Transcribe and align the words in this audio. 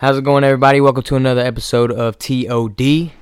How's 0.00 0.16
it 0.16 0.22
going, 0.22 0.44
everybody? 0.44 0.80
Welcome 0.80 1.02
to 1.02 1.16
another 1.16 1.40
episode 1.40 1.90
of 1.90 2.20
TOD. 2.20 2.20
T 2.20 2.48
O 2.48 2.68
D. 2.68 3.12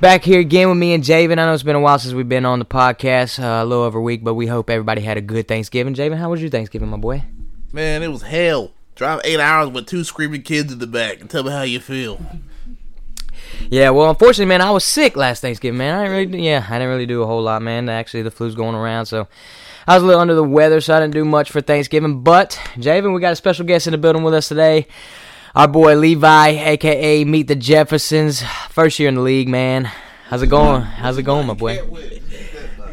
Back 0.00 0.22
here 0.22 0.38
again 0.38 0.68
with 0.68 0.78
me 0.78 0.94
and 0.94 1.02
Javin. 1.02 1.32
I 1.32 1.44
know 1.44 1.54
it's 1.54 1.64
been 1.64 1.74
a 1.74 1.80
while 1.80 1.98
since 1.98 2.14
we've 2.14 2.28
been 2.28 2.44
on 2.44 2.60
the 2.60 2.64
podcast, 2.64 3.42
uh, 3.42 3.64
a 3.64 3.66
little 3.66 3.82
over 3.82 3.98
a 3.98 4.02
week, 4.02 4.22
but 4.22 4.34
we 4.34 4.46
hope 4.46 4.70
everybody 4.70 5.00
had 5.00 5.16
a 5.16 5.20
good 5.20 5.48
Thanksgiving. 5.48 5.96
Javin, 5.96 6.18
how 6.18 6.30
was 6.30 6.40
your 6.40 6.50
Thanksgiving, 6.50 6.88
my 6.88 6.98
boy? 6.98 7.24
Man, 7.72 8.04
it 8.04 8.08
was 8.12 8.22
hell. 8.22 8.74
Drive 8.94 9.22
eight 9.24 9.40
hours 9.40 9.70
with 9.70 9.86
two 9.86 10.04
screaming 10.04 10.42
kids 10.42 10.72
in 10.72 10.78
the 10.78 10.86
back 10.86 11.20
and 11.20 11.28
tell 11.28 11.42
me 11.42 11.50
how 11.50 11.62
you 11.62 11.80
feel. 11.80 12.20
Yeah, 13.68 13.90
well, 13.90 14.08
unfortunately, 14.08 14.46
man, 14.46 14.60
I 14.60 14.70
was 14.70 14.84
sick 14.84 15.16
last 15.16 15.40
Thanksgiving, 15.40 15.78
man. 15.78 15.98
I 15.98 16.04
didn't 16.04 16.30
really, 16.30 16.46
yeah, 16.46 16.64
I 16.64 16.74
didn't 16.74 16.90
really 16.90 17.06
do 17.06 17.24
a 17.24 17.26
whole 17.26 17.42
lot, 17.42 17.60
man. 17.60 17.88
Actually, 17.88 18.22
the 18.22 18.30
flu's 18.30 18.54
going 18.54 18.76
around, 18.76 19.06
so 19.06 19.26
I 19.88 19.94
was 19.94 20.02
a 20.02 20.06
little 20.06 20.20
under 20.20 20.34
the 20.34 20.42
weather, 20.42 20.80
so 20.80 20.96
I 20.96 21.00
didn't 21.00 21.14
do 21.14 21.24
much 21.24 21.52
for 21.52 21.60
Thanksgiving. 21.60 22.22
But 22.22 22.58
Javin, 22.74 23.14
we 23.14 23.20
got 23.20 23.32
a 23.32 23.36
special 23.36 23.64
guest 23.64 23.86
in 23.86 23.92
the 23.92 23.98
building 23.98 24.24
with 24.24 24.34
us 24.34 24.48
today. 24.48 24.88
Our 25.54 25.68
boy 25.68 25.94
Levi, 25.94 26.48
aka 26.48 27.22
Meet 27.22 27.46
the 27.46 27.54
Jeffersons, 27.54 28.42
first 28.68 28.98
year 28.98 29.08
in 29.08 29.14
the 29.14 29.20
league, 29.20 29.48
man. 29.48 29.84
How's 30.28 30.42
it 30.42 30.48
going? 30.48 30.82
How's 30.82 31.18
it 31.18 31.22
going, 31.22 31.46
my 31.46 31.54
boy? 31.54 31.78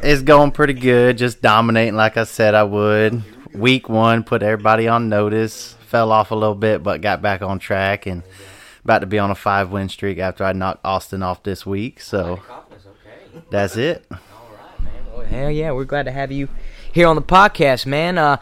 It's 0.03 0.21
going 0.21 0.51
pretty 0.51 0.73
good. 0.73 1.17
Just 1.17 1.41
dominating 1.41 1.95
like 1.95 2.15
I 2.15 2.25
said 2.25 2.53
I 2.53 2.63
would. 2.63 3.23
Week 3.55 3.89
one, 3.89 4.23
put 4.23 4.43
everybody 4.43 4.87
on 4.87 5.09
notice. 5.09 5.73
Fell 5.87 6.11
off 6.11 6.29
a 6.29 6.35
little 6.35 6.53
bit, 6.53 6.83
but 6.83 7.01
got 7.01 7.23
back 7.23 7.41
on 7.41 7.57
track 7.57 8.05
and 8.05 8.21
about 8.83 8.99
to 8.99 9.07
be 9.07 9.17
on 9.17 9.31
a 9.31 9.35
five 9.35 9.71
win 9.71 9.89
streak 9.89 10.19
after 10.19 10.43
I 10.43 10.53
knocked 10.53 10.81
Austin 10.85 11.23
off 11.23 11.41
this 11.41 11.65
week. 11.65 12.01
So 12.01 12.39
that's 13.49 13.77
it. 13.77 14.05
All 14.11 14.19
right, 14.77 15.23
man. 15.23 15.27
Hell 15.27 15.49
yeah, 15.51 15.71
we're 15.71 15.85
glad 15.85 16.03
to 16.03 16.11
have 16.11 16.31
you 16.31 16.49
here 16.93 17.07
on 17.07 17.15
the 17.15 17.21
podcast, 17.21 17.85
man. 17.85 18.17
Uh, 18.17 18.37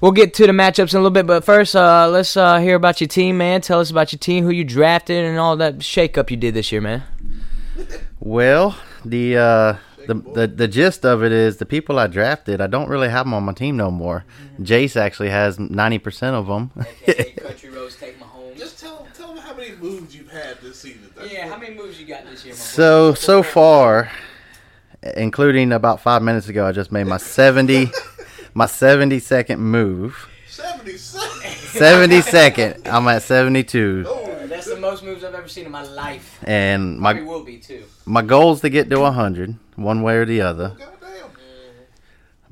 we'll 0.00 0.12
get 0.12 0.34
to 0.34 0.46
the 0.46 0.52
matchups 0.52 0.92
in 0.92 0.98
a 0.98 1.00
little 1.00 1.10
bit, 1.10 1.26
but 1.26 1.44
first, 1.44 1.74
uh, 1.74 2.08
let's 2.10 2.36
uh, 2.36 2.58
hear 2.58 2.74
about 2.76 3.00
your 3.00 3.08
team, 3.08 3.38
man. 3.38 3.60
Tell 3.62 3.80
us 3.80 3.90
about 3.90 4.12
your 4.12 4.18
team, 4.18 4.44
who 4.44 4.50
you 4.50 4.64
drafted, 4.64 5.24
and 5.24 5.38
all 5.38 5.56
that 5.56 5.78
shakeup 5.78 6.30
you 6.30 6.36
did 6.36 6.54
this 6.54 6.70
year, 6.72 6.80
man. 6.80 7.04
Well, 8.20 8.76
the 9.04 9.36
uh, 9.36 9.76
the, 10.06 10.14
the 10.14 10.46
the 10.48 10.68
gist 10.68 11.04
of 11.04 11.22
it 11.22 11.32
is 11.32 11.56
the 11.56 11.66
people 11.66 11.98
I 11.98 12.06
drafted, 12.06 12.60
I 12.60 12.66
don't 12.66 12.88
really 12.88 13.08
have 13.08 13.24
them 13.26 13.34
on 13.34 13.44
my 13.44 13.52
team 13.52 13.76
no 13.76 13.90
more. 13.90 14.24
Jace 14.60 14.96
actually 14.96 15.30
has 15.30 15.58
ninety 15.58 15.98
percent 15.98 16.36
of 16.36 16.46
them. 16.46 16.70
Country 17.36 17.70
Roads 17.70 17.96
take 17.96 18.18
my 18.20 18.26
home. 18.26 18.52
Just 18.56 18.78
tell 18.80 19.06
tell 19.14 19.28
them 19.34 19.38
how 19.42 19.54
many 19.54 19.74
moves 19.76 20.14
you've 20.14 20.30
had 20.30 20.60
this 20.60 20.78
season. 20.80 21.08
That's 21.16 21.32
Yeah, 21.32 21.46
what- 21.46 21.54
how 21.54 21.60
many 21.60 21.74
moves 21.74 22.00
you 22.00 22.06
got 22.06 22.24
this 22.26 22.44
year, 22.44 22.54
my? 22.54 22.58
So 22.60 23.14
so 23.14 23.42
far, 23.42 24.10
including 25.16 25.72
about 25.72 26.00
five 26.00 26.22
minutes 26.22 26.48
ago, 26.48 26.66
I 26.66 26.72
just 26.72 26.92
made 26.92 27.06
my 27.06 27.16
seventy 27.18 27.90
my 28.54 28.66
seventy 28.66 29.18
second 29.18 29.60
move. 29.60 30.28
77. 30.48 31.30
Seventy 31.78 32.20
second. 32.20 32.86
I'm 32.86 33.08
at 33.08 33.22
seventy 33.22 33.64
two, 33.64 34.04
That's 34.48 34.66
the 34.66 34.76
most 34.76 35.02
moves 35.02 35.24
I've 35.24 35.34
ever 35.34 35.48
seen 35.48 35.64
in 35.66 35.72
my 35.72 35.82
life. 35.82 36.38
and 36.44 37.00
Probably 37.00 37.22
my 37.22 37.26
will 37.28 37.42
be 37.44 37.56
too. 37.58 37.84
my 38.04 38.20
goal 38.22 38.52
is 38.52 38.60
to 38.60 38.68
get 38.68 38.90
to 38.90 39.10
hundred, 39.10 39.56
one 39.76 40.02
way 40.02 40.16
or 40.16 40.26
the 40.26 40.42
other. 40.42 40.76
Goddamn. 40.78 40.88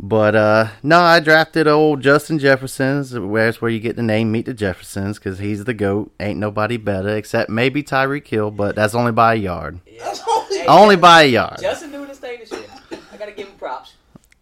But 0.03 0.35
uh 0.35 0.69
no, 0.83 1.01
I 1.01 1.21
drafted 1.21 1.69
old 1.69 2.01
Justin 2.01 2.39
Jefferson's. 2.39 3.17
Where's 3.19 3.61
where 3.61 3.71
you 3.71 3.81
get 3.81 3.97
the 3.97 4.03
name 4.03 4.33
Meet 4.33 4.47
the 4.47 4.55
Jeffersons 4.55 5.19
because 5.19 5.39
he's 5.39 5.65
the 5.65 5.75
goat. 5.75 6.11
Ain't 6.19 6.39
nobody 6.39 6.79
better 6.79 7.15
except 7.15 7.51
maybe 7.51 7.83
Tyreek 7.83 8.27
Hill, 8.27 8.51
but 8.51 8.75
that's 8.75 8.95
only 8.95 9.13
by 9.13 9.35
a 9.35 9.37
yard. 9.37 9.81
That's 9.99 10.23
only. 10.27 10.67
Only 10.67 10.97
by 10.97 11.23
a 11.25 11.27
yard. 11.27 11.59
Justin 11.61 11.91
doing 12.21 12.39
his 12.41 12.51
thing 12.51 12.61
this 12.61 12.91
year. 12.91 13.01
I 13.13 13.17
gotta 13.17 13.33
give 13.33 13.49
him 13.49 13.57
props. 13.57 13.95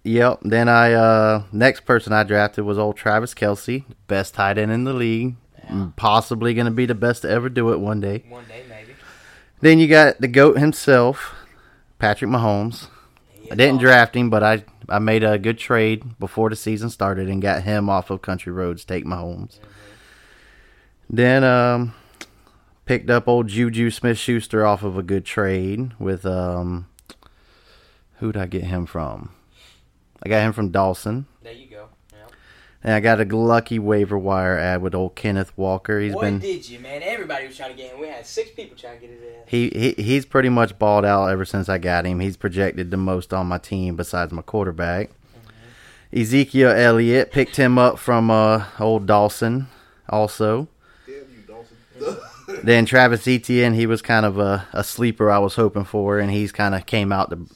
Yep. 0.04 0.40
Then 0.42 0.68
I 0.68 0.92
uh 0.92 1.42
next 1.52 1.80
person 1.80 2.12
I 2.12 2.22
drafted 2.22 2.64
was 2.64 2.78
old 2.78 2.96
Travis 2.96 3.34
Kelce, 3.34 3.84
best 4.06 4.34
tight 4.34 4.58
end 4.58 4.72
in 4.72 4.84
the 4.84 4.92
league. 4.92 5.36
Possibly 5.96 6.54
gonna 6.54 6.70
be 6.70 6.86
the 6.86 6.94
best 6.94 7.22
to 7.22 7.30
ever 7.30 7.48
do 7.48 7.72
it 7.72 7.80
one 7.80 8.00
day. 8.00 8.24
One 8.28 8.44
day, 8.46 8.64
maybe. 8.68 8.92
Then 9.60 9.78
you 9.78 9.88
got 9.88 10.20
the 10.20 10.28
GOAT 10.28 10.58
himself, 10.58 11.34
Patrick 11.98 12.30
Mahomes. 12.30 12.88
I 13.50 13.54
didn't 13.54 13.80
draft 13.80 14.14
him, 14.14 14.30
but 14.30 14.42
I, 14.42 14.64
I 14.88 14.98
made 14.98 15.24
a 15.24 15.38
good 15.38 15.58
trade 15.58 16.18
before 16.18 16.50
the 16.50 16.56
season 16.56 16.90
started 16.90 17.28
and 17.28 17.40
got 17.40 17.62
him 17.62 17.88
off 17.88 18.10
of 18.10 18.22
Country 18.22 18.52
Roads, 18.52 18.84
take 18.84 19.04
Mahomes. 19.04 19.58
Then 21.10 21.44
um 21.44 21.94
picked 22.84 23.10
up 23.10 23.28
old 23.28 23.48
Juju 23.48 23.90
Smith 23.90 24.18
Schuster 24.18 24.64
off 24.64 24.82
of 24.82 24.96
a 24.96 25.02
good 25.02 25.24
trade 25.24 25.92
with 25.98 26.24
um 26.24 26.87
who'd 28.18 28.36
I 28.36 28.46
get 28.46 28.64
him 28.64 28.86
from? 28.86 29.30
I 30.22 30.28
got 30.28 30.42
him 30.42 30.52
from 30.52 30.70
Dawson. 30.70 31.26
There 31.42 31.52
you 31.52 31.66
go. 31.66 31.88
Yep. 32.12 32.32
And 32.82 32.94
I 32.94 33.00
got 33.00 33.20
a 33.20 33.24
lucky 33.24 33.78
waiver 33.78 34.18
wire 34.18 34.58
ad 34.58 34.82
with 34.82 34.94
old 34.94 35.14
Kenneth 35.14 35.52
Walker. 35.56 36.00
He's 36.00 36.14
What 36.14 36.22
been 36.22 36.38
did 36.40 36.68
you, 36.68 36.80
man? 36.80 37.02
Everybody 37.02 37.46
was 37.46 37.56
trying 37.56 37.70
to 37.70 37.76
get 37.76 37.92
him. 37.92 38.00
We 38.00 38.08
had 38.08 38.26
six 38.26 38.50
people 38.50 38.76
trying 38.76 39.00
to 39.00 39.06
get 39.06 39.10
his 39.10 39.22
ass. 39.22 39.44
He, 39.46 39.68
he 39.70 40.02
he's 40.02 40.26
pretty 40.26 40.48
much 40.48 40.78
balled 40.78 41.04
out 41.04 41.28
ever 41.28 41.44
since 41.44 41.68
I 41.68 41.78
got 41.78 42.04
him. 42.04 42.20
He's 42.20 42.36
projected 42.36 42.90
the 42.90 42.96
most 42.96 43.32
on 43.32 43.46
my 43.46 43.58
team 43.58 43.96
besides 43.96 44.32
my 44.32 44.42
quarterback. 44.42 45.10
Ezekiel 46.12 46.70
Elliott 46.70 47.30
picked 47.30 47.56
him 47.56 47.78
up 47.78 47.98
from 47.98 48.30
uh, 48.30 48.64
old 48.80 49.06
Dawson, 49.06 49.68
also. 50.08 50.68
Damn 51.06 51.14
you, 51.16 51.42
Dawson. 51.46 52.16
Then 52.64 52.86
Travis 52.86 53.28
Etienne, 53.28 53.74
he 53.74 53.86
was 53.86 54.00
kind 54.00 54.24
of 54.24 54.38
a, 54.38 54.66
a 54.72 54.82
sleeper 54.82 55.30
I 55.30 55.38
was 55.38 55.56
hoping 55.56 55.84
for, 55.84 56.18
and 56.18 56.30
he's 56.30 56.50
kind 56.50 56.74
of 56.74 56.86
came 56.86 57.12
out 57.12 57.28
the 57.28 57.46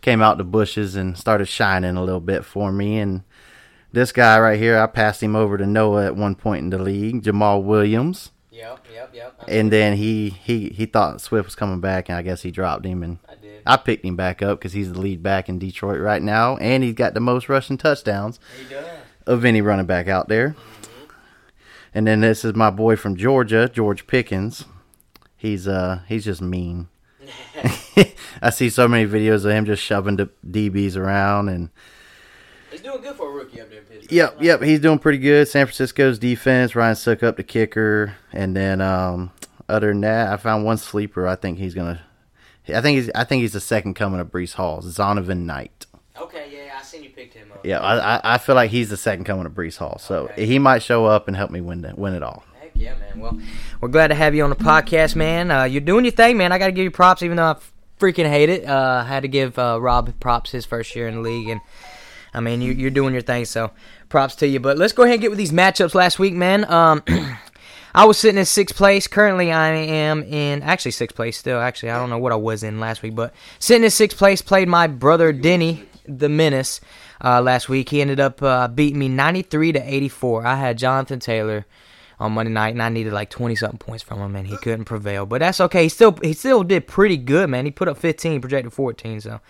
came 0.00 0.22
out 0.22 0.38
the 0.38 0.44
bushes 0.44 0.96
and 0.96 1.16
started 1.16 1.46
shining 1.46 1.96
a 1.96 2.04
little 2.04 2.20
bit 2.20 2.44
for 2.44 2.72
me. 2.72 2.98
And 2.98 3.22
this 3.92 4.12
guy 4.12 4.38
right 4.38 4.58
here, 4.58 4.78
I 4.78 4.86
passed 4.86 5.22
him 5.22 5.36
over 5.36 5.58
to 5.58 5.66
Noah 5.66 6.06
at 6.06 6.16
one 6.16 6.34
point 6.34 6.64
in 6.64 6.70
the 6.70 6.78
league, 6.78 7.22
Jamaal 7.22 7.62
Williams. 7.62 8.30
Yep, 8.50 8.86
yep, 8.92 9.14
yep. 9.14 9.34
I, 9.40 9.50
And 9.52 9.72
then 9.72 9.96
he, 9.96 10.30
he, 10.30 10.68
he 10.70 10.86
thought 10.86 11.20
Swift 11.20 11.46
was 11.46 11.54
coming 11.54 11.80
back, 11.80 12.08
and 12.08 12.18
I 12.18 12.22
guess 12.22 12.42
he 12.42 12.50
dropped 12.50 12.84
him. 12.84 13.02
And 13.02 13.18
I 13.28 13.34
did. 13.36 13.62
I 13.64 13.76
picked 13.76 14.04
him 14.04 14.16
back 14.16 14.42
up 14.42 14.58
because 14.58 14.72
he's 14.72 14.92
the 14.92 15.00
lead 15.00 15.22
back 15.22 15.48
in 15.48 15.58
Detroit 15.58 16.00
right 16.00 16.22
now, 16.22 16.56
and 16.56 16.82
he's 16.82 16.94
got 16.94 17.14
the 17.14 17.20
most 17.20 17.48
rushing 17.48 17.78
touchdowns 17.78 18.38
of 19.26 19.44
any 19.44 19.60
running 19.60 19.86
back 19.86 20.08
out 20.08 20.28
there. 20.28 20.56
And 21.94 22.06
then 22.06 22.20
this 22.20 22.44
is 22.44 22.54
my 22.54 22.70
boy 22.70 22.96
from 22.96 23.16
Georgia, 23.16 23.68
George 23.68 24.06
Pickens. 24.06 24.64
He's 25.36 25.66
uh 25.66 26.00
he's 26.06 26.24
just 26.24 26.42
mean. 26.42 26.88
I 28.42 28.50
see 28.50 28.70
so 28.70 28.88
many 28.88 29.08
videos 29.08 29.44
of 29.44 29.50
him 29.50 29.66
just 29.66 29.82
shoving 29.82 30.16
the 30.16 30.30
DBs 30.48 30.96
around 30.96 31.48
and 31.48 31.70
He's 32.70 32.82
doing 32.82 33.00
good 33.02 33.16
for 33.16 33.28
a 33.28 33.32
rookie 33.32 33.60
up 33.60 33.68
there. 33.68 33.80
Yep, 34.08 34.36
yep, 34.40 34.62
he's 34.62 34.80
doing 34.80 34.98
pretty 35.00 35.18
good. 35.18 35.48
San 35.48 35.66
Francisco's 35.66 36.18
defense, 36.20 36.76
Ryan 36.76 36.94
Succop 36.94 37.36
the 37.36 37.42
kicker, 37.42 38.16
and 38.32 38.54
then 38.56 38.80
um, 38.80 39.32
other 39.68 39.88
than 39.88 40.00
that, 40.02 40.32
I 40.32 40.36
found 40.36 40.64
one 40.64 40.76
sleeper. 40.78 41.26
I 41.26 41.34
think 41.34 41.58
he's 41.58 41.74
gonna. 41.74 42.00
I 42.68 42.80
think 42.80 42.96
he's. 42.98 43.10
I 43.14 43.24
think 43.24 43.42
he's 43.42 43.54
the 43.54 43.60
second 43.60 43.94
coming 43.94 44.20
of 44.20 44.28
Breece 44.28 44.54
Hall, 44.54 44.82
Zonovan 44.82 45.46
Knight. 45.46 45.86
Okay, 46.20 46.48
yeah, 46.52 46.78
I 46.78 46.82
seen 46.82 47.02
you 47.02 47.10
picked 47.10 47.34
him 47.34 47.50
up. 47.52 47.66
Yeah, 47.66 47.80
I, 47.80 48.16
I, 48.16 48.34
I 48.34 48.38
feel 48.38 48.54
like 48.54 48.70
he's 48.70 48.88
the 48.90 48.96
second 48.96 49.24
coming 49.24 49.46
of 49.46 49.52
Breece 49.52 49.76
Hall, 49.78 49.98
so 49.98 50.24
Okay. 50.28 50.46
he 50.46 50.58
might 50.60 50.82
show 50.82 51.06
up 51.06 51.26
and 51.26 51.36
help 51.36 51.50
me 51.50 51.60
win 51.60 51.82
the, 51.82 51.92
win 51.96 52.14
it 52.14 52.22
all. 52.22 52.44
Yeah, 52.80 52.94
man. 52.94 53.20
Well, 53.20 53.38
we're 53.82 53.88
glad 53.88 54.08
to 54.08 54.14
have 54.14 54.34
you 54.34 54.42
on 54.42 54.48
the 54.48 54.56
podcast, 54.56 55.14
man. 55.14 55.50
Uh, 55.50 55.64
you're 55.64 55.82
doing 55.82 56.06
your 56.06 56.12
thing, 56.12 56.38
man. 56.38 56.50
I 56.50 56.56
got 56.56 56.66
to 56.66 56.72
give 56.72 56.84
you 56.84 56.90
props, 56.90 57.22
even 57.22 57.36
though 57.36 57.44
I 57.44 57.56
freaking 57.98 58.26
hate 58.26 58.48
it. 58.48 58.66
Uh, 58.66 59.02
I 59.04 59.06
had 59.06 59.20
to 59.20 59.28
give 59.28 59.58
uh, 59.58 59.78
Rob 59.78 60.18
props 60.18 60.50
his 60.50 60.64
first 60.64 60.96
year 60.96 61.06
in 61.06 61.16
the 61.16 61.20
league, 61.20 61.50
and 61.50 61.60
I 62.32 62.40
mean, 62.40 62.62
you, 62.62 62.72
you're 62.72 62.90
doing 62.90 63.12
your 63.12 63.20
thing, 63.20 63.44
so 63.44 63.70
props 64.08 64.34
to 64.36 64.46
you. 64.46 64.60
But 64.60 64.78
let's 64.78 64.94
go 64.94 65.02
ahead 65.02 65.16
and 65.16 65.20
get 65.20 65.30
with 65.30 65.36
these 65.36 65.52
matchups 65.52 65.94
last 65.94 66.18
week, 66.18 66.32
man. 66.32 66.64
Um, 66.72 67.02
I 67.94 68.06
was 68.06 68.16
sitting 68.16 68.38
in 68.38 68.46
sixth 68.46 68.74
place. 68.74 69.06
Currently, 69.06 69.52
I 69.52 69.72
am 69.72 70.22
in 70.22 70.62
actually 70.62 70.92
sixth 70.92 71.14
place 71.14 71.36
still. 71.36 71.60
Actually, 71.60 71.90
I 71.90 71.98
don't 71.98 72.08
know 72.08 72.18
what 72.18 72.32
I 72.32 72.36
was 72.36 72.62
in 72.62 72.80
last 72.80 73.02
week, 73.02 73.14
but 73.14 73.34
sitting 73.58 73.84
in 73.84 73.90
sixth 73.90 74.16
place. 74.16 74.40
Played 74.40 74.68
my 74.68 74.86
brother 74.86 75.34
Denny, 75.34 75.84
the 76.06 76.30
Menace, 76.30 76.80
uh, 77.22 77.42
last 77.42 77.68
week. 77.68 77.90
He 77.90 78.00
ended 78.00 78.20
up 78.20 78.42
uh, 78.42 78.68
beating 78.68 78.98
me 78.98 79.10
93 79.10 79.72
to 79.72 79.80
84. 79.80 80.46
I 80.46 80.56
had 80.56 80.78
Jonathan 80.78 81.20
Taylor 81.20 81.66
on 82.20 82.32
Monday 82.32 82.52
night, 82.52 82.74
and 82.74 82.82
I 82.82 82.90
needed 82.90 83.12
like 83.12 83.30
20 83.30 83.56
something 83.56 83.78
points 83.78 84.02
from 84.02 84.20
him, 84.20 84.36
and 84.36 84.46
he 84.46 84.56
couldn't 84.58 84.84
prevail. 84.84 85.26
But 85.26 85.40
that's 85.40 85.60
okay. 85.60 85.84
He 85.84 85.88
still 85.88 86.16
he 86.22 86.34
still 86.34 86.62
did 86.62 86.86
pretty 86.86 87.16
good, 87.16 87.48
man. 87.50 87.64
He 87.64 87.70
put 87.70 87.88
up 87.88 87.96
15, 87.96 88.40
projected 88.40 88.72
14. 88.72 89.22
So 89.22 89.40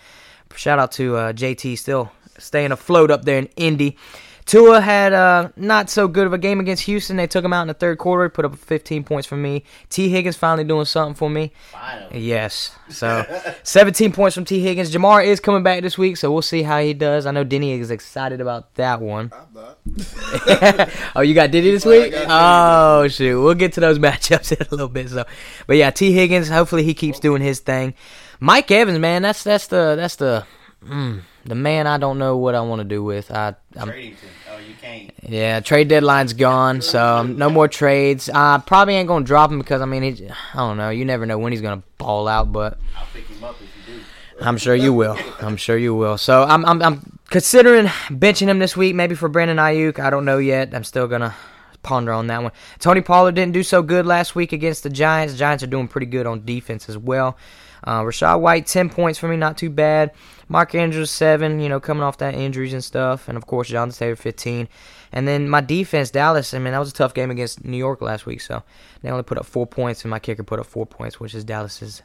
shout 0.55 0.79
out 0.79 0.91
to 0.93 1.17
uh, 1.17 1.33
JT, 1.33 1.77
still 1.77 2.11
staying 2.39 2.71
afloat 2.71 3.11
up 3.11 3.25
there 3.25 3.37
in 3.37 3.47
Indy. 3.57 3.97
Tua 4.45 4.81
had 4.81 5.13
uh, 5.13 5.49
not 5.55 5.89
so 5.89 6.07
good 6.07 6.27
of 6.27 6.33
a 6.33 6.37
game 6.37 6.59
against 6.59 6.83
Houston. 6.83 7.17
They 7.17 7.27
took 7.27 7.45
him 7.45 7.53
out 7.53 7.61
in 7.61 7.67
the 7.67 7.73
third 7.73 7.97
quarter. 7.97 8.27
Put 8.29 8.45
up 8.45 8.55
15 8.57 9.03
points 9.03 9.27
for 9.27 9.37
me. 9.37 9.63
T. 9.89 10.09
Higgins 10.09 10.35
finally 10.35 10.63
doing 10.63 10.85
something 10.85 11.15
for 11.15 11.29
me. 11.29 11.51
Finally. 11.71 12.19
Yes. 12.19 12.75
So 12.89 13.25
17 13.63 14.11
points 14.11 14.35
from 14.35 14.45
T. 14.45 14.59
Higgins. 14.59 14.91
Ja'Marr 14.93 15.25
is 15.25 15.39
coming 15.39 15.63
back 15.63 15.81
this 15.81 15.97
week, 15.97 16.17
so 16.17 16.31
we'll 16.31 16.41
see 16.41 16.63
how 16.63 16.79
he 16.79 16.93
does. 16.93 17.25
I 17.25 17.31
know 17.31 17.43
Denny 17.43 17.71
is 17.71 17.91
excited 17.91 18.41
about 18.41 18.73
that 18.75 19.01
one. 19.01 19.31
I'm 19.33 19.53
not. 19.53 19.79
oh, 21.15 21.21
you 21.21 21.33
got 21.33 21.51
Diddy 21.51 21.71
this 21.71 21.85
week? 21.85 22.13
Oh 22.15 23.07
shoot, 23.07 23.41
we'll 23.41 23.55
get 23.55 23.73
to 23.73 23.79
those 23.79 23.99
matchups 23.99 24.51
in 24.51 24.65
a 24.65 24.69
little 24.69 24.87
bit. 24.87 25.09
So, 25.09 25.25
but 25.67 25.77
yeah, 25.77 25.91
T 25.91 26.11
Higgins. 26.11 26.49
Hopefully, 26.49 26.83
he 26.83 26.93
keeps 26.93 27.19
doing 27.19 27.41
his 27.41 27.59
thing. 27.59 27.93
Mike 28.39 28.71
Evans, 28.71 28.99
man, 28.99 29.21
that's 29.21 29.43
that's 29.43 29.67
the 29.67 29.95
that's 29.95 30.15
the 30.15 30.45
mm, 30.83 31.21
the 31.45 31.55
man. 31.55 31.87
I 31.87 31.97
don't 31.97 32.17
know 32.17 32.37
what 32.37 32.55
I 32.55 32.61
want 32.61 32.79
to 32.79 32.87
do 32.87 33.03
with. 33.03 33.31
I 33.31 33.55
I'm, 33.75 33.89
oh 33.89 33.93
you 33.93 34.75
can't. 34.81 35.11
Yeah, 35.27 35.59
trade 35.59 35.87
deadline's 35.87 36.33
gone, 36.33 36.81
so 36.81 37.23
no 37.23 37.49
more 37.49 37.67
trades. 37.67 38.29
I 38.29 38.61
probably 38.65 38.95
ain't 38.95 39.07
gonna 39.07 39.25
drop 39.25 39.51
him 39.51 39.59
because 39.59 39.81
I 39.81 39.85
mean, 39.85 40.03
he, 40.03 40.29
I 40.29 40.57
don't 40.57 40.77
know. 40.77 40.89
You 40.89 41.05
never 41.05 41.25
know 41.25 41.37
when 41.37 41.51
he's 41.51 41.61
gonna 41.61 41.83
ball 41.97 42.27
out, 42.27 42.51
but 42.51 42.77
I'll 42.97 43.05
pick 43.13 43.27
him 43.27 43.43
up 43.43 43.55
if 43.61 43.87
you 43.87 43.95
do. 43.95 44.01
I'm 44.41 44.57
sure 44.57 44.75
you 44.75 44.93
will. 44.93 45.17
I'm 45.39 45.57
sure 45.57 45.77
you 45.77 45.95
will. 45.95 46.17
So 46.17 46.43
I'm 46.43 46.65
I'm, 46.65 46.81
I'm 46.81 47.19
considering 47.29 47.85
benching 47.85 48.47
him 48.47 48.59
this 48.59 48.75
week, 48.75 48.95
maybe 48.95 49.15
for 49.15 49.29
Brandon 49.29 49.57
Aiyuk. 49.57 49.99
I 49.99 50.09
don't 50.09 50.25
know 50.25 50.37
yet. 50.37 50.73
I'm 50.73 50.83
still 50.83 51.07
gonna 51.07 51.35
ponder 51.83 52.11
on 52.11 52.27
that 52.27 52.43
one. 52.43 52.51
Tony 52.79 53.01
Pollard 53.01 53.35
didn't 53.35 53.53
do 53.53 53.63
so 53.63 53.81
good 53.81 54.05
last 54.05 54.35
week 54.35 54.53
against 54.53 54.83
the 54.83 54.89
Giants. 54.89 55.35
Giants 55.35 55.63
are 55.63 55.67
doing 55.67 55.87
pretty 55.87 56.07
good 56.07 56.25
on 56.25 56.45
defense 56.45 56.89
as 56.89 56.97
well. 56.97 57.37
Uh, 57.83 58.01
Rachaad 58.01 58.39
White, 58.41 58.67
10 58.67 58.89
points 58.89 59.17
for 59.17 59.27
me, 59.27 59.37
not 59.37 59.57
too 59.57 59.69
bad. 59.69 60.11
Mark 60.51 60.75
Andrews, 60.75 61.09
7, 61.11 61.61
you 61.61 61.69
know, 61.69 61.79
coming 61.79 62.03
off 62.03 62.17
that 62.17 62.35
injuries 62.35 62.73
and 62.73 62.83
stuff. 62.83 63.29
And, 63.29 63.37
of 63.37 63.47
course, 63.47 63.69
Jonathan 63.69 63.97
Taylor, 63.97 64.15
15. 64.17 64.67
And 65.13 65.25
then 65.25 65.47
my 65.47 65.61
defense, 65.61 66.11
Dallas, 66.11 66.53
I 66.53 66.59
mean, 66.59 66.73
that 66.73 66.79
was 66.79 66.89
a 66.89 66.93
tough 66.93 67.13
game 67.13 67.31
against 67.31 67.63
New 67.63 67.77
York 67.77 68.01
last 68.01 68.25
week. 68.25 68.41
So 68.41 68.61
they 69.01 69.09
only 69.09 69.23
put 69.23 69.37
up 69.37 69.45
four 69.45 69.65
points, 69.65 70.03
and 70.03 70.09
my 70.09 70.19
kicker 70.19 70.43
put 70.43 70.59
up 70.59 70.65
four 70.65 70.85
points, 70.85 71.21
which 71.21 71.33
is 71.33 71.45
Dallas's 71.45 72.01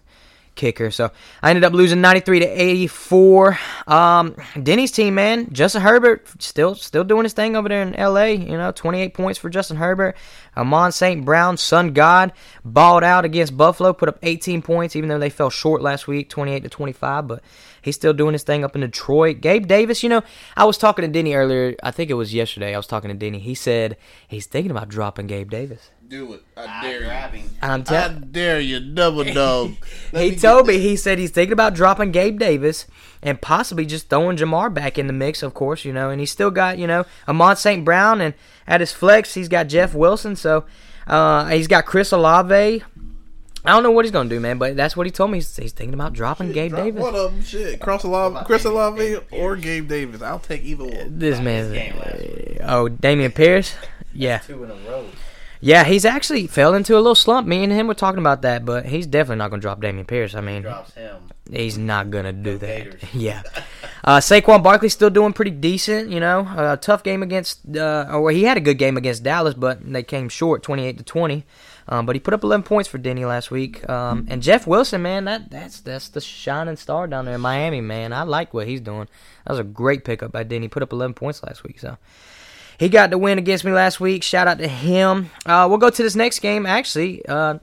kicker. 0.56 0.90
So 0.90 1.12
I 1.42 1.50
ended 1.50 1.64
up 1.64 1.72
losing 1.72 2.00
93 2.00 2.40
to 2.40 2.46
84. 2.46 3.58
Um, 3.86 4.34
Denny's 4.60 4.90
team, 4.90 5.14
man, 5.14 5.52
Justin 5.52 5.82
Herbert 5.82 6.26
still 6.42 6.74
still 6.74 7.04
doing 7.04 7.24
his 7.24 7.32
thing 7.32 7.54
over 7.54 7.68
there 7.68 7.82
in 7.82 7.94
L.A. 7.94 8.34
You 8.34 8.56
know, 8.56 8.72
28 8.72 9.14
points 9.14 9.38
for 9.38 9.48
Justin 9.48 9.76
Herbert. 9.76 10.16
Amon 10.56 10.90
St. 10.90 11.24
Brown, 11.24 11.56
Sun 11.56 11.92
God, 11.92 12.32
balled 12.64 13.04
out 13.04 13.24
against 13.24 13.56
Buffalo, 13.56 13.92
put 13.92 14.08
up 14.08 14.18
18 14.22 14.62
points, 14.62 14.96
even 14.96 15.08
though 15.08 15.18
they 15.18 15.30
fell 15.30 15.50
short 15.50 15.82
last 15.82 16.08
week, 16.08 16.30
28 16.30 16.62
to 16.62 16.68
25. 16.68 17.28
But 17.28 17.42
he's 17.86 17.94
still 17.94 18.12
doing 18.12 18.32
his 18.34 18.42
thing 18.42 18.64
up 18.64 18.74
in 18.74 18.82
Detroit. 18.82 19.40
Gabe 19.40 19.66
Davis, 19.66 20.02
you 20.02 20.08
know, 20.08 20.22
I 20.56 20.64
was 20.64 20.76
talking 20.76 21.02
to 21.02 21.08
Denny 21.08 21.34
earlier. 21.34 21.76
I 21.82 21.92
think 21.92 22.10
it 22.10 22.14
was 22.14 22.34
yesterday. 22.34 22.74
I 22.74 22.76
was 22.76 22.86
talking 22.86 23.08
to 23.08 23.14
Denny. 23.16 23.38
He 23.38 23.54
said 23.54 23.96
he's 24.28 24.46
thinking 24.46 24.70
about 24.70 24.88
dropping 24.88 25.28
Gabe 25.28 25.48
Davis. 25.48 25.90
Do 26.08 26.34
it. 26.34 26.42
I 26.56 26.64
I 26.66 26.82
dare 26.82 27.00
grab 27.00 27.34
you. 27.34 27.42
I'm 27.62 27.80
I 27.80 27.84
telling. 27.84 28.20
dare 28.30 28.60
you, 28.60 28.80
double 28.80 29.24
dog. 29.24 29.76
He 30.12 30.30
me 30.30 30.36
told 30.36 30.66
get 30.66 30.74
me 30.74 30.80
he 30.80 30.96
said 30.96 31.18
he's 31.18 31.30
thinking 31.30 31.52
about 31.52 31.74
dropping 31.74 32.12
Gabe 32.12 32.38
Davis 32.38 32.86
and 33.22 33.40
possibly 33.40 33.86
just 33.86 34.08
throwing 34.08 34.36
Ja'Marr 34.36 34.72
back 34.72 34.98
in 34.98 35.06
the 35.06 35.12
mix, 35.12 35.42
of 35.42 35.54
course, 35.54 35.84
you 35.84 35.92
know. 35.92 36.10
And 36.10 36.20
he's 36.20 36.30
still 36.30 36.50
got 36.50 36.78
you 36.78 36.86
know 36.86 37.04
Amon 37.28 37.56
St. 37.56 37.84
Brown 37.84 38.20
and 38.20 38.34
at 38.66 38.80
his 38.80 38.92
flex 38.92 39.34
he's 39.34 39.48
got 39.48 39.68
Jeff 39.68 39.94
Wilson, 39.94 40.36
so 40.36 40.64
uh, 41.06 41.46
he's 41.46 41.66
got 41.68 41.86
Chris 41.86 42.12
Olave. 42.12 42.82
I 43.66 43.72
don't 43.72 43.82
know 43.82 43.90
what 43.90 44.04
he's 44.04 44.12
gonna 44.12 44.28
do, 44.28 44.38
man, 44.40 44.58
but 44.58 44.76
that's 44.76 44.96
what 44.96 45.06
he 45.06 45.10
told 45.10 45.30
me. 45.30 45.38
He's, 45.38 45.56
he's 45.56 45.72
thinking 45.72 45.94
about 45.94 46.12
dropping 46.12 46.52
Gabe 46.52 46.70
Drop 46.70 46.84
Davis. 46.84 47.02
One 47.02 47.14
of 47.14 47.32
them, 47.32 47.42
shit. 47.42 47.80
Cross 47.80 48.04
Olave, 48.04 48.44
Chris 48.46 48.64
Olave 48.64 49.18
or 49.32 49.56
Gabe 49.56 49.88
Davis. 49.88 50.22
I'll 50.22 50.38
take 50.38 50.62
either 50.64 50.84
one. 50.84 51.18
This 51.18 51.36
His 51.36 51.44
man, 51.44 51.72
game 51.72 51.94
oh 52.62 52.88
Dameon 52.88 53.34
Pierce, 53.34 53.74
yeah, 54.14 54.38
Two 54.38 54.64
in 54.64 54.70
a 54.70 54.74
row. 54.88 55.06
yeah, 55.60 55.84
he's 55.84 56.04
actually 56.04 56.46
fell 56.46 56.74
into 56.74 56.94
a 56.94 56.98
little 56.98 57.14
slump. 57.14 57.46
Me 57.46 57.62
and 57.64 57.72
him 57.72 57.86
were 57.86 57.94
talking 57.94 58.20
about 58.20 58.42
that, 58.42 58.64
but 58.64 58.86
he's 58.86 59.06
definitely 59.06 59.36
not 59.38 59.50
gonna 59.50 59.62
drop 59.62 59.80
Dameon 59.80 60.06
Pierce. 60.06 60.34
I 60.34 60.40
mean, 60.40 60.62
Drops 60.62 60.94
him. 60.94 61.16
He's 61.50 61.78
not 61.78 62.10
gonna 62.10 62.32
do 62.32 62.58
that. 62.58 62.96
Yeah. 63.14 63.42
Uh, 64.04 64.18
Saquon 64.20 64.62
Barkley's 64.62 64.92
still 64.92 65.10
doing 65.10 65.32
pretty 65.32 65.50
decent. 65.50 66.10
You 66.10 66.20
know, 66.20 66.46
a 66.56 66.60
uh, 66.62 66.76
tough 66.76 67.02
game 67.02 67.24
against. 67.24 67.76
Uh, 67.76 68.06
or 68.12 68.30
he 68.30 68.44
had 68.44 68.56
a 68.56 68.60
good 68.60 68.78
game 68.78 68.96
against 68.96 69.24
Dallas, 69.24 69.54
but 69.54 69.80
they 69.92 70.04
came 70.04 70.28
short, 70.28 70.62
twenty-eight 70.62 70.98
to 70.98 71.02
twenty. 71.02 71.44
Um, 71.88 72.04
but 72.06 72.16
he 72.16 72.20
put 72.20 72.34
up 72.34 72.42
eleven 72.42 72.62
points 72.64 72.88
for 72.88 72.98
Denny 72.98 73.24
last 73.24 73.50
week. 73.50 73.88
Um, 73.88 74.26
and 74.28 74.42
Jeff 74.42 74.66
Wilson, 74.66 75.02
man, 75.02 75.24
that 75.26 75.50
that's 75.50 75.80
that's 75.80 76.08
the 76.08 76.20
shining 76.20 76.76
star 76.76 77.06
down 77.06 77.24
there 77.26 77.36
in 77.36 77.40
Miami, 77.40 77.80
man. 77.80 78.12
I 78.12 78.22
like 78.22 78.52
what 78.52 78.66
he's 78.66 78.80
doing. 78.80 79.08
That 79.44 79.52
was 79.52 79.60
a 79.60 79.64
great 79.64 80.04
pickup 80.04 80.32
by 80.32 80.42
Denny. 80.42 80.68
Put 80.68 80.82
up 80.82 80.92
eleven 80.92 81.14
points 81.14 81.42
last 81.42 81.62
week, 81.62 81.78
so. 81.78 81.96
He 82.78 82.90
got 82.90 83.08
the 83.08 83.16
win 83.16 83.38
against 83.38 83.64
me 83.64 83.72
last 83.72 84.00
week. 84.00 84.22
Shout 84.22 84.46
out 84.46 84.58
to 84.58 84.68
him. 84.68 85.30
Uh, 85.46 85.64
we'll 85.66 85.78
go 85.78 85.88
to 85.88 86.02
this 86.02 86.14
next 86.14 86.40
game, 86.40 86.66
actually. 86.66 87.24
Uh, 87.24 87.58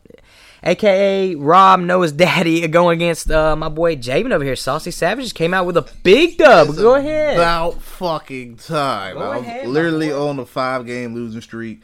aka 0.63 1.35
Rob 1.35 1.81
Noah's 1.81 2.11
daddy 2.11 2.67
going 2.67 2.97
against 2.97 3.29
uh, 3.29 3.55
my 3.55 3.69
boy 3.69 3.95
Javin 3.95 4.31
over 4.31 4.43
here. 4.43 4.55
Saucy 4.55 4.89
Savages 4.91 5.33
came 5.33 5.53
out 5.53 5.65
with 5.65 5.77
a 5.77 5.87
big 6.03 6.37
dub. 6.37 6.69
It's 6.69 6.79
Go 6.79 6.95
ahead. 6.95 7.35
About 7.35 7.81
fucking 7.81 8.57
time. 8.57 9.15
Go 9.15 9.21
I 9.21 9.37
was 9.37 9.45
ahead, 9.45 9.67
literally 9.67 10.11
on 10.11 10.39
a 10.39 10.45
five 10.45 10.85
game 10.85 11.13
losing 11.13 11.41
streak. 11.41 11.81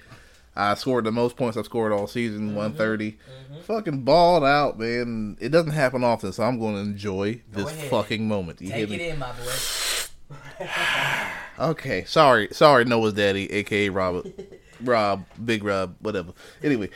I 0.59 0.73
scored 0.75 1.05
the 1.05 1.11
most 1.11 1.35
points 1.37 1.57
I've 1.57 1.65
scored 1.65 1.91
all 1.91 2.07
season, 2.07 2.49
Mm-hmm. 2.49 2.55
130. 2.55 3.17
Fucking 3.63 4.03
balled 4.03 4.43
out, 4.43 4.77
man. 4.79 5.37
It 5.39 5.49
doesn't 5.49 5.71
happen 5.71 6.03
often, 6.03 6.31
so 6.33 6.43
I'm 6.43 6.59
going 6.59 6.75
to 6.75 6.81
enjoy 6.81 7.41
this 7.51 7.67
ahead. 7.71 7.89
fucking 7.89 8.27
moment. 8.27 8.61
You 8.61 8.71
hear 8.71 8.87
me? 8.87 9.09
in, 9.09 9.19
my 9.19 9.31
boy. 9.31 10.65
Okay, 11.59 12.05
sorry, 12.05 12.47
sorry, 12.53 12.85
Noah's 12.85 13.13
daddy, 13.13 13.51
aka 13.51 13.89
Robert, 13.89 14.27
Rob, 14.81 15.25
Big 15.43 15.61
Rob, 15.63 15.93
whatever. 15.99 16.31
Anyway, 16.63 16.89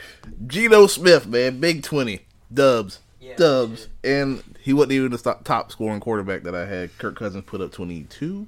Geno 0.47 0.87
Smith, 0.87 1.27
man, 1.27 1.59
big 1.59 1.83
twenty 1.83 2.21
dubs, 2.53 2.99
Yeah, 3.19 3.35
dubs, 3.35 3.89
and 4.05 4.41
he 4.61 4.71
wasn't 4.71 4.93
even 4.93 5.11
the 5.11 5.17
top, 5.17 5.43
top 5.43 5.69
scoring 5.69 5.99
quarterback 5.99 6.43
that 6.43 6.55
I 6.55 6.65
had. 6.65 6.97
Kirk 6.97 7.17
Cousins 7.17 7.43
put 7.45 7.59
up 7.59 7.73
twenty 7.73 8.03
two. 8.03 8.47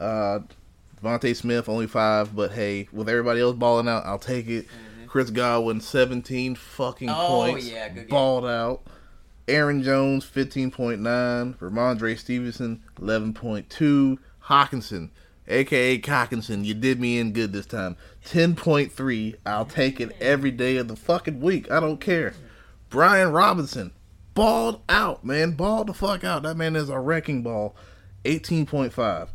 Uh, 0.00 0.40
DeVonta 1.02 1.34
Smith 1.34 1.68
only 1.68 1.86
five, 1.86 2.34
but 2.34 2.52
hey, 2.52 2.88
with 2.92 3.08
everybody 3.08 3.40
else 3.40 3.56
balling 3.56 3.88
out, 3.88 4.04
I'll 4.06 4.18
take 4.18 4.48
it. 4.48 4.66
Chris 5.06 5.30
Godwin 5.30 5.80
seventeen 5.80 6.54
fucking 6.54 7.08
Mm-hmm. 7.08 7.20
Oh, 7.20 7.50
points, 7.50 7.68
yeah, 7.68 7.88
balled 8.08 8.46
out. 8.46 8.82
Aaron 9.48 9.82
Jones, 9.82 10.24
15.9. 10.24 11.00
Rhamondre 11.58 12.16
Stevenson, 12.16 12.80
11.2. 12.96 14.16
Hockenson, 14.44 15.10
a.k.a. 15.48 15.98
Cockinson, 15.98 16.64
you 16.64 16.74
did 16.74 17.00
me 17.00 17.18
in 17.18 17.32
good 17.32 17.52
this 17.52 17.66
time. 17.66 17.96
10.3. 18.24 19.34
I'll 19.44 19.64
take 19.66 20.00
it 20.00 20.16
every 20.20 20.52
day 20.52 20.76
of 20.76 20.86
the 20.86 20.94
fucking 20.96 21.40
week. 21.40 21.70
I 21.72 21.80
don't 21.80 22.00
care. 22.00 22.34
Brian 22.88 23.32
Robinson, 23.32 23.92
balled 24.34 24.80
out, 24.88 25.24
man. 25.24 25.52
Balled 25.52 25.88
the 25.88 25.94
fuck 25.94 26.22
out. 26.22 26.44
That 26.44 26.56
man 26.56 26.76
is 26.76 26.88
a 26.88 27.00
wrecking 27.00 27.42
ball. 27.42 27.74
18.5. 28.24 29.28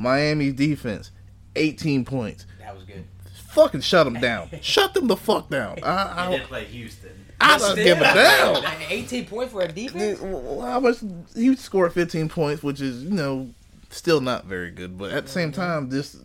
Miami's 0.00 0.54
defense, 0.54 1.10
18 1.56 2.04
points. 2.04 2.46
That 2.58 2.74
was 2.74 2.84
good. 2.84 3.04
Fucking 3.50 3.80
shut 3.82 4.04
them 4.04 4.20
down. 4.20 4.50
shut 4.62 4.94
them 4.94 5.06
the 5.08 5.16
fuck 5.16 5.50
down. 5.50 5.78
I, 5.82 6.26
I, 6.26 6.30
did 6.30 6.42
play 6.44 6.64
Houston. 6.66 7.26
I 7.40 7.58
don't 7.58 7.76
give 7.76 7.98
a 7.98 8.02
damn. 8.02 8.82
18 8.88 9.26
points 9.26 9.52
for 9.52 9.62
a 9.62 9.68
defense? 9.68 10.20
Well, 10.20 10.60
How 10.60 10.80
much 10.80 10.98
he 11.34 11.54
scored 11.56 11.92
15 11.92 12.28
points, 12.28 12.62
which 12.62 12.80
is 12.80 13.04
you 13.04 13.10
know 13.10 13.50
still 13.90 14.20
not 14.20 14.44
very 14.44 14.70
good, 14.70 14.96
but 14.96 15.12
at 15.12 15.26
the 15.26 15.30
same 15.30 15.50
mm-hmm. 15.52 15.60
time, 15.60 15.88
this 15.90 16.16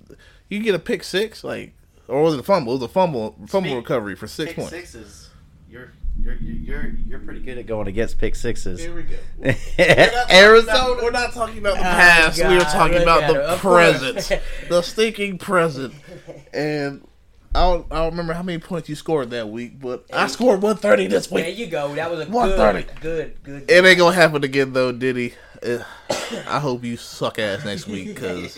you 0.50 0.62
get 0.62 0.76
a 0.76 0.80
pick 0.80 1.04
six, 1.04 1.44
like 1.44 1.74
or 2.08 2.22
was 2.22 2.34
it 2.34 2.40
a 2.40 2.44
fumble? 2.44 2.74
It 2.74 2.82
was 2.82 2.84
a 2.84 2.94
fumble 2.94 3.36
fumble 3.48 3.72
Speak- 3.72 3.76
recovery 3.76 4.16
for 4.16 4.28
six 4.28 4.50
Pick 4.50 4.56
points. 4.58 4.72
sixes. 4.72 5.25
You're 6.25 6.36
you're 6.38 6.55
you're 6.55 6.91
you're 7.08 7.20
pretty 7.20 7.41
good 7.41 7.60
at 7.60 7.67
going 7.67 7.88
against 7.88 8.17
pick 8.17 8.36
sixes. 8.36 8.79
Here 8.79 8.96
we 8.96 9.03
go. 9.03 9.17
Arizona. 10.32 11.03
We're 11.03 11.12
not 11.12 11.34
talking 11.34 11.60
about 11.60 11.75
the 11.75 11.82
Oh, 11.82 11.84
past. 11.84 12.39
we 12.39 12.46
are 12.46 12.62
talking 12.62 13.00
about 13.00 13.32
the 13.32 13.39
it. 13.39 13.46
Of 13.46 13.60
course. 13.62 14.00
present, 14.00 14.41
the 14.70 14.82
stinking 14.82 15.38
present. 15.38 15.94
And 16.53 17.05
I 17.53 17.62
don't, 17.63 17.88
I 17.91 17.96
don't 17.98 18.12
remember 18.12 18.32
how 18.34 18.44
many 18.44 18.60
points 18.60 18.88
you 18.88 18.96
scored 18.96 19.29
that 19.32 19.50
week, 19.50 19.79
but 19.79 20.05
I 20.12 20.27
scored 20.27 20.62
130 20.62 21.08
this 21.08 21.29
week. 21.29 21.44
There 21.44 21.53
you 21.53 21.67
go. 21.67 21.94
That 21.94 22.10
was 22.10 22.22
a 22.22 22.29
130. 22.32 23.01
good, 23.01 23.01
good, 23.44 23.44
good. 23.44 23.72
It 23.72 23.86
ain't 23.86 23.98
gonna 23.98 24.15
happen 24.15 24.44
again 24.44 24.72
though, 24.72 24.94
Diddy. 24.94 25.34
I 26.48 26.60
hope 26.60 26.86
you 26.86 26.96
suck 26.96 27.39
ass 27.39 27.65
next 27.65 27.88
week 27.88 28.15
because 28.15 28.58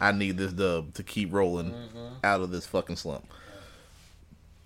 I 0.00 0.12
need 0.12 0.38
this 0.38 0.52
dub 0.52 0.94
to 0.94 1.02
keep 1.02 1.32
rolling 1.32 1.72
mm-hmm. 1.72 2.14
out 2.24 2.40
of 2.40 2.50
this 2.50 2.64
fucking 2.66 2.96
slump. 2.96 3.26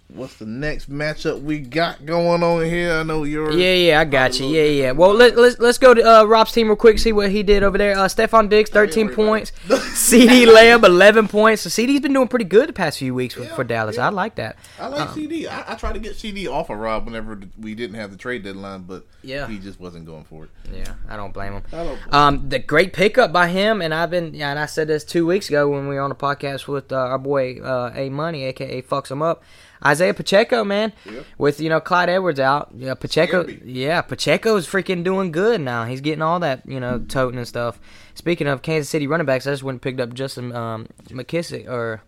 What's 0.08 0.36
the 0.36 0.46
next 0.46 0.88
matchup 0.88 1.42
we 1.42 1.58
got 1.58 2.06
going 2.06 2.42
on 2.44 2.64
here? 2.64 2.92
I 2.92 3.02
know 3.02 3.25
you're. 3.25 3.50
Yeah, 3.52 3.75
yeah, 3.75 4.00
I 4.00 4.04
got 4.04 4.38
you. 4.38 4.46
Yeah, 4.46 4.62
yeah. 4.62 4.92
Well, 4.92 5.12
let, 5.12 5.36
let's 5.36 5.58
let's 5.58 5.78
go 5.78 5.94
to 5.94 6.00
uh, 6.20 6.25
Rob's 6.25 6.52
team 6.52 6.68
real 6.68 6.76
quick. 6.76 7.00
See 7.00 7.12
what 7.12 7.30
he 7.32 7.42
did 7.42 7.64
over 7.64 7.76
there. 7.76 7.98
Uh, 7.98 8.04
Stefon 8.06 8.48
Diggs, 8.48 8.70
thirteen 8.70 9.08
points. 9.08 9.50
CeeDee 9.66 10.46
Lamb, 10.46 10.84
eleven 10.84 11.26
points. 11.26 11.62
So 11.62 11.70
CeeDee's 11.70 12.00
been 12.00 12.12
doing 12.12 12.28
pretty 12.28 12.44
good 12.44 12.68
the 12.68 12.72
past 12.72 12.98
few 12.98 13.14
weeks 13.14 13.34
for, 13.34 13.42
Yeah, 13.42 13.54
for 13.56 13.64
Dallas. 13.64 13.96
yeah. 13.96 14.06
I 14.06 14.10
like 14.10 14.36
that. 14.36 14.56
I 14.78 14.86
like 14.86 15.08
CeeDee. 15.08 15.48
I, 15.48 15.72
I 15.72 15.75
tried 15.75 15.94
to 15.94 15.98
get 16.00 16.12
CeeDee 16.12 16.48
off 16.50 16.70
of 16.70 16.78
Rob 16.78 17.04
whenever 17.06 17.40
we 17.58 17.75
didn't 17.75 17.96
have 17.96 18.12
the 18.12 18.16
trade 18.16 18.44
deadline, 18.44 18.82
but 18.82 19.04
Yeah. 19.22 19.48
he 19.48 19.58
just 19.58 19.80
wasn't 19.80 20.06
going 20.06 20.25
for 20.25 20.44
it. 20.44 20.50
Yeah, 20.72 20.94
I 21.08 21.16
don't 21.16 21.34
blame 21.34 21.54
him. 21.54 21.62
Don't. 21.70 22.14
Um, 22.14 22.48
the 22.48 22.60
great 22.60 22.92
pickup 22.92 23.32
by 23.32 23.48
him, 23.48 23.82
and 23.82 23.92
I've 23.92 24.10
been, 24.10 24.34
yeah, 24.34 24.50
and 24.50 24.58
I 24.58 24.66
said 24.66 24.86
this 24.86 25.04
two 25.04 25.26
weeks 25.26 25.48
ago 25.48 25.68
when 25.68 25.88
we 25.88 25.96
were 25.96 26.00
on 26.00 26.10
the 26.10 26.16
podcast 26.16 26.68
with 26.68 26.92
uh, 26.92 26.96
our 26.96 27.18
boy 27.18 27.58
uh, 27.60 27.90
A 27.94 28.08
Money, 28.08 28.44
aka 28.44 28.82
Fucks 28.82 29.10
Him 29.10 29.20
Up, 29.22 29.42
Isaiah 29.85 30.14
Pacheco, 30.14 30.64
man, 30.64 30.92
Yeah. 31.04 31.21
with 31.38 31.61
you 31.61 31.68
know 31.68 31.80
Clyde 31.80 32.09
Edwards 32.09 32.40
out, 32.40 32.71
yeah, 32.76 32.95
Pacheco, 32.95 33.42
Scared 33.45 33.64
me. 33.64 33.73
yeah, 33.73 34.00
Pacheco's 34.02 34.66
freaking 34.66 35.04
doing 35.04 35.33
good 35.33 35.61
now. 35.61 35.85
He's 35.85 36.00
getting 36.00 36.23
all 36.23 36.40
that 36.40 36.62
you 36.66 36.80
know 36.80 36.99
toting 37.09 37.38
and 37.38 37.47
stuff. 37.49 37.78
Speaking 38.14 38.47
of 38.47 38.62
Kansas 38.62 38.88
City 38.88 39.06
running 39.06 39.26
backs, 39.26 39.47
I 39.47 39.50
just 39.50 39.62
went 39.62 39.75
and 39.76 39.83
picked 39.83 40.00
up 40.00 40.14
Justin 40.14 40.54
um, 40.54 40.87
McKissick 41.11 41.68
or 41.68 42.00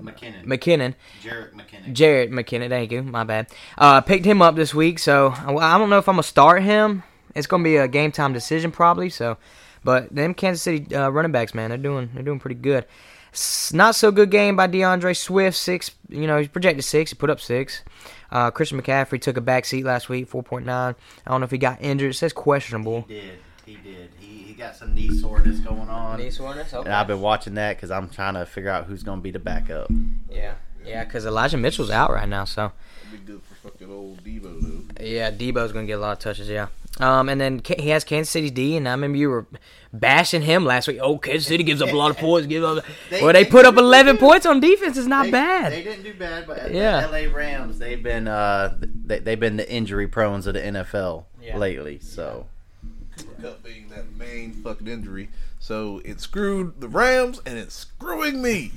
McKinnon. 0.00 0.44
McKinnon. 0.44 0.94
Jarrett 1.22 1.54
McKinnon. 1.56 1.92
Jared 1.92 2.30
McKinnon, 2.30 2.68
thank 2.68 2.92
you. 2.92 3.02
My 3.02 3.24
bad. 3.24 3.48
Uh, 3.78 4.00
picked 4.02 4.24
him 4.26 4.42
up 4.42 4.54
this 4.54 4.74
week, 4.74 4.98
so 4.98 5.28
I 5.36 5.54
I 5.54 5.78
don't 5.78 5.90
know 5.90 5.98
if 5.98 6.08
I'm 6.08 6.14
gonna 6.16 6.22
start 6.22 6.62
him. 6.62 7.02
It's 7.34 7.46
gonna 7.46 7.64
be 7.64 7.76
a 7.76 7.88
game 7.88 8.12
time 8.12 8.32
decision 8.32 8.70
probably. 8.70 9.10
So, 9.10 9.36
but 9.84 10.14
them 10.14 10.34
Kansas 10.34 10.62
City 10.62 10.94
uh, 10.94 11.08
running 11.08 11.32
backs, 11.32 11.54
man, 11.54 11.70
they're 11.70 11.78
doing 11.78 12.10
they're 12.14 12.22
doing 12.22 12.38
pretty 12.38 12.54
good. 12.56 12.84
S- 13.36 13.72
Not 13.74 13.94
so 13.94 14.10
good 14.10 14.30
game 14.30 14.56
by 14.56 14.66
D'Andre 14.66 15.12
Swift. 15.12 15.56
Six, 15.56 15.90
you 16.08 16.26
know, 16.26 16.38
he's 16.38 16.48
projected 16.48 16.84
six. 16.84 17.10
He 17.10 17.14
put 17.16 17.28
up 17.30 17.38
six. 17.40 17.82
Uh, 18.30 18.50
Christian 18.50 18.80
McCaffrey 18.80 19.20
took 19.20 19.36
a 19.36 19.40
back 19.40 19.64
seat 19.66 19.84
last 19.84 20.08
week, 20.08 20.28
4.9. 20.30 20.68
I 20.68 20.94
don't 21.30 21.40
know 21.40 21.44
if 21.44 21.50
he 21.50 21.58
got 21.58 21.80
injured. 21.82 22.10
It 22.10 22.14
says 22.14 22.32
questionable. 22.32 23.04
He 23.06 23.14
did. 23.14 23.38
He 23.66 23.74
did. 23.76 24.10
He, 24.18 24.26
he 24.38 24.52
got 24.54 24.74
some 24.74 24.94
knee 24.94 25.10
soreness 25.10 25.58
going 25.60 25.88
on. 25.88 26.18
Knee 26.18 26.30
soreness? 26.30 26.72
Okay. 26.72 26.86
And 26.88 26.94
I've 26.94 27.06
been 27.06 27.20
watching 27.20 27.54
that 27.54 27.76
because 27.76 27.90
I'm 27.90 28.08
trying 28.08 28.34
to 28.34 28.46
figure 28.46 28.70
out 28.70 28.86
who's 28.86 29.02
going 29.02 29.18
to 29.18 29.22
be 29.22 29.30
the 29.30 29.38
backup. 29.38 29.90
Yeah. 30.30 30.54
Yeah, 30.84 31.04
because 31.04 31.26
Elijah 31.26 31.56
Mitchell's 31.58 31.90
out 31.90 32.10
right 32.10 32.28
now, 32.28 32.44
so. 32.44 32.72
That'd 33.04 33.26
be 33.26 33.32
good 33.32 33.42
for 33.42 33.68
fucking 33.70 33.90
old 33.90 34.22
Deebo 34.24 34.60
though. 34.62 34.75
Yeah, 35.00 35.30
Deebo's 35.30 35.72
going 35.72 35.86
to 35.86 35.90
get 35.90 35.98
a 35.98 36.00
lot 36.00 36.12
of 36.12 36.18
touches, 36.20 36.48
yeah. 36.48 36.68
Um, 36.98 37.28
and 37.28 37.38
then 37.40 37.60
he 37.78 37.90
has 37.90 38.04
Kansas 38.04 38.30
City's 38.30 38.52
D, 38.52 38.76
and 38.76 38.88
I 38.88 38.92
remember 38.92 39.18
you 39.18 39.28
were 39.28 39.46
bashing 39.92 40.40
him 40.42 40.64
last 40.64 40.88
week. 40.88 40.98
Oh, 41.02 41.18
Kansas 41.18 41.46
City 41.46 41.62
gives 41.62 41.82
up 41.82 41.90
a 41.92 41.96
lot 41.96 42.10
of 42.10 42.16
points. 42.16 42.46
Gives 42.46 42.64
up. 42.64 42.84
They- 43.10 43.22
well, 43.22 43.32
they 43.34 43.44
they- 43.44 43.50
put 43.50 43.66
up 43.66 43.74
they- 43.74 43.82
11 43.82 44.16
points 44.16 44.46
on 44.46 44.60
defense. 44.60 44.96
It's 44.96 45.06
not 45.06 45.24
They- 45.26 45.30
bad. 45.32 45.72
They 45.72 45.82
didn't 45.84 46.04
do 46.04 46.14
bad, 46.14 46.46
but 46.46 46.72
Yeah. 46.72 47.02
the 47.06 47.08
LA 47.28 47.34
Rams, 47.34 47.78
they've 47.78 48.02
been 48.02 48.26
uh, 48.28 48.78
they, 48.80 49.18
they've 49.18 49.38
been 49.40 49.56
the 49.58 49.70
injury 49.70 50.08
prones 50.08 50.46
of 50.46 50.54
the 50.54 50.60
NFL 50.60 51.24
Yeah. 51.42 51.58
lately. 51.58 51.98
So 52.00 52.46
Cooper 53.18 53.42
Kupp 53.42 53.62
being 53.62 53.88
that 53.90 54.16
main 54.16 54.52
fucking 54.54 54.88
injury. 54.88 55.28
So 55.58 56.00
it 56.04 56.20
screwed 56.20 56.80
the 56.80 56.88
Rams 56.88 57.40
and 57.44 57.58
it's 57.58 57.74
screwing 57.74 58.40
me. 58.40 58.72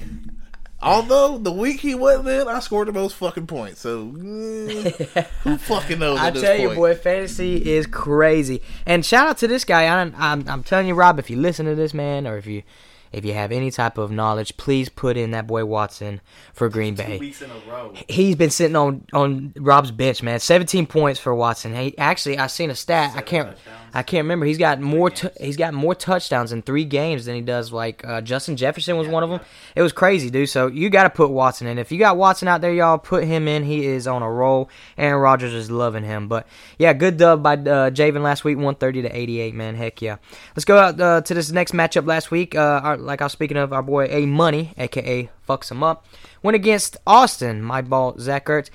Although 0.81 1.39
the 1.39 1.51
week 1.51 1.81
he 1.81 1.93
wasn't 1.93 2.29
in, 2.29 2.48
I 2.48 2.59
scored 2.59 2.88
the 2.88 2.93
most 2.93 3.15
fucking 3.15 3.48
points. 3.48 3.81
So 3.81 4.13
eh, 4.17 5.24
who 5.43 5.57
fucking 5.57 6.00
knows? 6.00 6.19
I 6.21 6.31
tell 6.31 6.55
you, 6.55 6.67
point? 6.67 6.77
boy, 6.77 6.95
fantasy 6.95 7.69
is 7.74 7.86
crazy. 7.86 8.62
And 8.86 9.05
shout 9.05 9.27
out 9.27 9.38
to 9.39 9.48
this 9.48 9.65
guy. 9.65 9.83
I, 9.83 10.01
am 10.01 10.15
I'm, 10.17 10.48
I'm 10.48 10.63
telling 10.63 10.88
you, 10.88 10.95
Rob, 10.95 11.19
if 11.19 11.29
you 11.29 11.36
listen 11.36 11.65
to 11.65 11.75
this 11.75 11.93
man, 11.93 12.25
or 12.25 12.38
if 12.38 12.45
you, 12.45 12.63
if 13.12 13.25
you 13.25 13.34
have 13.34 13.51
any 13.51 13.72
type 13.72 13.98
of 13.98 14.12
knowledge, 14.12 14.58
please 14.58 14.89
put 14.89 15.18
in 15.18 15.32
that 15.32 15.48
boy 15.48 15.66
Watson 15.66 16.22
for 16.54 16.70
Green 16.70 16.96
Bay. 16.96 17.18
weeks 17.18 17.42
in 17.42 17.50
a 17.50 17.72
row. 17.72 17.94
He's 18.08 18.36
been 18.36 18.50
sitting 18.50 18.75
on 18.75 19.06
on 19.13 19.54
Rob's 19.58 19.92
bench, 19.92 20.22
man. 20.22 20.39
17 20.39 20.86
points 20.86 21.20
for 21.20 21.34
Watson. 21.34 21.75
He 21.75 21.98
actually, 21.98 22.38
I 22.38 22.48
seen 22.48 22.70
a 22.70 22.75
stat. 22.75 23.13
I 23.16 23.22
can't, 23.22 23.58
I 23.94 24.04
can't 24.04 24.24
remember. 24.25 24.46
He's 24.46 24.58
got 24.58 24.80
more. 24.80 25.10
T- 25.10 25.30
he's 25.39 25.58
got 25.58 25.74
more 25.74 25.96
touchdowns 25.96 26.51
in 26.51 26.62
three 26.62 26.86
games 26.86 27.25
than 27.25 27.36
he 27.36 27.42
does. 27.42 27.72
Like 27.72 28.06
uh, 28.06 28.22
Justin 28.22 28.56
Jefferson 28.56 28.98
was 28.98 29.08
one 29.08 29.24
of 29.24 29.30
them. 29.30 29.39
It 29.75 29.82
was 29.82 29.92
crazy, 29.92 30.30
dude. 30.30 30.50
So 30.50 30.68
you 30.68 30.89
got 30.89 31.04
to 31.04 31.10
put 31.10 31.32
Watson 31.32 31.68
in. 31.68 31.78
If 31.78 31.92
you 31.92 32.00
got 32.00 32.18
Watson 32.18 32.48
out 32.48 32.62
there, 32.62 32.74
y'all 32.74 32.98
put 32.98 33.24
him 33.24 33.48
in. 33.48 33.63
He 33.63 33.86
is 33.86 34.08
on 34.08 34.22
a 34.22 34.30
roll. 34.30 34.70
Aaron 34.98 35.22
Rodgers 35.22 35.54
is 35.54 35.72
loving 35.72 36.04
him. 36.04 36.28
But 36.28 36.48
yeah, 36.78 36.94
good 36.94 37.18
dub 37.18 37.42
by 37.42 37.54
uh, 37.54 37.89
Javin 37.89 38.22
last 38.22 38.44
week, 38.44 38.58
130 38.58 39.04
to 39.04 39.16
88. 39.16 39.54
Man, 39.56 39.75
heck 39.75 40.01
yeah. 40.01 40.18
Let's 40.56 40.66
go 40.66 40.78
out 40.78 41.00
uh, 41.00 41.22
to 41.22 41.34
this 41.34 41.51
next 41.51 41.72
matchup 41.72 42.06
last 42.06 42.32
week. 42.32 42.56
Uh, 42.56 42.82
our, 42.84 42.98
like 43.00 43.22
I 43.22 43.25
was 43.25 43.32
speaking 43.32 43.58
of, 43.58 43.74
our 43.74 43.82
boy 43.84 44.06
A 44.10 44.25
Money, 44.25 44.74
aka 44.77 45.29
fucks 45.48 45.72
him 45.72 45.84
up, 45.84 46.06
went 46.44 46.56
against 46.56 46.98
Austin. 47.08 47.62
My 47.62 47.82
ball, 47.82 48.15
Zach 48.20 48.46
Ertz. 48.46 48.70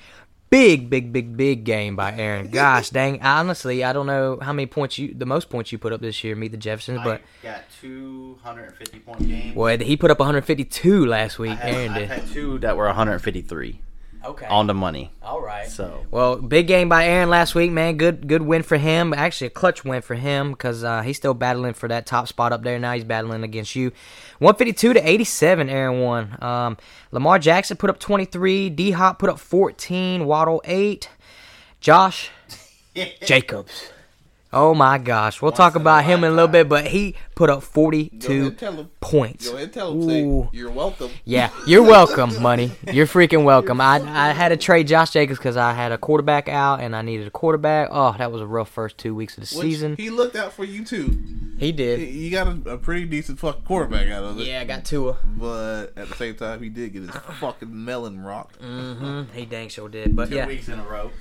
Big, 0.51 0.89
big, 0.89 1.11
big, 1.11 1.35
big 1.35 1.63
game 1.65 1.95
by 1.95 2.13
Aaron. 2.13 2.47
Gosh 2.51 2.89
dang. 2.91 3.21
Honestly, 3.21 3.83
I 3.83 3.91
don't 3.93 4.05
know 4.05 4.37
how 4.41 4.53
many 4.53 4.67
points 4.67 4.97
you, 4.97 5.13
the 5.13 5.25
most 5.25 5.49
points 5.49 5.71
you 5.71 5.77
put 5.79 5.91
up 5.91 6.01
this 6.01 6.23
year, 6.23 6.35
meet 6.35 6.51
the 6.51 6.57
Jeffersons, 6.57 7.01
but 7.03 7.21
I 7.43 7.47
got 7.47 7.63
250 7.81 8.99
point 8.99 9.27
games. 9.27 9.55
well, 9.55 9.77
he 9.77 9.97
put 9.97 10.11
up 10.11 10.19
152 10.19 11.05
last 11.07 11.39
I 11.39 11.43
week. 11.43 11.57
had, 11.57 11.73
Aaron 11.73 11.91
I 11.91 11.99
did. 11.99 12.07
had 12.09 12.27
two 12.27 12.59
that 12.59 12.77
were 12.77 12.85
153 12.85 13.81
Okay. 14.25 14.45
on 14.47 14.67
the 14.67 14.73
money. 14.73 15.11
All 15.21 15.41
right. 15.41 15.67
So 15.67 16.05
Well, 16.11 16.37
big 16.37 16.67
game 16.67 16.89
by 16.89 17.05
Aaron 17.05 17.29
last 17.29 17.55
week, 17.55 17.71
man. 17.71 17.97
Good, 17.97 18.27
good 18.27 18.41
win 18.41 18.63
for 18.63 18.77
him. 18.77 19.13
Actually, 19.13 19.47
a 19.47 19.51
clutch 19.51 19.85
win 19.85 20.01
for 20.01 20.15
him 20.15 20.51
because 20.51 20.83
uh, 20.83 21.01
he's 21.01 21.17
still 21.17 21.33
battling 21.33 21.73
for 21.73 21.87
that 21.87 22.05
top 22.05 22.27
spot 22.27 22.51
up 22.51 22.63
there. 22.63 22.79
Now 22.79 22.93
he's 22.93 23.03
battling 23.03 23.43
against 23.43 23.75
you. 23.75 23.91
152 24.39 24.93
to 24.93 25.07
87. 25.09 25.69
Aaron 25.69 26.01
won. 26.01 26.37
Um, 26.41 26.77
Lamar 27.11 27.39
Jackson 27.39 27.77
put 27.77 27.89
up 27.89 27.99
23. 27.99 28.69
D 28.69 28.91
Hop 28.91 29.19
put 29.19 29.29
up 29.29 29.39
14. 29.39 30.25
Waddle 30.25 30.61
eight. 30.65 31.09
Josh 31.79 32.31
Jacobs. 33.25 33.91
Oh 34.55 34.73
my 34.73 34.97
gosh, 34.97 35.41
we'll 35.41 35.51
talk 35.51 35.75
about 35.75 36.05
him 36.05 36.23
in 36.23 36.31
a 36.31 36.33
little 36.33 36.47
bit, 36.47 36.69
but 36.69 36.87
he 36.87 37.15
put 37.35 37.49
up 37.49 37.55
Go 37.55 37.59
ahead 37.59 37.73
42 37.73 38.51
tell 38.51 38.71
him. 38.71 38.89
points. 39.01 39.49
Go 39.49 39.57
ahead 39.57 39.73
tell 39.73 39.91
him. 39.91 40.09
Say, 40.09 40.49
you're 40.57 40.71
welcome. 40.71 41.11
Yeah, 41.25 41.49
you're 41.67 41.83
welcome, 41.83 42.41
money. 42.41 42.71
You're 42.91 43.05
freaking 43.05 43.43
welcome. 43.43 43.81
I 43.81 43.95
I 43.97 44.31
had 44.31 44.49
to 44.49 44.57
trade 44.57 44.87
Josh 44.87 45.11
Jacobs 45.11 45.37
because 45.37 45.57
I 45.57 45.73
had 45.73 45.91
a 45.91 45.97
quarterback 45.97 46.47
out 46.47 46.79
and 46.79 46.95
I 46.95 47.01
needed 47.01 47.27
a 47.27 47.31
quarterback. 47.31 47.89
Oh, 47.91 48.15
that 48.17 48.31
was 48.31 48.41
a 48.41 48.47
rough 48.47 48.69
first 48.69 48.97
two 48.97 49.13
weeks 49.13 49.37
of 49.37 49.49
the 49.49 49.57
Which 49.57 49.65
season. 49.65 49.97
He 49.97 50.09
looked 50.09 50.37
out 50.37 50.53
for 50.53 50.63
you 50.63 50.85
too. 50.85 51.19
He 51.57 51.71
did. 51.71 51.99
You 51.99 52.31
got 52.31 52.47
a, 52.47 52.71
a 52.71 52.77
pretty 52.77 53.05
decent 53.05 53.39
fucking 53.39 53.63
quarterback 53.63 54.07
out 54.07 54.23
of 54.23 54.39
it. 54.39 54.47
Yeah, 54.47 54.61
I 54.61 54.63
got 54.65 54.85
Tua. 54.85 55.17
But 55.25 55.93
at 55.97 56.09
the 56.09 56.15
same 56.15 56.35
time, 56.35 56.61
he 56.61 56.69
did 56.69 56.93
get 56.93 57.01
his 57.03 57.11
fucking 57.39 57.69
melon 57.85 58.21
rocked. 58.23 58.61
Mm 58.61 58.97
hmm 58.97 59.21
He 59.33 59.45
dang 59.45 59.67
sure 59.69 59.89
did. 59.89 60.15
But 60.15 60.29
two 60.29 60.35
yeah, 60.35 60.47
weeks 60.47 60.69
in 60.69 60.79
a 60.79 60.83
row. 60.83 61.11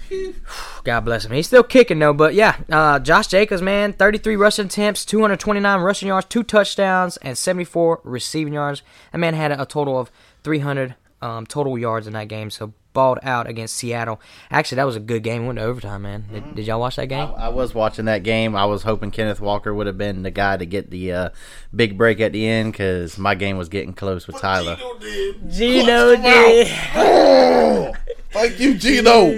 God 0.85 1.01
bless 1.01 1.25
him. 1.25 1.33
He's 1.33 1.47
still 1.47 1.63
kicking 1.63 1.99
though. 1.99 2.13
But 2.13 2.35
yeah, 2.35 2.57
uh, 2.71 2.99
Josh 3.01 3.24
Jacobs, 3.27 3.63
man, 3.63 3.93
33 3.93 4.37
rushing 4.37 4.67
attempts, 4.67 5.05
229 5.05 5.81
rushing 5.81 6.09
yards, 6.09 6.27
two 6.29 6.43
touchdowns, 6.43 7.17
and 7.19 7.37
74 7.37 8.01
receiving 8.05 8.55
yards. 8.55 8.83
That 9.13 9.19
man 9.19 9.35
had 9.35 9.53
a 9.53 9.67
total 9.67 9.99
of 9.99 10.11
300 10.43 10.95
um, 11.23 11.47
total 11.47 11.79
yards 11.79 12.07
in 12.07 12.13
that 12.13 12.29
game. 12.29 12.51
So 12.51 12.75
balled 12.95 13.19
out 13.23 13.49
against 13.49 13.75
Seattle. 13.75 14.21
Actually, 14.51 14.77
that 14.77 14.87
was 14.87 14.97
a 14.97 15.01
good 15.01 15.23
game. 15.23 15.47
Went 15.47 15.59
to 15.59 15.65
overtime, 15.65 16.03
man. 16.03 16.25
Did, 16.33 16.55
did 16.55 16.67
y'all 16.67 16.81
watch 16.81 16.97
that 16.97 17.07
game? 17.07 17.29
I 17.37 17.49
was 17.49 17.75
watching 17.75 18.07
that 18.07 18.23
game. 18.23 18.57
I 18.57 18.65
was 18.65 18.85
hoping 18.85 19.11
Kenneth 19.11 19.41
Walker 19.41 19.75
would 19.75 19.87
have 19.87 19.99
been 19.99 20.23
the 20.23 20.31
guy 20.31 20.57
to 20.57 20.65
get 20.65 20.91
the 20.91 21.13
uh, 21.13 21.29
big 21.75 21.99
break 21.99 22.21
at 22.21 22.33
the 22.33 22.47
end 22.47 22.73
because 22.73 23.19
my 23.19 23.35
game 23.35 23.59
was 23.59 23.69
getting 23.69 23.93
close 23.93 24.27
with 24.27 24.41
Tyler. 24.41 24.77
Geno 24.77 24.99
did. 24.99 25.51
Geno 25.51 26.17
did. 26.17 27.97
Thank 28.35 28.59
you, 28.59 28.75
Geno. 28.75 29.31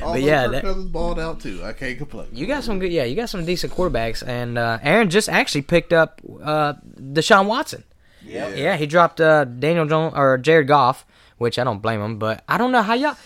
But 0.00 0.22
yeah, 0.22 0.44
Kirk 0.44 0.52
that- 0.52 0.62
Cousins 0.62 0.90
balled 0.90 1.18
out 1.18 1.40
too. 1.40 1.62
I 1.64 1.72
can't 1.72 1.98
complain. 1.98 2.28
You 2.32 2.46
got 2.46 2.62
some 2.62 2.78
good, 2.78 2.92
yeah. 2.92 3.02
You 3.04 3.16
got 3.16 3.28
some 3.28 3.44
decent 3.44 3.72
quarterbacks, 3.72 4.26
and 4.26 4.56
uh, 4.56 4.78
Aaron 4.82 5.10
just 5.10 5.28
actually 5.28 5.62
picked 5.62 5.92
up 5.92 6.20
uh, 6.42 6.74
Deshaun 6.96 7.46
Watson. 7.46 7.82
Yeah. 8.24 8.54
Yeah, 8.54 8.76
he 8.76 8.86
dropped 8.86 9.20
uh, 9.20 9.44
Daniel 9.44 9.86
Jones 9.86 10.14
or 10.16 10.38
Jared 10.38 10.68
Goff, 10.68 11.04
which 11.38 11.58
I 11.58 11.64
don't 11.64 11.80
blame 11.82 12.00
him, 12.00 12.18
but 12.18 12.44
I 12.48 12.56
don't 12.56 12.70
know 12.72 12.82
how 12.82 12.94
y'all. 12.94 13.16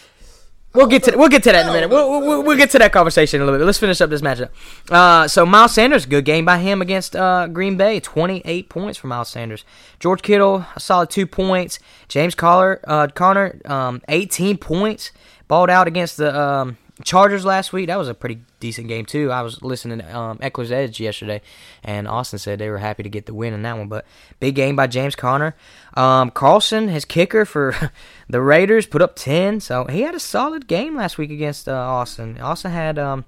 We'll 0.74 0.86
get 0.86 1.04
to 1.04 1.16
we'll 1.16 1.28
get 1.28 1.42
to 1.42 1.52
that 1.52 1.64
in 1.64 1.68
a 1.68 1.72
minute. 1.72 1.90
We'll, 1.90 2.08
we'll, 2.22 2.42
we'll 2.42 2.56
get 2.56 2.70
to 2.70 2.78
that 2.78 2.92
conversation 2.92 3.38
in 3.38 3.42
a 3.42 3.44
little 3.44 3.60
bit. 3.60 3.66
Let's 3.66 3.78
finish 3.78 4.00
up 4.00 4.08
this 4.08 4.22
matchup. 4.22 4.48
Uh, 4.90 5.28
so 5.28 5.44
Miles 5.44 5.74
Sanders, 5.74 6.06
good 6.06 6.24
game 6.24 6.46
by 6.46 6.58
him 6.58 6.80
against 6.80 7.14
uh, 7.14 7.46
Green 7.46 7.76
Bay. 7.76 8.00
Twenty 8.00 8.40
eight 8.46 8.70
points 8.70 8.98
for 8.98 9.06
Miles 9.06 9.28
Sanders. 9.28 9.66
George 10.00 10.22
Kittle, 10.22 10.64
a 10.74 10.80
solid 10.80 11.10
two 11.10 11.26
points. 11.26 11.78
James 12.08 12.34
Collar, 12.34 12.80
uh, 12.84 13.08
Conner, 13.08 13.60
um, 13.66 14.00
eighteen 14.08 14.56
points. 14.56 15.12
Balled 15.46 15.68
out 15.68 15.86
against 15.86 16.16
the 16.16 16.34
um, 16.34 16.78
Chargers 17.04 17.44
last 17.44 17.72
week. 17.72 17.86
That 17.86 17.98
was 17.98 18.08
a 18.08 18.14
pretty 18.14 18.42
decent 18.60 18.86
game 18.86 19.06
too. 19.06 19.30
I 19.30 19.42
was 19.42 19.62
listening 19.62 20.00
to 20.00 20.16
um, 20.16 20.38
Ekeler's 20.38 20.70
Edge 20.70 21.00
yesterday, 21.00 21.40
and 21.82 22.06
Austin 22.06 22.38
said 22.38 22.58
they 22.58 22.68
were 22.68 22.78
happy 22.78 23.02
to 23.02 23.08
get 23.08 23.26
the 23.26 23.34
win 23.34 23.54
in 23.54 23.62
that 23.62 23.78
one. 23.78 23.88
But 23.88 24.04
big 24.40 24.54
game 24.54 24.76
by 24.76 24.86
James 24.86 25.16
Conner. 25.16 25.56
Um, 25.94 26.30
Carlson, 26.30 26.88
his 26.88 27.04
kicker 27.04 27.44
for 27.44 27.74
the 28.28 28.42
Raiders, 28.42 28.86
put 28.86 29.00
up 29.00 29.16
ten. 29.16 29.60
So 29.60 29.86
he 29.86 30.02
had 30.02 30.14
a 30.14 30.20
solid 30.20 30.66
game 30.66 30.94
last 30.94 31.16
week 31.16 31.30
against 31.30 31.68
uh, 31.68 31.72
Austin. 31.72 32.38
Austin 32.38 32.72
had 32.72 32.98
um, 32.98 33.24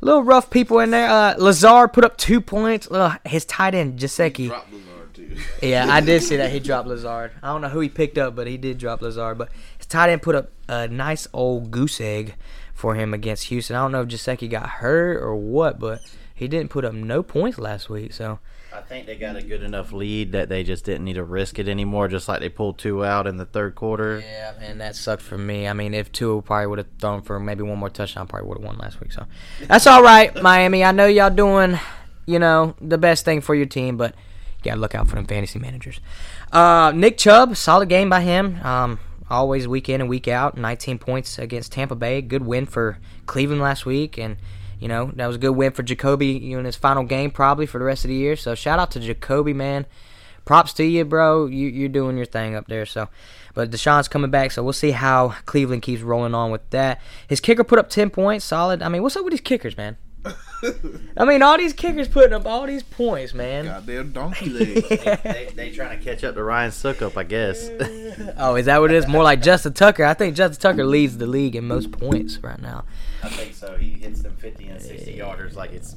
little 0.00 0.22
rough 0.22 0.48
people 0.48 0.80
in 0.80 0.90
there. 0.90 1.08
Uh, 1.08 1.34
Lazard 1.36 1.92
put 1.92 2.04
up 2.04 2.16
two 2.16 2.40
points. 2.40 2.88
Ugh, 2.90 3.18
his 3.26 3.44
tight 3.44 3.74
end 3.74 3.98
Gesicki. 3.98 4.48
Drop 4.48 4.66
Lazard 4.72 5.14
too. 5.14 5.36
Yeah, 5.62 5.86
I 5.88 6.00
did 6.00 6.22
see 6.22 6.36
that 6.36 6.50
he 6.50 6.60
dropped 6.60 6.88
Lazard. 6.88 7.32
I 7.42 7.48
don't 7.48 7.60
know 7.60 7.68
who 7.68 7.80
he 7.80 7.90
picked 7.90 8.16
up, 8.16 8.34
but 8.34 8.46
he 8.46 8.56
did 8.56 8.78
drop 8.78 9.02
Lazard. 9.02 9.36
But 9.36 9.50
his 9.76 9.86
tight 9.86 10.08
end 10.08 10.22
put 10.22 10.34
up 10.34 10.50
a 10.66 10.88
nice 10.88 11.28
old 11.34 11.70
goose 11.70 12.00
egg 12.00 12.34
for 12.76 12.94
him 12.94 13.14
against 13.14 13.44
Houston. 13.44 13.74
I 13.74 13.80
don't 13.80 13.90
know 13.90 14.02
if 14.02 14.08
Gesicki 14.08 14.48
got 14.48 14.68
hurt 14.68 15.20
or 15.22 15.34
what, 15.34 15.80
but 15.80 16.00
he 16.34 16.46
didn't 16.46 16.68
put 16.68 16.84
up 16.84 16.92
no 16.92 17.22
points 17.22 17.58
last 17.58 17.88
week. 17.88 18.12
So 18.12 18.38
I 18.72 18.82
think 18.82 19.06
they 19.06 19.16
got 19.16 19.34
a 19.34 19.42
good 19.42 19.62
enough 19.62 19.92
lead 19.92 20.32
that 20.32 20.50
they 20.50 20.62
just 20.62 20.84
didn't 20.84 21.06
need 21.06 21.14
to 21.14 21.24
risk 21.24 21.58
it 21.58 21.68
anymore. 21.68 22.06
Just 22.06 22.28
like 22.28 22.40
they 22.40 22.50
pulled 22.50 22.76
Tua 22.76 23.06
out 23.06 23.26
in 23.26 23.38
the 23.38 23.46
third 23.46 23.74
quarter. 23.74 24.20
yeah, 24.20 24.52
and 24.60 24.78
that 24.82 24.94
sucked 24.94 25.22
for 25.22 25.38
me. 25.38 25.66
I 25.66 25.72
mean, 25.72 25.94
if 25.94 26.12
Tua 26.12 26.42
probably 26.42 26.66
would 26.66 26.78
have 26.78 26.88
thrown 27.00 27.22
for 27.22 27.40
maybe 27.40 27.62
one 27.62 27.78
more 27.78 27.88
touchdown, 27.88 28.26
probably 28.26 28.46
would 28.48 28.58
have 28.58 28.66
won 28.66 28.76
last 28.76 29.00
week. 29.00 29.10
So 29.10 29.24
that's 29.66 29.86
all 29.86 30.02
right, 30.02 30.34
Miami. 30.42 30.84
I 30.84 30.92
know 30.92 31.06
y'all 31.06 31.30
doing, 31.30 31.78
you 32.26 32.38
know, 32.38 32.74
the 32.82 32.98
best 32.98 33.24
thing 33.24 33.40
for 33.40 33.54
your 33.54 33.64
team, 33.64 33.96
but 33.96 34.14
you 34.58 34.70
gotta 34.70 34.80
look 34.80 34.94
out 34.94 35.08
for 35.08 35.16
them 35.16 35.24
fantasy 35.24 35.58
managers. 35.58 35.98
Uh, 36.52 36.92
Nick 36.94 37.16
Chubb, 37.16 37.56
solid 37.56 37.88
game 37.88 38.10
by 38.10 38.20
him. 38.20 38.60
Um, 38.62 39.00
always 39.30 39.66
week 39.66 39.88
in 39.88 40.00
and 40.00 40.10
week 40.10 40.28
out. 40.28 40.56
19 40.56 40.98
points 40.98 41.38
against 41.38 41.72
Tampa 41.72 41.94
Bay. 41.94 42.22
Good 42.22 42.44
win 42.44 42.66
for 42.66 42.98
Cleveland 43.26 43.60
last 43.60 43.86
week, 43.86 44.18
and 44.18 44.36
you 44.78 44.88
know 44.88 45.10
that 45.14 45.26
was 45.26 45.36
a 45.36 45.38
good 45.38 45.50
win 45.50 45.72
for 45.72 45.82
Jacoby. 45.82 46.28
You 46.28 46.54
know, 46.54 46.60
in 46.60 46.64
his 46.64 46.76
final 46.76 47.04
game 47.04 47.30
probably 47.30 47.66
for 47.66 47.78
the 47.78 47.84
rest 47.84 48.04
of 48.04 48.08
the 48.08 48.14
year. 48.14 48.36
So 48.36 48.54
shout 48.54 48.78
out 48.78 48.90
to 48.92 49.00
Jacoby, 49.00 49.52
man. 49.52 49.86
Props 50.44 50.72
to 50.74 50.84
you, 50.84 51.04
bro. 51.04 51.46
You, 51.46 51.66
you're 51.66 51.88
doing 51.88 52.16
your 52.16 52.26
thing 52.26 52.54
up 52.54 52.68
there. 52.68 52.86
So, 52.86 53.08
but 53.54 53.70
Deshaun's 53.70 54.06
coming 54.06 54.30
back, 54.30 54.52
so 54.52 54.62
we'll 54.62 54.72
see 54.72 54.92
how 54.92 55.34
Cleveland 55.44 55.82
keeps 55.82 56.02
rolling 56.02 56.34
on 56.34 56.52
with 56.52 56.70
that. 56.70 57.00
His 57.26 57.40
kicker 57.40 57.64
put 57.64 57.80
up 57.80 57.90
10 57.90 58.10
points, 58.10 58.44
solid. 58.44 58.80
I 58.80 58.88
mean, 58.88 59.02
what's 59.02 59.16
up 59.16 59.24
with 59.24 59.32
these 59.32 59.40
kickers, 59.40 59.76
man? 59.76 59.96
I 61.16 61.24
mean, 61.24 61.42
all 61.42 61.56
these 61.58 61.72
kickers 61.72 62.08
putting 62.08 62.32
up 62.32 62.46
all 62.46 62.66
these 62.66 62.82
points, 62.82 63.34
man. 63.34 63.66
Goddamn 63.66 64.12
donkey 64.12 64.48
legs. 64.50 64.88
they, 64.88 65.52
they 65.54 65.70
trying 65.70 65.98
to 65.98 66.04
catch 66.04 66.24
up 66.24 66.34
to 66.34 66.42
Ryan 66.42 66.70
Succop, 66.70 67.16
I 67.16 67.24
guess. 67.24 67.68
Oh, 68.38 68.54
is 68.56 68.66
that 68.66 68.80
what 68.80 68.90
it 68.90 68.96
is? 68.96 69.06
More 69.06 69.22
like 69.22 69.42
Justin 69.42 69.72
Tucker. 69.74 70.04
I 70.04 70.14
think 70.14 70.34
Justin 70.36 70.60
Tucker 70.60 70.84
leads 70.84 71.18
the 71.18 71.26
league 71.26 71.54
in 71.54 71.66
most 71.66 71.92
points 71.92 72.38
right 72.38 72.60
now. 72.60 72.84
I 73.22 73.28
think 73.28 73.54
so. 73.54 73.76
He 73.76 73.90
hits 73.90 74.22
them 74.22 74.34
50 74.36 74.68
and 74.68 74.80
60 74.82 75.16
yarders 75.18 75.54
like 75.54 75.72
it's 75.72 75.96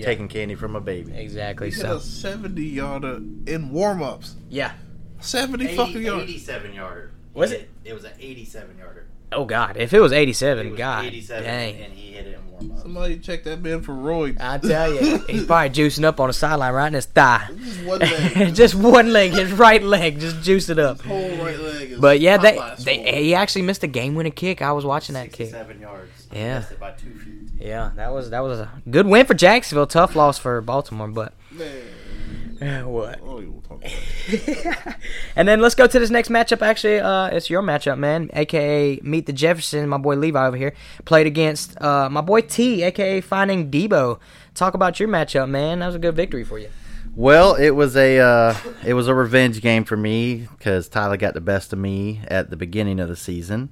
taking 0.00 0.28
candy 0.28 0.54
from 0.54 0.74
a 0.76 0.80
baby. 0.80 1.12
Exactly. 1.14 1.70
He 1.70 1.76
hit 1.76 1.84
a 1.84 2.00
70 2.00 2.62
yarder 2.62 3.16
in 3.46 3.70
warm 3.70 4.02
ups. 4.02 4.36
yeah. 4.48 4.72
70 5.20 5.76
fucking 5.76 6.02
yards. 6.02 6.22
87 6.24 6.72
yarder. 6.72 7.10
Was 7.34 7.52
it? 7.52 7.68
It 7.84 7.92
was 7.92 8.04
an 8.04 8.12
87 8.18 8.78
yarder. 8.78 9.06
Oh 9.32 9.44
God, 9.44 9.76
if 9.76 9.92
it 9.92 10.00
was 10.00 10.10
It 10.12 10.16
eighty-seven, 10.16 10.70
was 10.70 10.78
God, 10.78 11.04
87 11.04 11.44
dang. 11.44 11.76
and 11.76 11.92
he 11.92 12.12
hit 12.12 12.26
it 12.26 12.34
in 12.34 12.40
warm 12.40 12.46
up. 12.46 12.49
Somebody 12.60 13.18
check 13.18 13.44
that 13.44 13.62
man 13.62 13.80
for 13.80 13.92
roids. 13.92 14.40
I 14.40 14.58
tell 14.58 14.92
you, 14.92 15.18
he's 15.28 15.46
probably 15.46 15.70
juicing 15.70 16.04
up 16.04 16.20
on 16.20 16.28
the 16.28 16.32
sideline 16.32 16.72
right 16.74 16.86
in 16.88 16.94
his 16.94 17.06
thigh. 17.06 17.48
Just 17.56 17.84
one 17.84 17.98
leg. 18.00 18.54
just 18.54 18.74
one 18.74 19.12
leg, 19.12 19.32
his 19.32 19.52
right 19.52 19.82
leg, 19.82 20.20
just 20.20 20.42
juice 20.42 20.68
it 20.68 20.78
up. 20.78 21.00
whole 21.00 21.36
right 21.36 21.58
leg. 21.58 21.92
Is 21.92 22.00
But 22.00 22.20
yeah, 22.20 22.36
they, 22.36 22.58
they 22.84 23.22
he 23.24 23.34
actually 23.34 23.62
missed 23.62 23.82
a 23.82 23.86
game-winning 23.86 24.32
kick. 24.32 24.62
I 24.62 24.72
was 24.72 24.84
watching 24.84 25.14
that 25.14 25.32
kick. 25.32 25.50
Seven 25.50 25.80
yards. 25.80 26.28
Yeah. 26.32 26.64
By 26.78 26.92
two 26.92 27.14
feet. 27.14 27.34
Yeah, 27.60 27.90
that 27.96 28.12
was 28.12 28.30
that 28.30 28.40
was 28.40 28.58
a 28.58 28.70
good 28.90 29.06
win 29.06 29.26
for 29.26 29.34
Jacksonville. 29.34 29.86
Tough 29.86 30.16
loss 30.16 30.38
for 30.38 30.60
Baltimore, 30.62 31.08
but 31.08 31.34
Man, 31.50 31.82
what? 32.84 33.20
oh, 33.22 33.40
you 33.40 33.62
talk 33.66 33.82
about 33.82 34.96
and 35.36 35.48
then 35.48 35.60
let's 35.60 35.74
go 35.74 35.86
to 35.86 35.98
this 35.98 36.10
next 36.10 36.28
matchup. 36.28 36.60
Actually, 36.60 37.00
uh, 37.00 37.28
it's 37.28 37.48
your 37.48 37.62
matchup, 37.62 37.98
man. 37.98 38.28
AKA 38.34 39.00
Meet 39.02 39.26
the 39.26 39.32
Jefferson. 39.32 39.88
My 39.88 39.96
boy 39.96 40.16
Levi 40.16 40.46
over 40.46 40.56
here 40.56 40.74
played 41.06 41.26
against 41.26 41.80
uh, 41.80 42.10
my 42.10 42.20
boy 42.20 42.42
T, 42.42 42.82
AKA 42.82 43.22
Finding 43.22 43.70
Debo. 43.70 44.18
Talk 44.54 44.74
about 44.74 45.00
your 45.00 45.08
matchup, 45.08 45.48
man. 45.48 45.78
That 45.78 45.86
was 45.86 45.94
a 45.94 45.98
good 45.98 46.14
victory 46.14 46.44
for 46.44 46.58
you. 46.58 46.68
Well, 47.16 47.54
it 47.54 47.70
was 47.70 47.96
a 47.96 48.18
uh, 48.18 48.54
it 48.84 48.92
was 48.92 49.08
a 49.08 49.14
revenge 49.14 49.62
game 49.62 49.84
for 49.84 49.96
me 49.96 50.46
because 50.58 50.88
Tyler 50.88 51.16
got 51.16 51.32
the 51.32 51.40
best 51.40 51.72
of 51.72 51.78
me 51.78 52.20
at 52.28 52.50
the 52.50 52.56
beginning 52.56 53.00
of 53.00 53.08
the 53.08 53.16
season. 53.16 53.70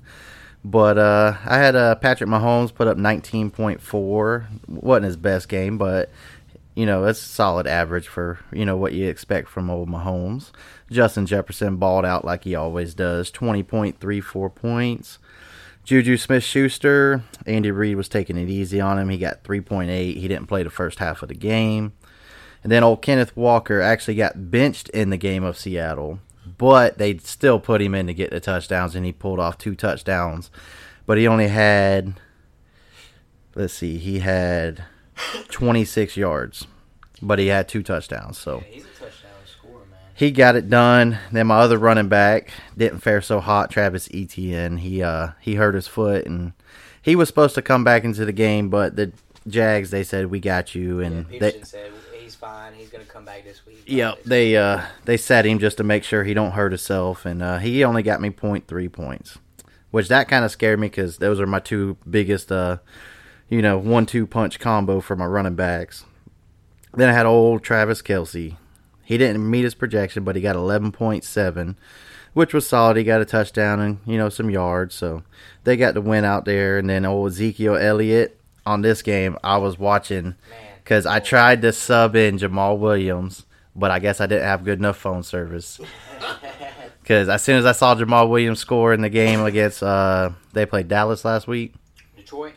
But 0.64 0.98
uh, 0.98 1.36
I 1.44 1.58
had 1.58 1.76
uh, 1.76 1.94
Patrick 1.96 2.28
Mahomes 2.28 2.74
put 2.74 2.88
up 2.88 2.96
19.4. 2.96 4.46
wasn't 4.66 5.04
his 5.04 5.16
best 5.16 5.48
game, 5.48 5.78
but 5.78 6.10
you 6.78 6.86
know 6.86 7.02
it's 7.06 7.18
solid 7.18 7.66
average 7.66 8.06
for 8.06 8.38
you 8.52 8.64
know 8.64 8.76
what 8.76 8.92
you 8.92 9.08
expect 9.08 9.48
from 9.48 9.68
old 9.68 9.88
Mahomes. 9.88 10.52
Justin 10.88 11.26
Jefferson 11.26 11.76
balled 11.76 12.04
out 12.04 12.24
like 12.24 12.44
he 12.44 12.54
always 12.54 12.94
does, 12.94 13.32
20.34 13.32 14.54
points. 14.54 15.18
Juju 15.82 16.16
Smith 16.16 16.44
Schuster, 16.44 17.24
Andy 17.46 17.72
Reid 17.72 17.96
was 17.96 18.08
taking 18.08 18.36
it 18.36 18.48
easy 18.48 18.80
on 18.80 18.96
him. 18.96 19.08
He 19.08 19.18
got 19.18 19.42
3.8. 19.42 19.88
He 19.88 20.28
didn't 20.28 20.46
play 20.46 20.62
the 20.62 20.70
first 20.70 21.00
half 21.00 21.20
of 21.20 21.28
the 21.28 21.34
game. 21.34 21.94
And 22.62 22.70
then 22.70 22.84
old 22.84 23.02
Kenneth 23.02 23.36
Walker 23.36 23.80
actually 23.80 24.14
got 24.14 24.52
benched 24.52 24.88
in 24.90 25.10
the 25.10 25.16
game 25.16 25.42
of 25.42 25.58
Seattle, 25.58 26.20
but 26.58 26.98
they 26.98 27.18
still 27.18 27.58
put 27.58 27.82
him 27.82 27.94
in 27.94 28.06
to 28.06 28.14
get 28.14 28.30
the 28.30 28.38
touchdowns, 28.38 28.94
and 28.94 29.04
he 29.04 29.12
pulled 29.12 29.40
off 29.40 29.58
two 29.58 29.74
touchdowns. 29.74 30.52
But 31.06 31.18
he 31.18 31.26
only 31.26 31.48
had, 31.48 32.14
let's 33.56 33.74
see, 33.74 33.98
he 33.98 34.20
had 34.20 34.84
26 35.50 36.16
yards, 36.16 36.66
but 37.22 37.38
he 37.38 37.48
had 37.48 37.68
two 37.68 37.82
touchdowns. 37.82 38.38
So 38.38 38.60
he's 38.68 38.84
a 38.84 38.88
touchdown 38.88 39.30
scorer, 39.46 39.84
man. 39.90 39.98
he 40.14 40.30
got 40.30 40.56
it 40.56 40.68
done. 40.70 41.18
Then 41.32 41.46
my 41.48 41.58
other 41.58 41.78
running 41.78 42.08
back 42.08 42.50
didn't 42.76 43.00
fare 43.00 43.20
so 43.20 43.40
hot, 43.40 43.70
Travis 43.70 44.08
Etienne. 44.12 44.78
He 44.78 45.02
uh 45.02 45.28
he 45.40 45.54
hurt 45.56 45.74
his 45.74 45.86
foot 45.88 46.26
and 46.26 46.52
he 47.02 47.16
was 47.16 47.28
supposed 47.28 47.54
to 47.54 47.62
come 47.62 47.84
back 47.84 48.04
into 48.04 48.24
the 48.24 48.32
game, 48.32 48.68
but 48.68 48.96
the 48.96 49.12
Jags 49.46 49.90
they 49.90 50.04
said 50.04 50.26
we 50.26 50.40
got 50.40 50.74
you 50.74 51.00
and 51.00 51.26
they 51.28 51.62
said 51.62 51.90
he's 52.20 52.34
fine. 52.34 52.74
He's 52.74 52.90
gonna 52.90 53.04
come 53.04 53.24
back 53.24 53.44
this 53.44 53.64
week. 53.66 53.82
Yep, 53.86 54.24
they 54.24 54.56
uh 54.56 54.82
they 55.06 55.16
sat 55.16 55.46
him 55.46 55.58
just 55.58 55.78
to 55.78 55.84
make 55.84 56.04
sure 56.04 56.24
he 56.24 56.34
don't 56.34 56.52
hurt 56.52 56.72
himself, 56.72 57.24
and 57.24 57.42
uh, 57.42 57.58
he 57.58 57.82
only 57.84 58.02
got 58.02 58.20
me 58.20 58.28
0.3 58.28 58.92
points, 58.92 59.38
which 59.90 60.08
that 60.08 60.28
kind 60.28 60.44
of 60.44 60.50
scared 60.50 60.78
me 60.78 60.88
because 60.88 61.16
those 61.16 61.40
are 61.40 61.46
my 61.46 61.60
two 61.60 61.96
biggest 62.08 62.52
uh 62.52 62.76
you 63.48 63.62
know 63.62 63.78
one-two 63.78 64.26
punch 64.26 64.58
combo 64.58 65.00
for 65.00 65.16
my 65.16 65.26
running 65.26 65.54
backs. 65.54 66.04
Then 66.94 67.08
I 67.08 67.12
had 67.12 67.26
old 67.26 67.62
Travis 67.62 68.02
Kelce. 68.02 68.56
He 69.04 69.18
didn't 69.18 69.48
meet 69.48 69.64
his 69.64 69.74
projection, 69.74 70.24
but 70.24 70.36
he 70.36 70.42
got 70.42 70.56
11.7, 70.56 71.76
which 72.34 72.52
was 72.52 72.68
solid. 72.68 72.96
He 72.96 73.04
got 73.04 73.20
a 73.20 73.24
touchdown 73.24 73.80
and 73.80 73.98
you 74.06 74.18
know 74.18 74.28
some 74.28 74.50
yards, 74.50 74.94
so 74.94 75.22
they 75.64 75.76
got 75.76 75.94
the 75.94 76.00
win 76.00 76.24
out 76.24 76.44
there. 76.44 76.78
And 76.78 76.90
then 76.90 77.04
old 77.04 77.30
Ezekiel 77.30 77.76
Elliott 77.76 78.38
on 78.66 78.82
this 78.82 79.02
game, 79.02 79.38
I 79.42 79.58
was 79.58 79.78
watching 79.78 80.34
because 80.82 81.06
I 81.06 81.20
tried 81.20 81.62
to 81.62 81.72
sub 81.72 82.16
in 82.16 82.38
Jamaal 82.38 82.78
Williams, 82.78 83.46
but 83.74 83.90
I 83.90 83.98
guess 83.98 84.20
I 84.20 84.26
didn't 84.26 84.44
have 84.44 84.64
good 84.64 84.78
enough 84.78 84.96
phone 84.96 85.22
service. 85.22 85.80
Because 87.08 87.30
as 87.30 87.42
soon 87.42 87.56
as 87.56 87.64
I 87.64 87.72
saw 87.72 87.94
Jamaal 87.94 88.28
Williams 88.28 88.58
score 88.58 88.92
in 88.92 89.00
the 89.00 89.08
game 89.08 89.40
against, 89.40 89.82
uh, 89.82 90.28
they 90.52 90.66
played 90.66 90.88
Dallas 90.88 91.24
last 91.24 91.48
week. 91.48 91.72
Detroit. 92.14 92.52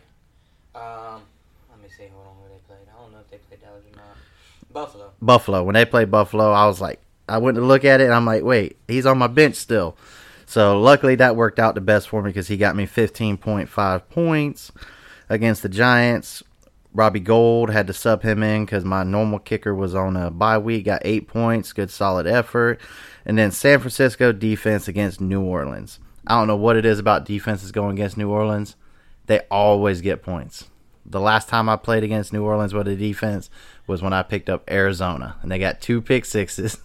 Um, 0.76 1.22
let 1.70 1.82
me 1.82 1.88
see. 1.88 2.08
Hold 2.14 2.28
on, 2.28 2.34
who 2.36 2.50
they 2.50 2.60
played. 2.68 2.80
I 2.94 3.02
don't 3.02 3.14
know 3.14 3.20
if 3.20 3.30
they 3.32 3.38
played 3.38 3.62
Dallas 3.62 3.86
or 4.94 4.98
not. 4.98 5.11
Buffalo. 5.22 5.64
When 5.64 5.76
they 5.76 5.86
played 5.86 6.12
Buffalo, 6.12 6.52
I 6.52 6.66
was 6.66 6.82
like, 6.82 7.00
I 7.28 7.38
went 7.38 7.56
to 7.56 7.62
look 7.62 7.86
at 7.86 8.02
it 8.02 8.06
and 8.06 8.14
I'm 8.14 8.26
like, 8.26 8.44
wait, 8.44 8.78
he's 8.88 9.06
on 9.06 9.18
my 9.18 9.28
bench 9.28 9.56
still. 9.56 9.96
So 10.46 10.80
luckily 10.80 11.16
that 11.16 11.36
worked 11.36 11.60
out 11.60 11.76
the 11.76 11.82
best 11.82 12.10
for 12.10 12.22
me 12.22 12.30
because 12.30 12.48
he 12.48 12.58
got 12.58 12.76
me 12.76 12.86
15.5 12.86 14.10
points 14.10 14.72
against 15.30 15.64
the 15.64 15.70
Giants. 15.70 16.44
Robbie 16.94 17.22
Gould 17.22 17.70
had 17.70 17.88
to 17.88 17.94
sub 17.94 18.22
him 18.22 18.44
in 18.44 18.66
because 18.66 18.84
my 18.84 19.04
normal 19.04 19.40
kicker 19.40 19.74
was 19.74 19.96
on 19.96 20.18
a 20.18 20.30
bye 20.30 20.58
week, 20.58 20.86
got 20.86 21.04
eight 21.06 21.28
points, 21.28 21.72
good 21.72 21.90
solid 21.90 22.28
effort. 22.28 22.82
And 23.26 23.38
then 23.38 23.52
San 23.52 23.80
Francisco 23.80 24.34
defense 24.34 24.90
against 24.90 25.22
New 25.22 25.42
Orleans. 25.42 26.00
I 26.28 26.38
don't 26.38 26.48
know 26.48 26.58
what 26.58 26.76
it 26.76 26.86
is 26.86 27.00
about 27.00 27.26
defenses 27.26 27.72
going 27.72 27.94
against 27.94 28.18
New 28.18 28.30
Orleans. 28.30 28.76
They 29.28 29.40
always 29.50 30.02
get 30.02 30.22
points. 30.22 30.66
The 31.06 31.22
last 31.22 31.48
time 31.48 31.70
I 31.70 31.78
played 31.78 32.04
against 32.04 32.34
New 32.34 32.44
Orleans 32.44 32.74
with 32.74 32.88
a 32.88 32.96
defense 32.96 33.50
was 33.88 34.02
when 34.02 34.14
I 34.14 34.24
picked 34.24 34.50
up 34.50 34.70
Arizona, 34.70 35.36
and 35.42 35.52
they 35.52 35.60
got 35.60 35.82
two 35.82 36.02
pick 36.02 36.26
sixes 36.26 36.78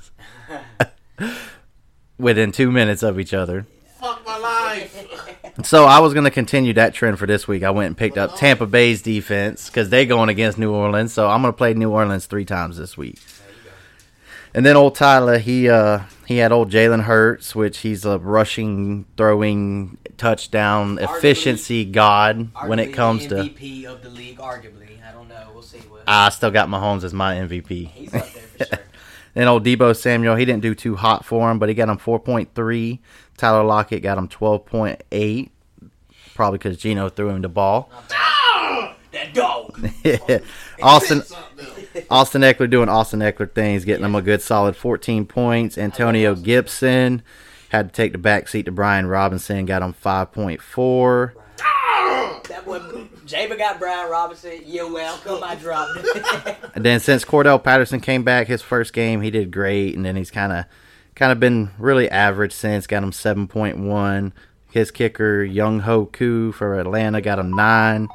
within 2.18 2.52
two 2.52 2.70
minutes 2.70 3.02
of 3.02 3.18
each 3.20 3.35
other. 3.35 3.66
Fuck 4.00 4.24
my 4.24 4.38
life. 4.38 5.04
So 5.62 5.87
I 5.87 6.00
was 6.00 6.12
going 6.12 6.24
to 6.24 6.30
continue 6.30 6.74
that 6.74 6.92
trend 6.92 7.18
for 7.18 7.24
this 7.24 7.48
week. 7.48 7.62
I 7.62 7.70
went 7.70 7.87
and 7.87 7.96
picked 7.96 8.18
up 8.18 8.37
Tampa 8.37 8.66
Bay's 8.66 9.00
defense 9.00 9.70
because 9.70 9.88
they're 9.88 10.04
going 10.04 10.28
against 10.28 10.59
New 10.59 10.70
Orleans. 10.70 11.14
So 11.14 11.30
I'm 11.30 11.40
going 11.40 11.54
to 11.54 11.56
play 11.56 11.72
New 11.72 11.90
Orleans 11.92 12.26
three 12.26 12.44
times 12.44 12.76
this 12.76 12.94
week. 12.94 13.18
And 14.56 14.64
then 14.64 14.74
old 14.74 14.94
Tyler, 14.94 15.38
he 15.38 15.68
uh 15.68 16.00
he 16.26 16.38
had 16.38 16.50
old 16.50 16.70
Jalen 16.70 17.02
Hurts, 17.02 17.54
which 17.54 17.78
he's 17.78 18.04
a 18.04 18.18
rushing, 18.18 19.04
throwing, 19.16 19.98
touchdown 20.16 20.98
efficiency 20.98 21.85
god 21.85 22.50
when 22.66 22.78
it 22.78 22.92
comes 22.92 23.26
to. 23.26 23.35
MVP 23.35 23.85
of 23.85 24.02
the 24.02 24.09
league, 24.09 24.38
arguably. 24.38 24.98
I 25.06 25.12
don't 25.12 25.28
know. 25.28 25.50
We'll 25.52 25.62
see 25.62 25.78
what. 25.80 25.96
I 26.07 26.29
still 26.31 26.51
got 26.51 26.69
Mahomes 26.69 27.05
as 27.05 27.12
my 27.12 27.35
MVP. 27.35 27.88
He's 27.88 28.14
up 28.14 28.33
there 28.33 28.42
for 28.42 28.64
sure. 28.77 28.79
Then 29.35 29.49
old 29.49 29.64
Deebo 29.64 29.95
Samuel, 29.95 30.37
he 30.37 30.45
didn't 30.47 30.62
do 30.62 30.75
too 30.75 30.97
hot 30.97 31.25
for 31.25 31.51
him, 31.51 31.59
but 31.59 31.69
he 31.69 31.75
got 31.75 31.88
him 31.90 31.99
4.3. 31.99 32.99
Tyler 33.37 33.64
Lockett 33.64 34.03
got 34.03 34.16
him 34.16 34.29
12.8, 34.29 35.51
probably 36.35 36.59
because 36.59 36.79
Geno 36.79 37.11
threw 37.11 37.29
him 37.29 37.42
the 37.42 37.49
ball. 37.51 37.90
Ah, 38.14 38.95
that 39.12 39.35
dog. 39.35 39.79
Austin 40.83 41.23
Austin 42.09 42.42
Ekeler 42.42 42.71
doing 42.71 42.88
Austin 42.88 43.21
Ekeler 43.21 43.53
things, 43.53 43.85
getting 43.85 44.05
him 44.05 44.14
a 44.14 44.23
good 44.23 44.40
solid 44.40 44.75
14 44.75 45.27
points. 45.27 45.77
Antonio 45.77 46.35
Gibson 46.35 47.23
had 47.69 47.88
to 47.88 47.95
take 47.95 48.12
the 48.12 48.19
back 48.19 48.49
seat 48.49 48.64
to 48.64 48.73
Brian 48.73 49.07
Robinson, 49.07 49.66
got 49.66 49.83
him 49.83 49.92
5.4. 49.92 51.33
Ah, 51.61 52.40
that 52.49 52.64
boy, 52.64 52.79
Jaber 53.26 53.58
got 53.58 53.78
Brian 53.78 54.08
Robinson. 54.08 54.60
You're 54.64 54.90
welcome. 54.90 55.42
I 55.42 55.56
dropped 55.56 55.92
it. 55.96 56.56
And 56.74 56.84
then 56.84 57.00
since 57.00 57.24
Cordell 57.24 57.62
Patterson 57.62 58.00
came 58.00 58.22
back 58.22 58.48
his 58.48 58.60
first 58.60 58.92
game, 58.92 59.22
he 59.22 59.30
did 59.30 59.50
great, 59.50 59.96
and 59.96 60.04
then 60.04 60.14
he's 60.14 60.30
kind 60.30 60.52
of 60.52 60.66
kind 61.14 61.32
of 61.32 61.40
been 61.40 61.70
really 61.78 62.08
average 62.10 62.52
since. 62.52 62.86
Got 62.86 63.02
him 63.02 63.12
7.1. 63.12 64.32
His 64.70 64.90
kicker 64.90 65.44
Younghoe 65.44 66.12
Koo 66.12 66.52
for 66.52 66.78
Atlanta 66.78 67.22
got 67.22 67.38
him 67.38 67.50
nine. 67.50 68.08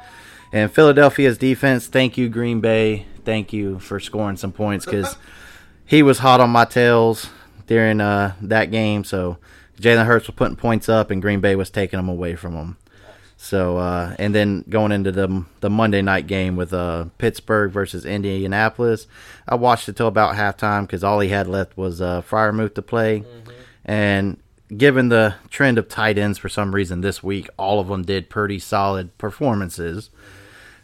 And 0.52 0.70
Philadelphia's 0.70 1.38
defense, 1.38 1.88
thank 1.88 2.16
you 2.16 2.28
Green 2.28 2.60
Bay, 2.60 3.06
thank 3.24 3.52
you 3.52 3.80
for 3.80 3.98
scoring 3.98 4.36
some 4.36 4.52
points 4.52 4.84
because 4.84 5.16
he 5.86 6.02
was 6.02 6.18
hot 6.18 6.40
on 6.40 6.50
my 6.50 6.64
tails 6.64 7.30
during 7.66 8.00
uh, 8.00 8.34
that 8.42 8.70
game. 8.70 9.02
So 9.02 9.38
Jalen 9.80 10.06
Hurts 10.06 10.28
was 10.28 10.36
putting 10.36 10.56
points 10.56 10.88
up, 10.88 11.10
and 11.10 11.20
Green 11.20 11.40
Bay 11.40 11.56
was 11.56 11.70
taking 11.70 11.98
them 11.98 12.08
away 12.08 12.36
from 12.36 12.54
him. 12.54 12.76
So 13.42 13.76
uh, 13.76 14.14
and 14.20 14.32
then 14.32 14.64
going 14.68 14.92
into 14.92 15.10
the 15.10 15.44
the 15.58 15.68
Monday 15.68 16.00
night 16.00 16.28
game 16.28 16.54
with 16.54 16.72
uh, 16.72 17.06
Pittsburgh 17.18 17.72
versus 17.72 18.06
Indianapolis, 18.06 19.08
I 19.48 19.56
watched 19.56 19.88
it 19.88 19.96
till 19.96 20.06
about 20.06 20.36
halftime 20.36 20.82
because 20.82 21.02
all 21.02 21.18
he 21.18 21.28
had 21.30 21.48
left 21.48 21.76
was 21.76 22.00
uh, 22.00 22.22
Freiermuth 22.22 22.76
to 22.76 22.82
play, 22.82 23.24
and 23.84 24.36
given 24.74 25.08
the 25.08 25.34
trend 25.50 25.76
of 25.76 25.88
tight 25.88 26.18
ends 26.18 26.38
for 26.38 26.48
some 26.48 26.72
reason 26.72 27.00
this 27.00 27.20
week, 27.20 27.48
all 27.56 27.80
of 27.80 27.88
them 27.88 28.02
did 28.02 28.30
pretty 28.30 28.60
solid 28.60 29.18
performances. 29.18 30.10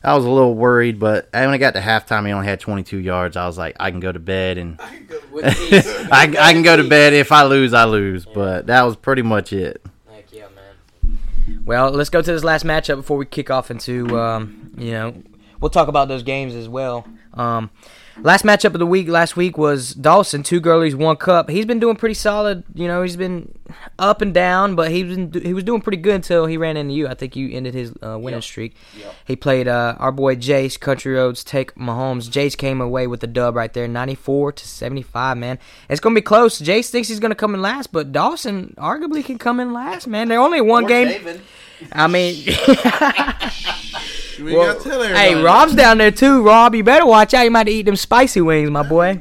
I 0.03 0.17
was 0.17 0.25
a 0.25 0.31
little 0.31 0.55
worried, 0.55 0.99
but 0.99 1.29
when 1.33 1.51
I 1.51 1.59
got 1.59 1.75
to 1.75 1.81
halftime, 1.81 2.27
he 2.27 2.33
only 2.33 2.49
had 2.49 2.59
22 2.59 2.99
yards. 2.99 3.37
I 3.37 3.47
was 3.47 3.57
like, 3.57 3.77
I 3.79 3.93
can 3.93 4.01
go 4.01 4.11
to 4.11 4.19
bed 4.19 4.59
and 4.59 4.81
I, 4.81 6.35
I 6.41 6.53
can 6.53 6.63
go 6.63 6.77
to 6.77 6.89
bed. 6.89 7.13
If 7.13 7.31
I 7.31 7.45
lose, 7.45 7.73
I 7.73 7.85
lose. 7.85 8.25
But 8.25 8.67
that 8.67 8.83
was 8.83 8.97
pretty 8.97 9.23
much 9.23 9.53
it. 9.53 9.85
Well, 11.65 11.91
let's 11.91 12.11
go 12.11 12.23
to 12.23 12.33
this 12.33 12.45
last 12.45 12.65
matchup 12.65 12.97
before 12.97 13.17
we 13.17 13.27
kick 13.27 13.51
off 13.51 13.71
into, 13.71 14.19
um, 14.19 14.73
you 14.77 14.93
know, 14.93 15.23
we'll 15.61 15.71
talk 15.71 15.89
about 15.89 16.09
those 16.09 16.23
games 16.23 16.55
as 16.55 16.69
well. 16.69 17.07
Um, 17.35 17.71
last 18.23 18.45
matchup 18.45 18.75
of 18.75 18.79
the 18.79 18.87
week 18.87 19.09
last 19.09 19.37
week 19.37 19.59
was 19.59 19.95
Dawson, 19.95 20.43
two 20.43 20.61
girlies, 20.61 20.95
one 20.95 21.17
cup. 21.17 21.49
He's 21.51 21.67
been 21.67 21.81
doing 21.81 21.97
pretty 21.97 22.15
solid. 22.15 22.65
You 22.75 22.89
know, 22.89 23.03
he's 23.03 23.17
been 23.17 23.59
up 23.99 24.23
and 24.23 24.33
down, 24.35 24.75
but 24.75 24.91
he's 24.91 25.15
been 25.15 25.33
he 25.33 25.55
was 25.55 25.65
doing 25.65 25.81
pretty 25.81 25.99
good 25.99 26.15
until 26.15 26.47
he 26.47 26.57
ran 26.57 26.77
into 26.77 26.95
you. 26.95 27.09
I 27.09 27.15
think 27.15 27.37
you 27.37 27.51
ended 27.51 27.75
his 27.75 27.93
uh, 28.03 28.19
winning 28.19 28.41
streak. 28.41 28.77
He 29.25 29.37
played 29.37 29.69
uh, 29.69 29.97
our 29.99 30.13
boy 30.13 30.37
Jace, 30.37 30.79
Country 30.79 31.15
Roads, 31.15 31.45
take 31.45 31.75
Mahomes. 31.75 32.29
Jace 32.29 32.57
came 32.57 32.81
away 32.81 33.07
with 33.07 33.21
the 33.21 33.27
dub 33.27 33.57
right 33.57 33.73
there, 33.73 33.89
ninety 33.89 34.15
four 34.15 34.53
to 34.53 34.67
seventy 34.67 35.03
five. 35.03 35.37
Man, 35.37 35.59
it's 35.89 36.01
gonna 36.01 36.15
be 36.15 36.23
close. 36.23 36.61
Jace 36.61 36.91
thinks 36.91 37.09
he's 37.09 37.21
gonna 37.21 37.35
come 37.35 37.55
in 37.55 37.63
last, 37.63 37.93
but 37.93 38.13
Dawson 38.13 38.75
arguably 38.79 39.25
can 39.25 39.39
come 39.39 39.61
in 39.61 39.73
last. 39.73 40.07
Man, 40.07 40.29
they're 40.29 40.41
only 40.41 40.61
one 40.61 40.87
game. 40.87 41.41
I 41.93 42.07
mean. 42.07 42.45
We 44.41 44.55
Well, 44.55 44.73
gotta 44.75 44.89
tell 44.89 45.03
everybody. 45.03 45.35
hey, 45.35 45.43
Rob's 45.43 45.75
down 45.75 45.99
there 45.99 46.13
too. 46.13 46.43
Rob, 46.45 46.73
you 46.73 46.85
better 46.85 47.05
watch 47.05 47.35
out. 47.35 47.43
You 47.43 47.51
might 47.51 47.69
eat 47.69 47.83
them 47.87 47.97
spicy 47.97 48.41
wings, 48.41 48.71
my 48.71 48.85
boy. 48.85 49.21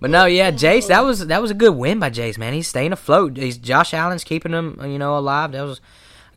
But 0.00 0.10
no, 0.10 0.26
yeah, 0.26 0.52
Jace, 0.52 0.86
that 0.86 1.04
was 1.04 1.26
that 1.26 1.42
was 1.42 1.50
a 1.50 1.54
good 1.54 1.74
win 1.74 1.98
by 1.98 2.08
Jace, 2.10 2.38
man. 2.38 2.52
He's 2.52 2.68
staying 2.68 2.92
afloat. 2.92 3.36
He's 3.36 3.58
Josh 3.58 3.92
Allen's 3.92 4.22
keeping 4.22 4.52
him, 4.52 4.78
you 4.84 4.98
know, 4.98 5.18
alive. 5.18 5.50
That 5.50 5.62
was 5.62 5.80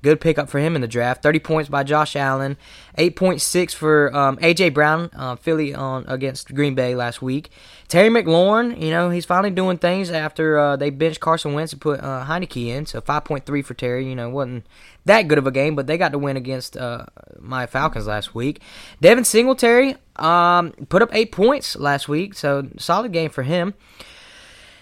good 0.01 0.21
pickup 0.21 0.49
for 0.49 0.59
him 0.59 0.75
in 0.75 0.81
the 0.81 0.87
draft. 0.87 1.23
Thirty 1.23 1.39
points 1.39 1.69
by 1.69 1.83
Josh 1.83 2.15
Allen, 2.15 2.57
eight 2.97 3.15
point 3.15 3.41
six 3.41 3.73
for 3.73 4.15
um, 4.15 4.37
AJ 4.37 4.73
Brown, 4.73 5.09
uh, 5.15 5.35
Philly 5.35 5.73
on 5.73 6.05
against 6.07 6.53
Green 6.53 6.75
Bay 6.75 6.95
last 6.95 7.21
week. 7.21 7.49
Terry 7.87 8.09
McLaurin, 8.09 8.81
you 8.81 8.89
know, 8.89 9.09
he's 9.09 9.25
finally 9.25 9.51
doing 9.51 9.77
things 9.77 10.09
after 10.09 10.57
uh, 10.57 10.75
they 10.77 10.89
benched 10.89 11.19
Carson 11.19 11.53
Wentz 11.53 11.73
and 11.73 11.81
put 11.81 11.99
uh, 11.99 12.25
Heinicke 12.25 12.67
in. 12.67 12.85
So 12.85 13.01
five 13.01 13.25
point 13.25 13.45
three 13.45 13.61
for 13.61 13.73
Terry. 13.73 14.07
You 14.07 14.15
know, 14.15 14.29
wasn't 14.29 14.65
that 15.05 15.27
good 15.27 15.37
of 15.37 15.47
a 15.47 15.51
game, 15.51 15.75
but 15.75 15.87
they 15.87 15.97
got 15.97 16.11
to 16.11 16.17
win 16.17 16.37
against 16.37 16.77
uh, 16.77 17.05
my 17.39 17.65
Falcons 17.65 18.07
last 18.07 18.35
week. 18.35 18.61
Devin 19.01 19.25
Singletary 19.25 19.95
um, 20.17 20.71
put 20.89 21.01
up 21.01 21.09
eight 21.13 21.31
points 21.31 21.75
last 21.75 22.07
week, 22.07 22.33
so 22.33 22.67
solid 22.77 23.11
game 23.11 23.29
for 23.29 23.43
him. 23.43 23.73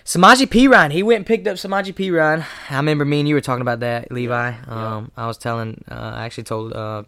Samaje 0.10 0.48
Perine, 0.48 0.92
he 0.92 1.04
went 1.04 1.18
and 1.18 1.26
picked 1.28 1.46
up 1.46 1.58
Samaje 1.58 1.94
Perine. 1.94 2.44
I 2.72 2.78
remember 2.78 3.06
me 3.06 3.20
and 3.20 3.30
you 3.30 3.36
were 3.36 3.42
talking 3.42 3.62
about 3.62 3.82
that, 3.82 4.12
Levi. 4.12 4.54
Um, 4.68 5.12
I 5.16 5.28
was 5.28 5.38
telling, 5.38 5.84
uh, 5.88 6.14
I 6.16 6.26
actually 6.26 6.46
told 6.46 6.74
uh, 6.74 7.04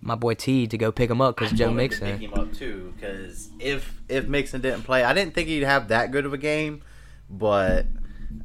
my 0.00 0.16
boy 0.16 0.34
T 0.34 0.66
to 0.66 0.76
go 0.76 0.90
pick 0.90 1.08
him 1.08 1.20
up 1.20 1.36
because 1.36 1.52
Joe 1.52 1.70
Mixon. 1.70 2.18
pick 2.18 2.20
Mixon. 2.22 2.38
him 2.38 2.48
up 2.48 2.52
too 2.52 2.92
because 2.96 3.50
if 3.60 4.00
if 4.08 4.26
Mixon 4.26 4.62
didn't 4.62 4.82
play, 4.82 5.04
I 5.04 5.14
didn't 5.14 5.32
think 5.32 5.46
he'd 5.46 5.62
have 5.62 5.86
that 5.88 6.10
good 6.10 6.26
of 6.26 6.32
a 6.32 6.38
game. 6.38 6.82
But 7.30 7.86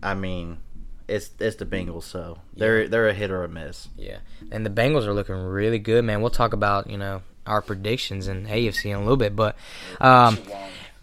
I 0.04 0.14
mean, 0.14 0.60
it's 1.08 1.32
it's 1.40 1.56
the 1.56 1.66
Bengals, 1.66 2.04
so 2.04 2.38
they're 2.56 2.88
they're 2.88 3.08
a 3.08 3.14
hit 3.16 3.32
or 3.32 3.44
a 3.44 3.50
miss. 3.50 3.90
Yeah, 3.98 4.20
and 4.52 4.64
the 4.64 4.70
Bengals 4.70 5.08
are 5.08 5.16
looking 5.16 5.34
really 5.34 5.80
good, 5.80 6.06
man. 6.06 6.22
We'll 6.22 6.30
talk 6.30 6.54
about 6.54 6.92
you 6.92 7.00
know 7.00 7.24
our 7.48 7.64
predictions 7.64 8.28
in 8.28 8.46
AFC 8.46 8.92
in 8.92 8.98
a 8.98 9.00
little 9.00 9.18
bit, 9.18 9.36
but 9.36 9.56
um, 10.00 10.38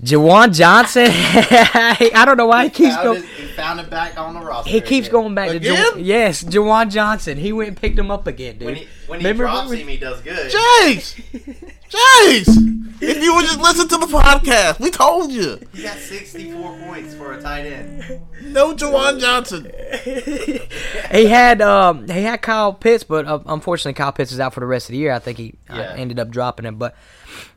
Juwan 0.04 0.52
Johnson, 0.52 1.06
I 1.10 2.22
don't 2.24 2.36
know 2.36 2.46
why 2.46 2.64
he 2.64 2.70
keeps 2.70 2.96
going. 2.96 3.22
he 3.22 3.46
found 3.52 3.78
it 3.78 3.88
back 3.88 4.18
on 4.18 4.34
the 4.34 4.40
roster. 4.40 4.68
He 4.70 4.80
keeps 4.80 5.08
going 5.08 5.34
back 5.34 5.50
to 5.50 5.56
Again? 5.56 5.76
Juwan, 5.76 6.04
yes, 6.04 6.42
Juwan 6.42 6.90
Johnson. 6.90 7.38
He 7.38 7.52
went 7.52 7.68
and 7.68 7.76
picked 7.76 7.98
him 7.98 8.10
up 8.10 8.26
again, 8.26 8.58
dude. 8.58 8.66
When 8.66 8.74
he 8.76 8.88
when 9.06 9.20
he 9.20 9.26
Remember 9.26 9.44
drops 9.44 9.68
when- 9.68 9.78
him, 9.78 9.88
he 9.88 9.96
does 9.98 10.20
good. 10.20 10.50
Jace! 10.52 11.71
Jace! 11.92 12.68
If 13.04 13.20
you 13.22 13.34
would 13.34 13.44
just 13.44 13.60
listen 13.60 13.88
to 13.88 13.98
the 13.98 14.06
podcast, 14.06 14.78
we 14.80 14.90
told 14.90 15.32
you. 15.32 15.58
He 15.74 15.82
got 15.82 15.98
64 15.98 16.78
points 16.86 17.14
for 17.14 17.32
a 17.32 17.42
tight 17.42 17.66
end. 17.66 18.20
No 18.44 18.74
Juwan 18.74 19.18
Johnson. 19.20 19.70
he 21.10 21.26
had 21.26 21.60
um 21.60 22.08
he 22.08 22.22
had 22.22 22.40
Kyle 22.40 22.72
Pitts, 22.72 23.02
but 23.04 23.26
uh, 23.26 23.40
unfortunately 23.46 23.94
Kyle 23.94 24.12
Pitts 24.12 24.30
is 24.32 24.38
out 24.40 24.54
for 24.54 24.60
the 24.60 24.66
rest 24.66 24.86
of 24.88 24.92
the 24.92 24.98
year. 24.98 25.12
I 25.12 25.18
think 25.18 25.36
he 25.38 25.54
uh, 25.68 25.76
Yeah. 25.76 25.94
ended 25.96 26.18
up 26.20 26.30
dropping 26.30 26.64
him, 26.64 26.76
but 26.76 26.94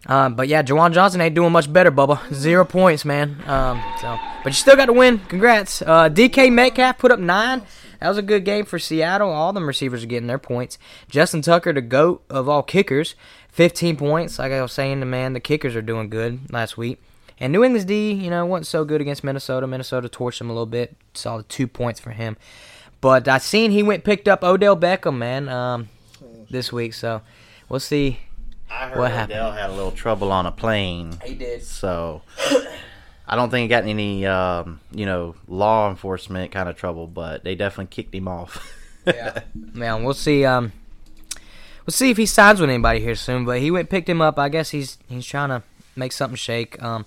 um 0.08 0.36
but 0.36 0.48
yeah, 0.48 0.64
Juwan 0.64 0.94
Johnson 0.94 1.22
ain't 1.22 1.36
doing 1.36 1.52
much 1.52 1.72
better, 1.72 1.92
Bubba. 1.92 2.34
Zero 2.34 2.66
points, 2.66 3.06
man. 3.06 3.38
Um 3.46 3.82
so 4.02 4.18
but 4.44 4.50
you 4.50 4.54
still 4.54 4.76
got 4.76 4.88
to 4.88 4.94
win. 4.94 5.20
Congrats. 5.28 5.82
Uh, 5.82 6.10
DK 6.10 6.52
Metcalf 6.52 6.98
put 6.98 7.12
up 7.12 7.20
nine. 7.20 7.62
That 8.00 8.10
was 8.10 8.18
a 8.18 8.22
good 8.24 8.46
game 8.46 8.66
for 8.66 8.78
Seattle. 8.78 9.32
All 9.32 9.54
them 9.54 9.66
receivers 9.68 10.04
are 10.04 10.08
getting 10.08 10.28
their 10.28 10.38
points. 10.38 10.78
Justin 11.10 11.42
Tucker, 11.42 11.72
the 11.74 11.82
goat 11.82 12.24
of 12.30 12.48
all 12.50 12.62
kickers, 12.62 13.16
15 13.56 13.96
points. 13.96 14.38
Like 14.38 14.52
I 14.52 14.62
was 14.62 14.74
saying, 14.74 15.00
the 15.00 15.06
man, 15.06 15.32
the 15.32 15.40
kickers 15.40 15.78
are 15.78 15.82
doing 15.82 16.10
good 16.10 16.52
last 16.52 16.78
week. 16.78 17.02
And 17.40 17.54
New 17.54 17.64
England's 17.64 17.86
D, 17.86 18.12
you 18.12 18.30
know, 18.30 18.46
wasn't 18.46 18.68
so 18.68 18.84
good 18.84 19.00
against 19.00 19.24
Minnesota. 19.24 19.66
Minnesota 19.66 20.10
torched 20.10 20.42
him 20.42 20.50
a 20.50 20.54
little 20.54 20.66
bit. 20.66 20.98
Solid 21.14 21.48
two 21.48 21.66
points 21.66 22.00
for 22.02 22.12
him. 22.12 22.36
But 23.00 23.30
I 23.30 23.38
seen 23.38 23.72
he 23.72 23.82
went 23.82 24.04
picked 24.04 24.28
up 24.28 24.44
Odell 24.44 24.76
Beckham, 24.76 25.18
man, 25.18 25.48
um, 25.48 25.88
this 26.50 26.74
week. 26.74 26.94
So 26.94 27.22
we'll 27.70 27.80
see. 27.80 28.20
I 28.70 28.90
heard 28.90 29.00
What 29.00 29.12
Odell 29.14 29.54
had 29.54 29.70
a 29.70 29.74
little 29.74 29.92
trouble 29.92 30.34
on 30.34 30.46
a 30.46 30.52
plane, 30.52 31.18
He 31.24 31.36
did. 31.36 31.64
so 31.64 32.24
I 33.28 33.38
don't 33.38 33.52
think 33.52 33.64
he 33.64 33.68
got 33.70 33.86
any, 33.86 34.26
um, 34.26 34.82
you 34.92 35.06
know, 35.06 35.36
law 35.48 35.90
enforcement 35.90 36.52
kind 36.52 36.68
of 36.68 36.76
trouble, 36.76 37.08
but 37.08 37.44
they 37.46 37.56
definitely 37.56 37.88
kicked 37.96 38.14
him 38.14 38.28
off. 38.28 38.72
Yeah. 39.08 39.42
Man, 39.54 40.04
we'll 40.04 40.16
see. 40.16 40.46
Um, 40.46 40.72
we'll 41.86 41.94
see 41.94 42.10
if 42.10 42.18
he 42.18 42.26
signs 42.26 42.60
with 42.60 42.70
anybody 42.70 43.00
here 43.00 43.16
soon. 43.16 43.46
But 43.46 43.60
he 43.60 43.72
went 43.72 43.90
picked 43.90 44.10
him 44.10 44.22
up. 44.22 44.40
I 44.40 44.50
guess 44.50 44.72
he's 44.72 44.98
he's 45.08 45.26
trying 45.26 45.50
to 45.50 45.64
make 45.96 46.12
something 46.12 46.36
shake. 46.36 46.82
Um, 46.82 47.06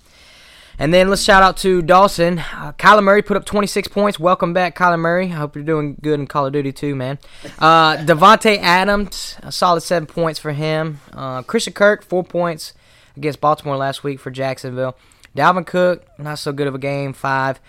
and 0.81 0.93
then 0.93 1.09
let's 1.09 1.23
shout 1.23 1.43
out 1.43 1.57
to 1.57 1.81
Dawson. 1.81 2.39
Uh, 2.39 2.71
Kyler 2.77 3.03
Murray 3.03 3.21
put 3.21 3.35
up 3.35 3.43
26 3.43 3.89
points. 3.89 4.17
Welcome 4.17 4.53
back, 4.53 4.77
Kyler 4.77 4.97
Murray. 4.97 5.25
I 5.25 5.35
hope 5.35 5.53
you're 5.55 5.65
doing 5.65 5.97
good 6.01 6.21
in 6.21 6.25
Call 6.25 6.45
of 6.45 6.53
Duty 6.53 6.71
too, 6.71 6.95
man. 6.95 7.19
Uh, 7.59 7.97
Davante 8.05 8.57
Adams, 8.57 9.35
a 9.43 9.51
solid 9.51 9.81
seven 9.81 10.07
points 10.07 10.39
for 10.39 10.53
him. 10.53 11.01
Uh, 11.11 11.41
Christian 11.41 11.73
Kirk, 11.73 12.01
four 12.03 12.23
points 12.23 12.73
against 13.17 13.41
Baltimore 13.41 13.75
last 13.75 14.05
week 14.05 14.21
for 14.21 14.31
Jacksonville. 14.31 14.95
Dalvin 15.35 15.65
Cook, 15.65 16.05
not 16.17 16.39
so 16.39 16.53
good 16.53 16.67
of 16.67 16.75
a 16.75 16.79
game, 16.79 17.11
five. 17.11 17.59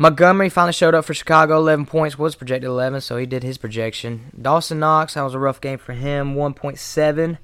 Montgomery 0.00 0.48
finally 0.48 0.72
showed 0.72 0.94
up 0.94 1.04
for 1.04 1.12
Chicago, 1.12 1.58
11 1.58 1.84
points, 1.84 2.18
was 2.18 2.34
projected 2.34 2.68
11, 2.68 3.02
so 3.02 3.18
he 3.18 3.26
did 3.26 3.42
his 3.42 3.58
projection. 3.58 4.30
Dawson 4.40 4.78
Knox, 4.78 5.12
that 5.12 5.20
was 5.20 5.34
a 5.34 5.38
rough 5.38 5.60
game 5.60 5.76
for 5.76 5.92
him, 5.92 6.36
1.7 6.36 7.36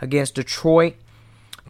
against 0.00 0.36
Detroit. 0.36 0.94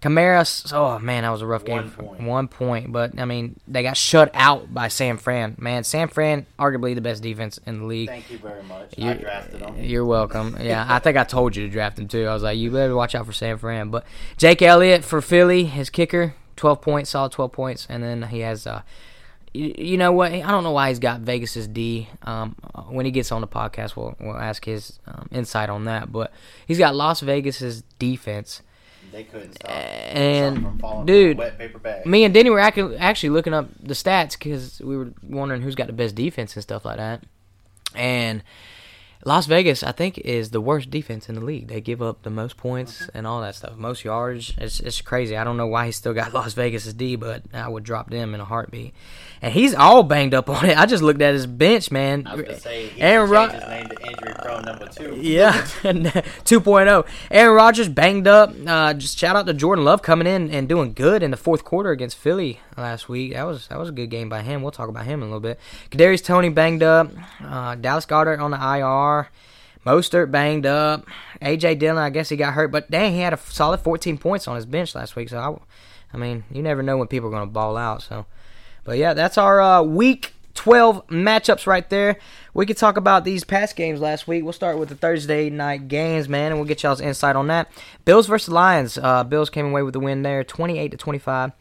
Kamara, 0.02 0.70
oh 0.74 0.98
man, 0.98 1.22
that 1.22 1.30
was 1.30 1.40
a 1.40 1.46
rough 1.46 1.64
game. 1.64 1.76
One 1.76 1.88
for- 1.88 2.02
point. 2.02 2.22
One 2.24 2.48
point, 2.48 2.92
but 2.92 3.18
I 3.18 3.24
mean, 3.24 3.58
they 3.66 3.82
got 3.82 3.96
shut 3.96 4.30
out 4.34 4.74
by 4.74 4.88
San 4.88 5.16
Fran. 5.16 5.54
Man, 5.58 5.82
San 5.82 6.08
Fran, 6.08 6.44
arguably 6.58 6.94
the 6.94 7.00
best 7.00 7.22
defense 7.22 7.58
in 7.64 7.78
the 7.78 7.86
league. 7.86 8.10
Thank 8.10 8.30
you 8.30 8.36
very 8.36 8.62
much. 8.64 8.98
You- 8.98 9.12
I 9.12 9.14
drafted 9.14 9.62
him. 9.62 9.82
You're 9.82 10.04
welcome. 10.04 10.58
Yeah, 10.60 10.84
I 10.86 10.98
think 10.98 11.16
I 11.16 11.24
told 11.24 11.56
you 11.56 11.64
to 11.64 11.72
draft 11.72 11.98
him 11.98 12.06
too. 12.06 12.26
I 12.26 12.34
was 12.34 12.42
like, 12.42 12.58
you 12.58 12.70
better 12.70 12.94
watch 12.94 13.14
out 13.14 13.24
for 13.24 13.32
San 13.32 13.56
Fran. 13.56 13.88
But 13.88 14.04
Jake 14.36 14.60
Elliott 14.60 15.04
for 15.04 15.22
Philly, 15.22 15.64
his 15.64 15.88
kicker, 15.88 16.34
12 16.56 16.82
points, 16.82 17.08
solid 17.08 17.32
12 17.32 17.50
points, 17.52 17.86
and 17.88 18.02
then 18.02 18.24
he 18.24 18.40
has. 18.40 18.66
Uh, 18.66 18.82
you, 19.54 19.74
you 19.78 19.96
know 19.96 20.12
what? 20.12 20.32
I 20.32 20.50
don't 20.50 20.64
know 20.64 20.72
why 20.72 20.88
he's 20.88 20.98
got 20.98 21.20
Vegas's 21.20 21.68
D. 21.68 22.08
Um, 22.22 22.56
when 22.88 23.06
he 23.06 23.12
gets 23.12 23.32
on 23.32 23.40
the 23.40 23.46
podcast, 23.46 23.96
we'll 23.96 24.14
we'll 24.20 24.36
ask 24.36 24.64
his 24.64 24.98
um, 25.06 25.28
insight 25.30 25.70
on 25.70 25.84
that. 25.84 26.12
But 26.12 26.32
he's 26.66 26.78
got 26.78 26.94
Las 26.94 27.20
Vegas's 27.20 27.82
defense. 27.98 28.60
They 29.12 29.22
couldn't 29.22 29.54
stop. 29.54 29.70
And, 29.70 30.56
something 30.56 30.70
from 30.70 30.78
falling 30.80 31.06
dude, 31.06 31.38
wet 31.38 31.56
paper 31.56 31.78
bag. 31.78 32.04
Me 32.04 32.24
and 32.24 32.34
Denny 32.34 32.50
were 32.50 32.58
actually 32.58 33.30
looking 33.30 33.54
up 33.54 33.68
the 33.80 33.94
stats 33.94 34.32
because 34.32 34.80
we 34.80 34.96
were 34.96 35.12
wondering 35.22 35.62
who's 35.62 35.76
got 35.76 35.86
the 35.86 35.92
best 35.92 36.16
defense 36.16 36.54
and 36.56 36.62
stuff 36.62 36.84
like 36.84 36.96
that. 36.96 37.22
And 37.94 38.42
Las 39.26 39.46
Vegas, 39.46 39.82
I 39.82 39.92
think, 39.92 40.18
is 40.18 40.50
the 40.50 40.60
worst 40.60 40.90
defense 40.90 41.30
in 41.30 41.34
the 41.34 41.40
league. 41.40 41.68
They 41.68 41.80
give 41.80 42.02
up 42.02 42.22
the 42.22 42.30
most 42.30 42.58
points 42.58 43.08
and 43.14 43.26
all 43.26 43.40
that 43.40 43.54
stuff, 43.54 43.76
most 43.76 44.04
yards. 44.04 44.52
It's 44.58 44.80
it's 44.80 45.00
crazy. 45.00 45.34
I 45.34 45.44
don't 45.44 45.56
know 45.56 45.66
why 45.66 45.86
he 45.86 45.92
still 45.92 46.12
got 46.12 46.34
Las 46.34 46.52
Vegas' 46.52 46.92
D, 46.92 47.16
but 47.16 47.42
I 47.52 47.68
would 47.68 47.84
drop 47.84 48.10
them 48.10 48.34
in 48.34 48.40
a 48.40 48.44
heartbeat. 48.44 48.92
And 49.44 49.52
he's 49.52 49.74
all 49.74 50.02
banged 50.02 50.32
up 50.32 50.48
on 50.48 50.64
it. 50.64 50.78
I 50.78 50.86
just 50.86 51.02
looked 51.02 51.20
at 51.20 51.34
his 51.34 51.46
bench, 51.46 51.90
man. 51.90 52.26
I 52.26 52.34
was 52.34 52.46
gonna 52.46 52.58
say 52.58 52.86
he 52.88 53.02
Aaron 53.02 53.28
Aaron 53.28 53.30
Rod- 53.30 53.52
his 53.52 53.68
name 53.68 53.88
to 53.88 54.06
injury 54.06 54.34
prone 54.38 54.62
number 54.64 54.88
two. 54.88 55.18
Yeah, 55.20 55.52
2.0. 55.82 57.06
Aaron 57.30 57.54
Rodgers 57.54 57.88
banged 57.88 58.26
up. 58.26 58.54
Uh, 58.66 58.94
just 58.94 59.18
shout 59.18 59.36
out 59.36 59.46
to 59.46 59.52
Jordan 59.52 59.84
Love 59.84 60.00
coming 60.00 60.26
in 60.26 60.50
and 60.50 60.66
doing 60.66 60.94
good 60.94 61.22
in 61.22 61.30
the 61.30 61.36
fourth 61.36 61.62
quarter 61.62 61.90
against 61.90 62.16
Philly 62.16 62.60
last 62.78 63.08
week. 63.10 63.34
That 63.34 63.44
was 63.46 63.68
that 63.68 63.78
was 63.78 63.90
a 63.90 63.92
good 63.92 64.08
game 64.08 64.30
by 64.30 64.40
him. 64.40 64.62
We'll 64.62 64.72
talk 64.72 64.88
about 64.88 65.04
him 65.04 65.20
in 65.20 65.28
a 65.28 65.30
little 65.30 65.40
bit. 65.40 65.60
Kadarius 65.90 66.24
Toney 66.24 66.48
banged 66.48 66.82
up. 66.82 67.10
Uh, 67.44 67.74
Dallas 67.74 68.06
Goedert 68.06 68.40
on 68.40 68.50
the 68.50 68.56
IR. 68.56 69.28
Mostert 69.84 70.30
banged 70.30 70.64
up. 70.64 71.04
AJ 71.42 71.78
Dillon, 71.78 71.98
I 72.02 72.08
guess 72.08 72.30
he 72.30 72.36
got 72.38 72.54
hurt, 72.54 72.72
but 72.72 72.90
dang, 72.90 73.12
he 73.12 73.20
had 73.20 73.34
a 73.34 73.36
solid 73.36 73.80
14 73.80 74.16
points 74.16 74.48
on 74.48 74.56
his 74.56 74.64
bench 74.64 74.94
last 74.94 75.14
week. 75.16 75.28
So 75.28 75.38
I, 75.38 76.14
I 76.14 76.16
mean, 76.16 76.44
you 76.50 76.62
never 76.62 76.82
know 76.82 76.96
when 76.96 77.08
people 77.08 77.28
are 77.28 77.32
going 77.32 77.46
to 77.46 77.52
ball 77.52 77.76
out. 77.76 78.00
So, 78.02 78.24
but 78.84 78.98
yeah, 78.98 79.14
that's 79.14 79.38
our 79.38 79.60
uh, 79.60 79.82
week 79.82 80.34
12 80.54 81.06
matchups 81.08 81.66
right 81.66 81.88
there. 81.90 82.18
We 82.54 82.66
could 82.66 82.76
talk 82.76 82.96
about 82.96 83.24
these 83.24 83.42
past 83.44 83.74
games 83.74 84.00
last 84.00 84.28
week. 84.28 84.44
We'll 84.44 84.52
start 84.52 84.78
with 84.78 84.88
the 84.88 84.94
Thursday 84.94 85.50
night 85.50 85.88
games, 85.88 86.28
man, 86.28 86.52
and 86.52 86.56
we'll 86.60 86.68
get 86.68 86.82
y'all's 86.82 87.00
insight 87.00 87.36
on 87.36 87.48
that. 87.48 87.70
Bills 88.04 88.26
versus 88.26 88.50
Lions. 88.50 88.96
Uh, 88.96 89.24
Bills 89.24 89.50
came 89.50 89.66
away 89.66 89.82
with 89.82 89.94
the 89.94 90.00
win 90.00 90.22
there, 90.22 90.44
28 90.44 90.90
to 90.92 90.96
25. 90.96 91.52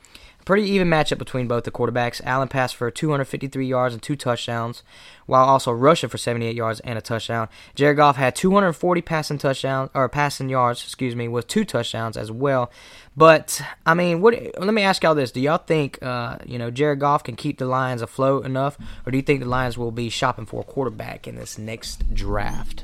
Pretty 0.46 0.70
even 0.70 0.90
matchup 0.90 1.18
between 1.18 1.48
both 1.48 1.64
the 1.64 1.72
quarterbacks. 1.72 2.22
Allen 2.26 2.48
passed 2.48 2.76
for 2.76 2.92
253 2.92 3.66
yards 3.66 3.94
and 3.94 4.04
two 4.04 4.16
touchdowns, 4.16 4.84
while 5.26 5.46
also 5.46 5.72
rushing 5.72 6.10
for 6.10 6.18
78 6.18 6.56
yards 6.56 6.80
and 6.82 6.98
a 6.98 7.02
touchdown. 7.02 7.48
Jared 7.76 7.98
Goff 7.98 8.18
had 8.18 8.36
240 8.36 9.02
passing 9.02 9.38
touchdowns 9.38 9.90
or 9.94 10.10
passing 10.10 10.50
yards, 10.50 10.84
excuse 10.84 11.16
me, 11.16 11.28
with 11.28 11.48
two 11.48 11.64
touchdowns 11.64 12.18
as 12.18 12.32
well. 12.32 12.72
But 13.16 13.62
I 13.86 13.94
mean, 13.94 14.22
what? 14.22 14.34
Let 14.58 14.74
me 14.74 14.82
ask 14.82 15.04
y'all 15.04 15.16
this: 15.16 15.32
Do 15.32 15.40
y'all 15.40 15.58
think 15.58 16.02
uh, 16.02 16.40
you 16.46 16.58
know 16.58 16.72
Jared 16.72 17.00
Goff 17.00 17.24
can 17.24 17.36
keep 17.36 17.58
the 17.58 17.66
Lions 17.66 18.02
afloat 18.02 18.46
enough, 18.46 18.78
or 19.06 19.12
do 19.12 19.18
you 19.18 19.24
think 19.24 19.40
the 19.40 19.48
Lions 19.48 19.78
will 19.78 19.92
be 19.92 20.10
shopping 20.10 20.46
for 20.46 20.62
a 20.62 20.66
quarterback 20.66 21.28
in 21.28 21.36
this 21.36 21.58
next 21.58 22.14
draft? 22.14 22.84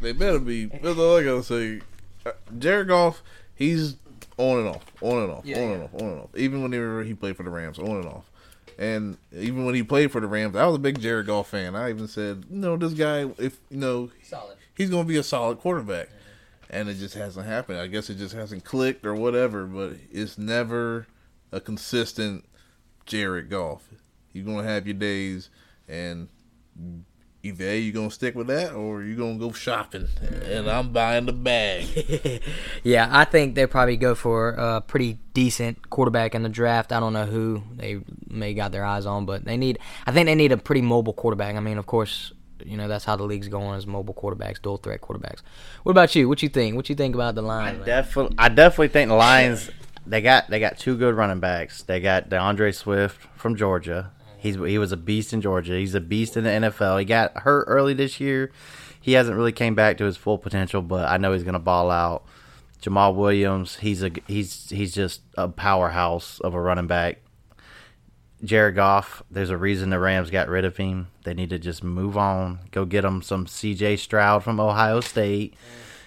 They 0.00 0.12
better 0.12 0.38
be. 0.38 0.66
That's 0.66 0.98
all 0.98 1.16
I 1.16 1.24
gotta 1.24 1.42
say. 1.42 1.80
Uh, 2.26 2.32
Jared 2.58 2.88
Goff, 2.88 3.22
he's 3.54 3.96
on 4.42 4.58
and 4.60 4.68
off, 4.68 4.84
on 5.00 5.22
and 5.22 5.32
off, 5.32 5.44
Yeah, 5.44 5.56
on 5.58 5.62
yeah. 5.68 5.74
and 5.74 5.82
off, 5.84 5.94
on 5.94 6.08
and 6.08 6.20
off. 6.20 6.36
Even 6.36 6.62
whenever 6.62 7.02
he 7.04 7.14
played 7.14 7.36
for 7.36 7.42
the 7.42 7.50
Rams, 7.50 7.78
on 7.78 7.86
and 7.96 8.06
off. 8.06 8.30
And 8.78 9.16
even 9.36 9.64
when 9.64 9.74
he 9.74 9.82
played 9.82 10.10
for 10.10 10.20
the 10.20 10.26
Rams, 10.26 10.56
I 10.56 10.66
was 10.66 10.76
a 10.76 10.78
big 10.80 11.00
Jared 11.00 11.26
Goff 11.26 11.48
fan. 11.50 11.76
I 11.76 11.90
even 11.90 12.08
said, 12.08 12.44
you 12.50 12.56
know, 12.58 12.76
this 12.76 12.94
guy, 12.94 13.30
if 13.38 13.58
you 13.70 13.76
know, 13.78 14.10
Solid. 14.22 14.56
he's 14.74 14.90
going 14.90 15.04
to 15.04 15.08
be 15.08 15.16
a 15.18 15.22
solid 15.22 15.58
quarterback. 15.58 16.08
And 16.70 16.88
it 16.88 16.94
just 16.94 17.14
hasn't 17.14 17.46
happened. 17.46 17.78
I 17.78 17.86
guess 17.86 18.08
it 18.08 18.14
just 18.14 18.34
hasn't 18.34 18.64
clicked 18.64 19.04
or 19.04 19.14
whatever. 19.14 19.66
But 19.66 19.96
it's 20.10 20.38
never 20.38 21.06
a 21.52 21.60
consistent 21.60 22.46
Jared 23.04 23.50
Goff. 23.50 23.88
You're 24.32 24.46
gonna 24.46 24.66
have 24.66 24.86
your 24.86 24.94
days, 24.94 25.50
and 25.86 26.28
either 27.42 27.64
a 27.64 27.78
you're 27.78 27.92
gonna 27.92 28.10
stick 28.10 28.34
with 28.34 28.46
that 28.46 28.72
or 28.72 29.02
you're 29.02 29.16
gonna 29.16 29.38
go 29.38 29.52
shopping. 29.52 30.08
And 30.44 30.70
I'm 30.70 30.92
buying 30.92 31.26
the 31.26 31.32
bag. 31.32 32.42
Yeah, 32.84 33.08
I 33.10 33.24
think 33.24 33.54
they 33.54 33.66
probably 33.66 33.96
go 33.96 34.14
for 34.14 34.50
a 34.50 34.80
pretty 34.80 35.18
decent 35.34 35.88
quarterback 35.90 36.34
in 36.34 36.42
the 36.42 36.48
draft. 36.48 36.92
I 36.92 36.98
don't 37.00 37.12
know 37.12 37.26
who 37.26 37.62
they 37.76 38.00
may 38.28 38.54
got 38.54 38.72
their 38.72 38.84
eyes 38.84 39.06
on, 39.06 39.24
but 39.24 39.44
they 39.44 39.56
need. 39.56 39.78
I 40.06 40.12
think 40.12 40.26
they 40.26 40.34
need 40.34 40.50
a 40.52 40.56
pretty 40.56 40.82
mobile 40.82 41.12
quarterback. 41.12 41.54
I 41.54 41.60
mean, 41.60 41.78
of 41.78 41.86
course, 41.86 42.32
you 42.64 42.76
know 42.76 42.88
that's 42.88 43.04
how 43.04 43.16
the 43.16 43.22
league's 43.24 43.48
going 43.48 43.78
is 43.78 43.86
mobile 43.86 44.14
quarterbacks, 44.14 44.60
dual 44.60 44.78
threat 44.78 45.00
quarterbacks. 45.00 45.40
What 45.84 45.90
about 45.92 46.14
you? 46.16 46.28
What 46.28 46.42
you 46.42 46.48
think? 46.48 46.74
What 46.76 46.88
you 46.88 46.94
think 46.96 47.14
about 47.14 47.34
the 47.36 47.42
I 47.42 47.46
Lions? 47.46 47.78
man? 47.78 47.86
definitely, 47.86 48.36
I 48.38 48.48
definitely 48.48 48.88
think 48.88 49.08
the 49.08 49.14
Lions. 49.14 49.70
They 50.06 50.20
got 50.20 50.50
they 50.50 50.58
got 50.58 50.78
two 50.78 50.96
good 50.96 51.14
running 51.14 51.40
backs. 51.40 51.82
They 51.82 52.00
got 52.00 52.28
D'Andre 52.28 52.72
Swift 52.72 53.28
from 53.36 53.54
Georgia. 53.54 54.10
He's 54.42 54.56
he 54.56 54.76
was 54.76 54.90
a 54.90 54.96
beast 54.96 55.32
in 55.32 55.40
Georgia. 55.40 55.78
He's 55.78 55.94
a 55.94 56.00
beast 56.00 56.36
in 56.36 56.42
the 56.42 56.50
NFL. 56.50 56.98
He 56.98 57.04
got 57.04 57.38
hurt 57.38 57.64
early 57.68 57.94
this 57.94 58.18
year. 58.18 58.50
He 59.00 59.12
hasn't 59.12 59.36
really 59.36 59.52
came 59.52 59.76
back 59.76 59.98
to 59.98 60.04
his 60.04 60.16
full 60.16 60.36
potential, 60.36 60.82
but 60.82 61.08
I 61.08 61.16
know 61.16 61.32
he's 61.32 61.44
going 61.44 61.52
to 61.52 61.60
ball 61.60 61.92
out. 61.92 62.24
Jamaal 62.82 63.14
Williams, 63.14 63.76
he's 63.76 64.02
a 64.02 64.10
he's 64.26 64.68
he's 64.70 64.92
just 64.92 65.20
a 65.38 65.48
powerhouse 65.48 66.40
of 66.40 66.54
a 66.54 66.60
running 66.60 66.88
back. 66.88 67.20
Jared 68.42 68.74
Goff, 68.74 69.22
there's 69.30 69.50
a 69.50 69.56
reason 69.56 69.90
the 69.90 70.00
Rams 70.00 70.30
got 70.30 70.48
rid 70.48 70.64
of 70.64 70.76
him. 70.76 71.06
They 71.22 71.34
need 71.34 71.50
to 71.50 71.60
just 71.60 71.84
move 71.84 72.16
on. 72.16 72.58
Go 72.72 72.84
get 72.84 73.04
him 73.04 73.22
some 73.22 73.46
C.J. 73.46 73.98
Stroud 73.98 74.42
from 74.42 74.58
Ohio 74.58 74.98
State. 75.00 75.54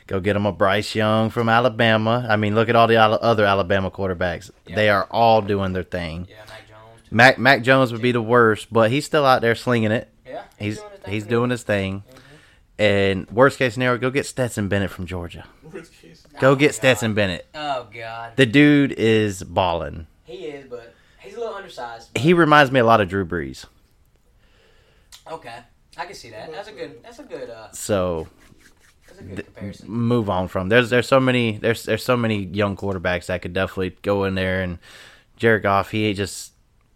Go 0.08 0.20
get 0.20 0.36
him 0.36 0.46
a 0.46 0.52
Bryce 0.52 0.94
Young 0.94 1.30
from 1.30 1.48
Alabama. 1.48 2.28
I 2.30 2.36
mean, 2.36 2.54
look 2.54 2.68
at 2.68 2.76
all 2.76 2.88
the 2.88 2.98
other 2.98 3.46
Alabama 3.46 3.90
quarterbacks. 3.90 4.52
They 4.66 4.90
are 4.90 5.06
all 5.10 5.42
doing 5.42 5.72
their 5.72 5.84
thing. 5.84 6.28
Yeah, 6.30 6.44
Mac 7.12 7.36
Jones. 7.36 7.38
Mac 7.38 7.38
Mac 7.40 7.64
Jones 7.64 7.92
would 7.92 8.02
be 8.02 8.12
the 8.12 8.22
worst, 8.22 8.72
but 8.72 8.92
he's 8.92 9.06
still 9.06 9.26
out 9.26 9.42
there 9.42 9.56
slinging 9.56 9.92
it. 9.92 10.10
Yeah, 10.26 10.44
He's 10.60 10.78
doing 10.80 10.90
his 10.92 11.00
thing 11.04 11.14
he's 11.14 11.26
doing 11.26 11.50
his 11.52 11.64
thing. 11.64 12.04
And 12.78 13.30
worst 13.32 13.58
case 13.58 13.74
scenario, 13.76 13.98
go 13.98 14.10
get 14.10 14.26
Stetson 14.26 14.68
Bennett 14.68 14.92
from 14.92 15.06
Georgia. 15.06 15.46
Go 16.40 16.56
get 16.56 16.76
Stetson 16.76 17.14
Bennett. 17.14 17.48
Oh 17.56 17.88
God, 17.94 18.34
The 18.36 18.46
dude 18.46 18.92
is 18.94 19.44
balling. 19.44 20.08
he 20.26 20.34
is, 20.48 20.68
but 20.70 20.94
he's 21.20 21.36
a 21.36 21.40
little 21.40 21.54
undersized. 21.56 22.18
He 22.18 22.34
reminds 22.34 22.72
me 22.72 22.82
a 22.82 22.84
lot 22.86 23.00
of 23.00 23.08
Drew 23.08 23.26
Brees. 23.26 23.66
Okay, 25.32 25.58
I 25.98 26.06
can 26.06 26.16
see 26.16 26.30
that. 26.32 26.52
That's 26.52 26.68
a 26.68 26.72
good. 26.74 27.02
That's 27.04 27.20
a 27.20 27.24
good. 27.24 27.50
Uh, 27.50 27.72
So 27.72 28.28
that's 29.08 29.20
a 29.20 29.24
good 29.24 29.46
comparison. 29.46 29.90
move 29.90 30.30
on 30.30 30.48
from. 30.48 30.70
There's 30.70 30.90
there's 30.90 31.08
so 31.08 31.20
many 31.20 31.58
there's 31.58 31.84
there's 31.84 32.04
so 32.04 32.18
many 32.18 32.44
young 32.44 32.76
quarterbacks 32.76 33.28
that 33.28 33.42
could 33.42 33.54
definitely 33.54 33.96
go 34.02 34.26
in 34.26 34.36
there 34.36 34.62
and 34.62 34.78
Jared 35.38 35.64
Goff. 35.64 35.92
He 35.92 36.14
just 36.14 36.52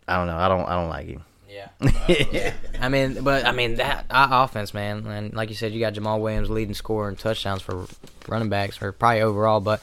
I 0.09 0.17
don't 0.17 0.27
know. 0.27 0.37
I 0.37 0.47
don't 0.47 0.65
I 0.65 0.75
don't 0.75 0.89
like 0.89 1.07
him. 1.07 1.23
Yeah. 1.49 2.53
I 2.79 2.89
mean, 2.89 3.23
but 3.23 3.45
I 3.45 3.51
mean 3.51 3.75
that 3.75 4.05
offense, 4.09 4.73
man, 4.73 5.05
and 5.07 5.33
like 5.33 5.49
you 5.49 5.55
said, 5.55 5.73
you 5.73 5.79
got 5.79 5.93
Jamaal 5.93 6.19
Williams 6.19 6.49
leading 6.49 6.73
scorer 6.73 7.09
and 7.09 7.17
touchdowns 7.17 7.61
for 7.61 7.85
running 8.27 8.49
backs, 8.49 8.81
or 8.81 8.91
probably 8.91 9.21
overall. 9.21 9.59
But 9.59 9.81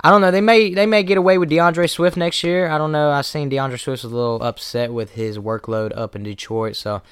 I 0.00 0.10
don't 0.10 0.20
know. 0.20 0.30
They 0.30 0.40
may 0.40 0.74
they 0.74 0.86
may 0.86 1.02
get 1.02 1.18
away 1.18 1.38
with 1.38 1.48
D'Andre 1.48 1.86
Swift 1.86 2.16
next 2.16 2.44
year. 2.44 2.68
I 2.68 2.78
don't 2.78 2.92
know. 2.92 3.10
I 3.10 3.22
seen 3.22 3.48
D'Andre 3.48 3.78
Swift 3.78 4.04
was 4.04 4.12
a 4.12 4.16
little 4.16 4.42
upset 4.42 4.92
with 4.92 5.12
his 5.12 5.38
workload 5.38 5.96
up 5.96 6.14
in 6.14 6.22
Detroit, 6.22 6.76
so 6.76 7.02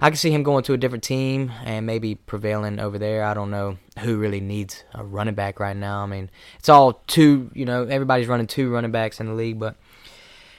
I 0.00 0.10
can 0.10 0.16
see 0.16 0.32
him 0.32 0.42
going 0.42 0.64
to 0.64 0.72
a 0.72 0.76
different 0.76 1.04
team 1.04 1.52
and 1.64 1.86
maybe 1.86 2.16
prevailing 2.16 2.80
over 2.80 2.98
there. 2.98 3.24
I 3.24 3.34
don't 3.34 3.50
know 3.50 3.78
who 4.00 4.18
really 4.18 4.40
needs 4.40 4.82
a 4.94 5.04
running 5.04 5.34
back 5.34 5.60
right 5.60 5.76
now. 5.76 6.02
I 6.02 6.06
mean, 6.06 6.30
it's 6.58 6.68
all 6.68 6.94
two. 7.06 7.50
You 7.54 7.64
know, 7.64 7.84
everybody's 7.84 8.26
running 8.26 8.48
two 8.48 8.70
running 8.70 8.90
backs 8.90 9.20
in 9.20 9.26
the 9.26 9.34
league, 9.34 9.60
but 9.60 9.76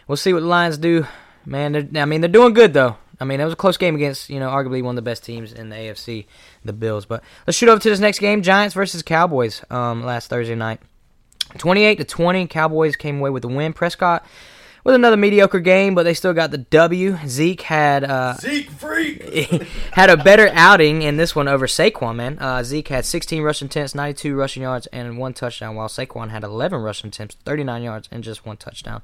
we'll 0.08 0.16
see 0.16 0.34
what 0.34 0.40
the 0.40 0.48
Lions 0.48 0.78
do. 0.78 1.06
Man, 1.46 1.98
I 1.98 2.06
mean, 2.06 2.22
they're 2.22 2.30
doing 2.30 2.54
good 2.54 2.74
though. 2.74 2.98
I 3.20 3.26
mean, 3.26 3.40
it 3.40 3.44
was 3.44 3.54
a 3.54 3.58
close 3.58 3.78
game 3.78 3.96
against, 3.96 4.30
you 4.30 4.40
know, 4.40 4.50
arguably 4.50 4.82
one 4.84 4.94
of 4.94 4.96
the 4.96 5.02
best 5.10 5.24
teams 5.24 5.54
in 5.54 5.70
the 5.70 5.76
AFC, 5.76 6.26
the 6.66 6.74
Bills. 6.74 7.06
But 7.06 7.24
let's 7.46 7.58
shoot 7.58 7.70
over 7.70 7.80
to 7.80 7.90
this 7.90 8.00
next 8.00 8.20
game: 8.20 8.42
Giants 8.42 8.74
versus 8.74 9.04
Cowboys. 9.04 9.64
Um, 9.70 10.04
last 10.04 10.30
Thursday 10.30 10.56
night, 10.56 10.80
twenty-eight 11.58 12.00
to 12.00 12.06
twenty. 12.06 12.48
Cowboys 12.48 12.96
came 12.96 13.20
away 13.20 13.30
with 13.30 13.44
the 13.44 13.48
win. 13.48 13.74
Prescott 13.74 14.26
with 14.84 14.96
another 14.96 15.16
mediocre 15.18 15.60
game, 15.60 15.96
but 15.96 16.04
they 16.04 16.14
still 16.14 16.34
got 16.34 16.52
the 16.52 16.58
W. 16.58 17.18
Zeke 17.26 17.62
had 17.62 18.04
uh, 18.04 18.34
Zeke 18.36 18.70
freak. 18.70 19.24
had 19.94 20.10
a 20.10 20.18
better 20.18 20.50
outing 20.54 21.02
in 21.02 21.18
this 21.18 21.36
one 21.36 21.48
over 21.48 21.68
Saquon. 21.68 22.16
Man, 22.16 22.38
uh, 22.40 22.64
Zeke 22.64 22.90
had 22.90 23.06
16 23.06 23.42
rushing 23.42 23.68
attempts, 23.68 23.96
92 23.96 24.36
rushing 24.36 24.64
yards, 24.64 24.88
and 24.88 25.18
one 25.18 25.34
touchdown, 25.34 25.76
while 25.76 25.88
Saquon 25.88 26.30
had 26.30 26.44
11 26.44 26.82
rushing 26.82 27.08
attempts, 27.08 27.36
39 27.46 27.84
yards, 27.84 28.10
and 28.12 28.24
just 28.24 28.46
one 28.46 28.58
touchdown. 28.58 29.02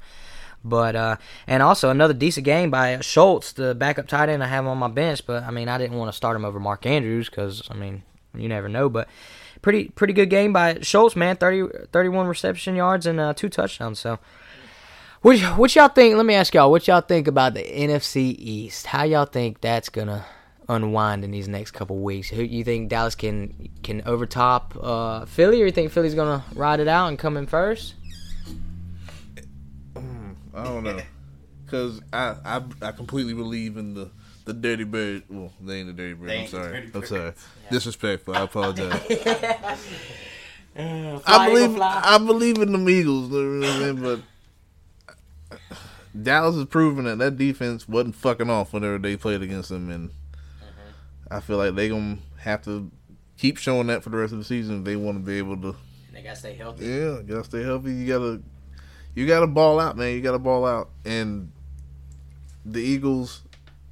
But 0.63 0.95
uh, 0.95 1.15
and 1.47 1.63
also 1.63 1.89
another 1.89 2.13
decent 2.13 2.45
game 2.45 2.69
by 2.69 2.99
Schultz, 2.99 3.53
the 3.53 3.73
backup 3.73 4.07
tight 4.07 4.29
end 4.29 4.43
I 4.43 4.47
have 4.47 4.65
on 4.65 4.77
my 4.77 4.87
bench. 4.87 5.25
But 5.25 5.43
I 5.43 5.51
mean, 5.51 5.69
I 5.69 5.77
didn't 5.77 5.97
want 5.97 6.11
to 6.11 6.15
start 6.15 6.35
him 6.35 6.45
over 6.45 6.59
Mark 6.59 6.85
Andrews 6.85 7.29
because 7.29 7.63
I 7.69 7.75
mean, 7.75 8.03
you 8.35 8.49
never 8.49 8.67
know. 8.67 8.89
But 8.89 9.07
pretty 9.61 9.89
pretty 9.89 10.13
good 10.13 10.29
game 10.29 10.51
by 10.51 10.79
Schultz, 10.81 11.15
man. 11.15 11.37
30, 11.37 11.87
31 11.91 12.27
reception 12.27 12.75
yards 12.75 13.05
and 13.05 13.19
uh, 13.19 13.33
two 13.33 13.49
touchdowns. 13.49 13.99
So. 13.99 14.19
What, 15.21 15.37
what 15.57 15.75
y'all 15.75 15.89
think? 15.89 16.15
Let 16.15 16.25
me 16.25 16.33
ask 16.33 16.53
y'all. 16.53 16.71
What 16.71 16.87
y'all 16.87 17.01
think 17.01 17.27
about 17.27 17.53
the 17.53 17.61
NFC 17.61 18.35
East? 18.39 18.85
How 18.85 19.03
y'all 19.03 19.25
think 19.25 19.59
that's 19.59 19.89
gonna 19.89 20.25
unwind 20.69 21.25
in 21.25 21.31
these 21.31 21.49
next 21.49 21.71
couple 21.71 21.97
weeks? 21.97 22.29
Who 22.29 22.41
you 22.41 22.63
think 22.63 22.87
Dallas 22.87 23.15
can 23.15 23.69
can 23.83 24.01
overtop 24.05 24.77
uh, 24.81 25.25
Philly, 25.25 25.61
or 25.61 25.65
you 25.65 25.71
think 25.73 25.91
Philly's 25.91 26.15
gonna 26.15 26.45
ride 26.55 26.79
it 26.79 26.87
out 26.87 27.07
and 27.07 27.19
come 27.19 27.35
in 27.35 27.47
first? 27.47 27.95
I 30.59 30.63
don't 30.63 30.83
know, 30.83 31.01
cause 31.67 32.01
I, 32.11 32.35
I 32.45 32.61
I 32.81 32.91
completely 32.91 33.33
believe 33.33 33.77
in 33.77 33.93
the 33.93 34.11
the 34.45 34.53
dirty 34.53 34.83
bird. 34.83 35.23
Well, 35.29 35.53
they 35.61 35.79
ain't 35.79 35.87
the 35.87 35.93
dirty 35.93 36.13
bird. 36.13 36.31
I'm 36.31 36.47
sorry. 36.47 36.91
I'm 36.93 37.05
sorry. 37.05 37.33
Disrespectful. 37.71 38.35
I 38.35 38.41
apologize. 38.41 39.77
Uh, 40.77 41.19
fly, 41.19 41.35
I 41.35 41.49
believe 41.49 41.81
I 41.81 42.17
believe 42.19 42.57
in 42.59 42.71
the 42.71 42.89
Eagles, 42.89 43.31
you 43.31 43.37
know 43.37 43.67
what 43.67 43.75
I 43.75 43.91
mean? 43.91 44.01
but 44.01 44.19
Dallas 46.23 46.55
has 46.55 46.65
proven 46.65 47.05
that 47.05 47.17
that 47.17 47.37
defense 47.37 47.89
wasn't 47.89 48.15
fucking 48.15 48.49
off 48.49 48.71
whenever 48.71 48.97
they 48.97 49.17
played 49.17 49.41
against 49.41 49.69
them, 49.69 49.89
and 49.89 50.09
mm-hmm. 50.09 51.33
I 51.33 51.41
feel 51.41 51.57
like 51.57 51.75
they 51.75 51.89
gonna 51.89 52.19
have 52.37 52.63
to 52.63 52.89
keep 53.37 53.57
showing 53.57 53.87
that 53.87 54.03
for 54.03 54.09
the 54.09 54.17
rest 54.17 54.31
of 54.31 54.39
the 54.39 54.45
season 54.45 54.79
if 54.79 54.85
they 54.85 54.95
want 54.95 55.17
to 55.17 55.23
be 55.23 55.37
able 55.37 55.57
to. 55.57 55.75
They 56.13 56.21
gotta 56.21 56.35
stay 56.35 56.53
healthy. 56.53 56.85
Yeah, 56.85 57.21
gotta 57.27 57.43
stay 57.43 57.63
healthy. 57.63 57.93
You 57.93 58.07
gotta 58.07 58.41
you 59.15 59.27
gotta 59.27 59.47
ball 59.47 59.79
out, 59.79 59.97
man. 59.97 60.13
You 60.13 60.21
gotta 60.21 60.39
ball 60.39 60.65
out, 60.65 60.89
and 61.05 61.51
the 62.65 62.81
Eagles 62.81 63.41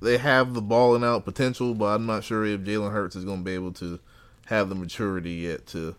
they 0.01 0.17
have 0.17 0.53
the 0.53 0.62
balling 0.62 1.03
out 1.03 1.25
potential, 1.25 1.73
but 1.73 1.86
I'm 1.86 2.06
not 2.06 2.23
sure 2.23 2.45
if 2.45 2.62
Jalen 2.62 2.91
Hurts 2.91 3.15
is 3.15 3.25
gonna 3.25 3.41
be 3.41 3.53
able 3.53 3.73
to 3.73 3.99
have 4.45 4.69
the 4.69 4.75
maturity 4.75 5.34
yet 5.34 5.65
to 5.67 5.95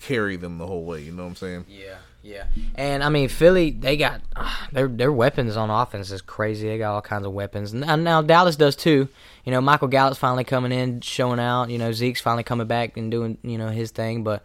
carry 0.00 0.36
them 0.36 0.58
the 0.58 0.66
whole 0.66 0.84
way. 0.84 1.02
You 1.02 1.12
know 1.12 1.24
what 1.24 1.30
I'm 1.30 1.36
saying? 1.36 1.66
Yeah, 1.68 1.96
yeah. 2.22 2.44
And 2.74 3.04
I 3.04 3.08
mean, 3.10 3.28
Philly, 3.28 3.70
they 3.70 3.96
got 3.96 4.22
ah, 4.34 4.68
their 4.72 4.88
their 4.88 5.12
weapons 5.12 5.56
on 5.56 5.70
offense 5.70 6.10
is 6.10 6.22
crazy. 6.22 6.68
They 6.68 6.78
got 6.78 6.94
all 6.94 7.02
kinds 7.02 7.26
of 7.26 7.32
weapons. 7.32 7.72
And 7.74 8.04
now 8.04 8.22
Dallas 8.22 8.56
does 8.56 8.76
too. 8.76 9.08
You 9.44 9.52
know, 9.52 9.60
Michael 9.60 9.88
Gallup's 9.88 10.18
finally 10.18 10.44
coming 10.44 10.72
in, 10.72 11.00
showing 11.02 11.38
out. 11.38 11.68
You 11.68 11.78
know, 11.78 11.92
Zeke's 11.92 12.20
finally 12.20 12.44
coming 12.44 12.66
back 12.66 12.96
and 12.96 13.10
doing 13.10 13.38
you 13.42 13.58
know 13.58 13.68
his 13.68 13.90
thing. 13.90 14.24
But 14.24 14.42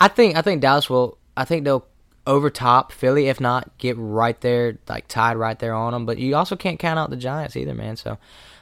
I 0.00 0.08
think 0.08 0.36
I 0.36 0.42
think 0.42 0.62
Dallas 0.62 0.88
will. 0.88 1.18
I 1.36 1.44
think 1.44 1.64
they'll 1.64 1.86
over 2.28 2.50
top 2.50 2.92
Philly. 2.92 3.28
If 3.28 3.40
not, 3.40 3.76
get 3.78 3.96
right 3.98 4.40
there, 4.40 4.78
like 4.88 5.08
tied 5.08 5.36
right 5.36 5.58
there 5.58 5.74
on 5.74 5.92
them. 5.92 6.06
But 6.06 6.18
you 6.18 6.36
also 6.36 6.54
can't 6.54 6.78
count 6.78 6.98
out 6.98 7.10
the 7.10 7.16
Giants 7.16 7.56
either, 7.56 7.74
man. 7.74 7.96
So 7.96 8.18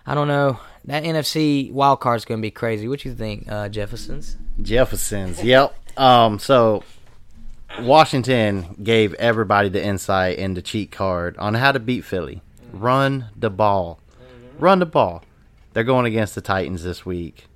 I 0.06 0.14
don't 0.14 0.28
know. 0.28 0.58
That 0.84 1.02
NFC 1.02 1.70
wild 1.72 2.00
card's 2.00 2.24
going 2.24 2.40
to 2.40 2.42
be 2.42 2.52
crazy. 2.52 2.86
What 2.88 3.04
you 3.04 3.14
think, 3.14 3.50
uh, 3.50 3.68
Jeffersons? 3.68 4.36
Jeffersons. 4.62 5.42
yep. 5.42 5.76
Um. 5.98 6.38
So 6.38 6.84
Washington 7.80 8.76
gave 8.82 9.12
everybody 9.14 9.68
the 9.68 9.84
insight 9.84 10.38
and 10.38 10.56
the 10.56 10.62
cheat 10.62 10.92
card 10.92 11.36
on 11.38 11.54
how 11.54 11.72
to 11.72 11.80
beat 11.80 12.04
Philly. 12.04 12.42
Run 12.72 13.26
the 13.36 13.50
ball. 13.50 14.00
Run 14.58 14.78
the 14.78 14.86
ball. 14.86 15.22
They're 15.72 15.84
going 15.84 16.06
against 16.06 16.34
the 16.34 16.40
Titans 16.40 16.84
this 16.84 17.04
week. 17.04 17.46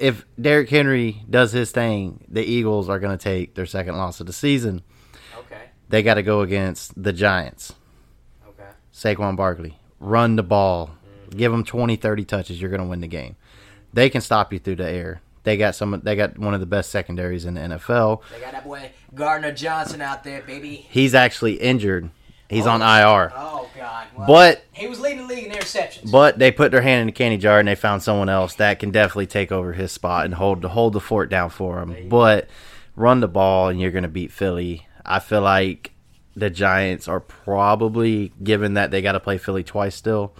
If 0.00 0.24
Derrick 0.40 0.70
Henry 0.70 1.22
does 1.28 1.52
his 1.52 1.70
thing, 1.70 2.24
the 2.28 2.42
Eagles 2.42 2.88
are 2.88 2.98
going 2.98 3.16
to 3.16 3.22
take 3.22 3.54
their 3.54 3.66
second 3.66 3.96
loss 3.96 4.20
of 4.20 4.26
the 4.26 4.32
season. 4.32 4.82
Okay. 5.36 5.60
They 5.88 6.02
got 6.02 6.14
to 6.14 6.22
go 6.22 6.40
against 6.40 7.00
the 7.00 7.12
Giants. 7.12 7.74
Okay. 8.48 8.70
Saquon 8.94 9.36
Barkley. 9.36 9.78
Run 9.98 10.36
the 10.36 10.42
ball. 10.42 10.88
Mm-hmm. 10.88 11.36
Give 11.36 11.52
them 11.52 11.64
20, 11.64 11.96
30 11.96 12.24
touches. 12.24 12.60
You're 12.60 12.70
going 12.70 12.80
to 12.80 12.86
win 12.86 13.00
the 13.00 13.08
game. 13.08 13.36
They 13.92 14.08
can 14.08 14.22
stop 14.22 14.52
you 14.52 14.58
through 14.58 14.76
the 14.76 14.88
air. 14.88 15.20
They 15.42 15.56
got 15.56 15.74
some. 15.74 16.00
They 16.04 16.16
got 16.16 16.38
one 16.38 16.52
of 16.54 16.60
the 16.60 16.66
best 16.66 16.90
secondaries 16.90 17.46
in 17.46 17.54
the 17.54 17.60
NFL. 17.60 18.20
They 18.32 18.40
got 18.40 18.52
that 18.52 18.64
boy 18.64 18.92
Gardner 19.14 19.52
Johnson 19.52 20.02
out 20.02 20.22
there, 20.22 20.42
baby. 20.42 20.86
He's 20.90 21.14
actually 21.14 21.54
injured. 21.54 22.10
He's 22.50 22.66
oh. 22.66 22.72
on 22.72 22.82
IR. 22.82 23.32
Oh 23.34 23.70
God. 23.76 24.06
Well, 24.16 24.26
But 24.26 24.64
he 24.72 24.88
was 24.88 25.00
leading 25.00 25.26
the 25.28 25.34
league 25.34 25.46
in 25.46 25.52
interceptions. 25.52 26.10
but 26.10 26.38
they 26.38 26.50
put 26.50 26.72
their 26.72 26.82
hand 26.82 27.02
in 27.02 27.06
the 27.06 27.12
candy 27.12 27.38
jar 27.38 27.60
and 27.60 27.68
they 27.68 27.76
found 27.76 28.02
someone 28.02 28.28
else 28.28 28.54
that 28.56 28.80
can 28.80 28.90
definitely 28.90 29.28
take 29.28 29.52
over 29.52 29.72
his 29.72 29.92
spot 29.92 30.24
and 30.24 30.34
hold 30.34 30.64
hold 30.64 30.92
the 30.92 31.00
fort 31.00 31.30
down 31.30 31.48
for 31.48 31.80
him. 31.80 32.08
But 32.08 32.48
run 32.96 33.20
the 33.20 33.28
ball 33.28 33.68
and 33.68 33.80
you're 33.80 33.92
going 33.92 34.02
to 34.02 34.08
beat 34.08 34.32
Philly. 34.32 34.86
I 35.06 35.20
feel 35.20 35.40
like 35.42 35.92
the 36.36 36.50
Giants 36.50 37.08
are 37.08 37.20
probably 37.20 38.32
given 38.42 38.74
that 38.74 38.90
they 38.90 39.02
got 39.02 39.12
to 39.12 39.20
play 39.20 39.38
Philly 39.38 39.64
twice 39.64 39.94
still. 39.94 40.28
Mm-hmm. 40.28 40.36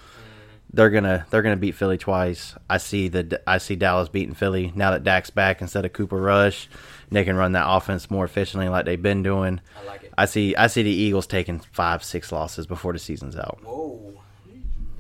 They're 0.73 0.91
gonna 0.91 1.27
they're 1.31 1.43
gonna 1.43 1.57
beat 1.57 1.75
Philly 1.75 1.99
twice. 1.99 2.55
I 2.69 2.79
see 2.79 3.09
the 3.09 3.41
I 3.47 3.59
see 3.59 3.77
Dallas 3.77 4.09
beating 4.09 4.35
Philly 4.35 4.73
now 4.75 4.93
that 4.93 5.05
Dak's 5.05 5.31
back 5.31 5.61
instead 5.61 5.85
of 5.85 5.93
Cooper 5.93 6.17
Rush. 6.17 6.69
They 7.11 7.25
can 7.25 7.35
run 7.37 7.53
that 7.53 7.69
offense 7.69 8.09
more 8.09 8.25
efficiently 8.25 8.69
like 8.69 8.85
they've 8.85 9.03
been 9.03 9.25
doing. 9.25 9.61
I 9.77 9.85
like 9.85 10.05
it. 10.05 10.10
I 10.21 10.27
see 10.27 10.55
I 10.55 10.67
see 10.67 10.83
the 10.83 10.91
Eagles 10.91 11.27
taking 11.27 11.61
five 11.73 12.05
six 12.05 12.31
losses 12.31 12.67
before 12.67 12.93
the 12.93 12.99
season's 12.99 13.37
out. 13.37 13.59
Whoa. 13.63 14.21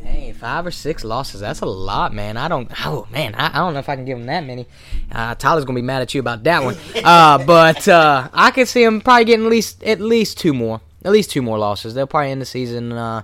Dang, 0.02 0.33
five 0.33 0.64
or 0.64 0.70
six 0.70 1.04
losses. 1.04 1.42
That's 1.42 1.61
a 1.61 1.66
lot, 1.66 2.14
man. 2.14 2.38
I 2.38 2.48
don't. 2.48 2.70
Oh 2.87 3.06
man, 3.11 3.35
I, 3.35 3.48
I 3.48 3.59
don't 3.59 3.74
know 3.74 3.80
if 3.80 3.90
I 3.90 3.96
can 3.96 4.06
give 4.06 4.16
him 4.16 4.24
that 4.26 4.46
many. 4.46 4.66
Uh, 5.12 5.35
Tyler's 5.35 5.66
gonna 5.66 5.76
be 5.76 5.83
mad 5.83 6.00
at 6.00 6.14
you 6.14 6.20
about 6.20 6.42
that 6.44 6.62
one. 6.64 6.76
Uh, 7.04 7.44
but 7.44 7.87
uh, 7.87 8.30
I 8.33 8.50
could 8.50 8.66
see 8.66 8.83
him 8.83 9.02
probably 9.02 9.26
getting 9.26 9.44
at 9.44 9.50
least 9.50 9.83
at 9.83 10.00
least 10.00 10.38
two 10.38 10.54
more. 10.54 10.80
At 11.04 11.12
least 11.12 11.30
two 11.30 11.42
more 11.42 11.59
losses. 11.59 11.92
They'll 11.92 12.06
probably 12.06 12.30
end 12.30 12.40
the 12.40 12.46
season, 12.46 12.92
uh, 12.92 13.22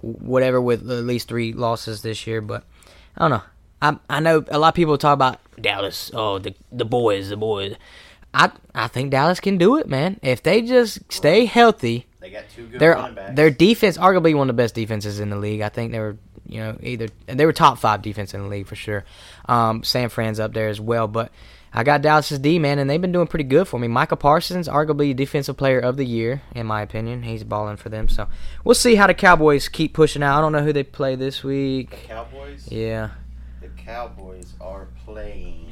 whatever, 0.00 0.60
with 0.60 0.90
at 0.90 1.04
least 1.04 1.28
three 1.28 1.52
losses 1.52 2.00
this 2.00 2.26
year. 2.26 2.40
But 2.40 2.64
I 3.16 3.28
don't 3.28 3.30
know. 3.30 3.42
I 3.82 4.16
I 4.16 4.20
know 4.20 4.42
a 4.48 4.58
lot 4.58 4.68
of 4.68 4.74
people 4.74 4.96
talk 4.96 5.12
about 5.12 5.40
Dallas. 5.60 6.10
Oh, 6.14 6.38
the 6.38 6.54
the 6.72 6.86
boys, 6.86 7.28
the 7.28 7.36
boys. 7.36 7.76
I 8.36 8.50
I 8.74 8.88
think 8.88 9.10
Dallas 9.10 9.40
can 9.40 9.56
do 9.56 9.76
it, 9.78 9.88
man. 9.88 10.20
If 10.22 10.42
they 10.42 10.60
just 10.60 11.10
stay 11.10 11.46
healthy 11.46 12.06
They 12.20 12.30
got 12.30 12.44
two 12.54 12.66
good 12.66 12.78
their 12.80 13.32
their 13.32 13.50
defense, 13.50 13.96
arguably 13.96 14.34
one 14.36 14.50
of 14.50 14.56
the 14.56 14.62
best 14.62 14.74
defenses 14.74 15.20
in 15.20 15.30
the 15.30 15.36
league. 15.36 15.62
I 15.62 15.70
think 15.70 15.92
they 15.92 15.98
were, 16.00 16.18
you 16.46 16.60
know, 16.60 16.76
either 16.82 17.08
they 17.26 17.46
were 17.46 17.54
top 17.54 17.78
five 17.78 18.02
defense 18.02 18.34
in 18.34 18.42
the 18.42 18.48
league 18.48 18.66
for 18.66 18.76
sure. 18.76 19.04
Um, 19.46 19.82
San 19.82 20.10
Fran's 20.10 20.38
up 20.38 20.52
there 20.52 20.68
as 20.68 20.78
well, 20.78 21.08
but 21.08 21.32
I 21.72 21.82
got 21.82 22.02
Dallas's 22.02 22.38
D 22.38 22.58
man, 22.58 22.78
and 22.78 22.90
they've 22.90 23.00
been 23.00 23.12
doing 23.12 23.26
pretty 23.26 23.44
good 23.44 23.68
for 23.68 23.80
me. 23.80 23.88
Michael 23.88 24.18
Parsons, 24.18 24.68
arguably 24.68 25.16
defensive 25.16 25.56
player 25.56 25.78
of 25.80 25.96
the 25.96 26.04
year 26.04 26.42
in 26.54 26.66
my 26.66 26.82
opinion. 26.82 27.22
He's 27.22 27.42
balling 27.42 27.78
for 27.78 27.88
them, 27.88 28.06
so 28.06 28.28
we'll 28.64 28.74
see 28.74 28.96
how 28.96 29.06
the 29.06 29.14
Cowboys 29.14 29.68
keep 29.70 29.94
pushing 29.94 30.22
out. 30.22 30.36
I 30.36 30.40
don't 30.42 30.52
know 30.52 30.62
who 30.62 30.74
they 30.74 30.84
play 30.84 31.16
this 31.16 31.42
week. 31.42 32.06
Cowboys. 32.06 32.68
Yeah, 32.70 33.10
The 33.62 33.68
Cowboys 33.68 34.52
are 34.60 34.88
playing 35.06 35.70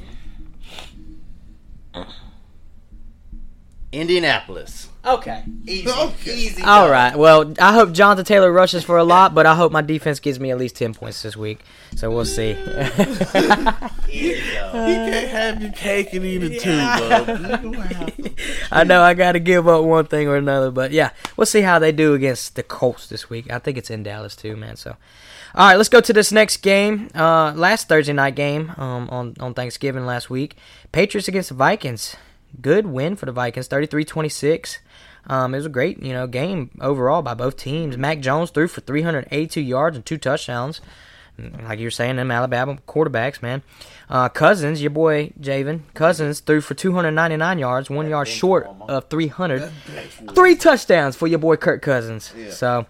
Indianapolis. 3.95 4.89
okay. 5.05 5.43
Easy, 5.67 5.89
Okay. 5.89 6.35
easy. 6.35 6.63
All 6.63 6.89
right. 6.89 7.15
Well, 7.15 7.53
I 7.59 7.73
hope 7.73 7.91
Jonathan 7.93 8.25
Taylor 8.25 8.51
rushes 8.51 8.83
for 8.83 8.97
a 8.97 9.03
lot, 9.03 9.33
but 9.35 9.45
I 9.45 9.55
hope 9.55 9.71
my 9.71 9.81
defense 9.81 10.19
gives 10.19 10.39
me 10.39 10.51
at 10.51 10.57
least 10.57 10.75
ten 10.75 10.93
points 10.93 11.21
this 11.23 11.35
week. 11.37 11.59
So 11.95 12.09
we'll 12.11 12.25
see. 12.25 12.51
Easy 14.09 14.41
go. 14.53 14.87
You 14.87 14.95
can't 15.11 15.29
have 15.29 15.61
your 15.61 15.71
cake 15.71 16.13
and 16.13 16.25
eat 16.25 16.43
it 16.43 16.61
too, 16.61 16.77
bub. 16.77 17.27
You 17.27 17.47
don't 17.73 17.73
have 17.91 18.15
to. 18.17 18.31
I 18.71 18.83
know 18.83 19.01
I 19.01 19.13
got 19.13 19.33
to 19.33 19.39
give 19.39 19.67
up 19.67 19.83
one 19.83 20.05
thing 20.05 20.27
or 20.27 20.35
another, 20.37 20.71
but 20.71 20.91
yeah, 20.91 21.11
we'll 21.37 21.45
see 21.45 21.61
how 21.61 21.79
they 21.79 21.91
do 21.91 22.13
against 22.13 22.55
the 22.55 22.63
Colts 22.63 23.07
this 23.07 23.29
week. 23.29 23.51
I 23.51 23.59
think 23.59 23.77
it's 23.77 23.89
in 23.89 24.03
Dallas 24.03 24.35
too, 24.35 24.55
man. 24.55 24.75
So, 24.75 24.91
all 25.53 25.67
right, 25.67 25.75
let's 25.75 25.89
go 25.89 26.01
to 26.01 26.13
this 26.13 26.31
next 26.31 26.57
game. 26.57 27.09
Uh, 27.15 27.53
last 27.55 27.87
Thursday 27.87 28.13
night 28.13 28.35
game 28.35 28.71
um, 28.77 29.09
on 29.09 29.35
on 29.39 29.53
Thanksgiving 29.53 30.05
last 30.05 30.29
week, 30.29 30.57
Patriots 30.91 31.27
against 31.27 31.49
the 31.49 31.55
Vikings. 31.55 32.15
Good 32.61 32.87
win 32.87 33.15
for 33.15 33.25
the 33.25 33.31
Vikings, 33.31 33.67
33-26. 33.67 34.79
Um, 35.27 35.53
it 35.53 35.57
was 35.57 35.65
a 35.65 35.69
great, 35.69 36.01
you 36.01 36.13
know, 36.13 36.27
game 36.27 36.69
overall 36.79 37.21
by 37.21 37.33
both 37.33 37.57
teams. 37.57 37.97
Mac 37.97 38.19
Jones 38.19 38.51
threw 38.51 38.67
for 38.67 38.81
382 38.81 39.61
yards 39.61 39.95
and 39.95 40.05
two 40.05 40.17
touchdowns. 40.17 40.81
Like 41.37 41.79
you 41.79 41.87
were 41.87 41.91
saying, 41.91 42.15
them 42.15 42.31
Alabama 42.31 42.77
quarterbacks, 42.87 43.41
man. 43.41 43.61
Uh, 44.09 44.29
Cousins, 44.29 44.81
your 44.81 44.91
boy 44.91 45.33
Javin 45.39 45.81
Cousins 45.93 46.39
threw 46.39 46.61
for 46.61 46.75
299 46.75 47.59
yards, 47.59 47.89
one 47.89 48.09
yard 48.09 48.27
short 48.27 48.67
of 48.87 49.09
300. 49.09 49.69
Three 50.33 50.55
touchdowns 50.55 51.15
for 51.15 51.27
your 51.27 51.39
boy 51.39 51.57
Kirk 51.57 51.81
Cousins. 51.81 52.31
So, 52.51 52.85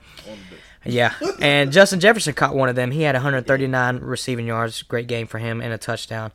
yeah. 0.83 1.13
And 1.39 1.71
Justin 1.71 1.99
Jefferson 1.99 2.33
caught 2.33 2.53
one 2.53 2.69
of 2.69 2.75
them. 2.75 2.91
He 2.91 3.01
had 3.01 3.15
139 3.15 3.99
receiving 3.99 4.45
yards. 4.45 4.83
Great 4.83 5.07
game 5.07 5.25
for 5.25 5.39
him 5.39 5.59
and 5.59 5.73
a 5.73 5.79
touchdown. 5.79 6.31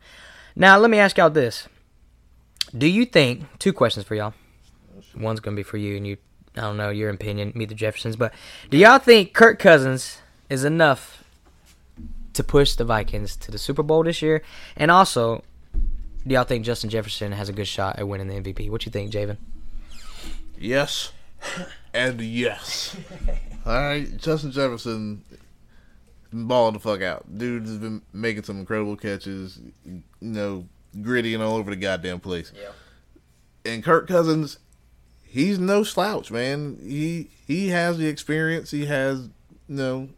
Now, 0.57 0.79
let 0.79 0.91
me 0.91 0.99
ask 0.99 1.17
y'all 1.17 1.31
this. 1.31 1.69
Do 2.77 2.87
you 2.87 3.05
think, 3.05 3.45
two 3.59 3.73
questions 3.73 4.07
for 4.07 4.15
y'all. 4.15 4.35
One's 5.17 5.41
going 5.41 5.57
to 5.57 5.61
be 5.61 5.65
for 5.65 5.77
you, 5.77 5.97
and 5.97 6.07
you, 6.07 6.17
I 6.57 6.63
don't 6.63 6.77
know 6.77 6.91
your 6.91 7.11
opinion, 7.11 7.53
meet 7.55 7.69
the 7.69 7.75
Jeffersons, 7.75 8.17
but 8.17 8.33
do 8.71 8.77
y'all 8.77 8.99
think 8.99 9.33
Kirk 9.33 9.59
Cousins 9.59 10.19
is 10.49 10.65
enough 10.65 11.25
to 12.35 12.45
push 12.45 12.75
the 12.75 12.85
Vikings 12.85 13.37
to 13.37 13.51
the 13.51 13.59
Super 13.59 13.83
Bowl 13.83 14.05
this 14.05 14.23
year? 14.23 14.43
And 14.77 14.91
also, 14.91 15.43
do 16.27 16.35
y'all 16.35 16.45
think 16.45 16.65
Justin 16.65 16.91
Jefferson 16.91 17.33
has 17.33 17.49
a 17.49 17.53
good 17.53 17.67
shot 17.67 17.99
at 17.99 18.07
winning 18.07 18.29
the 18.29 18.35
MVP? 18.35 18.71
What 18.71 18.87
you 18.87 18.93
think, 18.93 19.13
Javin? 19.13 19.39
Yes, 20.59 21.13
and 21.93 22.21
yes. 22.21 22.97
All 23.67 23.73
right, 23.73 24.17
Justin 24.17 24.53
Jefferson 24.53 25.25
been 26.31 26.47
balling 26.47 26.75
the 26.75 26.81
fuck 26.81 27.03
out. 27.03 27.27
Dude 27.37 27.67
has 27.67 27.79
been 27.79 28.03
making 28.13 28.45
some 28.45 28.59
incredible 28.61 28.97
catches. 28.97 29.59
You 29.85 30.03
know, 30.21 30.67
gritty 31.03 31.35
and 31.35 31.43
all 31.43 31.57
over 31.57 31.71
the 31.71 31.77
goddamn 31.77 32.21
place. 32.21 32.53
Yeah. 32.55 32.71
And 33.65 33.85
Kirk 33.85 34.09
Cousins, 34.09 34.59
he's 35.23 35.59
no 35.59 35.83
slouch, 35.83 36.31
man. 36.31 36.79
He 36.83 37.31
he 37.47 37.69
has 37.69 37.99
the 37.99 38.07
experience. 38.07 38.71
He 38.71 38.87
has 38.87 39.29
you 39.69 39.77
know 39.77 40.09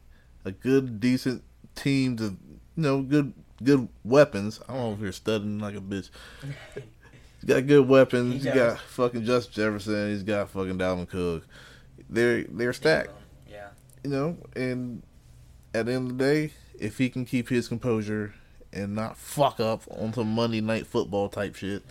a 0.44 0.52
good, 0.52 1.00
decent 1.00 1.42
team 1.74 2.16
to 2.18 2.24
you 2.24 2.36
know 2.76 3.02
good 3.02 3.32
good 3.62 3.88
weapons. 4.04 4.60
I 4.68 4.74
don't 4.74 4.82
know 4.88 4.92
if 4.94 5.00
you're 5.00 5.12
studying 5.12 5.58
like 5.58 5.74
a 5.76 5.80
bitch. 5.80 6.10
He's 6.74 7.44
got 7.46 7.66
good 7.66 7.88
weapons. 7.88 8.28
He 8.34 8.38
He's 8.38 8.44
does. 8.44 8.54
got 8.54 8.78
fucking 8.80 9.24
Justin 9.24 9.52
Jefferson. 9.54 10.10
He's 10.10 10.22
got 10.22 10.50
fucking 10.50 10.78
Dalvin 10.78 11.08
Cook. 11.08 11.44
They're 12.08 12.44
they're 12.44 12.72
stacked, 12.72 13.10
Yeah. 13.50 13.68
you 14.04 14.10
know. 14.10 14.36
And 14.54 15.02
at 15.74 15.86
the 15.86 15.92
end 15.94 16.10
of 16.12 16.18
the 16.18 16.24
day, 16.24 16.52
if 16.78 16.98
he 16.98 17.08
can 17.08 17.24
keep 17.24 17.48
his 17.48 17.66
composure 17.68 18.34
and 18.72 18.94
not 18.94 19.16
fuck 19.16 19.60
up 19.60 19.82
on 19.90 20.12
some 20.14 20.32
Monday 20.34 20.60
night 20.60 20.86
football 20.86 21.28
type 21.28 21.54
shit, 21.56 21.82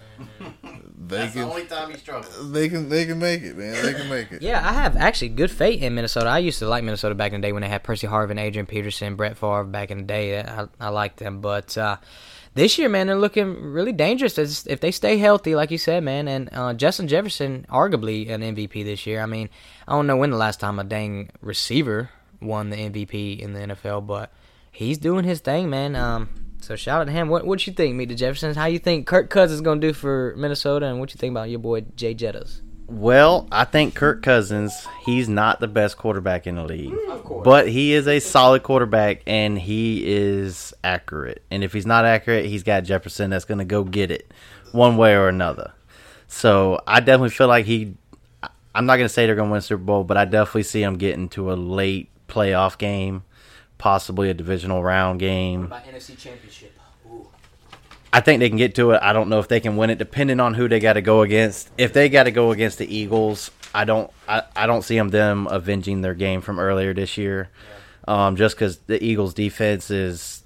they 0.97 1.17
That's 1.17 1.33
the 1.33 1.41
only 1.43 1.65
time 1.65 1.91
he 1.91 1.97
struggled. 1.97 2.53
they 2.53 2.69
can 2.69 2.89
they 2.89 3.05
can 3.05 3.19
make 3.19 3.41
it, 3.43 3.57
man. 3.57 3.83
They 3.85 3.93
can 3.93 4.09
make 4.09 4.31
it. 4.31 4.41
Yeah, 4.41 4.59
I 4.67 4.73
have 4.73 4.95
actually 4.97 5.29
good 5.29 5.51
faith 5.51 5.81
in 5.81 5.95
Minnesota. 5.95 6.27
I 6.29 6.39
used 6.39 6.59
to 6.59 6.67
like 6.67 6.83
Minnesota 6.83 7.15
back 7.15 7.33
in 7.33 7.41
the 7.41 7.47
day 7.47 7.51
when 7.53 7.61
they 7.61 7.69
had 7.69 7.83
Percy 7.83 8.07
Harvin, 8.07 8.39
Adrian 8.39 8.65
Peterson, 8.65 9.15
Brett 9.15 9.37
Favre 9.37 9.63
back 9.63 9.91
in 9.91 9.99
the 9.99 10.03
day. 10.03 10.41
I, 10.41 10.67
I 10.79 10.89
liked 10.89 11.17
them, 11.17 11.41
but 11.41 11.77
uh, 11.77 11.97
this 12.53 12.77
year, 12.77 12.89
man, 12.89 13.07
they're 13.07 13.15
looking 13.15 13.71
really 13.71 13.93
dangerous. 13.93 14.37
As- 14.37 14.67
If 14.67 14.79
they 14.81 14.91
stay 14.91 15.17
healthy, 15.17 15.55
like 15.55 15.71
you 15.71 15.77
said, 15.77 16.03
man, 16.03 16.27
and 16.27 16.49
uh, 16.51 16.73
Justin 16.73 17.07
Jefferson, 17.07 17.65
arguably 17.69 18.29
an 18.29 18.41
MVP 18.41 18.83
this 18.83 19.05
year. 19.07 19.21
I 19.21 19.25
mean, 19.25 19.49
I 19.87 19.93
don't 19.93 20.07
know 20.07 20.17
when 20.17 20.31
the 20.31 20.37
last 20.37 20.59
time 20.59 20.79
a 20.79 20.83
dang 20.83 21.29
receiver 21.41 22.09
won 22.41 22.69
the 22.71 22.77
MVP 22.77 23.39
in 23.39 23.53
the 23.53 23.59
NFL, 23.59 24.05
but 24.07 24.33
he's 24.71 24.97
doing 24.97 25.23
his 25.23 25.39
thing, 25.39 25.69
man. 25.69 25.95
Um, 25.95 26.29
so 26.61 26.75
shout 26.75 27.01
out 27.01 27.05
to 27.05 27.11
him. 27.11 27.29
What 27.29 27.45
what 27.45 27.65
you 27.67 27.73
think, 27.73 27.95
Meet 27.95 28.09
the 28.09 28.15
Jeffersons? 28.15 28.55
How 28.55 28.65
you 28.65 28.79
think 28.79 29.07
Kirk 29.07 29.29
Cousins 29.29 29.55
is 29.55 29.61
gonna 29.61 29.81
do 29.81 29.93
for 29.93 30.33
Minnesota, 30.37 30.87
and 30.87 30.99
what 30.99 31.13
you 31.13 31.17
think 31.17 31.31
about 31.31 31.49
your 31.49 31.59
boy 31.59 31.81
Jay 31.95 32.15
Jettas? 32.15 32.61
Well, 32.91 33.47
I 33.53 33.63
think 33.63 33.95
Kirk 33.95 34.21
Cousins, 34.21 34.85
he's 35.05 35.29
not 35.29 35.61
the 35.61 35.67
best 35.69 35.97
quarterback 35.97 36.45
in 36.45 36.55
the 36.55 36.65
league. 36.65 36.93
Of 37.09 37.23
course. 37.23 37.45
But 37.45 37.69
he 37.69 37.93
is 37.93 38.05
a 38.05 38.19
solid 38.19 38.63
quarterback 38.63 39.21
and 39.25 39.57
he 39.57 40.03
is 40.05 40.73
accurate. 40.83 41.41
And 41.49 41.63
if 41.63 41.71
he's 41.71 41.85
not 41.85 42.03
accurate, 42.03 42.47
he's 42.47 42.63
got 42.63 42.83
Jefferson 42.83 43.29
that's 43.29 43.45
going 43.45 43.59
to 43.59 43.65
go 43.65 43.85
get 43.85 44.11
it 44.11 44.33
one 44.73 44.97
way 44.97 45.15
or 45.15 45.29
another. 45.29 45.71
So 46.27 46.81
I 46.85 46.99
definitely 46.99 47.29
feel 47.29 47.47
like 47.47 47.65
he, 47.65 47.95
I'm 48.75 48.85
not 48.85 48.97
going 48.97 49.07
to 49.07 49.13
say 49.13 49.25
they're 49.25 49.35
going 49.35 49.47
to 49.47 49.53
win 49.53 49.61
Super 49.61 49.83
Bowl, 49.83 50.03
but 50.03 50.17
I 50.17 50.25
definitely 50.25 50.63
see 50.63 50.81
them 50.81 50.97
getting 50.97 51.29
to 51.29 51.53
a 51.53 51.55
late 51.55 52.09
playoff 52.27 52.77
game, 52.77 53.23
possibly 53.81 54.29
a 54.29 54.33
divisional 54.33 54.83
round 54.83 55.19
game. 55.19 55.63
About 55.63 55.83
NFC 55.85 56.15
Championship. 56.15 56.77
Ooh. 57.07 57.25
I 58.13 58.21
think 58.21 58.39
they 58.39 58.47
can 58.47 58.59
get 58.59 58.75
to 58.75 58.91
it. 58.91 58.99
I 59.01 59.11
don't 59.11 59.27
know 59.27 59.39
if 59.39 59.47
they 59.47 59.59
can 59.59 59.75
win 59.75 59.89
it, 59.89 59.97
depending 59.97 60.39
on 60.39 60.53
who 60.53 60.69
they 60.69 60.79
got 60.79 60.93
to 60.93 61.01
go 61.01 61.23
against. 61.23 61.71
If 61.79 61.91
they 61.91 62.07
got 62.07 62.23
to 62.23 62.31
go 62.31 62.51
against 62.51 62.77
the 62.77 62.95
Eagles, 62.95 63.49
I 63.73 63.85
don't. 63.85 64.11
I, 64.29 64.43
I 64.55 64.67
don't 64.67 64.83
see 64.83 64.95
them 64.95 65.09
them 65.09 65.47
avenging 65.47 66.01
their 66.01 66.13
game 66.13 66.41
from 66.41 66.59
earlier 66.59 66.93
this 66.93 67.17
year, 67.17 67.49
um, 68.07 68.35
just 68.35 68.55
because 68.55 68.77
the 68.85 69.03
Eagles' 69.03 69.33
defense 69.33 69.89
is 69.89 70.43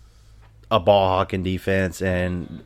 a 0.71 0.79
ball 0.79 1.09
hawking 1.09 1.43
defense, 1.43 2.01
and 2.01 2.63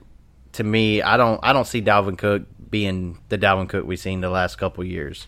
to 0.54 0.64
me, 0.64 1.02
I 1.02 1.18
don't. 1.18 1.40
I 1.42 1.52
don't 1.52 1.66
see 1.66 1.82
Dalvin 1.82 2.16
Cook 2.16 2.44
being 2.70 3.18
the 3.30 3.40
Dalvin 3.40 3.68
Cook 3.68 3.88
we've 3.88 4.00
seen 4.00 4.22
the 4.22 4.30
last 4.30 4.58
couple 4.58 4.84
years. 4.84 5.26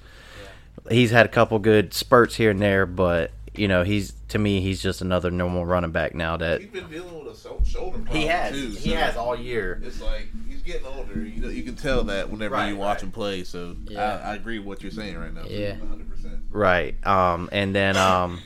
He's 0.87 1.09
had 1.09 1.25
a 1.25 1.29
couple 1.29 1.57
good 1.57 1.95
spurts 1.95 2.35
here 2.35 2.51
and 2.51 2.61
there, 2.61 2.85
but 2.85 3.31
you 3.61 3.67
know, 3.67 3.83
he's 3.83 4.13
to 4.29 4.39
me, 4.39 4.59
he's 4.61 4.81
just 4.81 5.01
another 5.01 5.29
normal 5.29 5.65
running 5.67 5.91
back 5.91 6.15
now 6.15 6.35
that 6.37 6.61
He's 6.61 6.69
been 6.71 6.89
dealing 6.89 7.23
with 7.23 7.35
a 7.35 7.65
shoulder 7.69 7.99
problem 7.99 8.05
He 8.07 8.25
has. 8.25 8.51
too. 8.53 8.69
He 8.69 8.89
so 8.89 8.95
has 8.95 9.15
all 9.15 9.35
year. 9.35 9.79
It's 9.85 10.01
like 10.01 10.27
he's 10.49 10.63
getting 10.63 10.87
older. 10.87 11.19
You 11.21 11.41
know, 11.43 11.49
you 11.49 11.61
can 11.61 11.75
tell 11.75 12.03
that 12.05 12.31
whenever 12.31 12.55
Right, 12.55 12.69
you 12.69 12.75
watch 12.77 12.95
right. 12.97 13.03
him 13.03 13.11
play. 13.11 13.43
So 13.43 13.75
Yeah. 13.87 14.21
I, 14.25 14.31
I 14.31 14.35
agree 14.35 14.57
with 14.57 14.67
what 14.67 14.81
you're 14.81 14.91
saying 14.91 15.15
right 15.17 15.31
now. 15.33 15.43
Yeah. 15.47 15.77
100. 15.77 16.09
percent 16.09 16.35
Right. 16.49 16.95
Um, 17.05 17.49
and 17.51 17.75
then 17.75 17.97
um, 17.97 18.39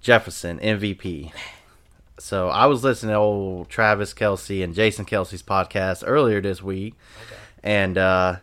Jefferson 0.00 0.60
MVP. 0.60 1.32
So 2.20 2.48
I 2.48 2.66
was 2.66 2.84
listening 2.84 3.14
to 3.14 3.18
old 3.18 3.68
Travis 3.68 4.14
Kelce 4.14 4.62
and 4.62 4.74
Jason 4.76 5.04
Kelce's 5.04 5.42
podcast 5.42 6.04
earlier 6.06 6.40
this 6.40 6.62
week, 6.62 6.94
and 7.64 7.98
uh, 7.98 8.36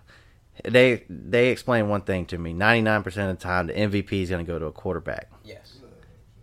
they 0.66 1.06
they 1.10 1.48
explained 1.50 1.90
one 1.90 2.02
thing 2.02 2.26
to 2.28 2.38
me: 2.38 2.52
ninety 2.52 2.82
nine 2.82 3.02
percent 3.04 3.32
of 3.32 3.38
the 3.38 3.42
time, 3.44 3.68
the 3.68 3.74
MVP 3.74 4.12
is 4.24 4.30
going 4.30 4.46
to 4.46 4.52
go 4.52 4.60
to 4.60 4.66
a 4.66 4.72
quarterback, 4.74 5.30
Yes. 5.30 5.31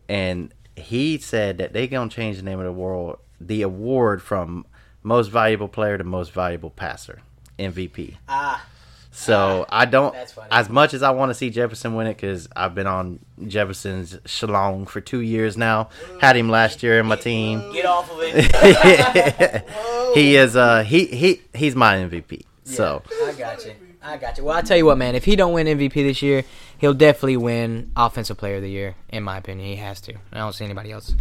And 0.08 0.52
he 0.76 1.18
said 1.18 1.58
that 1.58 1.72
they're 1.72 1.86
going 1.86 2.08
to 2.08 2.14
change 2.14 2.36
the 2.36 2.42
name 2.42 2.58
of 2.58 2.64
the 2.64 2.72
world, 2.72 3.18
the 3.40 3.62
award 3.62 4.22
from 4.22 4.66
most 5.02 5.28
valuable 5.28 5.68
player 5.68 5.98
to 5.98 6.04
most 6.04 6.32
valuable 6.32 6.70
passer, 6.70 7.20
MVP. 7.58 8.16
Ah. 8.28 8.64
So 9.10 9.66
I 9.68 9.84
don't. 9.84 10.14
As 10.48 10.68
much 10.68 10.94
as 10.94 11.02
I 11.02 11.10
want 11.10 11.30
to 11.30 11.34
see 11.34 11.50
Jefferson 11.50 11.96
win 11.96 12.06
it, 12.06 12.16
because 12.16 12.48
I've 12.54 12.74
been 12.74 12.86
on 12.86 13.18
Jefferson's 13.48 14.14
shalong 14.18 14.88
for 14.88 15.00
two 15.00 15.22
years 15.22 15.56
now. 15.56 15.88
Had 16.20 16.36
him 16.36 16.48
last 16.48 16.84
year 16.84 17.00
in 17.00 17.06
my 17.06 17.16
team. 17.16 17.58
Get 17.72 17.84
off 17.84 18.08
of 18.12 18.18
it. 18.22 19.64
he 20.14 20.36
is. 20.36 20.54
Uh, 20.54 20.84
he 20.84 21.06
he 21.06 21.42
he's 21.52 21.74
my 21.74 21.96
MVP. 21.96 22.44
So 22.62 23.02
I 23.24 23.32
got 23.32 23.64
you. 23.64 23.72
I 24.08 24.16
got 24.16 24.38
you. 24.38 24.44
Well, 24.44 24.56
I 24.56 24.62
tell 24.62 24.76
you 24.76 24.86
what, 24.86 24.96
man. 24.96 25.14
If 25.14 25.26
he 25.26 25.36
don't 25.36 25.52
win 25.52 25.66
MVP 25.66 25.92
this 25.92 26.22
year, 26.22 26.44
he'll 26.78 26.94
definitely 26.94 27.36
win 27.36 27.90
Offensive 27.94 28.38
Player 28.38 28.56
of 28.56 28.62
the 28.62 28.70
Year. 28.70 28.94
In 29.10 29.22
my 29.22 29.36
opinion, 29.36 29.68
he 29.68 29.76
has 29.76 30.00
to. 30.02 30.14
I 30.32 30.38
don't 30.38 30.54
see 30.54 30.64
anybody 30.64 30.90
else 30.90 31.14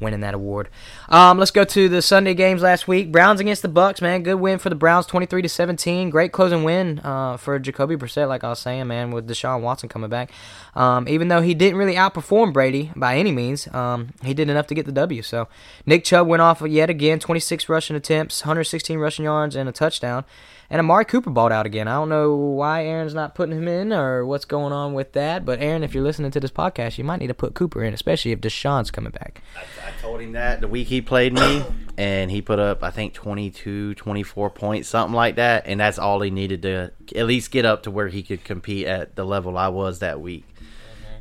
winning 0.00 0.20
that 0.20 0.34
award. 0.34 0.68
Um, 1.08 1.38
let's 1.38 1.50
go 1.50 1.64
to 1.64 1.88
the 1.88 2.00
Sunday 2.00 2.34
games 2.34 2.62
last 2.62 2.86
week. 2.86 3.10
Browns 3.10 3.40
against 3.40 3.62
the 3.62 3.68
Bucks, 3.68 4.00
man. 4.00 4.22
Good 4.22 4.36
win 4.36 4.60
for 4.60 4.68
the 4.68 4.76
Browns, 4.76 5.06
twenty-three 5.06 5.42
to 5.42 5.48
seventeen. 5.48 6.10
Great 6.10 6.30
closing 6.30 6.62
win 6.62 7.00
uh, 7.00 7.36
for 7.38 7.58
Jacoby 7.58 7.96
Brissett, 7.96 8.28
like 8.28 8.44
I 8.44 8.50
was 8.50 8.60
saying, 8.60 8.86
man, 8.86 9.10
with 9.10 9.28
Deshaun 9.28 9.60
Watson 9.60 9.88
coming 9.88 10.08
back. 10.08 10.30
Um, 10.76 11.08
even 11.08 11.26
though 11.26 11.40
he 11.40 11.54
didn't 11.54 11.76
really 11.76 11.94
outperform 11.94 12.52
Brady 12.52 12.92
by 12.94 13.16
any 13.16 13.32
means, 13.32 13.66
um, 13.74 14.10
he 14.22 14.32
did 14.32 14.48
enough 14.48 14.68
to 14.68 14.74
get 14.74 14.86
the 14.86 14.92
W. 14.92 15.22
So 15.22 15.48
Nick 15.86 16.04
Chubb 16.04 16.28
went 16.28 16.42
off 16.42 16.60
yet 16.60 16.88
again, 16.88 17.18
twenty-six 17.18 17.68
rushing 17.68 17.96
attempts, 17.96 18.42
one 18.42 18.46
hundred 18.46 18.64
sixteen 18.64 19.00
rushing 19.00 19.24
yards, 19.24 19.56
and 19.56 19.68
a 19.68 19.72
touchdown. 19.72 20.24
And 20.70 20.80
Amari 20.80 21.06
Cooper 21.06 21.30
balled 21.30 21.50
out 21.50 21.64
again. 21.64 21.88
I 21.88 21.94
don't 21.94 22.10
know 22.10 22.34
why 22.34 22.84
Aaron's 22.84 23.14
not 23.14 23.34
putting 23.34 23.56
him 23.56 23.66
in 23.68 23.90
or 23.90 24.26
what's 24.26 24.44
going 24.44 24.72
on 24.74 24.92
with 24.92 25.12
that. 25.12 25.46
But 25.46 25.60
Aaron, 25.60 25.82
if 25.82 25.94
you're 25.94 26.04
listening 26.04 26.30
to 26.32 26.40
this 26.40 26.50
podcast, 26.50 26.98
you 26.98 27.04
might 27.04 27.20
need 27.20 27.28
to 27.28 27.34
put 27.34 27.54
Cooper 27.54 27.82
in, 27.82 27.94
especially 27.94 28.32
if 28.32 28.40
Deshaun's 28.42 28.90
coming 28.90 29.12
back. 29.12 29.40
I, 29.56 29.88
I 29.88 29.90
told 30.02 30.20
him 30.20 30.32
that 30.32 30.60
the 30.60 30.68
week 30.68 30.88
he 30.88 31.00
played 31.00 31.32
me, 31.32 31.64
and 31.96 32.30
he 32.30 32.42
put 32.42 32.58
up 32.58 32.82
I 32.82 32.90
think 32.90 33.14
22, 33.14 33.94
24 33.94 34.50
points, 34.50 34.90
something 34.90 35.14
like 35.14 35.36
that, 35.36 35.66
and 35.66 35.80
that's 35.80 35.98
all 35.98 36.20
he 36.20 36.30
needed 36.30 36.60
to 36.62 36.92
at 37.16 37.26
least 37.26 37.50
get 37.50 37.64
up 37.64 37.84
to 37.84 37.90
where 37.90 38.08
he 38.08 38.22
could 38.22 38.44
compete 38.44 38.86
at 38.86 39.16
the 39.16 39.24
level 39.24 39.56
I 39.56 39.68
was 39.68 40.00
that 40.00 40.20
week. 40.20 40.44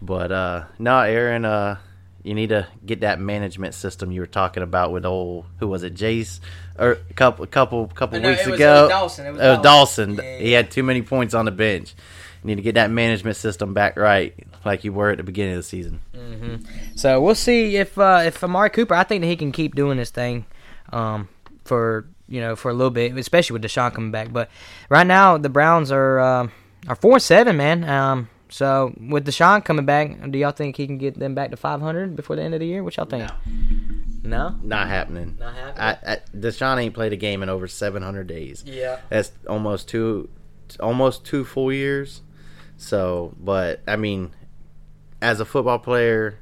But 0.01 0.31
uh, 0.31 0.65
no, 0.77 0.99
Aaron, 0.99 1.45
uh, 1.45 1.77
you 2.27 2.35
need 2.35 2.49
to 2.49 2.67
get 2.85 3.01
that 3.01 3.19
management 3.19 3.73
system 3.73 4.11
you 4.11 4.19
were 4.21 4.27
talking 4.27 4.61
about 4.61 4.91
with 4.91 5.05
old 5.05 5.45
who 5.59 5.67
was 5.67 5.83
it, 5.83 5.93
Jace, 5.95 6.39
or 6.77 6.91
a 7.09 7.13
couple 7.13 7.45
couple 7.47 7.87
couple 7.87 8.19
No, 8.19 8.29
weeks 8.29 8.41
it 8.45 8.51
was- 8.51 8.59
ago. 8.59 8.79
it 8.79 8.81
was 8.83 8.89
Dawson, 8.89 9.25
it 9.25 9.31
was 9.31 9.39
Dawson. 9.39 9.63
Dawson. 9.63 10.15
Yeah, 10.15 10.21
yeah, 10.23 10.37
He 10.39 10.51
had 10.51 10.69
too 10.71 10.83
many 10.83 11.01
points 11.01 11.33
on 11.33 11.45
the 11.45 11.51
bench. 11.51 11.95
You 12.43 12.49
need 12.49 12.55
to 12.57 12.61
get 12.61 12.75
that 12.75 12.91
management 12.91 13.35
system 13.35 13.73
back 13.73 13.97
right, 13.97 14.33
like 14.63 14.83
you 14.83 14.93
were 14.93 15.09
at 15.09 15.17
the 15.17 15.23
beginning 15.23 15.53
of 15.53 15.57
the 15.59 15.63
season. 15.63 15.99
So 16.95 17.19
we'll 17.21 17.35
see 17.35 17.75
if 17.77 17.97
uh, 17.97 18.23
if 18.25 18.43
Amari 18.43 18.69
Cooper. 18.69 18.93
I 18.93 19.03
think 19.03 19.21
that 19.21 19.27
he 19.27 19.35
can 19.35 19.51
keep 19.51 19.75
doing 19.75 19.97
this 19.97 20.11
thing 20.11 20.45
um, 20.93 21.27
for 21.65 22.05
you 22.29 22.39
know 22.41 22.55
for 22.55 22.69
a 22.69 22.73
little 22.73 22.91
bit, 22.91 23.17
especially 23.17 23.53
with 23.59 23.63
Deshaun 23.63 23.93
coming 23.93 24.11
back. 24.11 24.31
But 24.31 24.49
right 24.89 25.07
now 25.07 25.37
the 25.37 25.49
Browns 25.49 25.91
are 25.91 26.19
uh, 26.19 26.47
are 26.87 26.95
four 26.95 27.19
seven, 27.19 27.57
man. 27.57 27.83
Um, 27.83 28.29
so 28.49 28.93
with 29.09 29.25
Deshaun 29.25 29.63
coming 29.63 29.85
back, 29.85 30.31
do 30.31 30.37
y'all 30.39 30.51
think 30.51 30.77
he 30.77 30.87
can 30.87 30.97
get 30.97 31.19
them 31.19 31.35
back 31.35 31.51
to 31.51 31.57
five 31.57 31.81
hundred 31.81 32.15
before 32.15 32.35
the 32.35 32.43
end 32.43 32.53
of 32.53 32.59
the 32.59 32.65
year? 32.67 32.83
What 32.83 32.97
y'all 32.97 33.05
think? 33.05 33.29
No. 34.23 34.49
no? 34.49 34.55
Not 34.63 34.87
happening. 34.87 35.37
Not 35.39 35.53
happening? 35.53 35.81
I, 36.05 36.13
I, 36.13 36.17
Deshaun 36.35 36.77
ain't 36.81 36.93
played 36.93 37.13
a 37.13 37.17
game 37.17 37.43
in 37.43 37.49
over 37.49 37.67
700 37.67 38.27
days. 38.27 38.63
Yeah. 38.65 38.99
That's 39.09 39.31
almost 39.47 39.87
two, 39.89 40.29
almost 40.79 41.25
two 41.25 41.43
full 41.45 41.71
years. 41.71 42.21
So, 42.77 43.33
but 43.39 43.81
I 43.87 43.95
mean, 43.95 44.31
as 45.21 45.39
a 45.39 45.45
football 45.45 45.79
player, 45.79 46.39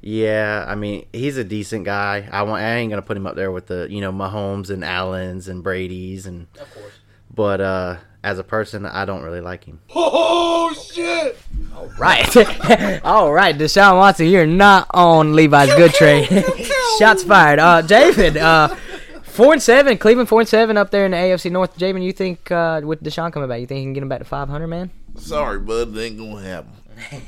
yeah, 0.00 0.64
I 0.66 0.74
mean, 0.74 1.06
he's 1.12 1.36
a 1.36 1.44
decent 1.44 1.84
guy. 1.84 2.28
I 2.30 2.42
want, 2.42 2.62
I 2.62 2.76
ain't 2.76 2.90
gonna 2.90 3.02
put 3.02 3.16
him 3.16 3.26
up 3.26 3.36
there 3.36 3.50
with 3.50 3.66
the, 3.66 3.86
you 3.90 4.00
know, 4.00 4.12
Mahomes 4.12 4.70
and 4.70 4.84
Allens 4.84 5.48
and 5.48 5.62
Brady's 5.62 6.26
and, 6.26 6.46
Of 6.60 6.72
course. 6.72 6.92
but 7.34 7.60
uh, 7.60 7.96
as 8.26 8.40
a 8.40 8.44
person, 8.44 8.84
I 8.84 9.04
don't 9.04 9.22
really 9.22 9.40
like 9.40 9.64
him. 9.64 9.80
Oh 10.68 10.74
shit! 10.74 11.38
All 11.76 11.88
right, 11.96 12.36
all 13.04 13.32
right, 13.32 13.56
Deshaun 13.56 13.98
Watson, 13.98 14.26
you're 14.26 14.44
not 14.44 14.88
on 14.92 15.32
Levi's 15.34 15.72
good 15.74 15.92
trade. 15.92 16.26
Shots 16.98 17.22
fired. 17.22 17.60
Uh, 17.60 17.82
Javin, 17.82 18.36
uh, 18.36 18.74
four 19.22 19.52
and 19.52 19.62
seven, 19.62 19.96
Cleveland 19.96 20.28
four 20.28 20.40
and 20.40 20.48
seven 20.48 20.76
up 20.76 20.90
there 20.90 21.04
in 21.04 21.12
the 21.12 21.16
AFC 21.16 21.52
North. 21.52 21.78
Javin, 21.78 22.02
you 22.02 22.12
think 22.12 22.50
uh, 22.50 22.80
with 22.82 23.00
Deshaun 23.00 23.32
coming 23.32 23.48
back, 23.48 23.60
you 23.60 23.66
think 23.68 23.78
he 23.78 23.84
can 23.84 23.92
get 23.92 24.02
him 24.02 24.08
back 24.08 24.18
to 24.18 24.24
500, 24.24 24.66
man? 24.66 24.90
Sorry, 25.16 25.60
bud, 25.60 25.96
it 25.96 26.00
ain't 26.00 26.18
gonna 26.18 26.42
happen. 26.42 26.72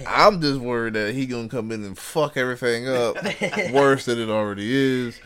I'm 0.05 0.40
just 0.40 0.59
worried 0.59 0.94
that 0.94 1.14
he 1.14 1.26
gonna 1.26 1.49
come 1.49 1.70
in 1.70 1.84
and 1.84 1.96
fuck 1.96 2.36
everything 2.36 2.88
up 2.88 3.22
worse 3.72 4.07
than 4.07 4.18
it 4.18 4.28
already 4.28 4.74
is. 4.74 5.20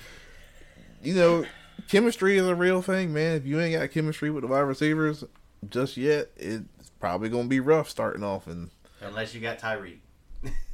You 1.02 1.14
know, 1.14 1.46
chemistry 1.88 2.36
is 2.36 2.46
a 2.46 2.54
real 2.54 2.82
thing, 2.82 3.14
man. 3.14 3.36
If 3.36 3.46
you 3.46 3.58
ain't 3.58 3.80
got 3.80 3.90
chemistry 3.90 4.28
with 4.28 4.42
the 4.42 4.48
wide 4.48 4.60
receivers 4.60 5.24
just 5.68 5.96
yet, 5.96 6.30
it's 6.36 6.90
probably 7.00 7.28
gonna 7.28 7.48
be 7.48 7.60
rough 7.60 7.88
starting 7.88 8.22
off. 8.24 8.46
And 8.46 8.70
Unless 9.00 9.34
you 9.34 9.40
got 9.40 9.58
Tyreek. 9.58 9.98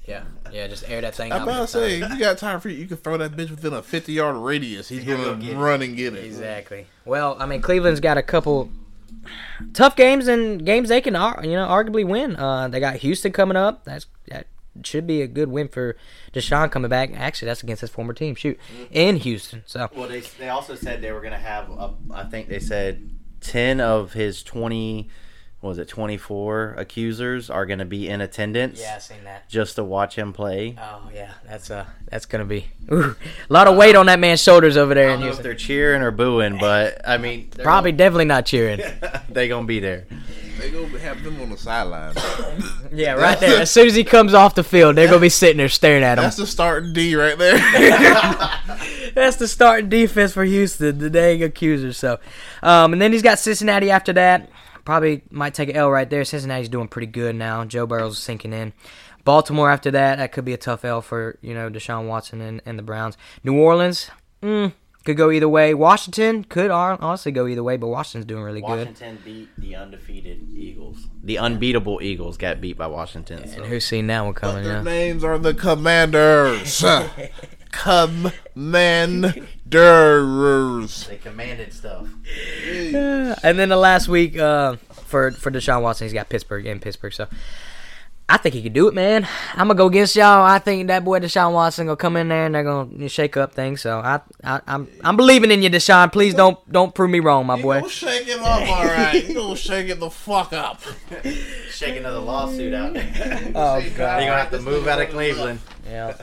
Yeah, 0.06 0.24
yeah, 0.50 0.66
just 0.68 0.88
air 0.88 1.02
that 1.02 1.14
thing 1.14 1.32
I'm 1.32 1.42
out. 1.42 1.48
about 1.48 1.60
to 1.60 1.66
say, 1.68 2.00
if 2.00 2.10
you 2.12 2.18
got 2.18 2.38
Tyreek, 2.38 2.78
you 2.78 2.86
can 2.86 2.96
throw 2.96 3.18
that 3.18 3.32
bitch 3.32 3.50
within 3.50 3.74
a 3.74 3.82
50 3.82 4.12
yard 4.12 4.36
radius. 4.36 4.88
He's 4.88 5.04
gonna 5.04 5.22
gonna 5.22 5.36
go 5.36 5.42
get 5.42 5.52
it. 5.52 5.58
run 5.58 5.82
and 5.82 5.96
get 5.96 6.14
it. 6.14 6.24
Exactly. 6.24 6.86
Well, 7.04 7.36
I 7.38 7.44
mean, 7.44 7.60
Cleveland's 7.60 8.00
got 8.00 8.16
a 8.16 8.22
couple 8.22 8.70
tough 9.74 9.96
games 9.96 10.26
and 10.28 10.64
games 10.64 10.88
they 10.88 11.02
can, 11.02 11.14
ar- 11.14 11.40
you 11.44 11.52
know, 11.52 11.66
arguably 11.66 12.06
win. 12.06 12.36
Uh, 12.36 12.68
they 12.68 12.80
got 12.80 12.96
Houston 12.96 13.32
coming 13.32 13.56
up. 13.56 13.84
That's 13.84 14.06
that 14.28 14.46
should 14.82 15.06
be 15.06 15.20
a 15.20 15.26
good 15.26 15.48
win 15.50 15.68
for 15.68 15.96
Deshaun 16.32 16.70
coming 16.70 16.88
back. 16.88 17.10
Actually, 17.14 17.46
that's 17.46 17.62
against 17.62 17.82
his 17.82 17.90
former 17.90 18.14
team. 18.14 18.34
Shoot, 18.34 18.58
in 18.90 19.16
Houston. 19.16 19.62
So 19.66 19.90
Well, 19.94 20.08
they 20.08 20.20
they 20.20 20.48
also 20.48 20.74
said 20.74 21.02
they 21.02 21.12
were 21.12 21.20
going 21.20 21.32
to 21.34 21.38
have. 21.38 21.68
A, 21.70 21.92
I 22.14 22.24
think 22.24 22.48
they 22.48 22.60
said 22.60 23.10
10 23.40 23.80
of 23.80 24.12
his 24.12 24.42
20 24.42 25.08
was 25.60 25.78
it 25.78 25.88
twenty 25.88 26.16
four 26.16 26.74
accusers 26.78 27.50
are 27.50 27.66
going 27.66 27.80
to 27.80 27.84
be 27.84 28.08
in 28.08 28.20
attendance? 28.20 28.80
yeah, 28.80 28.94
I 28.94 28.98
seen 29.00 29.24
that. 29.24 29.48
Just 29.48 29.74
to 29.74 29.82
watch 29.82 30.14
him 30.14 30.32
play. 30.32 30.76
Oh 30.80 31.10
yeah, 31.12 31.32
that's 31.48 31.68
uh, 31.70 31.84
that's 32.08 32.26
gonna 32.26 32.44
be 32.44 32.66
ooh, 32.92 33.16
a 33.50 33.52
lot 33.52 33.66
of 33.66 33.76
weight 33.76 33.96
on 33.96 34.06
that 34.06 34.20
man's 34.20 34.40
shoulders 34.40 34.76
over 34.76 34.92
I 34.92 34.94
there 34.94 35.08
don't 35.08 35.20
in 35.20 35.26
know 35.26 35.32
if 35.32 35.42
they're 35.42 35.56
cheering 35.56 36.00
or 36.02 36.12
booing, 36.12 36.58
but 36.58 37.00
I 37.06 37.18
mean, 37.18 37.48
they're 37.56 37.64
Probably 37.64 37.90
definitely 37.90 38.26
not 38.26 38.46
cheering. 38.46 38.78
gonna, 38.78 39.22
they 39.30 39.48
gonna 39.48 39.66
be 39.66 39.80
there. 39.80 40.06
They 40.60 40.70
gonna 40.70 40.96
have 41.00 41.22
them 41.24 41.40
on 41.40 41.50
the 41.50 41.56
sideline. 41.58 42.14
Yeah, 42.90 43.12
right 43.14 43.38
there. 43.38 43.60
As 43.60 43.70
soon 43.70 43.86
as 43.86 43.94
he 43.94 44.02
comes 44.02 44.32
off 44.34 44.54
the 44.54 44.62
field, 44.64 44.96
they're 44.96 45.08
gonna 45.08 45.18
be 45.20 45.28
sitting 45.28 45.58
there 45.58 45.68
staring 45.68 46.02
at 46.04 46.18
him. 46.18 46.22
That's 46.22 46.36
the 46.36 46.46
starting 46.46 46.92
D 46.94 47.14
right 47.16 47.36
there. 47.36 47.58
That's 49.14 49.36
the 49.36 49.48
starting 49.48 49.88
defense 49.90 50.32
for 50.32 50.44
Houston, 50.44 50.98
the 50.98 51.10
dang 51.10 51.42
accusers. 51.42 51.98
So, 51.98 52.18
um, 52.62 52.92
and 52.92 53.02
then 53.02 53.12
he's 53.12 53.22
got 53.22 53.38
Cincinnati 53.40 53.90
after 53.90 54.12
that. 54.14 54.48
Probably 54.84 55.22
might 55.30 55.54
take 55.54 55.68
an 55.68 55.76
L 55.76 55.90
right 55.90 56.08
there. 56.08 56.24
Cincinnati's 56.24 56.68
doing 56.68 56.88
pretty 56.88 57.06
good 57.08 57.36
now. 57.36 57.64
Joe 57.64 57.86
Burrow's 57.86 58.18
sinking 58.18 58.52
in. 58.52 58.72
Baltimore 59.24 59.70
after 59.70 59.90
that, 59.90 60.16
that 60.18 60.32
could 60.32 60.44
be 60.44 60.54
a 60.54 60.56
tough 60.58 60.84
L 60.84 61.02
for 61.02 61.38
you 61.42 61.52
know 61.54 61.68
Deshaun 61.68 62.06
Watson 62.08 62.40
and, 62.40 62.62
and 62.64 62.78
the 62.78 62.82
Browns. 62.82 63.18
New 63.44 63.58
Orleans, 63.58 64.10
mm, 64.42 64.72
could 65.04 65.16
go 65.18 65.30
either 65.30 65.48
way. 65.48 65.74
Washington 65.74 66.44
could 66.44 66.70
honestly 66.70 67.30
go 67.32 67.46
either 67.46 67.62
way, 67.62 67.76
but 67.76 67.88
Washington's 67.88 68.24
doing 68.24 68.42
really 68.42 68.60
good. 68.62 68.68
Washington 68.88 69.18
beat 69.24 69.48
the 69.58 69.76
undefeated 69.76 70.48
Eagles. 70.50 71.08
The 71.22 71.36
unbeatable 71.38 72.00
Eagles 72.02 72.38
got 72.38 72.60
beat 72.62 72.78
by 72.78 72.86
Washington. 72.86 73.46
So. 73.48 73.56
And 73.58 73.66
who's 73.66 73.84
seen 73.84 74.06
that 74.06 74.24
one 74.24 74.32
coming? 74.34 74.64
Their 74.64 74.76
Yeah. 74.78 74.82
names 74.82 75.22
are 75.24 75.38
the 75.38 75.52
Commanders. 75.54 76.82
Commanders. 77.70 79.34
They 81.08 81.16
commanded 81.22 81.72
stuff. 81.72 82.06
And 83.42 83.58
then 83.58 83.68
the 83.68 83.76
last 83.76 84.08
week 84.08 84.38
uh, 84.38 84.76
for 85.06 85.30
for 85.32 85.50
Deshaun 85.50 85.82
Watson, 85.82 86.06
he's 86.06 86.12
got 86.12 86.28
Pittsburgh 86.28 86.66
in 86.66 86.80
Pittsburgh. 86.80 87.12
So 87.12 87.26
I 88.28 88.36
think 88.36 88.54
he 88.54 88.62
could 88.62 88.72
do 88.74 88.88
it, 88.88 88.94
man. 88.94 89.26
I'm 89.52 89.68
gonna 89.68 89.74
go 89.74 89.86
against 89.86 90.14
y'all. 90.16 90.42
I 90.44 90.58
think 90.58 90.88
that 90.88 91.04
boy 91.04 91.18
Deshaun 91.20 91.52
Watson 91.52 91.86
gonna 91.86 91.96
come 91.96 92.16
in 92.16 92.28
there 92.28 92.44
and 92.46 92.54
they're 92.54 92.64
gonna 92.64 93.08
shake 93.08 93.36
up 93.36 93.52
things. 93.54 93.80
So 93.80 93.98
I, 94.00 94.20
I 94.44 94.60
I'm 94.66 94.88
I'm 95.02 95.16
believing 95.16 95.50
in 95.50 95.62
you, 95.62 95.70
Deshaun. 95.70 96.12
Please 96.12 96.34
don't 96.34 96.58
don't 96.70 96.94
prove 96.94 97.10
me 97.10 97.20
wrong, 97.20 97.46
my 97.46 97.56
You 97.56 97.62
boy. 97.62 97.80
gonna 97.80 97.88
shake 97.90 98.28
it 98.28 98.38
up, 98.40 98.68
all 98.68 98.84
right. 98.84 99.26
You 99.28 99.34
gonna 99.34 99.56
shake 99.56 99.88
it 99.88 99.98
the 100.00 100.10
fuck 100.10 100.52
up. 100.52 100.82
shake 101.70 101.96
another 101.96 102.18
lawsuit 102.20 102.74
out 102.74 102.92
there. 102.94 103.52
Oh 103.54 103.76
You're 103.78 103.90
gonna 103.96 104.26
have 104.26 104.50
to 104.50 104.60
move 104.60 104.86
out 104.88 105.00
of 105.00 105.08
Cleveland. 105.10 105.60
Yeah. 105.88 106.14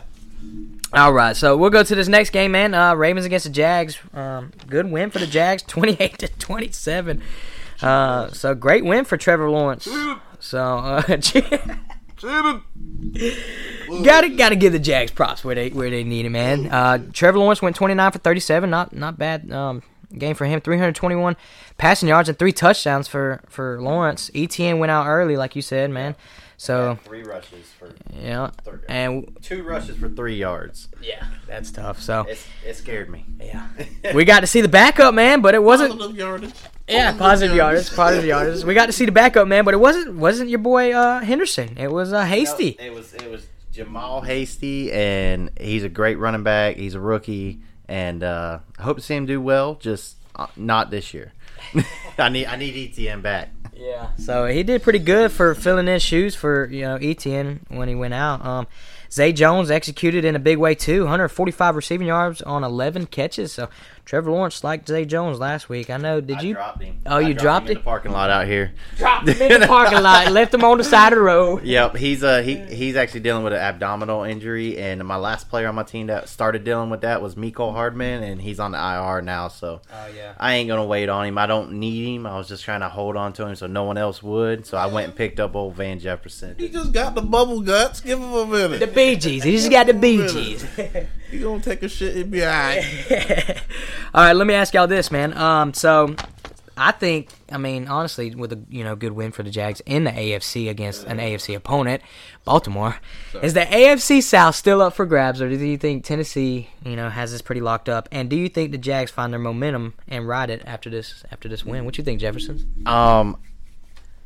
All 0.96 1.12
right, 1.12 1.36
so 1.36 1.58
we'll 1.58 1.72
go 1.72 1.84
to 1.84 1.94
this 1.94 2.08
next 2.08 2.30
game, 2.30 2.54
man. 2.54 2.74
Uh, 2.74 2.96
Ravens 2.96 3.26
against 3.26 3.44
the 3.44 3.52
Jags. 3.52 4.00
Um, 4.14 4.54
good 4.70 4.90
win 4.90 5.10
for 5.10 5.20
the 5.20 5.28
Jags, 5.28 5.62
twenty-eight 5.68 6.20
to 6.20 6.30
twenty-seven. 6.30 7.22
Uh, 7.82 8.30
so 8.30 8.56
great 8.56 8.86
win 8.86 9.04
for 9.04 9.18
Trevor 9.18 9.50
Lawrence. 9.50 9.90
So 10.40 10.64
uh, 10.64 11.02
gotta 14.04 14.30
gotta 14.30 14.56
give 14.56 14.72
the 14.72 14.80
Jags 14.80 15.12
props 15.12 15.44
where 15.44 15.56
they 15.56 15.70
where 15.70 15.90
they 15.90 16.06
need 16.06 16.26
it, 16.26 16.30
man. 16.30 16.68
Uh, 16.68 17.00
Trevor 17.12 17.40
Lawrence 17.40 17.62
went 17.62 17.76
twenty-nine 17.76 18.14
for 18.14 18.20
thirty-seven. 18.20 18.70
Not 18.70 18.96
not 18.96 19.18
bad 19.18 19.52
um, 19.52 19.84
game 20.18 20.34
for 20.36 20.46
him. 20.46 20.62
Three 20.62 20.78
hundred 20.78 20.96
twenty-one 20.96 21.36
passing 21.78 22.08
yards 22.08 22.30
and 22.30 22.40
three 22.40 22.54
touchdowns 22.54 23.10
for 23.10 23.42
for 23.50 23.82
Lawrence. 23.82 24.30
ETN 24.30 24.80
went 24.80 24.92
out 24.92 25.08
early, 25.08 25.36
like 25.36 25.58
you 25.58 25.62
said, 25.62 25.90
man. 25.92 26.16
So 26.58 26.98
Three 27.04 27.24
rushes 27.24 27.72
for 27.78 27.94
yeah, 28.14 28.52
and 28.88 29.38
two 29.42 29.64
rushes 29.64 29.98
for 29.98 30.08
three 30.08 30.38
yards. 30.38 30.88
yeah, 31.02 31.26
that's 31.48 31.72
tough. 31.72 32.02
So. 32.02 32.26
It's, 32.30 32.48
it 32.66 32.76
scared 32.76 33.10
me. 33.10 33.26
Yeah. 33.40 33.68
we 34.14 34.24
got 34.26 34.40
to 34.40 34.48
see 34.48 34.62
the 34.62 34.70
backup, 34.70 35.14
man, 35.14 35.42
but 35.42 35.54
it 35.54 35.62
wasn't. 35.62 35.92
Positive 35.92 36.18
yardage. 36.18 36.54
Yeah, 36.88 37.18
positive 37.18 37.56
yardage, 37.56 37.94
positive 37.96 38.26
yardage. 38.26 38.64
We 38.64 38.74
got 38.74 38.86
to 38.86 38.92
see 38.92 39.06
the 39.06 39.12
backup, 39.12 39.48
man, 39.48 39.66
but 39.66 39.74
it 39.74 39.78
wasn't 39.78 40.16
wasn't 40.16 40.50
your 40.50 40.60
boy 40.60 40.94
uh, 40.94 41.20
Henderson. 41.20 41.78
It 41.78 41.92
was 41.92 42.14
uh, 42.14 42.24
Hasty. 42.24 42.78
It 42.80 42.94
was 42.94 43.14
it 43.16 43.30
was 43.30 43.46
Jamal 43.72 44.22
Hasty, 44.22 44.92
and 44.92 45.50
he's 45.60 45.84
a 45.84 45.90
great 45.90 46.20
running 46.20 46.44
back. 46.44 46.78
He's 46.78 46.94
a 46.94 47.00
rookie, 47.00 47.60
and 47.88 48.24
uh, 48.24 48.60
I 48.78 48.82
hope 48.84 48.98
to 48.98 49.04
see 49.04 49.16
him 49.16 49.26
do 49.26 49.42
well. 49.42 49.76
Just 49.76 50.18
uh, 50.36 50.48
not 50.56 50.92
this 50.92 51.14
year. 51.14 51.34
I 52.18 52.30
need 52.30 52.46
I 52.46 52.56
need 52.56 52.94
ETN 52.94 53.22
back. 53.22 53.50
Yeah. 53.76 54.16
So 54.18 54.46
he 54.46 54.64
did 54.64 54.84
pretty 54.84 55.00
good 55.00 55.32
for 55.32 55.54
filling 55.54 55.88
in 55.88 56.00
shoes 56.00 56.36
for 56.36 56.66
you 56.68 56.82
know 56.82 56.98
ETN 56.98 57.60
when 57.70 57.88
he 57.88 57.96
went 57.96 58.14
out. 58.14 58.46
Um, 58.46 58.68
Zay 59.12 59.32
Jones 59.32 59.70
executed 59.72 60.26
in 60.26 60.36
a 60.36 60.40
big 60.40 60.58
way 60.58 60.76
too, 60.76 61.02
145 61.02 61.76
receiving 61.76 62.08
yards 62.08 62.42
on 62.42 62.64
11 62.64 63.08
catches. 63.08 63.52
So 63.54 63.70
Trevor 64.06 64.30
Lawrence 64.30 64.64
liked 64.64 64.88
Zay 64.88 65.04
Jones 65.04 65.40
last 65.40 65.68
week. 65.68 65.90
I 65.90 65.98
know. 65.98 66.22
Did 66.22 66.38
I 66.38 66.42
you? 66.42 66.54
dropped 66.54 66.82
him. 66.84 67.00
Oh, 67.08 67.16
I 67.18 67.22
you 67.22 67.34
dropped 67.34 67.66
him 67.66 67.72
in 67.72 67.78
it? 67.78 67.80
the 67.80 67.84
parking 67.84 68.12
lot 68.12 68.30
out 68.30 68.46
here. 68.46 68.72
Dropped 68.98 69.28
him 69.28 69.52
in 69.52 69.62
the 69.62 69.68
parking 69.76 70.04
lot, 70.04 70.32
left 70.32 70.54
him 70.54 70.64
on 70.64 70.78
the 70.78 70.84
side 70.84 71.12
of 71.12 71.18
the 71.18 71.24
road. 71.24 71.64
Yep, 71.64 71.96
he's 71.96 72.24
uh 72.24 72.44
he 72.44 72.58
he's 72.58 72.96
actually 72.96 73.22
dealing 73.22 73.44
with 73.44 73.54
an 73.54 73.60
abdominal 73.60 74.22
injury, 74.24 74.78
and 74.78 75.04
my 75.06 75.16
last 75.16 75.50
player 75.50 75.68
on 75.68 75.74
my 75.74 75.82
team 75.84 76.06
that 76.08 76.30
started 76.30 76.64
dealing 76.64 76.92
with 76.92 77.02
that 77.02 77.20
was 77.22 77.34
Mecole 77.34 77.74
Hardman, 77.74 78.22
and 78.22 78.40
he's 78.42 78.60
on 78.60 78.74
the 78.74 78.78
IR 78.78 79.22
now. 79.24 79.48
So 79.48 79.82
Oh 79.92 80.08
yeah. 80.16 80.34
I 80.40 80.54
ain't 80.54 80.68
gonna 80.68 80.86
wait 80.86 81.10
on 81.10 81.26
him. 81.26 81.40
I 81.40 81.48
don't 81.48 81.74
need 81.74 82.16
him. 82.16 82.28
I 82.28 82.38
was 82.38 82.48
just 82.48 82.64
trying 82.64 82.82
to 82.82 82.90
hold 82.90 83.18
on 83.18 83.34
to 83.34 83.48
him 83.48 83.56
so 83.56 83.66
no 83.66 83.86
one 83.86 83.98
else 83.98 84.22
would. 84.22 84.68
So 84.68 84.78
I 84.78 84.86
went 84.86 85.08
and 85.08 85.16
picked 85.16 85.40
up 85.40 85.56
old 85.56 85.74
Van 85.76 85.98
Jefferson. 86.00 86.56
He 86.60 86.70
just 86.70 86.92
got 86.92 87.16
the 87.16 87.24
bubble 87.24 87.62
guts. 87.62 88.02
Give 88.02 88.20
him 88.20 88.32
a 88.34 88.46
minute. 88.46 88.80
The 88.82 88.88
Bee 88.88 89.16
Gees. 89.16 89.44
He 89.44 89.54
just 89.54 89.72
got 89.72 89.88
the 89.88 89.96
Bee 89.96 90.28
Gees. 90.28 90.64
He 91.30 91.40
gonna 91.40 91.62
take 91.62 91.84
a 91.84 91.90
shit 91.90 92.16
and 92.16 92.32
be 92.32 92.44
alright. 92.44 92.84
All 94.14 94.24
right, 94.24 94.34
let 94.34 94.48
me 94.48 94.54
ask 94.54 94.74
y'all 94.74 94.88
this, 94.88 95.12
man. 95.12 95.36
Um, 95.38 95.74
so 95.74 96.16
I 96.78 96.92
think, 96.92 97.30
I 97.52 97.58
mean, 97.58 97.88
honestly, 97.88 98.36
with 98.36 98.52
a 98.52 98.60
you 98.70 98.84
know 98.84 98.96
good 98.96 99.14
win 99.14 99.32
for 99.32 99.44
the 99.44 99.50
Jags 99.50 99.82
in 99.86 100.04
the 100.04 100.12
AFC 100.12 100.70
against 100.70 101.06
an 101.06 101.18
AFC 101.18 101.56
opponent, 101.56 102.02
Baltimore, 102.44 102.98
is 103.42 103.54
the 103.54 103.62
AFC 103.62 104.22
South 104.22 104.56
still 104.56 104.82
up 104.82 104.94
for 104.94 105.06
grabs, 105.06 105.42
or 105.42 105.50
do 105.50 105.56
you 105.56 105.78
think 105.78 106.04
Tennessee, 106.04 106.70
you 106.84 106.96
know, 106.96 107.10
has 107.10 107.32
this 107.32 107.42
pretty 107.42 107.62
locked 107.62 107.88
up? 107.88 108.10
And 108.12 108.30
do 108.30 108.36
you 108.36 108.50
think 108.50 108.72
the 108.72 108.78
Jags 108.78 109.10
find 109.10 109.32
their 109.32 109.40
momentum 109.40 109.94
and 110.08 110.28
ride 110.28 110.50
it 110.50 110.64
after 110.66 110.90
this 110.90 111.24
after 111.32 111.48
this 111.48 111.66
win? 111.66 111.86
What 111.86 111.98
you 111.98 112.04
think, 112.04 112.20
Jefferson? 112.20 112.84
Um, 112.86 113.38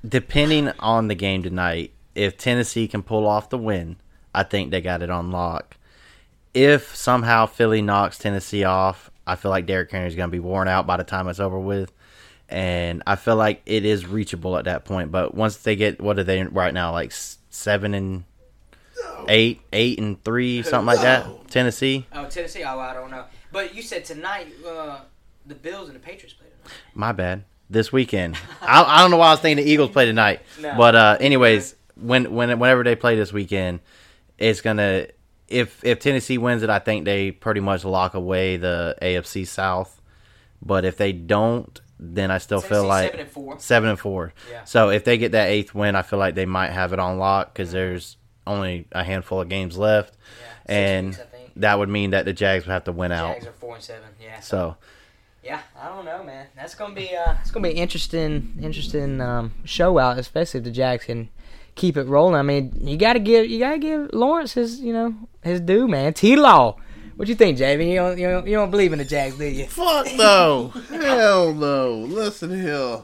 depending 0.08 0.70
on 0.80 1.08
the 1.08 1.16
game 1.16 1.44
tonight, 1.44 1.94
if 2.16 2.36
Tennessee 2.38 2.88
can 2.88 3.04
pull 3.04 3.28
off 3.28 3.50
the 3.50 3.60
win, 3.60 3.98
I 4.34 4.42
think 4.44 4.72
they 4.72 4.82
got 4.82 5.04
it 5.04 5.12
on 5.12 5.32
lock. 5.32 5.76
If 6.54 6.96
somehow 6.96 7.46
Philly 7.46 7.82
knocks 7.82 8.18
Tennessee 8.18 8.64
off, 8.64 9.12
I 9.28 9.36
feel 9.36 9.52
like 9.52 9.66
Derrick 9.66 9.92
Henry 9.92 10.08
is 10.08 10.16
going 10.16 10.30
to 10.30 10.32
be 10.32 10.40
worn 10.40 10.68
out 10.68 10.88
by 10.88 10.98
the 10.98 11.04
time 11.04 11.28
it's 11.28 11.40
over 11.40 11.60
with. 11.60 11.92
And 12.48 13.04
I 13.06 13.16
feel 13.16 13.36
like 13.36 13.62
it 13.68 13.86
is 13.86 14.08
reachable 14.08 14.58
at 14.58 14.66
that 14.66 14.84
point. 14.86 15.12
But 15.12 15.36
once 15.36 15.58
they 15.58 15.76
get, 15.76 16.02
what 16.02 16.18
are 16.18 16.24
they 16.24 16.42
right 16.44 16.74
now? 16.74 16.92
Like 16.92 17.12
seven 17.12 17.94
and 17.94 18.24
eight, 19.28 19.62
eight 19.72 20.00
and 20.00 20.22
three, 20.24 20.64
something 20.64 20.88
like 20.88 21.02
that. 21.02 21.28
Tennessee. 21.50 22.08
Oh, 22.12 22.26
Tennessee. 22.26 22.64
Oh, 22.64 22.80
I 22.80 22.94
don't 22.94 23.12
know. 23.12 23.26
But 23.52 23.76
you 23.76 23.84
said 23.84 24.04
tonight 24.06 24.48
uh, 24.68 25.02
the 25.46 25.56
Bills 25.56 25.90
and 25.90 25.96
the 25.96 26.00
Patriots 26.00 26.34
played 26.34 26.50
tonight. 26.52 26.78
My 26.96 27.12
bad. 27.12 27.44
This 27.70 27.92
weekend. 27.92 28.36
I, 28.62 28.84
I 28.84 29.02
don't 29.02 29.12
know 29.12 29.18
why 29.18 29.28
I 29.28 29.32
was 29.32 29.42
thinking 29.42 29.64
the 29.64 29.72
Eagles 29.72 29.92
play 29.92 30.06
tonight. 30.06 30.42
No. 30.60 30.76
But 30.76 30.96
uh, 30.96 31.18
anyways, 31.20 31.76
when 31.96 32.34
when 32.34 32.58
whenever 32.60 32.84
they 32.84 32.96
play 32.96 33.16
this 33.16 33.32
weekend, 33.32 33.80
it's 34.40 34.62
gonna 34.62 35.08
if 35.50 35.84
if 35.84 36.00
Tennessee 36.00 36.38
wins 36.38 36.64
it, 36.64 36.70
I 36.70 36.80
think 36.80 37.06
they 37.06 37.32
pretty 37.32 37.60
much 37.60 37.84
lock 37.86 38.14
away 38.14 38.58
the 38.58 38.96
AFC 39.02 39.46
South. 39.48 40.02
But 40.62 40.84
if 40.86 40.98
they 40.98 41.12
don't, 41.14 41.80
then 42.00 42.32
I 42.32 42.38
still 42.38 42.62
feel 42.62 42.86
like 42.86 43.12
seven 43.12 43.20
and 43.22 43.30
four. 43.30 43.60
seven 43.60 43.90
and 43.90 44.00
four. 44.00 44.34
Yeah. 44.50 44.64
So 44.66 44.90
if 44.90 45.04
they 45.04 45.18
get 45.18 45.32
that 45.34 45.48
eighth 45.50 45.74
win, 45.74 45.96
I 45.96 46.02
feel 46.02 46.20
like 46.20 46.36
they 46.36 46.46
might 46.46 46.72
have 46.72 46.94
it 46.94 47.00
on 47.00 47.18
lock 47.18 47.54
because 47.54 47.72
there's 47.72 48.18
only 48.48 48.88
a 48.92 49.04
handful 49.04 49.42
of 49.42 49.48
games 49.50 49.78
left, 49.78 50.16
Yeah, 50.68 50.74
and 50.76 51.08
weeks, 51.08 51.22
that 51.58 51.78
would 51.78 51.90
mean 51.90 52.12
that 52.12 52.26
the 52.26 52.34
Jags 52.34 52.66
would 52.66 52.72
have 52.72 52.86
to 52.86 52.92
win 52.92 53.12
out. 53.12 53.36
Jags 53.36 53.48
are 53.48 53.52
four 53.54 53.76
and 53.76 53.84
seven. 53.84 54.10
Yeah. 54.22 54.40
So 54.40 54.76
Yeah, 55.44 55.62
I 55.80 55.88
don't 55.90 56.06
know, 56.06 56.24
man. 56.24 56.48
That's 56.56 56.76
gonna 56.76 56.96
be 56.96 57.16
uh, 57.16 57.36
it's 57.42 57.52
gonna 57.52 57.68
be 57.68 57.76
interesting, 57.76 58.58
interesting 58.62 59.22
um, 59.22 59.54
show 59.66 59.98
out, 60.00 60.18
especially 60.18 60.60
if 60.60 60.64
the 60.64 60.72
Jags 60.72 61.06
can 61.06 61.30
keep 61.80 61.98
it 61.98 62.04
rolling. 62.04 62.36
I 62.36 62.42
mean, 62.42 62.74
you 62.82 62.98
gotta 62.98 63.20
give 63.20 63.50
you 63.50 63.58
gotta 63.58 63.80
give 63.80 64.10
Lawrence 64.14 64.54
his 64.54 64.80
you 64.80 64.94
know 64.94 65.16
his 65.42 65.62
due, 65.62 65.88
man. 65.88 66.14
T 66.14 66.36
Law, 66.36 66.78
what 67.16 67.28
you 67.28 67.36
think, 67.36 67.58
Javin? 67.58 67.88
You 67.88 67.96
don't, 67.96 68.18
you 68.18 68.28
don't 68.28 68.48
you 68.48 68.54
don't 68.54 68.70
believe 68.70 68.94
in 68.94 69.00
the 69.00 69.06
Jags, 69.06 69.38
do 69.38 69.46
you? 69.46 69.66
Fuck 69.66 70.08
no. 70.16 70.68
Hell 70.90 71.54
no. 71.54 71.96
Listen 71.96 72.52
here. 72.52 73.02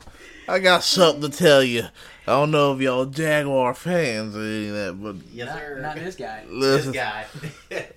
I 0.48 0.60
got 0.60 0.84
something 0.84 1.30
to 1.30 1.36
tell 1.36 1.64
you. 1.64 1.86
I 2.28 2.32
don't 2.32 2.52
know 2.52 2.74
if 2.74 2.82
y'all 2.82 3.06
Jaguar 3.06 3.74
fans 3.74 4.36
or 4.36 4.42
any 4.42 4.68
of 4.70 4.74
that, 4.74 5.00
but 5.02 5.16
yes, 5.32 5.96
this 5.96 6.16
guy. 6.16 6.44
listen, 6.50 6.92
guy. 6.92 7.26
it 7.70 7.96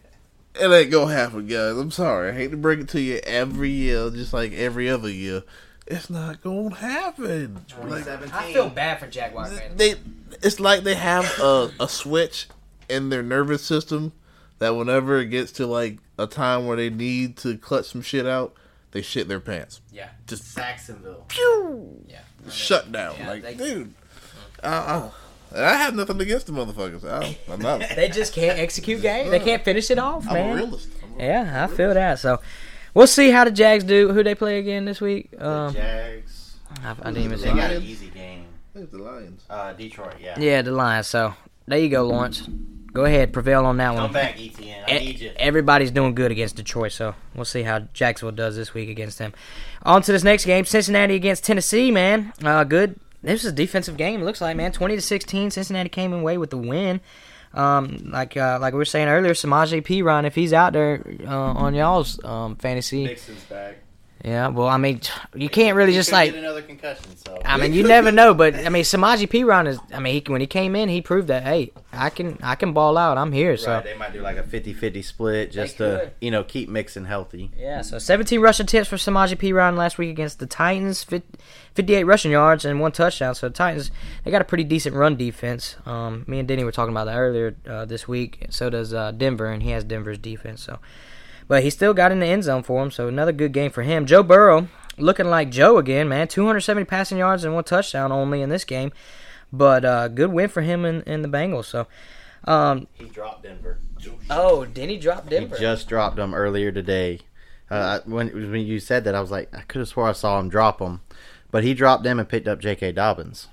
ain't 0.61 0.91
gonna 0.91 1.13
happen, 1.13 1.47
guys. 1.47 1.77
I'm 1.77 1.91
sorry. 1.91 2.31
I 2.31 2.35
hate 2.35 2.51
to 2.53 2.57
break 2.57 2.81
it 2.81 2.89
to 2.91 3.01
you 3.01 3.21
every 3.25 3.71
year, 3.71 4.11
just 4.11 4.33
like 4.33 4.53
every 4.53 4.89
other 4.89 5.11
year. 5.11 5.43
It's 5.91 6.11
not 6.11 6.43
gonna 6.43 6.75
happen. 6.75 7.65
Like, 7.83 8.07
I 8.07 8.53
feel 8.53 8.69
bad 8.69 9.01
for 9.01 9.07
Jaguar 9.07 9.47
fans. 9.47 9.77
they, 9.77 9.95
it's 10.43 10.61
like 10.61 10.83
they 10.83 10.95
have 10.95 11.25
a, 11.41 11.71
a 11.81 11.89
switch 11.89 12.47
in 12.91 13.09
their 13.09 13.23
nervous 13.23 13.65
system 13.65 14.13
that 14.59 14.77
whenever 14.77 15.19
it 15.19 15.27
gets 15.27 15.51
to 15.53 15.67
like 15.67 15.99
a 16.19 16.27
time 16.27 16.67
where 16.67 16.77
they 16.77 16.91
need 16.91 17.37
to 17.39 17.57
clutch 17.57 17.87
some 17.87 18.03
shit 18.03 18.27
out, 18.27 18.55
they 18.91 19.01
shit 19.03 19.29
their 19.29 19.41
pants. 19.41 19.81
Yeah, 19.93 20.09
Just 20.27 20.55
Saxonville. 20.57 21.27
pew, 21.29 22.05
yeah. 22.07 22.19
shut 22.51 22.93
down. 22.93 23.15
Yeah, 23.19 23.29
like, 23.31 23.43
they- 23.43 23.55
dude, 23.55 23.95
uh-uh. 24.63 25.11
I, 25.55 25.59
I, 25.59 25.65
I 25.73 25.75
have 25.77 25.95
nothing 25.95 26.21
against 26.21 26.47
the 26.49 26.53
motherfuckers. 26.53 27.09
I, 27.11 27.39
I'm 27.51 27.61
not. 27.61 27.81
They 27.97 28.11
just 28.11 28.35
can't 28.35 28.59
execute 28.59 29.01
game. 29.01 29.31
They 29.31 29.41
can't 29.41 29.65
finish 29.65 29.91
it 29.91 29.99
off, 29.99 30.27
I'm 30.29 30.35
man. 30.35 30.51
a 30.53 30.55
realist. 30.57 30.89
I'm 31.03 31.19
a- 31.21 31.25
Yeah, 31.25 31.65
I 31.65 31.75
feel 31.75 31.95
that. 31.95 32.19
So 32.19 32.41
we'll 32.99 33.07
see 33.07 33.31
how 33.31 33.45
the 33.45 33.51
Jags 33.53 33.85
do. 33.85 34.13
Who 34.13 34.23
they 34.25 34.35
play 34.35 34.59
again 34.59 34.85
this 34.85 35.01
week? 35.01 35.31
Um, 35.41 35.73
Jags. 35.73 36.57
I, 36.83 36.91
I 36.91 36.95
didn't 37.13 37.19
even 37.25 37.41
They 37.41 37.47
got 37.55 37.71
an 37.71 37.83
easy 37.83 38.09
game. 38.09 38.45
I 38.77 38.81
the 38.81 38.99
Lions. 38.99 39.45
Uh, 39.49 39.73
Detroit, 39.73 40.15
yeah. 40.21 40.39
Yeah, 40.39 40.63
the 40.63 40.73
Lions. 40.73 41.07
So 41.07 41.35
there 41.67 41.79
you 41.79 41.89
go, 41.89 42.03
Lawrence. 42.07 42.49
Go 42.93 43.05
ahead, 43.05 43.33
prevail 43.33 43.65
on 43.67 43.77
that 43.77 43.91
one. 43.91 43.97
Come 43.97 44.05
one. 44.05 44.13
back, 44.13 44.37
ETN. 44.37 44.85
I 44.89 44.97
E- 44.97 44.99
need 45.01 45.21
you. 45.21 45.31
Everybody's 45.37 45.91
doing 45.91 46.15
good 46.15 46.33
against 46.33 46.57
Detroit, 46.57 46.91
so 46.93 47.15
we'll 47.35 47.45
see 47.45 47.63
how 47.63 47.81
Jacksonville 47.93 48.35
does 48.35 48.57
this 48.57 48.75
week 48.75 48.89
against 48.89 49.19
them. 49.19 49.33
On 49.85 50.03
to 50.03 50.11
this 50.13 50.25
next 50.25 50.45
game, 50.47 50.65
Cincinnati 50.65 51.15
against 51.15 51.45
Tennessee. 51.45 51.91
Man, 51.91 52.33
uh, 52.43 52.65
good. 52.65 52.99
This 53.23 53.45
is 53.45 53.53
a 53.53 53.55
defensive 53.55 53.97
game. 53.97 54.21
It 54.21 54.25
looks 54.25 54.41
like 54.41 54.57
man, 54.57 54.73
twenty 54.73 54.97
to 54.97 55.03
sixteen. 55.03 55.51
Cincinnati 55.51 55.89
came 55.89 56.13
away 56.13 56.39
with 56.39 56.51
the 56.51 56.57
win. 56.57 57.01
Um, 57.55 58.11
like 58.13 58.37
uh, 58.37 58.59
like 58.61 58.75
we 58.75 58.79
were 58.79 58.85
saying 58.85 59.09
earlier, 59.09 59.33
Samaje 59.33 59.83
Perine, 59.83 60.27
if 60.27 60.35
he's 60.35 60.53
out 60.53 60.73
there 60.73 61.03
uh, 61.27 61.53
on 61.55 61.75
y'all's 61.75 62.23
um, 62.25 62.57
fantasy, 62.57 63.07
back. 63.49 63.79
Yeah. 64.25 64.49
Well, 64.49 64.69
I 64.69 64.77
mean, 64.77 65.01
you 65.35 65.49
can't 65.49 65.77
really 65.77 65.93
just 65.93 66.11
like. 66.13 66.35
another 66.35 66.63
concussion. 66.63 67.17
So 67.17 67.41
I 67.45 67.57
mean, 67.57 67.73
you 67.73 67.83
never 67.83 68.11
know, 68.11 68.35
but 68.35 68.55
I 68.55 68.69
mean, 68.69 68.85
Samaje 68.85 69.29
Perine 69.29 69.69
is. 69.69 69.79
I 69.93 70.01
mean, 70.01 70.15
he, 70.15 70.33
when 70.33 70.41
he 70.41 70.47
came 70.47 70.75
in, 70.75 70.89
he 70.89 71.01
proved 71.01 71.29
that 71.29 71.45
hey, 71.45 71.73
I 71.93 72.11
can 72.11 72.39
I 72.43 72.55
can 72.55 72.73
ball 72.73 72.99
out. 72.99 73.17
I'm 73.17 73.33
here. 73.33 73.57
So 73.57 73.73
right, 73.73 73.85
they 73.85 73.97
might 73.97 74.13
do 74.13 74.21
like 74.21 74.37
a 74.37 74.43
50-50 74.43 75.05
split 75.05 75.53
just 75.53 75.79
to 75.79 76.11
you 76.21 76.31
know 76.31 76.45
keep 76.45 76.69
mixing 76.69 77.05
healthy. 77.05 77.51
Yeah, 77.57 77.83
so 77.83 77.99
17 77.99 78.41
rushing 78.41 78.65
attempts 78.65 78.89
for 78.89 78.97
Samaje 78.97 79.37
Perine 79.37 79.77
last 79.77 79.99
week 79.99 80.11
against 80.11 80.39
the 80.39 80.47
Titans, 80.47 81.05
58 81.05 82.05
rushing 82.05 82.33
yards 82.33 82.65
and 82.65 82.81
one 82.81 82.93
touchdown. 82.93 83.35
So 83.35 83.49
the 83.49 83.55
Titans, 83.55 83.91
they 84.25 84.31
got 84.31 84.43
a 84.43 84.45
pretty 84.45 84.65
decent 84.65 84.97
run 84.97 85.17
defense. 85.17 85.77
Um, 85.87 86.25
me 86.27 86.39
and 86.41 86.49
Denny 86.49 86.65
were 86.65 86.73
talking 86.73 86.93
about 86.93 87.05
that 87.05 87.17
earlier 87.17 87.57
uh, 87.69 87.85
this 87.85 88.09
week. 88.09 88.47
So 88.51 88.69
does 88.69 88.93
uh, 88.93 89.13
Denver, 89.13 89.47
and 89.47 89.63
he 89.63 89.71
has 89.71 89.85
Denver's 89.85 90.19
defense. 90.19 90.63
So, 90.63 90.81
but 91.49 91.63
he 91.63 91.71
still 91.71 91.95
got 91.95 92.13
in 92.13 92.21
the 92.21 92.27
end 92.27 92.45
zone 92.45 92.63
for 92.63 92.83
him. 92.83 92.91
So 92.91 93.09
another 93.09 93.33
good 93.33 93.53
game 93.53 93.71
for 93.71 93.83
him. 93.83 94.07
Joe 94.07 94.23
Burrow 94.23 94.69
looking 94.97 95.27
like 95.27 95.51
Joe 95.51 95.79
again, 95.79 96.09
man. 96.09 96.29
270 96.29 96.85
passing 96.85 97.19
yards 97.19 97.45
and 97.45 97.55
one 97.55 97.65
touchdown 97.65 98.13
only 98.13 98.43
in 98.43 98.49
this 98.51 98.65
game, 98.65 98.93
but 99.53 99.85
uh, 99.85 100.09
good 100.09 100.31
win 100.31 100.49
for 100.49 100.63
him 100.63 100.85
and, 100.85 101.03
and 101.07 101.25
the 101.25 101.29
Bengals. 101.29 101.65
So. 101.65 101.87
Um, 102.45 102.87
He 102.95 103.07
dropped 103.07 103.43
Denver. 103.43 103.79
oh, 104.31 104.65
did 104.65 104.89
he 104.89 104.97
drop 104.97 105.29
Denver? 105.29 105.57
He 105.57 105.61
just 105.61 105.89
dropped 105.89 106.17
them 106.17 106.35
earlier 106.35 106.71
today. 106.71 107.21
Uh, 107.71 108.01
when 108.07 108.29
when 108.29 108.61
you 108.65 108.79
said 108.81 109.05
that, 109.05 109.15
I 109.15 109.21
was 109.21 109.31
like, 109.31 109.55
I 109.55 109.61
could 109.63 109.81
have 109.81 109.89
swore 109.89 110.09
I 110.09 110.13
saw 110.13 110.39
him 110.39 110.49
drop 110.49 110.79
them, 110.79 111.03
but 111.51 111.65
he 111.65 111.75
dropped 111.75 112.05
them 112.05 112.19
and 112.19 112.29
picked 112.29 112.49
up 112.49 112.61
J.K. 112.61 112.93
Dobbins. 112.93 113.49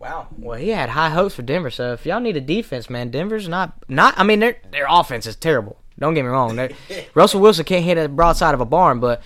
Wow. 0.00 0.28
Well, 0.36 0.58
he 0.58 0.70
had 0.70 0.88
high 0.90 1.10
hopes 1.10 1.34
for 1.34 1.42
Denver. 1.42 1.70
So 1.70 1.92
if 1.92 2.06
y'all 2.06 2.18
need 2.20 2.36
a 2.36 2.40
defense, 2.40 2.88
man, 2.90 3.10
Denver's 3.10 3.46
not 3.48 3.74
not. 3.88 4.14
I 4.16 4.24
mean, 4.24 4.40
their 4.40 4.56
their 4.72 4.86
offense 4.88 5.26
is 5.26 5.36
terrible. 5.36 5.79
Don't 6.00 6.14
get 6.14 6.22
me 6.22 6.28
wrong. 6.28 6.58
Russell 7.14 7.40
Wilson 7.40 7.64
can't 7.64 7.84
hit 7.84 7.98
a 7.98 8.08
broadside 8.08 8.54
of 8.54 8.60
a 8.60 8.64
barn, 8.64 9.00
but 9.00 9.22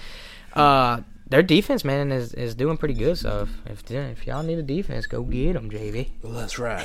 uh, 0.54 1.00
their 1.28 1.42
defense, 1.42 1.84
man, 1.84 2.12
is, 2.12 2.34
is 2.34 2.54
doing 2.54 2.76
pretty 2.76 2.94
good. 2.94 3.16
So 3.16 3.48
if 3.66 3.90
if, 3.90 4.26
y'all 4.26 4.42
need 4.42 4.58
a 4.58 4.62
defense, 4.62 5.06
go 5.06 5.22
get 5.22 5.54
them, 5.54 5.70
JV. 5.70 6.10
Let's 6.22 6.58
ride. 6.58 6.84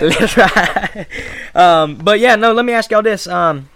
Let's. 0.00 1.06
Um, 1.54 1.96
but 1.96 2.20
yeah, 2.20 2.36
no. 2.36 2.52
Let 2.52 2.64
me 2.64 2.72
ask 2.72 2.90
y'all 2.90 3.02
this. 3.02 3.26
Um, 3.26 3.68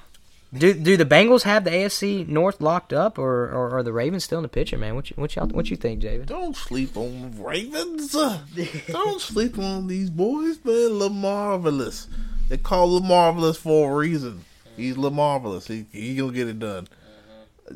do 0.55 0.75
do 0.75 0.99
the 0.99 1.07
Bengals 1.07 1.45
have 1.45 1.65
the 1.65 1.71
AFC 1.71 2.29
North 2.29 2.61
locked 2.61 2.93
up, 2.93 3.19
or, 3.19 3.51
or 3.51 3.79
are 3.79 3.83
the 3.83 3.93
Ravens 3.93 4.25
still 4.25 4.39
in 4.39 4.43
the 4.43 4.49
picture, 4.49 4.77
man? 4.77 4.95
What 4.95 5.11
you 5.11 5.17
what 5.17 5.35
y'all 5.35 5.49
what 5.49 5.71
you 5.71 5.77
think, 5.77 6.01
David? 6.01 6.27
Don't 6.27 6.55
sleep 6.55 6.97
on 6.97 7.33
the 7.33 7.43
Ravens. 7.43 8.13
Don't 8.13 9.21
sleep 9.21 9.59
on 9.59 9.87
these 9.87 10.11
boys, 10.11 10.59
man. 10.65 11.13
marvelous 11.15 12.07
They 12.49 12.59
call 12.59 13.01
them 13.01 13.09
marvelous 13.09 13.57
for 13.57 13.93
a 13.93 13.97
reason. 13.97 14.45
He's 14.77 14.97
LaMarvelous. 14.97 15.67
He 15.67 15.87
he 15.91 16.17
gonna 16.17 16.33
get 16.33 16.49
it 16.49 16.59
done. 16.59 16.89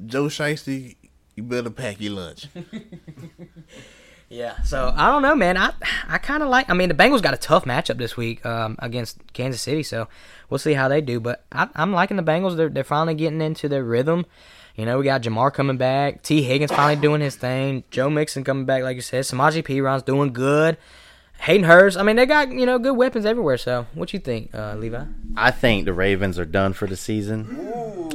Joe 0.07 0.25
Shiesty, 0.25 0.97
you 1.35 1.43
better 1.43 1.71
pack 1.71 2.01
your 2.01 2.13
lunch. 2.13 2.49
Yeah. 4.29 4.61
So 4.63 4.93
I 4.95 5.07
don't 5.11 5.23
know, 5.23 5.37
man. 5.37 5.57
I 5.57 5.73
I 6.09 6.19
kind 6.19 6.43
of 6.43 6.49
like. 6.49 6.69
I 6.69 6.75
mean, 6.75 6.89
the 6.89 6.95
Bengals 6.95 7.23
got 7.23 7.35
a 7.35 7.39
tough 7.39 7.65
matchup 7.65 7.99
this 7.99 8.17
week 8.17 8.45
um, 8.45 8.77
against 8.81 9.21
Kansas 9.33 9.63
City, 9.63 9.83
so 9.83 10.09
we'll 10.51 10.59
see 10.59 10.73
how 10.75 10.89
they 10.89 11.01
do. 11.01 11.21
But 11.21 11.45
I, 11.53 11.69
I'm 11.75 11.93
liking 11.93 12.17
the 12.17 12.23
Bengals. 12.23 12.57
They're 12.57 12.69
they're 12.69 12.85
finally 12.85 13.15
getting 13.15 13.41
into 13.41 13.69
their 13.69 13.85
rhythm. 13.85 14.27
You 14.75 14.85
know, 14.85 14.99
we 14.99 15.05
got 15.05 15.23
Ja'Marr 15.23 15.55
coming 15.55 15.79
back. 15.79 16.23
Tee 16.23 16.43
Higgins 16.43 16.71
finally 16.71 17.01
doing 17.01 17.21
his 17.23 17.37
thing. 17.37 17.85
Joe 17.91 18.11
Mixon 18.11 18.45
coming 18.45 18.67
back, 18.67 18.83
like 18.83 18.97
you 18.97 19.01
said. 19.03 19.25
Samaje 19.25 19.65
Perine's 19.65 20.03
doing 20.03 20.33
good. 20.33 20.77
Hayden 21.41 21.65
Hurst. 21.65 21.97
I 21.97 22.03
mean, 22.03 22.17
they 22.17 22.27
got 22.27 22.51
you 22.53 22.67
know 22.67 22.79
good 22.79 22.97
weapons 22.97 23.25
everywhere. 23.25 23.57
So 23.57 23.87
what 23.95 24.13
you 24.13 24.19
think, 24.19 24.55
uh, 24.55 24.75
Levi? 24.77 25.05
I 25.37 25.51
think 25.51 25.85
the 25.85 25.93
Ravens 25.93 26.39
are 26.39 26.45
done 26.45 26.73
for 26.73 26.87
the 26.87 26.97
season. 26.97 27.73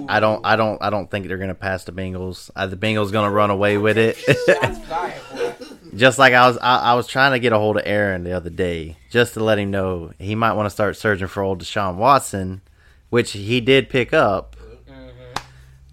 I 0.10 0.20
don't. 0.20 0.46
I 0.46 0.56
don't. 0.56 0.82
I 0.82 0.90
don't 0.90 1.10
think 1.10 1.28
they're 1.28 1.38
gonna 1.38 1.56
pass 1.56 1.84
the 1.84 1.92
Bengals. 1.92 2.50
Uh, 2.56 2.66
the 2.68 2.78
Bengals 2.78 3.12
gonna 3.12 3.32
run 3.32 3.50
away 3.50 3.78
with 3.78 3.98
it. 3.98 4.18
just 5.96 6.20
like 6.20 6.34
I 6.34 6.48
was. 6.48 6.58
I, 6.58 6.78
I 6.78 6.94
was 6.96 7.08
trying 7.08 7.32
to 7.34 7.40
get 7.40 7.54
a 7.54 7.58
hold 7.58 7.78
of 7.78 7.84
Aaron 7.86 8.24
the 8.24 8.34
other 8.34 8.50
day, 8.50 8.98
just 9.10 9.34
to 9.36 9.44
let 9.44 9.60
him 9.60 9.72
know 9.72 10.12
he 10.20 10.36
might 10.36 10.54
want 10.54 10.66
to 10.66 10.72
start 10.72 10.98
searching 10.98 11.28
for 11.28 11.44
old 11.44 11.62
Deshaun 11.62 11.96
Watson, 11.96 12.62
which 13.10 13.32
he 13.34 13.62
did 13.62 13.90
pick 13.90 14.14
up. 14.14 14.56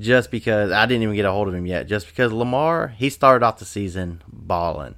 Just 0.01 0.31
because 0.31 0.71
I 0.71 0.87
didn't 0.87 1.03
even 1.03 1.17
get 1.17 1.25
a 1.25 1.33
hold 1.33 1.49
of 1.49 1.55
him 1.55 1.67
yet. 1.67 1.89
Just 1.89 2.07
because 2.07 2.33
Lamar, 2.33 2.95
he 2.97 3.11
started 3.11 3.45
off 3.45 3.59
the 3.59 3.65
season 3.65 4.23
balling, 4.29 4.95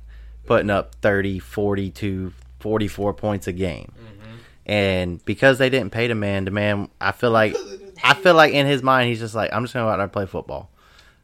putting 0.51 0.69
up 0.69 0.97
30, 0.97 1.39
42, 1.39 2.33
44 2.59 3.15
points 3.15 3.47
a 3.47 3.53
game. 3.53 3.93
Mm-hmm. 3.97 4.37
And 4.67 5.25
because 5.25 5.59
they 5.59 5.71
didn't 5.71 5.93
pay 5.93 6.09
the 6.09 6.17
man, 6.17 6.45
the 6.45 6.51
man, 6.51 6.89
I 7.01 7.13
feel 7.13 7.31
like, 7.31 7.55
I 8.03 8.15
feel 8.15 8.35
like 8.35 8.53
in 8.53 8.67
his 8.67 8.83
mind, 8.83 9.11
he's 9.11 9.21
just 9.21 9.37
like, 9.37 9.53
I'm 9.53 9.63
just 9.63 9.75
gonna 9.75 9.87
go 9.87 9.91
out 9.91 9.99
there 9.99 10.03
and 10.03 10.13
play 10.13 10.27
football. 10.27 10.69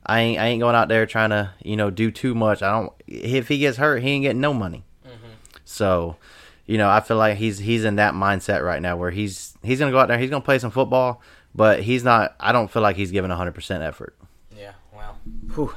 I 0.06 0.20
ain't, 0.20 0.38
I 0.38 0.46
ain't 0.46 0.60
going 0.60 0.76
out 0.76 0.86
there 0.86 1.06
trying 1.06 1.30
to, 1.30 1.50
you 1.60 1.76
know, 1.76 1.90
do 1.90 2.12
too 2.12 2.36
much. 2.36 2.62
I 2.62 2.70
don't. 2.70 2.92
If 3.08 3.48
he 3.48 3.58
gets 3.58 3.78
hurt, 3.78 4.00
he 4.00 4.10
ain't 4.10 4.22
getting 4.22 4.40
no 4.40 4.54
money. 4.54 4.84
Mm-hmm. 5.04 5.32
So, 5.64 6.18
you 6.64 6.78
know, 6.78 6.88
I 6.88 7.00
feel 7.00 7.16
like 7.16 7.36
he's 7.36 7.58
he's 7.58 7.82
in 7.82 7.96
that 7.96 8.14
mindset 8.14 8.62
right 8.62 8.80
now 8.80 8.96
where 8.96 9.10
he's 9.10 9.58
he's 9.64 9.80
gonna 9.80 9.90
go 9.90 9.98
out 9.98 10.06
there, 10.06 10.18
he's 10.18 10.30
gonna 10.30 10.44
play 10.44 10.60
some 10.60 10.70
football, 10.70 11.20
but 11.52 11.82
he's 11.82 12.04
not. 12.04 12.36
I 12.38 12.52
don't 12.52 12.70
feel 12.70 12.82
like 12.82 12.94
he's 12.94 13.10
giving 13.10 13.30
100 13.30 13.56
percent 13.56 13.82
effort. 13.82 14.16
Yeah. 14.56 14.74
Wow. 14.94 15.16
Whew. 15.56 15.74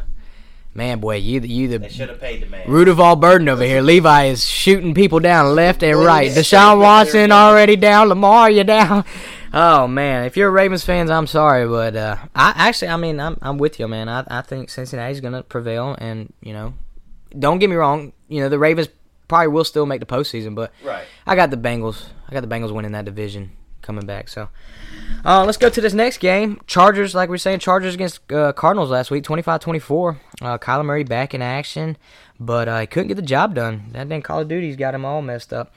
Man, 0.73 0.99
boy, 0.99 1.15
you 1.15 1.39
the 1.39 1.47
you 1.49 1.67
the 1.67 1.89
should 1.89 2.09
have 2.09 2.19
paid 2.21 2.41
the 2.41 2.45
man. 2.45 2.69
root 2.69 2.87
of 2.87 2.99
all 2.99 3.15
burden 3.15 3.49
over 3.49 3.63
here. 3.63 3.81
Levi 3.81 4.25
is 4.25 4.45
shooting 4.45 4.93
people 4.93 5.19
down 5.19 5.55
left 5.55 5.81
and 5.83 5.97
right. 5.97 6.31
Deshaun 6.31 6.79
Watson 6.79 7.31
already 7.31 7.75
down. 7.75 8.07
Lamar, 8.09 8.49
you 8.51 8.63
down. 8.63 9.03
Oh 9.51 9.87
man, 9.87 10.25
if 10.25 10.37
you're 10.37 10.51
Ravens 10.51 10.83
fans, 10.85 11.09
I'm 11.09 11.25
sorry, 11.25 11.67
but 11.67 11.95
uh, 11.95 12.17
I 12.35 12.53
actually, 12.55 12.89
I 12.89 12.97
mean, 12.97 13.19
I'm 13.19 13.35
I'm 13.41 13.57
with 13.57 13.79
you, 13.79 13.87
man. 13.87 14.07
I 14.07 14.23
I 14.27 14.41
think 14.43 14.69
Cincinnati's 14.69 15.21
gonna 15.21 15.41
prevail, 15.41 15.95
and 15.97 16.31
you 16.43 16.53
know, 16.53 16.75
don't 17.39 17.57
get 17.57 17.67
me 17.67 17.75
wrong. 17.75 18.13
You 18.27 18.41
know, 18.41 18.49
the 18.49 18.59
Ravens 18.59 18.89
probably 19.27 19.47
will 19.47 19.63
still 19.63 19.87
make 19.87 20.01
the 20.01 20.05
postseason, 20.05 20.53
but 20.53 20.71
Right. 20.85 21.03
I 21.25 21.35
got 21.35 21.49
the 21.49 21.57
Bengals. 21.57 22.09
I 22.27 22.33
got 22.33 22.41
the 22.41 22.47
Bengals 22.47 22.71
winning 22.71 22.91
that 22.91 23.05
division 23.05 23.49
coming 23.81 24.05
back. 24.05 24.27
So, 24.29 24.49
uh, 25.25 25.43
let's 25.45 25.57
go 25.57 25.69
to 25.69 25.81
this 25.81 25.93
next 25.93 26.19
game. 26.19 26.61
Chargers, 26.67 27.13
like 27.13 27.29
we 27.29 27.33
were 27.33 27.37
saying, 27.37 27.59
Chargers 27.59 27.93
against 27.93 28.31
uh, 28.31 28.53
Cardinals 28.53 28.89
last 28.89 29.11
week, 29.11 29.23
25-24. 29.23 30.17
Uh, 30.41 30.57
Kyler 30.57 30.85
Murray 30.85 31.03
back 31.03 31.33
in 31.33 31.41
action, 31.41 31.97
but 32.39 32.67
uh, 32.67 32.79
he 32.79 32.87
couldn't 32.87 33.07
get 33.07 33.15
the 33.15 33.21
job 33.21 33.55
done. 33.55 33.89
That 33.91 34.07
damn 34.09 34.21
Call 34.21 34.39
of 34.39 34.47
Duty's 34.47 34.75
got 34.75 34.95
him 34.95 35.05
all 35.05 35.21
messed 35.21 35.53
up. 35.53 35.73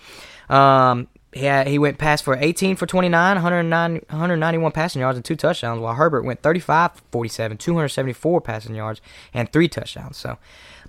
Um, 0.49 1.09
he, 1.33 1.45
had, 1.45 1.67
he 1.67 1.79
went 1.79 1.99
past 1.99 2.25
for 2.25 2.37
18 2.37 2.77
for 2.77 2.87
29, 2.87 3.37
109, 3.37 3.93
191 3.93 4.73
passing 4.73 5.01
yards 5.01 5.17
and 5.17 5.25
two 5.25 5.37
touchdowns, 5.37 5.81
while 5.81 5.95
Herbert 5.95 6.25
went 6.25 6.43
35 6.43 6.93
for 6.93 7.03
47, 7.11 7.57
274 7.59 8.41
passing 8.41 8.75
yards 8.75 9.01
and 9.33 9.51
three 9.53 9.69
touchdowns. 9.69 10.19
So, 10.19 10.39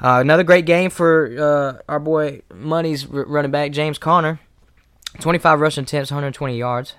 uh, 0.02 0.20
another 0.20 0.44
great 0.44 0.66
game 0.66 0.90
for 0.90 1.80
uh, 1.80 1.82
our 1.92 2.00
boy 2.00 2.42
Money's 2.54 3.08
running 3.08 3.52
back, 3.52 3.72
James 3.72 3.98
Conner. 3.98 4.40
25 5.20 5.60
rushing 5.60 5.84
attempts, 5.84 6.12
120 6.12 6.58
yards. 6.58 6.96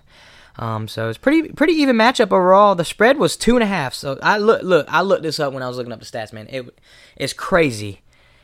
Um, 0.57 0.87
so 0.87 1.09
it's 1.09 1.19
pretty 1.19 1.49
pretty 1.49 1.73
even 1.75 1.97
matchup 1.97 2.33
overall. 2.33 2.75
The 2.75 2.85
spread 2.85 3.19
was 3.19 3.37
two 3.37 3.57
and 3.57 3.63
a 3.63 3.67
half. 3.67 3.95
So 3.95 4.19
I 4.23 4.39
look 4.39 4.63
look 4.63 4.87
I 4.89 5.03
looked 5.03 5.23
this 5.23 5.41
up 5.41 5.53
when 5.53 5.63
I 5.63 5.69
was 5.69 5.77
looking 5.77 5.93
up 5.93 5.99
the 5.99 6.07
stats, 6.07 6.33
man. 6.33 6.47
It 6.51 6.79
it's 7.17 7.33
crazy. 7.33 8.03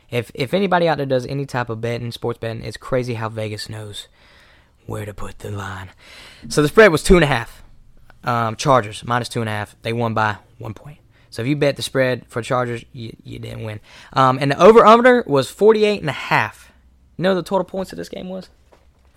If 0.09 0.29
if 0.33 0.53
anybody 0.53 0.87
out 0.87 0.97
there 0.97 1.05
does 1.05 1.25
any 1.25 1.45
type 1.45 1.69
of 1.69 1.79
betting, 1.79 2.11
sports 2.11 2.39
betting, 2.39 2.63
it's 2.63 2.77
crazy 2.77 3.13
how 3.13 3.29
Vegas 3.29 3.69
knows 3.69 4.07
where 4.85 5.05
to 5.05 5.13
put 5.13 5.39
the 5.39 5.51
line. 5.51 5.91
So 6.49 6.61
the 6.61 6.67
spread 6.67 6.91
was 6.91 7.03
two 7.03 7.15
and 7.15 7.23
a 7.23 7.27
half. 7.27 7.63
Um, 8.23 8.55
Chargers 8.55 9.05
minus 9.05 9.29
two 9.29 9.39
and 9.39 9.49
a 9.49 9.53
half. 9.53 9.75
They 9.81 9.93
won 9.93 10.13
by 10.13 10.37
one 10.57 10.73
point. 10.73 10.97
So 11.29 11.41
if 11.41 11.47
you 11.47 11.55
bet 11.55 11.77
the 11.77 11.81
spread 11.81 12.25
for 12.27 12.41
Chargers, 12.41 12.83
you, 12.91 13.15
you 13.23 13.39
didn't 13.39 13.63
win. 13.63 13.79
Um, 14.11 14.37
and 14.41 14.51
the 14.51 14.61
over 14.61 14.85
under 14.85 15.23
was 15.25 15.49
48 15.49 16.01
and 16.01 16.09
a 16.09 16.13
half. 16.13 16.71
You 17.17 17.23
know 17.23 17.35
the 17.35 17.41
total 17.41 17.63
points 17.63 17.93
of 17.93 17.97
this 17.97 18.09
game 18.09 18.27
was? 18.27 18.49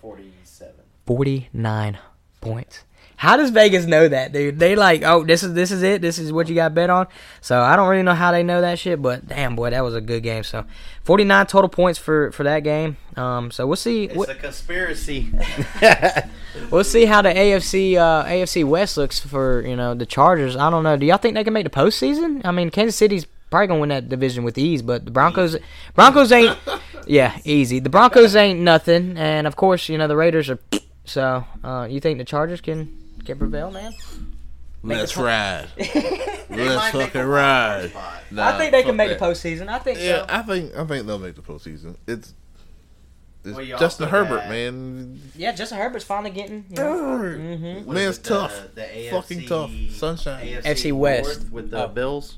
47. 0.01 0.73
49 1.05 1.99
points. 2.45 2.83
How 3.17 3.37
does 3.37 3.49
Vegas 3.49 3.85
know 3.85 4.07
that, 4.07 4.33
dude? 4.33 4.59
They 4.59 4.75
like, 4.75 5.03
oh, 5.03 5.23
this 5.23 5.41
is 5.41 5.53
this 5.53 5.71
is 5.71 5.83
it. 5.83 6.01
This 6.01 6.19
is 6.19 6.33
what 6.33 6.49
you 6.49 6.55
got 6.55 6.73
bet 6.73 6.89
on. 6.89 7.07
So 7.39 7.61
I 7.61 7.77
don't 7.77 7.87
really 7.87 8.03
know 8.03 8.13
how 8.13 8.31
they 8.31 8.43
know 8.43 8.59
that 8.59 8.77
shit, 8.77 9.01
but 9.01 9.27
damn, 9.27 9.55
boy, 9.55 9.69
that 9.69 9.83
was 9.83 9.95
a 9.95 10.01
good 10.01 10.21
game. 10.21 10.43
So 10.43 10.65
49 11.03 11.47
total 11.47 11.69
points 11.69 11.97
for 11.97 12.31
for 12.33 12.43
that 12.43 12.59
game. 12.59 12.97
Um, 13.15 13.51
so 13.51 13.65
we'll 13.65 13.77
see. 13.77 14.05
It's 14.05 14.15
What, 14.15 14.29
a 14.29 14.35
conspiracy. 14.35 15.31
we'll 16.71 16.83
see 16.83 17.05
how 17.05 17.21
the 17.21 17.29
AFC 17.29 17.95
uh, 17.95 18.25
AFC 18.25 18.65
West 18.65 18.97
looks 18.97 19.21
for 19.21 19.65
you 19.65 19.77
know 19.77 19.93
the 19.95 20.05
Chargers. 20.05 20.57
I 20.57 20.69
don't 20.69 20.83
know. 20.83 20.97
Do 20.97 21.05
y'all 21.05 21.17
think 21.17 21.35
they 21.35 21.43
can 21.45 21.53
make 21.53 21.63
the 21.63 21.69
postseason? 21.69 22.41
I 22.43 22.51
mean, 22.51 22.69
Kansas 22.69 22.97
City's 22.97 23.25
probably 23.49 23.67
gonna 23.67 23.79
win 23.79 23.89
that 23.89 24.09
division 24.09 24.43
with 24.43 24.57
ease, 24.57 24.81
but 24.81 25.05
the 25.05 25.11
Broncos 25.11 25.55
Broncos 25.93 26.31
ain't. 26.31 26.57
Yeah, 27.07 27.37
easy. 27.43 27.77
The 27.77 27.89
Broncos 27.91 28.35
ain't 28.35 28.61
nothing, 28.61 29.15
and 29.15 29.45
of 29.45 29.55
course, 29.55 29.89
you 29.89 29.97
know 29.99 30.07
the 30.07 30.17
Raiders 30.17 30.49
are. 30.49 30.57
So, 31.05 31.45
uh, 31.63 31.87
you 31.89 31.99
think 31.99 32.17
the 32.17 32.25
Chargers 32.25 32.61
can 32.61 32.95
can 33.25 33.37
prevail, 33.37 33.71
man? 33.71 33.93
Let's 34.83 35.17
ride. 35.17 35.67
Let's 35.77 36.91
fucking 36.91 37.23
ride. 37.23 37.91
I 38.37 38.57
think 38.57 38.71
they 38.71 38.83
can 38.83 38.95
make 38.95 39.09
that. 39.09 39.19
the 39.19 39.25
postseason. 39.25 39.67
I 39.67 39.79
think 39.79 39.99
Yeah, 39.99 40.19
so. 40.19 40.25
I 40.29 40.41
think 40.43 40.75
I 40.75 40.85
think 40.85 41.07
they'll 41.07 41.17
make 41.19 41.35
the 41.35 41.41
postseason. 41.41 41.95
It's 42.07 42.33
it's 43.43 43.55
Well, 43.57 43.65
Justin 43.79 44.09
Herbert, 44.09 44.41
had- 44.41 44.49
man. 44.49 45.21
Yeah, 45.35 45.51
Justin 45.53 45.77
Herbert's 45.77 46.05
finally 46.05 46.31
getting. 46.31 46.65
You 46.69 46.75
know, 46.75 47.17
Man's 47.17 47.85
What 47.85 47.97
is 47.97 48.17
it, 48.17 48.23
tough. 48.23 48.59
The, 48.75 48.81
the 48.93 49.09
Fucking 49.11 49.45
tough. 49.47 49.71
Sunshine. 49.91 50.47
AFC 50.63 50.91
West. 50.93 51.51
With 51.51 51.69
the 51.71 51.85
Oh. 51.85 51.87
Bills. 51.87 52.37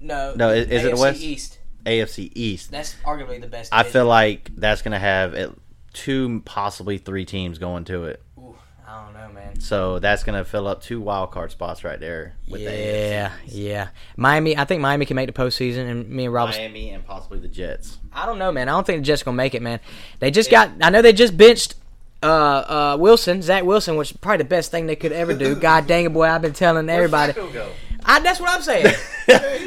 no, 0.00 0.34
No, 0.36 0.50
is- 0.50 0.68
is 0.68 0.84
it 0.84 0.96
West? 0.96 1.20
East? 1.20 1.58
AFC 1.84 2.32
East. 2.34 2.70
That's 2.72 2.94
arguably 3.04 3.40
the 3.40 3.46
best. 3.46 3.72
I 3.72 3.78
division. 3.78 3.92
feel 3.92 4.06
like 4.06 4.50
that's 4.56 4.82
going 4.82 4.92
to 4.92 4.98
have 4.98 5.34
at 5.34 5.50
two, 5.96 6.42
possibly 6.44 6.98
three 6.98 7.24
teams 7.24 7.58
going 7.58 7.84
to 7.86 8.04
it. 8.04 8.22
Ooh, 8.38 8.54
I 8.86 9.04
don't 9.04 9.14
know, 9.14 9.32
man. 9.32 9.58
So 9.60 9.98
that's 9.98 10.22
going 10.22 10.38
to 10.38 10.44
fill 10.44 10.68
up 10.68 10.82
two 10.82 11.00
wild 11.00 11.30
card 11.30 11.50
spots 11.50 11.82
right 11.82 11.98
there 11.98 12.36
with 12.48 12.60
yeah, 12.60 13.32
the 13.46 13.52
yeah. 13.52 13.88
Miami, 14.16 14.56
I 14.56 14.64
think 14.66 14.82
Miami 14.82 15.06
can 15.06 15.16
make 15.16 15.26
the 15.26 15.32
postseason, 15.32 15.90
and 15.90 16.08
me 16.08 16.26
and 16.26 16.34
Rob. 16.34 16.50
Miami 16.50 16.90
and 16.90 17.04
possibly 17.04 17.38
the 17.38 17.48
Jets. 17.48 17.98
I 18.12 18.26
don't 18.26 18.38
know, 18.38 18.52
man. 18.52 18.68
I 18.68 18.72
don't 18.72 18.86
think 18.86 19.00
the 19.00 19.06
Jets 19.06 19.22
gonna 19.22 19.36
make 19.36 19.54
it, 19.54 19.62
man. 19.62 19.80
They 20.20 20.30
just 20.30 20.50
got. 20.50 20.70
I 20.82 20.90
know 20.90 21.02
they 21.02 21.14
just 21.14 21.36
benched 21.36 21.74
uh, 22.22 22.26
uh, 22.26 22.96
Wilson, 23.00 23.42
Zach 23.42 23.64
Wilson, 23.64 23.96
which 23.96 24.10
is 24.10 24.16
probably 24.16 24.38
the 24.38 24.48
best 24.48 24.70
thing 24.70 24.86
they 24.86 24.96
could 24.96 25.12
ever 25.12 25.34
do. 25.34 25.54
God 25.60 25.86
dang 25.86 26.04
it, 26.04 26.12
boy! 26.12 26.24
I've 26.24 26.42
been 26.42 26.52
telling 26.52 26.88
everybody. 26.88 27.32
I, 28.08 28.20
that's 28.20 28.38
what 28.40 28.48
I'm 28.50 28.62
saying. 28.62 28.86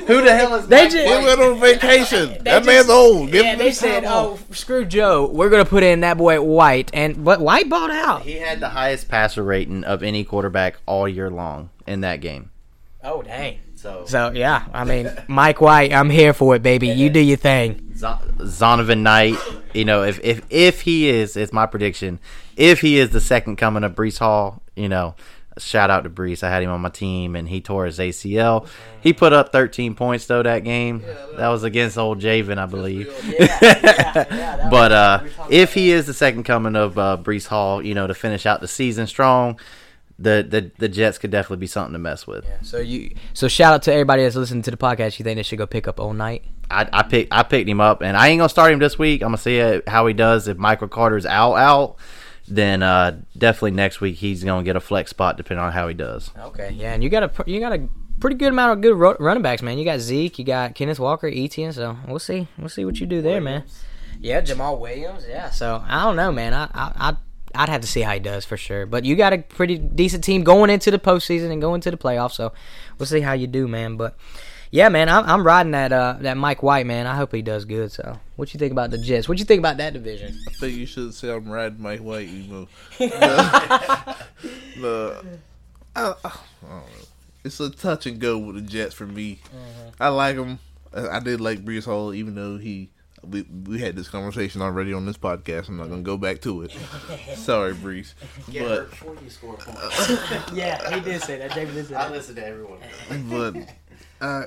Who 0.08 0.22
the 0.22 0.34
hell 0.34 0.56
is 0.56 0.68
They 0.68 0.86
just- 0.86 0.98
He 0.98 1.04
White? 1.06 1.24
went 1.26 1.42
on 1.42 1.60
vacation. 1.60 2.30
That 2.44 2.60
just- 2.60 2.66
man's 2.66 2.90
old. 2.90 3.32
Give 3.32 3.44
yeah, 3.46 3.56
they 3.56 3.72
said, 3.72 4.04
time 4.04 4.12
"Oh, 4.14 4.40
screw 4.52 4.86
Joe. 4.86 5.28
We're 5.28 5.50
gonna 5.50 5.66
put 5.66 5.84
in 5.84 6.00
that 6.02 6.18
boy 6.18 6.42
White," 6.42 6.90
and 6.94 7.24
but 7.24 7.42
White 7.42 7.70
balled 7.70 7.92
out. 7.92 8.22
He 8.24 8.34
had 8.38 8.60
the 8.62 8.70
highest 8.70 9.10
passer 9.10 9.44
rating 9.44 9.84
of 9.84 10.02
any 10.04 10.24
quarterback 10.24 10.78
all 10.86 11.08
year 11.08 11.30
long 11.30 11.70
in 11.86 12.02
that 12.02 12.22
game. 12.22 12.50
Oh 13.04 13.22
dang. 13.22 13.60
So, 13.76 14.04
So 14.06 14.32
yeah, 14.34 14.66
I 14.74 14.84
mean, 14.84 15.10
Mike 15.30 15.62
White, 15.62 15.94
I'm 15.94 16.10
here 16.10 16.34
for 16.34 16.54
it, 16.56 16.62
baby. 16.64 16.90
You 16.90 17.10
do 17.10 17.20
your 17.22 17.38
thing. 17.38 17.94
Zon- 17.96 18.20
Zonovan 18.40 19.00
Knight, 19.00 19.38
you 19.74 19.86
know, 19.86 20.04
if, 20.04 20.20
if 20.24 20.42
if 20.50 20.82
he 20.82 21.08
is, 21.10 21.38
it's 21.38 21.54
my 21.54 21.66
prediction. 21.66 22.20
If 22.58 22.82
he 22.82 22.98
is 23.00 23.12
the 23.12 23.22
second 23.22 23.56
coming 23.56 23.84
of 23.86 23.96
Breece 23.96 24.20
Hall, 24.20 24.62
you 24.76 24.90
know, 24.90 25.16
shout 25.60 25.90
out 25.90 26.04
to 26.04 26.10
Breece. 26.10 26.44
I 26.44 26.50
had 26.50 26.64
him 26.64 26.72
on 26.72 26.82
my 26.82 26.90
team, 26.90 27.36
and 27.36 27.48
he 27.48 27.62
tore 27.62 27.86
his 27.86 28.00
ACL. 28.00 28.68
He 29.02 29.14
put 29.14 29.34
up 29.34 29.52
13 29.52 29.96
points 29.96 30.26
though 30.26 30.44
that 30.44 30.64
game. 30.64 31.04
That 31.38 31.50
was 31.50 31.64
against 31.64 31.98
old 31.98 32.20
Javin, 32.20 32.58
I 32.58 32.66
believe. 32.66 33.08
but 34.72 34.92
uh, 34.92 35.24
if 35.50 35.74
he 35.74 35.92
is 35.92 36.06
the 36.06 36.14
second 36.14 36.44
coming 36.44 36.76
of 36.76 36.98
uh, 36.98 37.18
Breece 37.22 37.48
Hall, 37.48 37.86
you 37.86 37.94
know, 37.94 38.08
to 38.08 38.14
finish 38.14 38.46
out 38.46 38.62
the 38.62 38.68
season 38.68 39.08
strong, 39.08 39.60
the 40.20 40.46
the 40.48 40.72
the 40.78 40.90
Jets 40.90 41.18
could 41.18 41.32
definitely 41.32 41.58
be 41.58 41.68
something 41.68 41.94
to 41.94 42.00
mess 42.00 42.28
with. 42.28 42.46
So 42.62 42.80
you, 42.80 43.16
so 43.34 43.48
shout 43.48 43.74
out 43.74 43.84
to 43.84 43.94
everybody 43.94 44.24
that's 44.24 44.36
listening 44.36 44.64
to 44.64 44.72
the 44.72 44.78
podcast. 44.78 45.18
You 45.18 45.24
think 45.24 45.38
they 45.38 45.44
should 45.44 45.58
go 45.58 45.66
pick 45.66 45.88
up 45.88 46.00
all 46.00 46.14
night? 46.14 46.44
I, 46.70 46.88
I 46.92 47.04
picked 47.04 47.34
I 47.34 47.44
picked 47.44 47.70
him 47.70 47.82
up, 47.82 48.02
and 48.02 48.18
I 48.18 48.28
ain't 48.28 48.40
gonna 48.40 48.50
start 48.50 48.74
him 48.74 48.80
this 48.80 49.00
week. 49.00 49.22
I'm 49.22 49.30
gonna 49.30 49.38
see 49.38 49.82
how 49.88 50.06
he 50.08 50.14
does. 50.14 50.48
If 50.48 50.58
Michael 50.58 50.90
Carter's 50.90 51.26
out, 51.26 51.56
out, 51.56 51.98
then 52.50 52.84
uh, 52.84 53.22
definitely 53.38 53.72
next 53.72 54.02
week 54.02 54.18
he's 54.18 54.44
gonna 54.44 54.64
get 54.64 54.76
a 54.76 54.80
flex 54.80 55.10
spot 55.12 55.38
depending 55.38 55.64
on 55.64 55.72
how 55.72 55.88
he 55.88 55.94
does. 55.94 56.32
Okay, 56.38 56.72
yeah, 56.72 56.94
and 56.94 57.04
you 57.04 57.10
got 57.10 57.24
a 57.24 57.50
you 57.50 57.60
got 57.60 57.74
a 57.74 57.88
pretty 58.20 58.36
good 58.36 58.50
amount 58.50 58.74
of 58.74 58.82
good 58.82 58.96
ro- 58.96 59.18
running 59.20 59.44
backs, 59.44 59.62
man. 59.62 59.78
You 59.78 59.86
got 59.86 60.00
Zeke, 60.00 60.40
you 60.40 60.46
got 60.46 60.76
Kenneth 60.76 61.00
Walker, 61.00 61.28
Etienne. 61.28 61.74
So 61.74 61.98
we'll 62.08 62.20
see, 62.20 62.48
we'll 62.58 62.70
see 62.70 62.86
what 62.86 63.00
you 63.00 63.06
do 63.06 63.22
there, 63.22 63.40
man. 63.42 63.64
Yeah, 64.20 64.42
Jamaal 64.42 64.80
Williams. 64.80 65.26
Yeah, 65.28 65.50
so 65.50 65.84
I 65.88 66.04
don't 66.04 66.16
know, 66.16 66.32
man. 66.32 66.54
I 66.54 66.66
I. 66.74 66.92
I 66.96 67.18
I'd 67.56 67.70
have 67.70 67.82
to 67.82 67.88
see 67.88 68.02
how 68.02 68.14
he 68.14 68.20
does 68.20 68.46
for 68.46 68.58
sure, 68.58 68.86
but 68.86 69.06
you 69.06 69.16
got 69.16 69.34
a 69.34 69.40
pretty 69.40 69.80
decent 69.80 70.24
team 70.24 70.44
going 70.44 70.70
into 70.70 70.92
the 70.92 71.00
postseason 71.00 71.52
and 71.52 71.60
going 71.60 71.82
to 71.82 71.90
the 71.90 71.98
playoffs, 71.98 72.34
so 72.34 72.54
we'll 73.00 73.08
see 73.08 73.22
how 73.22 73.34
you 73.34 73.48
do, 73.48 73.68
man. 73.68 73.98
But 73.98 74.16
yeah, 74.72 74.90
man, 74.90 75.10
I'm, 75.10 75.26
I'm 75.26 75.46
riding 75.46 75.72
that 75.72 75.92
uh, 75.92 76.18
that 76.22 76.38
Mike 76.38 76.62
White, 76.62 76.86
man. 76.86 77.08
I 77.08 77.16
hope 77.16 77.34
he 77.34 77.42
does 77.42 77.66
good. 77.66 77.92
So, 77.92 78.20
what 78.36 78.54
you 78.54 78.60
think 78.60 78.72
about 78.72 78.92
the 78.92 78.98
Jets? 78.98 79.28
What 79.28 79.40
you 79.40 79.46
think 79.46 79.60
about 79.60 79.78
that 79.78 79.94
division? 79.94 80.38
I 80.48 80.52
think 80.52 80.78
you 80.78 80.86
should 80.86 81.14
say 81.14 81.34
I'm 81.34 81.50
riding 81.50 81.82
Mike 81.82 82.02
White. 82.02 82.28
You 82.28 82.44
know, 82.52 82.68
the, 83.00 84.16
the 84.80 85.26
I, 85.96 86.14
I 86.24 86.32
don't 86.62 86.70
know. 86.70 86.84
It's 87.44 87.60
a 87.60 87.70
touch 87.70 88.06
and 88.06 88.20
go 88.20 88.38
with 88.38 88.56
the 88.56 88.62
Jets 88.62 88.94
for 88.94 89.06
me. 89.06 89.40
I 90.00 90.10
like 90.10 90.36
them. 90.36 90.60
I, 90.94 91.18
I 91.18 91.20
did 91.20 91.42
like 91.42 91.66
Breece 91.66 91.86
Hall, 91.86 92.14
even 92.14 92.36
though 92.36 92.58
he. 92.58 92.90
We, 93.22 93.42
we 93.42 93.80
had 93.80 93.98
this 93.98 94.08
conversation 94.08 94.62
already 94.62 94.94
on 94.94 95.06
this 95.06 95.18
podcast. 95.18 95.68
I'm 95.68 95.76
not 95.76 95.90
gonna 95.90 96.04
go 96.04 96.16
back 96.16 96.40
to 96.42 96.62
it. 96.62 96.72
Sorry, 97.36 97.74
Breece. 97.74 98.14
But 98.48 98.90
before 98.92 99.16
you 99.22 99.30
score 99.30 99.58
yeah, 100.54 100.96
he 100.96 101.02
did 101.02 101.22
say 101.22 101.38
that. 101.40 101.54
David 101.54 101.74
did 101.74 101.88
say 101.88 101.96
I 101.96 102.10
listen 102.10 102.36
to 102.36 102.46
everyone. 102.46 102.80
but 103.30 103.56
I 104.22 104.46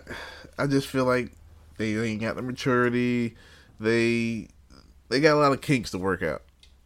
I 0.58 0.66
just 0.66 0.86
feel 0.86 1.04
like 1.04 1.32
they 1.78 1.96
ain't 1.96 2.20
got 2.20 2.36
the 2.36 2.42
maturity. 2.42 3.34
They 3.80 4.48
they 5.08 5.20
got 5.20 5.36
a 5.36 5.40
lot 5.40 5.52
of 5.52 5.60
kinks 5.60 5.90
to 5.90 5.98
work 5.98 6.22
out. 6.22 6.42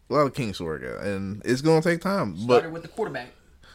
A 0.08 0.14
lot 0.14 0.26
of 0.26 0.34
kinks 0.34 0.58
to 0.58 0.64
work 0.64 0.84
out, 0.84 1.04
and 1.04 1.42
it's 1.44 1.62
gonna 1.62 1.82
take 1.82 2.00
time. 2.00 2.36
But 2.46 2.70
with 2.70 2.82
the 2.82 2.88
quarterback. 2.88 3.28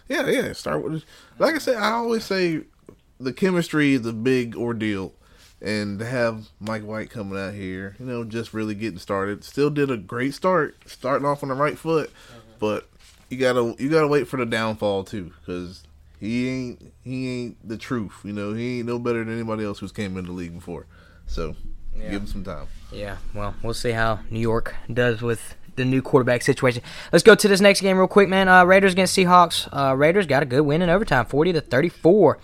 yeah, 0.08 0.28
yeah. 0.28 0.54
Start 0.54 0.84
with 0.84 1.04
like 1.40 1.56
I 1.56 1.60
said. 1.60 1.78
I 1.78 1.92
always 1.92 2.24
say 2.24 2.62
the 3.20 3.34
chemistry 3.34 3.94
is 3.94 4.06
a 4.06 4.14
big 4.14 4.56
ordeal, 4.56 5.14
and 5.62 6.00
to 6.00 6.06
have 6.06 6.50
Mike 6.60 6.84
White 6.84 7.10
coming 7.10 7.38
out 7.38 7.54
here, 7.54 7.96
you 8.00 8.06
know, 8.06 8.24
just 8.24 8.54
really 8.54 8.76
getting 8.76 9.00
started. 9.00 9.44
Still 9.44 9.70
did 9.70 9.92
a 9.92 9.98
great 9.98 10.34
start, 10.34 10.76
starting 10.86 11.28
off 11.28 11.44
on 11.44 11.50
the 11.50 11.56
right 11.56 11.78
foot, 11.78 12.10
mm-hmm. 12.10 12.40
but 12.60 12.90
you 13.30 13.38
gotta 13.38 13.76
you 13.78 13.90
gotta 13.90 14.08
wait 14.08 14.28
for 14.28 14.38
the 14.38 14.46
downfall 14.46 15.04
too, 15.04 15.32
because 15.40 15.84
he 16.22 16.48
ain't 16.48 16.94
he 17.04 17.30
ain't 17.30 17.68
the 17.68 17.78
truth. 17.78 18.22
You 18.24 18.32
know, 18.32 18.54
he 18.54 18.78
ain't 18.78 18.88
no 18.88 19.00
better 19.00 19.24
than 19.24 19.34
anybody 19.34 19.66
else 19.66 19.80
who's 19.80 19.92
came 19.92 20.16
in 20.16 20.26
the 20.26 20.32
league 20.32 20.54
before. 20.54 20.86
So 21.26 21.56
give 21.96 22.22
him 22.22 22.28
some 22.28 22.44
time. 22.44 22.68
Yeah, 22.94 23.18
well, 23.34 23.56
we'll 23.64 23.74
see 23.74 23.92
how 23.92 24.20
New 24.30 24.40
York 24.40 24.76
does 24.94 25.22
with 25.22 25.56
the 25.76 25.86
new 25.86 26.02
quarterback 26.02 26.42
situation. 26.42 26.84
Let's 27.12 27.24
go 27.24 27.34
to 27.36 27.48
this 27.48 27.62
next 27.62 27.82
game 27.82 27.98
real 27.98 28.08
quick, 28.08 28.30
man. 28.30 28.48
Uh, 28.48 28.64
Raiders 28.66 28.94
against 28.94 29.18
Seahawks. 29.18 29.68
Uh, 29.72 29.96
Raiders 29.96 30.28
got 30.28 30.44
a 30.44 30.46
good 30.46 30.62
win 30.62 30.82
in 30.82 30.90
overtime, 30.90 31.26
forty 31.26 31.52
to 31.54 31.62
thirty-four, 31.62 32.38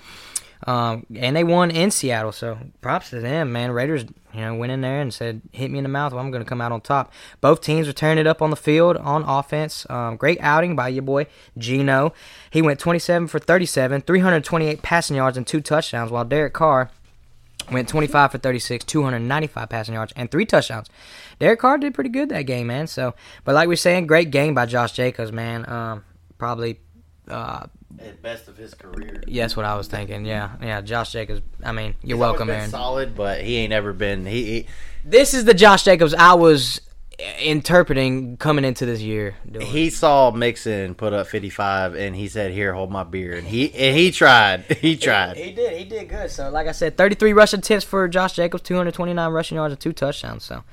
um, 0.66 1.06
and 1.16 1.36
they 1.36 1.44
won 1.44 1.72
in 1.72 1.92
Seattle. 1.92 2.32
So 2.32 2.58
props 2.82 3.12
to 3.12 3.20
them, 3.20 3.52
man. 3.52 3.72
Raiders, 3.72 4.06
you 4.34 4.42
know, 4.42 4.56
went 4.56 4.72
in 4.72 4.82
there 4.82 5.02
and 5.02 5.14
said, 5.14 5.42
"Hit 5.52 5.70
me 5.70 5.78
in 5.78 5.84
the 5.84 5.90
mouth, 5.90 6.14
well, 6.14 6.24
I'm 6.24 6.32
going 6.32 6.44
to 6.44 6.50
come 6.50 6.62
out 6.62 6.72
on 6.72 6.82
top." 6.82 7.12
Both 7.42 7.62
teams 7.62 7.88
were 7.88 7.94
turning 7.94 8.20
it 8.20 8.28
up 8.28 8.42
on 8.42 8.50
the 8.50 8.56
field 8.56 8.98
on 8.98 9.24
offense. 9.24 9.86
Um, 9.90 10.16
great 10.18 10.40
outing 10.42 10.76
by 10.76 10.90
your 10.90 11.04
boy 11.04 11.28
Geno. 11.58 12.14
He 12.50 12.62
went 12.62 12.80
twenty-seven 12.80 13.28
for 13.28 13.40
thirty-seven, 13.40 14.02
three 14.02 14.20
hundred 14.20 14.44
twenty-eight 14.44 14.82
passing 14.82 15.16
yards 15.16 15.38
and 15.38 15.46
two 15.46 15.62
touchdowns, 15.62 16.12
while 16.12 16.26
Derek 16.26 16.54
Carr 16.54 16.90
went 17.72 17.90
25 17.90 18.32
for 18.32 18.38
36, 18.38 18.86
295 18.86 19.70
passing 19.70 19.94
yards, 19.96 20.14
and 20.16 20.32
three 20.32 20.46
touchdowns. 20.46 20.88
Derek 21.40 21.60
Carr 21.60 21.78
did 21.78 21.94
pretty 21.94 22.10
good 22.10 22.30
that 22.30 22.44
game, 22.44 22.68
man. 22.68 22.88
So, 22.88 23.14
but 23.44 23.56
like 23.56 23.68
we 23.68 23.74
are 23.74 23.78
saying, 23.78 24.08
great 24.08 24.32
game 24.32 24.54
by 24.54 24.66
Josh 24.66 24.94
Jacobs, 24.94 25.32
man. 25.32 25.68
Um, 25.70 26.04
probably, 26.38 26.80
uh, 27.30 27.68
At 28.00 28.22
best 28.22 28.48
of 28.48 28.58
his 28.58 28.74
career. 28.74 29.24
yeah, 29.28 29.44
that's 29.44 29.56
what 29.58 29.66
I 29.66 29.76
was 29.76 29.88
thinking. 29.88 30.26
Yeah, 30.26 30.52
yeah, 30.62 30.82
Josh 30.82 31.12
Jacobs. 31.12 31.42
I 31.64 31.72
mean, 31.72 31.96
you're 32.04 32.18
He's 32.18 32.22
welcome, 32.22 32.50
Aaron. 32.50 32.70
Solid, 32.70 33.16
but 33.16 33.42
he 33.42 33.58
ain't 33.58 33.74
ever 33.74 33.94
been. 33.94 34.26
He, 34.26 34.44
he 34.44 34.68
This 35.04 35.34
is 35.34 35.46
the 35.46 35.54
Josh 35.54 35.84
Jacobs 35.84 36.14
I 36.14 36.34
was 36.34 36.82
interpreting 37.42 38.38
coming 38.38 38.64
into 38.64 38.86
this 38.86 39.02
year. 39.02 39.36
Doing. 39.50 39.66
he 39.66 39.90
saw 39.90 40.32
Mixon 40.32 40.94
put 40.96 41.14
up 41.14 41.28
55, 41.28 41.96
and 41.96 42.16
he 42.16 42.28
said, 42.28 42.52
"Here, 42.52 42.74
hold 42.74 42.92
my 42.92 43.04
beer." 43.04 43.34
And 43.34 43.48
he 43.48 43.74
and 43.74 43.98
he 43.98 44.12
tried. 44.12 44.66
He 44.78 44.96
tried. 44.96 45.38
He, 45.38 45.44
he 45.44 45.52
did. 45.54 45.78
He 45.78 45.84
did 45.86 46.08
good. 46.10 46.30
So, 46.30 46.50
like 46.50 46.68
I 46.68 46.72
said, 46.72 46.98
33 46.98 47.34
rushing 47.34 47.60
attempts 47.60 47.84
for 47.86 48.08
Josh 48.08 48.34
Jacobs, 48.34 48.62
229 48.64 49.32
rushing 49.32 49.56
yards, 49.56 49.72
and 49.74 49.80
two 49.80 49.92
touchdowns. 49.94 50.44
So, 50.44 50.64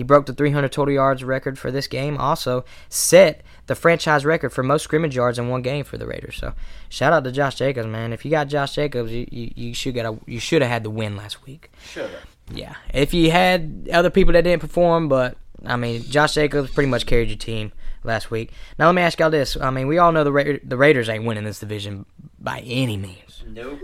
he 0.00 0.04
broke 0.04 0.24
the 0.24 0.32
300 0.32 0.72
total 0.72 0.94
yards 0.94 1.22
record 1.22 1.58
for 1.58 1.70
this 1.70 1.86
game. 1.86 2.16
Also, 2.16 2.64
set 2.88 3.42
the 3.66 3.74
franchise 3.74 4.24
record 4.24 4.48
for 4.48 4.62
most 4.62 4.82
scrimmage 4.82 5.14
yards 5.14 5.38
in 5.38 5.50
one 5.50 5.60
game 5.60 5.84
for 5.84 5.98
the 5.98 6.06
Raiders. 6.06 6.36
So, 6.36 6.54
shout 6.88 7.12
out 7.12 7.22
to 7.24 7.30
Josh 7.30 7.56
Jacobs, 7.56 7.86
man. 7.86 8.14
If 8.14 8.24
you 8.24 8.30
got 8.30 8.48
Josh 8.48 8.74
Jacobs, 8.74 9.12
you 9.12 9.26
you, 9.30 9.52
you 9.54 9.74
should 9.74 9.94
got 9.94 10.06
a, 10.06 10.18
you 10.24 10.40
should 10.40 10.62
have 10.62 10.70
had 10.70 10.84
the 10.84 10.90
win 10.90 11.18
last 11.18 11.44
week. 11.44 11.70
Should 11.84 12.10
Yeah. 12.50 12.76
If 12.94 13.12
you 13.12 13.30
had 13.30 13.90
other 13.92 14.08
people 14.08 14.32
that 14.32 14.44
didn't 14.44 14.62
perform, 14.62 15.10
but 15.10 15.36
I 15.66 15.76
mean, 15.76 16.02
Josh 16.04 16.32
Jacobs 16.32 16.70
pretty 16.70 16.88
much 16.88 17.04
carried 17.04 17.28
your 17.28 17.36
team 17.36 17.70
last 18.02 18.30
week. 18.30 18.52
Now 18.78 18.86
let 18.86 18.94
me 18.94 19.02
ask 19.02 19.20
y'all 19.20 19.28
this: 19.28 19.54
I 19.60 19.68
mean, 19.68 19.86
we 19.86 19.98
all 19.98 20.12
know 20.12 20.24
the 20.24 20.32
Ra- 20.32 20.60
the 20.64 20.78
Raiders 20.78 21.10
ain't 21.10 21.26
winning 21.26 21.44
this 21.44 21.60
division 21.60 22.06
by 22.38 22.60
any 22.60 22.96
means. 22.96 23.44
Nope. 23.46 23.80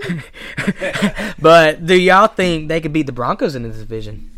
but 1.38 1.84
do 1.84 1.94
y'all 1.94 2.28
think 2.28 2.68
they 2.68 2.80
could 2.80 2.94
beat 2.94 3.04
the 3.04 3.12
Broncos 3.12 3.54
in 3.54 3.64
this 3.64 3.76
division? 3.76 4.30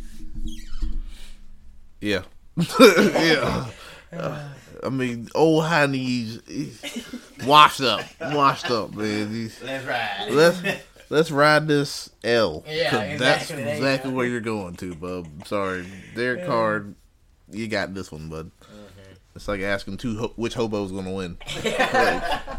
Yeah, 2.01 2.23
yeah. 2.81 3.67
Uh, 4.13 4.49
I 4.83 4.89
mean, 4.91 5.29
old 5.35 5.65
Heine's 5.65 6.41
he's 6.47 7.05
washed 7.45 7.81
up, 7.81 8.03
washed 8.21 8.71
up, 8.71 8.95
man. 8.95 9.31
He's, 9.31 9.59
That's 9.59 9.85
right. 9.85 10.29
let's 10.31 10.63
let's 11.11 11.31
ride 11.31 11.67
this 11.69 12.09
L. 12.25 12.65
Yeah, 12.67 12.91
'cause 12.91 13.03
exactly. 13.13 13.57
That's 13.65 13.77
exactly 13.79 14.13
where 14.13 14.27
you're 14.27 14.41
going 14.41 14.77
to, 14.77 14.95
bub. 14.95 15.27
Sorry, 15.47 15.87
Derek 16.15 16.47
Carr, 16.47 16.87
you 17.51 17.67
got 17.69 17.95
this 17.95 18.13
one, 18.13 18.29
bud. 18.29 18.51
Mm-hmm. 18.63 19.13
It's 19.35 19.49
like 19.49 19.61
asking 19.61 19.97
two 19.99 20.19
ho- 20.19 20.33
which 20.37 20.55
hobo's 20.55 20.91
going 20.93 21.05
to 21.05 21.11
win. 21.11 21.39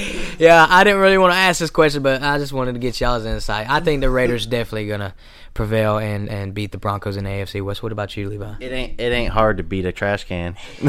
yeah, 0.38 0.66
I 0.68 0.84
didn't 0.84 1.00
really 1.00 1.18
want 1.18 1.32
to 1.32 1.38
ask 1.38 1.60
this 1.60 1.70
question, 1.70 2.02
but 2.02 2.22
I 2.22 2.38
just 2.38 2.52
wanted 2.52 2.72
to 2.72 2.78
get 2.78 3.00
y'all's 3.00 3.24
insight. 3.24 3.68
I 3.68 3.80
think 3.80 4.00
the 4.00 4.10
Raiders 4.10 4.46
definitely 4.46 4.88
gonna 4.88 5.14
prevail 5.54 5.98
and, 5.98 6.28
and 6.28 6.54
beat 6.54 6.72
the 6.72 6.78
Broncos 6.78 7.16
in 7.16 7.24
the 7.24 7.30
AFC 7.30 7.62
West. 7.62 7.82
What 7.82 7.92
about 7.92 8.16
you, 8.16 8.28
Levi? 8.28 8.54
It 8.60 8.72
ain't 8.72 9.00
it 9.00 9.12
ain't 9.12 9.32
hard 9.32 9.56
to 9.58 9.62
beat 9.62 9.84
a 9.84 9.92
trash 9.92 10.24
can. 10.24 10.56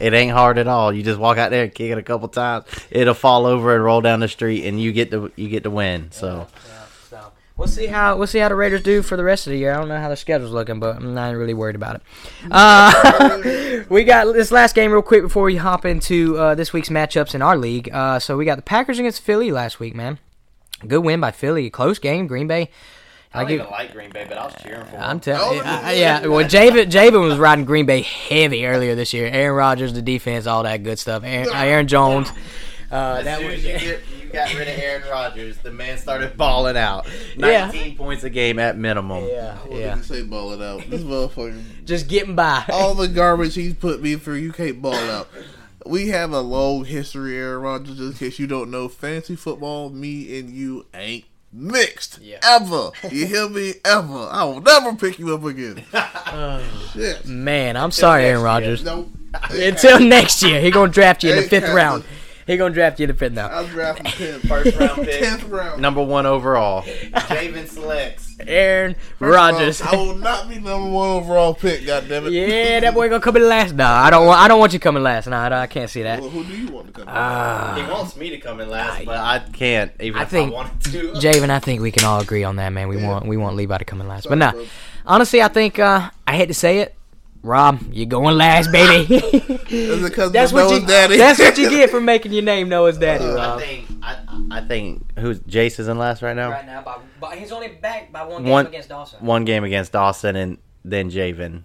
it 0.00 0.12
ain't 0.12 0.32
hard 0.32 0.58
at 0.58 0.66
all. 0.68 0.92
You 0.92 1.02
just 1.02 1.18
walk 1.18 1.38
out 1.38 1.50
there 1.50 1.64
and 1.64 1.74
kick 1.74 1.90
it 1.90 1.98
a 1.98 2.02
couple 2.02 2.28
times. 2.28 2.66
It'll 2.90 3.14
fall 3.14 3.46
over 3.46 3.74
and 3.74 3.84
roll 3.84 4.00
down 4.00 4.20
the 4.20 4.28
street, 4.28 4.66
and 4.66 4.80
you 4.80 4.92
get 4.92 5.10
the 5.10 5.30
you 5.36 5.48
get 5.48 5.62
to 5.64 5.70
win. 5.70 6.10
So 6.10 6.46
So 6.54 6.81
we'll 7.62 7.68
see 7.68 7.86
how 7.86 8.16
we'll 8.16 8.26
see 8.26 8.40
how 8.40 8.48
the 8.48 8.56
Raiders 8.56 8.82
do 8.82 9.02
for 9.02 9.16
the 9.16 9.22
rest 9.22 9.46
of 9.46 9.52
the 9.52 9.58
year. 9.58 9.72
I 9.72 9.76
don't 9.78 9.86
know 9.88 10.00
how 10.00 10.08
their 10.08 10.16
schedule's 10.16 10.50
looking, 10.50 10.80
but 10.80 10.96
I'm 10.96 11.14
not 11.14 11.34
really 11.36 11.54
worried 11.54 11.76
about 11.76 11.96
it. 11.96 12.02
Uh, 12.50 13.82
we 13.88 14.02
got 14.04 14.24
this 14.32 14.50
last 14.50 14.74
game 14.74 14.90
real 14.90 15.00
quick 15.02 15.22
before 15.22 15.44
we 15.44 15.56
hop 15.56 15.84
into 15.84 16.36
uh, 16.36 16.54
this 16.56 16.72
week's 16.72 16.88
matchups 16.88 17.34
in 17.36 17.40
our 17.42 17.56
league. 17.56 17.88
Uh, 17.92 18.18
so 18.18 18.36
we 18.36 18.44
got 18.44 18.56
the 18.56 18.62
Packers 18.62 18.98
against 18.98 19.22
Philly 19.22 19.52
last 19.52 19.78
week, 19.78 19.94
man. 19.94 20.18
Good 20.86 20.98
win 21.04 21.20
by 21.20 21.30
Philly. 21.30 21.70
Close 21.70 21.98
game. 22.00 22.26
Green 22.26 22.48
Bay. 22.48 22.68
I 23.32 23.42
I 23.42 23.44
give- 23.44 23.60
like 23.70 23.92
Green 23.92 24.10
Bay, 24.10 24.26
but 24.28 24.36
I 24.36 24.44
was 24.46 24.54
cheering 24.62 24.84
for 24.86 24.96
I'm 24.96 25.20
telling 25.20 25.40
Oh, 25.40 25.52
you, 25.52 25.62
yeah. 25.62 25.80
I- 25.84 25.92
yeah. 25.92 26.26
Well, 26.26 26.44
Javin, 26.44 26.90
Javin 26.90 27.20
was 27.26 27.38
riding 27.38 27.64
Green 27.64 27.86
Bay 27.86 28.02
heavy 28.02 28.66
earlier 28.66 28.94
this 28.96 29.12
year. 29.12 29.26
Aaron 29.28 29.54
Rodgers, 29.56 29.92
the 29.92 30.02
defense, 30.02 30.46
all 30.46 30.64
that 30.64 30.82
good 30.82 30.98
stuff. 30.98 31.22
Aaron, 31.24 31.48
Aaron 31.54 31.86
Jones. 31.88 32.28
Uh, 32.92 33.22
that 33.22 33.42
was, 33.42 33.64
you 33.64 33.98
got 34.32 34.52
rid 34.54 34.68
of 34.68 34.78
Aaron 34.78 35.02
Rodgers, 35.10 35.56
the 35.58 35.70
man 35.72 35.96
started 35.96 36.36
balling 36.36 36.76
out. 36.76 37.06
Yeah. 37.36 37.66
19 37.66 37.96
points 37.96 38.22
a 38.24 38.30
game 38.30 38.58
at 38.58 38.76
minimum. 38.76 39.24
yeah, 39.26 39.56
What 39.58 39.78
yeah. 39.80 39.88
did 39.94 39.96
you 39.98 40.02
say 40.02 40.22
ball 40.22 40.52
it 40.52 40.60
out? 40.62 40.82
This 40.90 41.00
motherfucker. 41.02 41.62
Just 41.86 42.06
getting 42.08 42.36
by. 42.36 42.64
All 42.70 42.94
the 42.94 43.08
garbage 43.22 43.54
he's 43.54 43.74
put 43.74 44.02
me 44.02 44.16
through, 44.16 44.36
you 44.36 44.52
can't 44.52 44.82
ball 44.82 44.94
out. 44.94 45.28
We 45.86 46.08
have 46.08 46.32
a 46.32 46.40
long 46.40 46.84
history, 46.84 47.36
Aaron 47.36 47.62
Rodgers. 47.62 47.96
Just 47.96 48.12
in 48.12 48.28
case 48.28 48.38
you 48.38 48.46
don't 48.46 48.70
know, 48.70 48.88
fantasy 48.88 49.36
football, 49.36 49.88
me 49.90 50.38
and 50.38 50.50
you 50.50 50.84
ain't 50.94 51.24
mixed 51.52 52.18
Yeah. 52.20 52.38
ever. 52.44 52.90
You 53.10 53.26
hear 53.26 53.48
me? 53.48 53.74
Ever. 53.84 54.28
I 54.30 54.44
will 54.44 54.60
never 54.60 54.94
pick 54.94 55.18
you 55.18 55.34
up 55.34 55.44
again. 55.44 55.82
Shit. 56.92 57.26
Man, 57.26 57.76
I'm 57.76 57.90
sorry, 57.90 58.24
Aaron 58.26 58.42
Rodgers. 58.42 58.84
Nope. 58.84 59.08
Until 59.50 59.98
next 59.98 60.42
year, 60.42 60.60
he 60.60 60.70
gonna 60.70 60.92
draft 60.92 61.24
you 61.24 61.30
in 61.30 61.36
the 61.36 61.42
fifth 61.42 61.62
happening. 61.64 61.76
round. 61.76 62.04
He 62.46 62.56
gonna 62.56 62.74
draft 62.74 62.98
you 62.98 63.04
in 63.04 63.08
the 63.10 63.14
fifth 63.16 63.32
now. 63.32 63.48
I'm 63.48 63.66
drafting 63.66 64.06
10th. 64.06 64.48
First 64.48 64.76
round 64.76 65.02
pick. 65.06 65.22
10th 65.22 65.50
round. 65.50 65.80
Number 65.80 66.02
one 66.02 66.26
overall. 66.26 66.82
Javin 66.82 67.68
selects. 67.68 68.36
Aaron 68.44 68.94
First 68.94 69.12
of 69.20 69.22
all, 69.22 69.30
Rodgers. 69.30 69.82
I 69.82 69.94
will 69.94 70.16
not 70.16 70.48
be 70.48 70.56
number 70.56 70.90
one 70.90 71.08
overall 71.10 71.54
pick, 71.54 71.82
goddammit. 71.82 72.32
yeah, 72.32 72.80
that 72.80 72.92
boy 72.94 73.08
gonna 73.08 73.20
come 73.22 73.36
in 73.36 73.48
last. 73.48 73.74
Nah, 73.74 73.88
I 74.02 74.10
don't 74.10 74.26
want. 74.26 74.40
I 74.40 74.48
don't 74.48 74.58
want 74.58 74.72
you 74.72 74.80
coming 74.80 75.02
last. 75.02 75.28
Nah, 75.28 75.48
I 75.60 75.66
can't 75.68 75.88
see 75.88 76.02
that. 76.02 76.20
Well, 76.20 76.30
who 76.30 76.42
do 76.44 76.52
you 76.56 76.68
want 76.72 76.88
to 76.88 76.92
come 76.92 77.02
in? 77.02 77.08
Ah. 77.08 77.74
He 77.76 77.90
wants 77.90 78.16
me 78.16 78.30
to 78.30 78.38
come 78.38 78.60
in 78.60 78.68
last, 78.68 79.04
but 79.04 79.16
I 79.16 79.38
can't, 79.52 79.92
even 80.00 80.18
I 80.20 80.24
if 80.24 80.28
think- 80.30 80.50
I 80.50 80.54
wanted 80.54 80.80
to. 80.92 81.12
Javin, 81.20 81.50
I 81.50 81.60
think 81.60 81.80
we 81.82 81.92
can 81.92 82.04
all 82.04 82.20
agree 82.20 82.42
on 82.42 82.56
that, 82.56 82.70
man. 82.72 82.88
We 82.88 82.98
Yeah. 82.98 83.08
want 83.08 83.26
we 83.26 83.36
want 83.36 83.54
Levi 83.56 83.78
to 83.78 83.84
come 83.84 84.00
in 84.00 84.08
last. 84.08 84.24
Sorry, 84.24 84.32
But 84.36 84.38
nah, 84.44 84.52
bro. 84.52 84.66
honestly, 85.06 85.40
I 85.40 85.48
think 85.48 85.78
uh, 85.78 86.10
I 86.26 86.36
hate 86.36 86.46
to 86.46 86.54
say 86.54 86.78
it, 86.80 86.96
Rob, 87.42 87.80
you're 87.90 88.06
going 88.06 88.36
last, 88.36 88.70
baby. 88.70 89.14
Is 89.16 90.10
that's 90.16 90.52
of 90.52 90.54
what 90.54 90.70
you. 90.80 90.86
Daddy? 90.86 91.16
That's 91.16 91.38
what 91.40 91.58
you 91.58 91.68
get 91.76 91.90
for 91.90 92.00
making 92.00 92.32
your 92.32 92.42
name 92.44 92.68
Noah's 92.68 92.98
daddy, 92.98 93.24
Uh, 93.24 93.56
I 93.56 93.60
think 93.60 93.88
I, 94.00 94.18
I 94.52 94.60
think 94.60 95.18
who's 95.18 95.40
Jace 95.40 95.80
is 95.80 95.88
in 95.88 95.98
last 95.98 96.22
right 96.22 96.36
now. 96.36 96.50
Right 96.50 96.64
now, 96.66 96.82
but, 96.82 97.00
but 97.20 97.36
he's 97.38 97.50
only 97.50 97.68
back 97.68 98.12
by 98.12 98.22
one 98.24 98.44
One- 98.44 98.66
against 98.68 98.88
Dawson. 98.90 99.24
One 99.26 99.44
game 99.44 99.64
against 99.64 99.90
Dawson, 99.92 100.36
and 100.36 100.58
then 100.84 101.10
Javin 101.10 101.62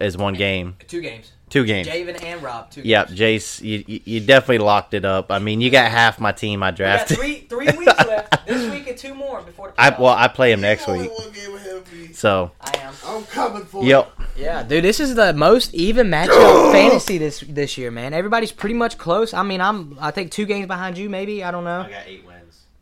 is 0.00 0.16
one 0.16 0.34
game, 0.34 0.76
Two 0.86 1.00
games. 1.00 1.32
two 1.50 1.64
games. 1.64 1.88
Javin 1.88 2.22
and 2.22 2.42
Rob. 2.42 2.70
Two. 2.70 2.82
Yep, 2.82 3.08
games. 3.08 3.18
Jace, 3.18 3.62
you, 3.64 3.82
you 3.88 4.00
you 4.04 4.20
definitely 4.20 4.58
locked 4.58 4.94
it 4.94 5.04
up. 5.04 5.32
I 5.32 5.38
mean, 5.40 5.60
you 5.60 5.70
got 5.70 5.90
half 5.90 6.20
my 6.20 6.30
team 6.32 6.62
I 6.62 6.66
We 6.66 6.70
got 6.72 6.76
drafted. 6.76 7.16
three 7.18 7.38
three 7.48 7.66
weeks 7.76 8.04
left. 8.06 8.46
This 8.46 8.62
week 8.96 9.12
two 9.12 9.14
more 9.14 9.42
before 9.42 9.68
the 9.68 9.80
I 9.80 9.90
well, 9.98 10.14
I 10.14 10.28
play 10.28 10.52
him 10.52 10.60
next 10.60 10.86
week, 10.86 11.10
one 11.10 11.32
game 11.32 11.54
ahead 11.54 11.76
of 11.76 11.92
me. 11.92 12.12
so 12.12 12.50
I 12.60 12.76
am. 12.78 12.94
I'm 13.06 13.24
coming 13.24 13.64
for 13.64 13.84
yep. 13.84 14.10
Yeah, 14.36 14.62
dude, 14.62 14.84
this 14.84 15.00
is 15.00 15.14
the 15.14 15.32
most 15.32 15.74
even 15.74 16.08
matchup 16.08 16.72
fantasy 16.72 17.18
this 17.18 17.40
this 17.40 17.78
year, 17.78 17.90
man. 17.90 18.14
Everybody's 18.14 18.52
pretty 18.52 18.74
much 18.74 18.98
close. 18.98 19.34
I 19.34 19.42
mean, 19.42 19.60
I'm 19.60 19.96
I 20.00 20.10
think 20.10 20.30
two 20.30 20.46
games 20.46 20.66
behind 20.66 20.98
you, 20.98 21.08
maybe. 21.08 21.44
I 21.44 21.50
don't 21.50 21.64
know. 21.64 21.80
I 21.80 21.90
got 21.90 22.02
eight 22.06 22.26
wins. 22.26 22.36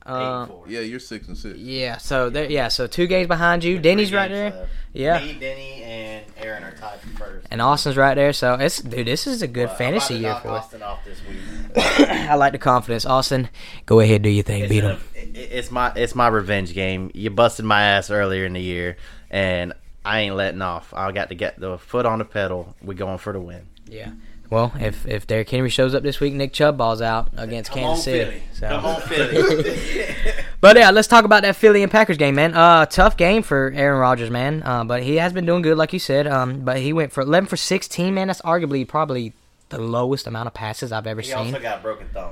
Uh, 0.07 0.47
you. 0.67 0.75
Yeah, 0.77 0.81
you're 0.81 1.01
six 1.01 1.29
and 1.29 1.37
six. 1.37 1.59
Yeah, 1.59 1.97
so 1.97 2.29
there, 2.29 2.51
yeah, 2.51 2.69
so 2.69 2.87
two 2.87 3.07
games 3.07 3.27
behind 3.27 3.65
you. 3.65 3.79
Denny's 3.79 4.13
right 4.13 4.31
there. 4.31 4.69
Yeah. 4.93 5.19
Me, 5.19 5.33
Denny, 5.33 5.83
and 5.83 6.25
Aaron 6.37 6.63
are 6.63 6.73
tied 6.73 7.01
for 7.01 7.09
first. 7.19 7.47
And 7.51 7.63
Austin's 7.63 7.97
right 7.97 8.15
there. 8.15 8.33
So 8.33 8.55
it's 8.55 8.81
dude, 8.81 9.07
this 9.07 9.27
is 9.27 9.43
a 9.43 9.49
good 9.49 9.71
fantasy 9.71 10.17
year 10.17 10.37
for 10.37 10.49
us. 10.49 10.65
Austin 10.65 10.83
off 10.83 11.05
this 11.05 11.19
week. 11.27 11.39
I 12.09 12.35
like 12.35 12.53
the 12.53 12.59
confidence. 12.59 13.07
Austin, 13.07 13.49
go 13.87 14.01
ahead, 14.01 14.23
do 14.23 14.29
your 14.29 14.45
thing, 14.45 14.69
beat 14.69 14.85
him. 14.85 15.01
It- 15.35 15.51
It's 15.53 15.71
my 15.71 15.93
it's 15.97 16.15
my 16.15 16.29
revenge 16.29 16.73
game. 16.75 17.11
You 17.15 17.31
busted 17.31 17.65
my 17.65 17.83
ass 17.83 18.11
earlier 18.11 18.45
in 18.47 18.53
the 18.55 18.63
year, 18.63 18.97
and 19.31 19.73
I 20.05 20.21
ain't 20.21 20.37
letting 20.37 20.63
off. 20.63 20.93
I 20.95 21.11
got 21.13 21.29
to 21.31 21.35
get 21.35 21.59
the 21.59 21.79
foot 21.79 22.07
on 22.07 22.19
the 22.21 22.25
pedal. 22.25 22.75
We 22.83 22.95
going 22.95 23.19
for 23.19 23.33
the 23.33 23.41
win. 23.41 23.67
Yeah. 23.89 24.11
Well, 24.51 24.73
if 24.79 25.07
if 25.09 25.27
Derrick 25.27 25.49
Henry 25.51 25.71
shows 25.71 25.95
up 25.95 26.03
this 26.03 26.21
week, 26.21 26.35
Nick 26.35 26.53
Chubb 26.53 26.77
balls 26.77 27.01
out 27.01 27.31
against 27.37 27.73
Kansas 27.73 28.05
City. 28.05 28.43
So. 28.53 28.69
Come 28.69 28.85
on, 28.85 29.01
Philly. 29.03 29.77
But 30.61 30.79
yeah, 30.79 30.91
let's 30.93 31.09
talk 31.09 31.27
about 31.27 31.43
that 31.43 31.57
Philly 31.57 31.83
and 31.83 31.93
Packers 31.93 32.17
game, 32.17 32.37
man. 32.37 32.55
Uh, 32.55 32.87
tough 32.87 33.19
game 33.19 33.43
for 33.43 33.71
Aaron 33.77 33.99
Rodgers, 34.01 34.31
man. 34.31 34.63
Uh, 34.65 34.83
but 34.85 35.03
he 35.03 35.17
has 35.17 35.31
been 35.31 35.45
doing 35.45 35.61
good, 35.61 35.77
like 35.77 35.93
you 35.93 35.99
said. 35.99 36.27
Um, 36.27 36.61
but 36.61 36.79
he 36.79 36.95
went 36.95 37.13
for 37.13 37.21
11 37.21 37.49
for 37.51 37.59
16, 37.59 38.15
man. 38.15 38.29
That's 38.29 38.41
arguably 38.41 38.89
probably 38.89 39.35
the 39.69 39.77
lowest 39.79 40.27
amount 40.27 40.47
of 40.47 40.55
passes 40.55 40.91
I've 40.91 41.07
ever 41.07 41.21
he 41.21 41.27
seen. 41.29 41.37
He 41.39 41.45
also 41.53 41.61
got 41.61 41.81
a 41.81 41.83
broken 41.83 42.07
thumb. 42.15 42.31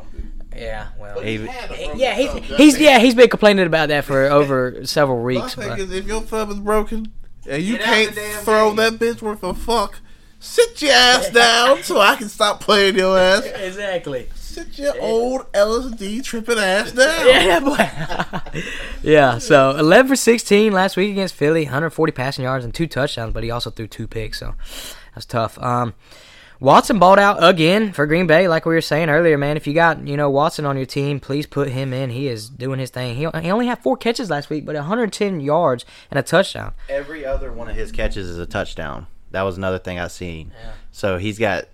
Yeah, 0.57 0.89
well, 0.99 1.21
He- 1.21 1.37
yeah, 1.97 2.15
he's, 2.15 2.33
he's 2.57 2.79
yeah 2.81 2.99
he's 2.99 3.15
been 3.15 3.29
complaining 3.29 3.67
about 3.67 3.89
that 3.89 4.05
for 4.05 4.25
over 4.31 4.85
several 4.85 5.23
weeks. 5.23 5.41
My 5.41 5.45
weeks. 5.47 5.55
thing 5.55 5.69
But, 5.69 5.79
is, 5.81 5.93
if 5.93 6.07
your 6.07 6.21
thumb 6.23 6.51
is 6.51 6.59
broken 6.61 7.13
and 7.49 7.63
you 7.63 7.79
Get 7.79 7.85
can't 8.15 8.15
throw 8.45 8.69
game. 8.75 8.77
that 8.77 8.93
bitch 8.95 9.23
worth 9.23 9.43
a 9.43 9.55
fuck, 9.55 9.99
sit 10.39 10.81
your 10.83 10.93
ass 10.93 11.31
down 11.31 11.83
so 11.83 12.01
I 12.01 12.17
can 12.17 12.29
stop 12.29 12.61
playing 12.61 12.97
your 12.97 13.19
ass. 13.19 13.45
exactly. 13.57 14.29
Sit 14.35 14.79
your 14.79 15.01
old 15.01 15.51
LSD 15.53 16.23
tripping 16.25 16.59
ass 16.59 16.93
down. 16.93 17.27
Yeah, 17.27 17.61
boy. 17.61 18.61
yeah. 19.03 19.39
So 19.39 19.71
11 19.77 20.09
for 20.09 20.17
16 20.17 20.73
last 20.73 20.97
week 20.97 21.11
against 21.11 21.35
Philly, 21.35 21.65
140 21.65 22.13
passing 22.13 22.45
yards 22.45 22.65
and 22.65 22.75
two 22.75 22.87
touchdowns, 22.87 23.33
but 23.33 23.43
he 23.45 23.51
also 23.51 23.71
threw 23.71 23.87
two 23.87 24.07
picks, 24.07 24.39
so 24.41 24.55
that's 25.15 25.25
tough. 25.27 25.59
Um, 25.59 25.95
Watson 26.63 27.01
balled 27.01 27.19
out 27.19 27.43
again 27.43 27.93
for 27.93 28.07
Green 28.07 28.29
Bay, 28.29 28.47
like 28.47 28.65
we 28.65 28.75
were 28.75 28.81
saying 28.81 29.11
earlier, 29.11 29.37
man. 29.37 29.57
If 29.57 29.67
you 29.67 29.75
got 29.75 30.07
you 30.07 30.17
know 30.17 30.31
Watson 30.31 30.65
on 30.65 30.77
your 30.77 30.87
team, 30.87 31.19
please 31.19 31.45
put 31.45 31.69
him 31.69 31.93
in. 31.93 32.11
He 32.11 32.29
is 32.29 32.49
doing 32.49 32.79
his 32.79 32.91
thing. 32.91 33.17
He, 33.17 33.27
he 33.41 33.51
only 33.51 33.67
had 33.67 33.81
four 33.81 33.97
catches 33.97 34.31
last 34.31 34.49
week, 34.49 34.65
but 34.65 34.77
110 34.77 35.41
yards 35.41 35.85
and 36.09 36.21
a 36.21 36.23
touchdown. 36.23 36.75
Every 36.89 37.27
other 37.27 37.53
one 37.53 37.69
of 37.69 37.75
his 37.75 37.91
catches 37.91 38.29
is 38.29 38.39
a 38.39 38.47
touchdown. 38.47 39.09
That 39.33 39.43
was 39.43 39.57
another 39.57 39.81
thing 39.81 39.99
I 39.99 40.07
seen. 40.07 40.53
So 40.93 41.19
he's 41.19 41.37
got, 41.37 41.65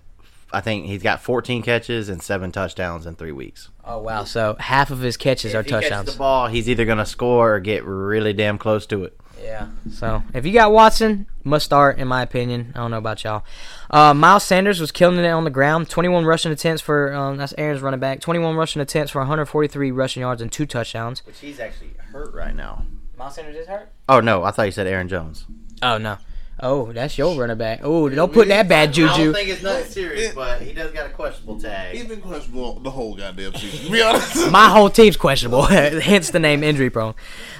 I 0.51 0.61
think 0.61 0.87
he's 0.87 1.03
got 1.03 1.21
14 1.21 1.61
catches 1.61 2.09
and 2.09 2.19
seven 2.19 2.51
touchdowns 2.51 3.05
in 3.05 3.13
three 3.13 3.31
weeks. 3.31 3.69
Oh 3.91 3.97
wow! 3.97 4.23
So 4.23 4.55
half 4.59 4.91
of 4.91 4.99
his 4.99 5.17
catches 5.17 5.55
are 5.55 5.61
if 5.61 5.65
he 5.65 5.71
catches 5.71 5.89
touchdowns. 5.89 6.13
the 6.13 6.19
ball, 6.19 6.47
he's 6.47 6.69
either 6.69 6.85
gonna 6.85 7.07
score 7.07 7.55
or 7.55 7.59
get 7.59 7.83
really 7.83 8.33
damn 8.33 8.59
close 8.59 8.85
to 8.87 9.03
it. 9.03 9.19
Yeah. 9.41 9.69
So 9.91 10.21
if 10.31 10.45
you 10.45 10.53
got 10.53 10.71
Watson, 10.71 11.25
must 11.43 11.65
start 11.65 11.97
in 11.97 12.07
my 12.07 12.21
opinion. 12.21 12.71
I 12.75 12.79
don't 12.79 12.91
know 12.91 12.99
about 12.99 13.23
y'all. 13.23 13.43
Uh, 13.89 14.13
Miles 14.13 14.43
Sanders 14.43 14.79
was 14.79 14.91
killing 14.91 15.17
it 15.17 15.27
on 15.27 15.43
the 15.43 15.49
ground. 15.49 15.89
21 15.89 16.23
rushing 16.25 16.51
attempts 16.51 16.83
for 16.83 17.11
um, 17.13 17.37
that's 17.37 17.55
Aaron's 17.57 17.81
running 17.81 17.99
back. 17.99 18.19
21 18.19 18.55
rushing 18.55 18.79
attempts 18.79 19.11
for 19.11 19.19
143 19.19 19.91
rushing 19.91 20.21
yards 20.21 20.41
and 20.41 20.51
two 20.51 20.67
touchdowns. 20.67 21.25
Which 21.25 21.39
he's 21.39 21.59
actually 21.59 21.93
hurt 22.11 22.31
right 22.31 22.55
now. 22.55 22.85
Miles 23.17 23.35
Sanders 23.35 23.55
is 23.55 23.67
hurt. 23.67 23.91
Oh 24.07 24.19
no, 24.19 24.43
I 24.43 24.51
thought 24.51 24.63
you 24.63 24.71
said 24.71 24.85
Aaron 24.85 25.07
Jones. 25.07 25.45
Oh 25.81 25.97
no. 25.97 26.17
Oh, 26.61 26.91
that's 26.91 27.17
your 27.17 27.39
running 27.39 27.57
back. 27.57 27.79
Oh, 27.83 28.09
don't 28.09 28.33
put 28.33 28.47
that 28.49 28.67
bad 28.67 28.93
juju. 28.93 29.11
I 29.11 29.17
don't 29.23 29.33
think 29.33 29.49
it's 29.49 29.63
nothing 29.63 29.91
serious, 29.91 30.33
but 30.35 30.61
he 30.61 30.73
does 30.73 30.91
got 30.91 31.05
a 31.05 31.09
questionable 31.09 31.55
He's 31.55 31.63
tag. 31.63 32.07
been 32.09 32.21
questionable 32.21 32.79
the 32.79 32.91
whole 32.91 33.15
goddamn 33.15 33.53
season. 33.55 33.85
To 33.85 33.91
be 33.91 34.01
honest. 34.01 34.51
My 34.51 34.67
whole 34.69 34.89
team's 34.89 35.17
questionable, 35.17 35.63
hence 35.67 36.31
the 36.31 36.39
name 36.39 36.63
injury 36.63 36.89
prone. 36.89 37.15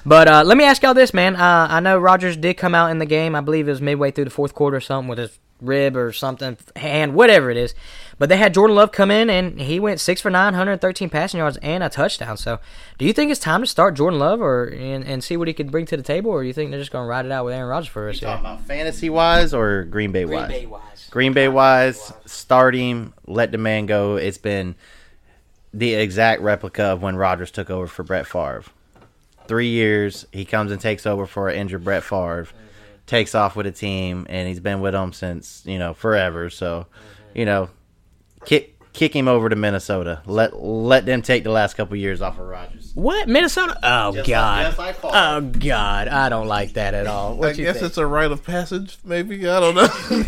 But 0.06 0.28
uh, 0.28 0.44
let 0.46 0.58
me 0.58 0.66
ask 0.66 0.82
y'all 0.84 0.94
this, 0.94 1.14
man. 1.14 1.36
Uh, 1.36 1.68
I 1.70 1.80
know 1.80 1.98
Rodgers 1.98 2.36
did 2.36 2.56
come 2.56 2.76
out 2.76 2.92
in 2.92 3.00
the 3.00 3.06
game. 3.06 3.36
I 3.36 3.42
believe 3.42 3.68
it 3.68 3.72
was 3.72 3.82
midway 3.82 4.12
through 4.12 4.26
the 4.26 4.32
fourth 4.32 4.54
quarter 4.54 4.78
or 4.78 4.82
something 4.82 5.08
with 5.08 5.20
his 5.20 5.40
rib 5.62 5.96
or 5.96 6.12
something, 6.12 6.58
hand, 6.76 7.14
whatever 7.14 7.50
it 7.50 7.58
is. 7.58 7.74
But 8.20 8.28
they 8.28 8.36
had 8.36 8.54
Jordan 8.54 8.76
Love 8.76 8.92
come 8.92 9.10
in 9.10 9.30
and 9.30 9.62
he 9.62 9.80
went 9.80 10.02
six 10.02 10.20
for 10.20 10.30
nine, 10.30 10.52
113 10.52 11.10
passing 11.10 11.38
yards 11.38 11.58
and 11.58 11.82
a 11.82 11.90
touchdown. 11.90 12.36
So, 12.36 12.60
do 12.98 13.06
you 13.06 13.14
think 13.14 13.32
it's 13.32 13.40
time 13.40 13.62
to 13.62 13.68
start 13.68 13.96
Jordan 13.96 14.20
Love 14.20 14.42
or 14.42 14.66
and, 14.66 15.06
and 15.06 15.24
see 15.24 15.38
what 15.38 15.48
he 15.48 15.54
could 15.54 15.72
bring 15.72 15.86
to 15.86 15.98
the 15.98 16.04
table, 16.04 16.30
or 16.30 16.42
do 16.42 16.48
you 16.48 16.54
think 16.54 16.70
they're 16.70 16.82
just 16.82 16.92
going 16.92 17.06
to 17.06 17.10
ride 17.10 17.26
it 17.26 17.32
out 17.32 17.46
with 17.46 17.54
Aaron 17.54 17.70
Rodgers 17.70 17.88
for 17.88 18.10
us? 18.10 18.20
Talking 18.20 18.46
about 18.46 18.62
fantasy 18.66 19.10
wise 19.10 19.54
or 19.54 19.86
Green 19.86 20.12
Bay 20.12 20.26
wise? 20.26 20.48
Green 20.48 20.62
Bay 20.62 20.66
wise. 20.66 21.08
Green 21.10 21.34
Bay 21.34 21.48
wise, 21.48 22.14
start 22.26 22.76
him, 22.76 23.14
let 23.26 23.54
the 23.54 23.58
man 23.58 23.86
go. 23.86 24.18
It's 24.18 24.38
been 24.38 24.76
the 25.74 25.94
exact 25.94 26.42
replica 26.42 26.84
of 26.84 27.02
when 27.02 27.16
Rodgers 27.16 27.52
took 27.52 27.70
over 27.70 27.88
for 27.88 28.04
Brett 28.04 28.28
Favre. 28.28 28.66
Three 29.48 29.70
years, 29.70 30.28
he 30.34 30.44
comes 30.44 30.74
and 30.74 30.82
takes 30.82 31.06
over 31.06 31.26
for 31.26 31.48
an 31.48 31.56
injured 31.56 31.86
Brett 31.86 32.04
Favre, 32.04 32.50
takes 33.08 33.34
off 33.34 33.56
with 33.56 33.66
a 33.66 33.72
team, 33.72 34.28
and 34.30 34.48
he's 34.48 34.60
been 34.60 34.82
with 34.82 34.92
them 34.92 35.14
since 35.14 35.64
you 35.66 35.80
know 35.80 35.94
forever. 35.94 36.50
So, 36.50 36.86
you 37.34 37.46
know, 37.46 37.70
kick 38.46 38.76
kick 38.94 39.16
him 39.16 39.28
over 39.28 39.50
to 39.50 39.56
Minnesota. 39.56 40.22
Let 40.26 40.62
let 40.62 41.06
them 41.06 41.22
take 41.22 41.44
the 41.44 41.52
last 41.52 41.76
couple 41.76 41.96
years 41.96 42.22
off 42.22 42.40
of 42.40 42.48
Rodgers. 42.48 42.92
What 42.96 43.28
Minnesota? 43.30 43.78
Oh 43.84 44.14
Just 44.14 44.28
God! 44.30 44.64
just 44.66 44.78
like 44.80 44.96
Favre. 44.96 45.12
oh 45.14 45.42
God! 45.42 46.08
I 46.08 46.30
don't 46.30 46.48
like 46.48 46.74
that 46.74 46.94
at 46.94 47.08
all. 47.08 47.36
What 47.38 47.50
I 47.50 47.52
you 47.52 47.66
guess 47.66 47.76
think? 47.78 47.86
it's 47.88 47.98
a 47.98 48.06
rite 48.06 48.32
of 48.32 48.44
passage, 48.44 48.98
maybe. 49.04 49.48
I 49.48 49.60
don't 49.60 49.76
know. 49.76 50.24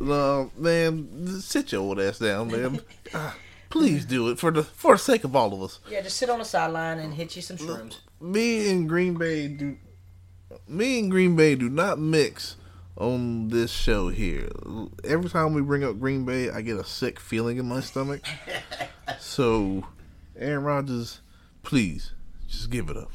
no, 0.00 0.50
man, 0.56 1.40
sit 1.40 1.72
your 1.72 1.82
old 1.82 2.00
ass 2.00 2.18
down, 2.18 2.48
man. 2.50 2.80
Ah, 3.14 3.36
Please 3.70 4.04
do 4.04 4.28
it 4.30 4.38
for 4.38 4.50
the 4.50 4.64
for 4.64 4.94
the 4.94 4.98
sake 4.98 5.22
of 5.24 5.36
all 5.36 5.54
of 5.54 5.62
us. 5.62 5.78
yeah, 5.88 6.00
just 6.00 6.16
sit 6.16 6.28
on 6.28 6.40
the 6.40 6.44
sideline 6.44 6.98
and 6.98 7.14
hit 7.14 7.36
you 7.36 7.42
some 7.42 7.56
shrooms. 7.56 7.98
Me 8.20 8.68
and 8.70 8.88
Green 8.88 9.14
Bay 9.14 9.46
do. 9.48 9.76
Me 10.66 10.98
and 10.98 11.10
Green 11.10 11.36
Bay 11.36 11.54
do 11.54 11.68
not 11.68 11.98
mix 11.98 12.56
on 13.00 13.48
this 13.48 13.70
show 13.70 14.08
here. 14.08 14.48
Every 15.02 15.30
time 15.30 15.54
we 15.54 15.62
bring 15.62 15.82
up 15.82 15.98
Green 15.98 16.24
Bay, 16.24 16.50
I 16.50 16.60
get 16.60 16.76
a 16.76 16.84
sick 16.84 17.18
feeling 17.18 17.56
in 17.56 17.66
my 17.66 17.80
stomach. 17.80 18.20
so, 19.18 19.86
Aaron 20.38 20.62
Rodgers, 20.64 21.20
please 21.62 22.12
just 22.48 22.70
give 22.70 22.90
it 22.90 22.96
up. 22.96 23.10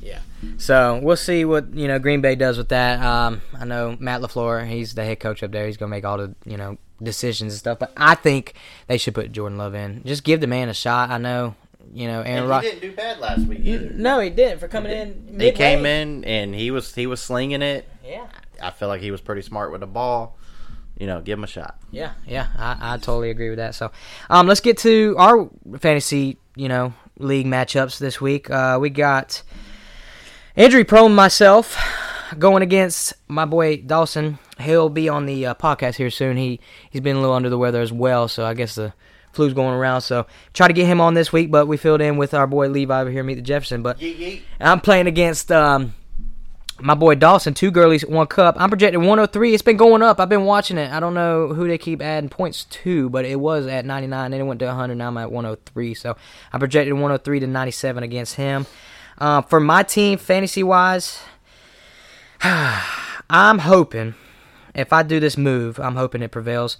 Yeah. 0.00 0.20
So 0.58 1.00
we'll 1.02 1.16
see 1.16 1.44
what 1.44 1.74
you 1.74 1.88
know 1.88 1.98
Green 1.98 2.20
Bay 2.20 2.34
does 2.34 2.58
with 2.58 2.68
that. 2.68 3.00
Um, 3.02 3.40
I 3.58 3.64
know 3.64 3.96
Matt 3.98 4.20
LaFleur, 4.20 4.66
he's 4.68 4.94
the 4.94 5.04
head 5.04 5.18
coach 5.18 5.42
up 5.42 5.50
there. 5.50 5.66
He's 5.66 5.78
gonna 5.78 5.88
make 5.90 6.04
all 6.04 6.18
the 6.18 6.34
you 6.44 6.58
know 6.58 6.76
decisions 7.02 7.54
and 7.54 7.58
stuff. 7.58 7.78
But 7.78 7.92
I 7.96 8.14
think 8.14 8.52
they 8.86 8.98
should 8.98 9.14
put 9.14 9.32
Jordan 9.32 9.56
Love 9.56 9.74
in. 9.74 10.02
Just 10.04 10.22
give 10.22 10.40
the 10.42 10.46
man 10.46 10.68
a 10.68 10.74
shot. 10.74 11.08
I 11.10 11.16
know 11.16 11.54
you 11.94 12.06
know 12.06 12.20
Aaron 12.20 12.26
And 12.26 12.44
he 12.44 12.50
Rodgers. 12.50 12.70
didn't 12.72 12.82
do 12.90 12.96
bad 12.96 13.18
last 13.18 13.46
week 13.46 13.60
either. 13.62 13.90
No, 13.94 14.20
he 14.20 14.28
didn't 14.28 14.58
for 14.58 14.68
coming 14.68 14.92
in. 14.92 15.40
He 15.40 15.52
came 15.52 15.86
in 15.86 16.22
and 16.24 16.54
he 16.54 16.70
was 16.70 16.94
he 16.94 17.06
was 17.06 17.22
slinging 17.22 17.62
it. 17.62 17.88
Yeah. 18.04 18.26
I 18.60 18.70
feel 18.70 18.88
like 18.88 19.00
he 19.00 19.10
was 19.10 19.20
pretty 19.20 19.42
smart 19.42 19.72
with 19.72 19.80
the 19.80 19.86
ball. 19.86 20.38
You 20.98 21.08
know, 21.08 21.20
give 21.20 21.38
him 21.38 21.44
a 21.44 21.48
shot. 21.48 21.76
Yeah, 21.90 22.12
yeah, 22.26 22.48
I, 22.56 22.94
I 22.94 22.96
totally 22.98 23.30
agree 23.30 23.48
with 23.48 23.58
that. 23.58 23.74
So, 23.74 23.90
um, 24.30 24.46
let's 24.46 24.60
get 24.60 24.78
to 24.78 25.16
our 25.18 25.50
fantasy, 25.80 26.38
you 26.54 26.68
know, 26.68 26.94
league 27.18 27.46
matchups 27.46 27.98
this 27.98 28.20
week. 28.20 28.48
Uh, 28.48 28.78
we 28.80 28.90
got 28.90 29.42
injury 30.54 30.84
prone 30.84 31.14
myself 31.14 31.76
going 32.38 32.62
against 32.62 33.14
my 33.28 33.44
boy 33.44 33.78
Dawson. 33.78 34.38
He'll 34.60 34.88
be 34.88 35.08
on 35.08 35.26
the 35.26 35.46
uh, 35.46 35.54
podcast 35.54 35.96
here 35.96 36.10
soon. 36.10 36.36
He 36.36 36.60
he's 36.90 37.00
been 37.00 37.16
a 37.16 37.20
little 37.20 37.34
under 37.34 37.50
the 37.50 37.58
weather 37.58 37.80
as 37.80 37.92
well, 37.92 38.28
so 38.28 38.46
I 38.46 38.54
guess 38.54 38.76
the 38.76 38.92
flu's 39.32 39.52
going 39.52 39.74
around. 39.74 40.02
So 40.02 40.26
try 40.52 40.68
to 40.68 40.72
get 40.72 40.86
him 40.86 41.00
on 41.00 41.14
this 41.14 41.32
week, 41.32 41.50
but 41.50 41.66
we 41.66 41.76
filled 41.76 42.00
in 42.00 42.16
with 42.16 42.34
our 42.34 42.46
boy 42.46 42.68
Levi 42.68 43.00
over 43.00 43.10
here, 43.10 43.24
meet 43.24 43.34
the 43.34 43.42
Jefferson. 43.42 43.82
But 43.82 44.00
I'm 44.60 44.80
playing 44.80 45.08
against 45.08 45.50
um, 45.50 45.94
my 46.80 46.94
boy 46.94 47.14
Dawson, 47.14 47.54
two 47.54 47.70
girlies, 47.70 48.04
one 48.04 48.26
cup. 48.26 48.56
I'm 48.58 48.68
projected 48.68 48.98
103. 48.98 49.54
It's 49.54 49.62
been 49.62 49.76
going 49.76 50.02
up. 50.02 50.18
I've 50.18 50.28
been 50.28 50.44
watching 50.44 50.76
it. 50.76 50.90
I 50.90 51.00
don't 51.00 51.14
know 51.14 51.48
who 51.48 51.68
they 51.68 51.78
keep 51.78 52.02
adding 52.02 52.28
points 52.28 52.64
to, 52.64 53.08
but 53.10 53.24
it 53.24 53.36
was 53.36 53.66
at 53.66 53.84
99. 53.84 54.30
Then 54.30 54.40
it 54.40 54.44
went 54.44 54.60
to 54.60 54.66
100. 54.66 54.96
Now 54.96 55.08
I'm 55.08 55.16
at 55.18 55.30
103. 55.30 55.94
So 55.94 56.16
I 56.52 56.58
projected 56.58 56.92
103 56.92 57.40
to 57.40 57.46
97 57.46 58.02
against 58.02 58.34
him. 58.36 58.66
Uh, 59.18 59.42
for 59.42 59.60
my 59.60 59.82
team, 59.84 60.18
fantasy 60.18 60.62
wise, 60.62 61.20
I'm 62.42 63.58
hoping 63.60 64.14
if 64.74 64.92
I 64.92 65.04
do 65.04 65.20
this 65.20 65.36
move, 65.36 65.78
I'm 65.78 65.96
hoping 65.96 66.22
it 66.22 66.32
prevails. 66.32 66.76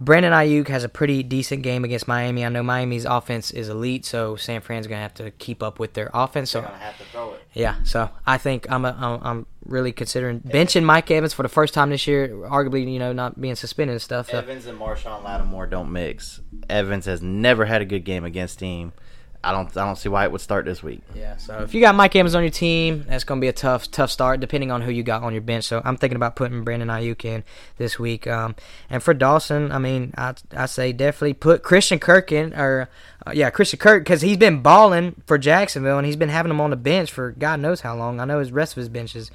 Brandon 0.00 0.32
Aiyuk 0.32 0.68
has 0.68 0.82
a 0.82 0.88
pretty 0.88 1.22
decent 1.22 1.62
game 1.62 1.84
against 1.84 2.08
Miami. 2.08 2.44
I 2.44 2.48
know 2.48 2.62
Miami's 2.62 3.04
offense 3.04 3.50
is 3.50 3.68
elite, 3.68 4.06
so 4.06 4.34
San 4.34 4.62
Fran's 4.62 4.86
gonna 4.86 5.02
have 5.02 5.12
to 5.14 5.30
keep 5.32 5.62
up 5.62 5.78
with 5.78 5.92
their 5.92 6.10
offense. 6.14 6.50
So 6.50 6.62
have 6.62 6.96
to 6.96 7.04
throw 7.04 7.34
it. 7.34 7.42
yeah, 7.52 7.76
so 7.84 8.08
I 8.26 8.38
think 8.38 8.70
I'm 8.70 8.86
a, 8.86 8.96
I'm, 8.98 9.20
I'm 9.22 9.46
really 9.66 9.92
considering 9.92 10.40
benching 10.40 10.84
Mike 10.84 11.10
Evans 11.10 11.34
for 11.34 11.42
the 11.42 11.50
first 11.50 11.74
time 11.74 11.90
this 11.90 12.06
year, 12.06 12.28
arguably 12.28 12.90
you 12.90 12.98
know 12.98 13.12
not 13.12 13.38
being 13.38 13.54
suspended 13.54 13.92
and 13.92 14.02
stuff. 14.02 14.30
So. 14.30 14.38
Evans 14.38 14.64
and 14.64 14.80
Marshon 14.80 15.22
Lattimore 15.22 15.66
don't 15.66 15.92
mix. 15.92 16.40
Evans 16.70 17.04
has 17.04 17.20
never 17.20 17.66
had 17.66 17.82
a 17.82 17.84
good 17.84 18.04
game 18.04 18.24
against 18.24 18.58
team. 18.58 18.94
I 19.42 19.52
don't 19.52 19.74
I 19.74 19.86
don't 19.86 19.96
see 19.96 20.10
why 20.10 20.24
it 20.24 20.32
would 20.32 20.42
start 20.42 20.66
this 20.66 20.82
week. 20.82 21.00
Yeah, 21.14 21.36
so 21.38 21.60
if 21.60 21.72
you 21.72 21.80
got 21.80 21.94
Mike 21.94 22.14
Evans 22.14 22.34
on 22.34 22.42
your 22.42 22.50
team, 22.50 23.04
that's 23.08 23.24
going 23.24 23.40
to 23.40 23.44
be 23.44 23.48
a 23.48 23.52
tough, 23.52 23.90
tough 23.90 24.10
start, 24.10 24.40
depending 24.40 24.70
on 24.70 24.82
who 24.82 24.90
you 24.90 25.02
got 25.02 25.22
on 25.22 25.32
your 25.32 25.40
bench. 25.40 25.64
So 25.64 25.80
I'm 25.82 25.96
thinking 25.96 26.16
about 26.16 26.36
putting 26.36 26.62
Brandon 26.62 26.88
Aiyuk 26.88 27.24
in 27.24 27.42
this 27.78 27.98
week. 27.98 28.26
Um, 28.26 28.54
and 28.90 29.02
for 29.02 29.14
Dawson, 29.14 29.72
I 29.72 29.78
mean, 29.78 30.12
I 30.18 30.34
I 30.54 30.66
say 30.66 30.92
definitely 30.92 31.34
put 31.34 31.62
Christian 31.62 31.98
Kirk 31.98 32.32
in, 32.32 32.52
or 32.52 32.90
uh, 33.26 33.32
yeah, 33.34 33.48
Christian 33.48 33.78
Kirk, 33.78 34.04
because 34.04 34.20
he's 34.20 34.36
been 34.36 34.60
balling 34.60 35.22
for 35.26 35.38
Jacksonville, 35.38 35.96
and 35.96 36.06
he's 36.06 36.16
been 36.16 36.28
having 36.28 36.50
him 36.50 36.60
on 36.60 36.70
the 36.70 36.76
bench 36.76 37.10
for 37.10 37.32
God 37.32 37.60
knows 37.60 37.80
how 37.80 37.96
long. 37.96 38.20
I 38.20 38.26
know 38.26 38.40
his 38.40 38.52
rest 38.52 38.74
of 38.74 38.80
his 38.80 38.90
bench 38.90 39.16
is 39.16 39.30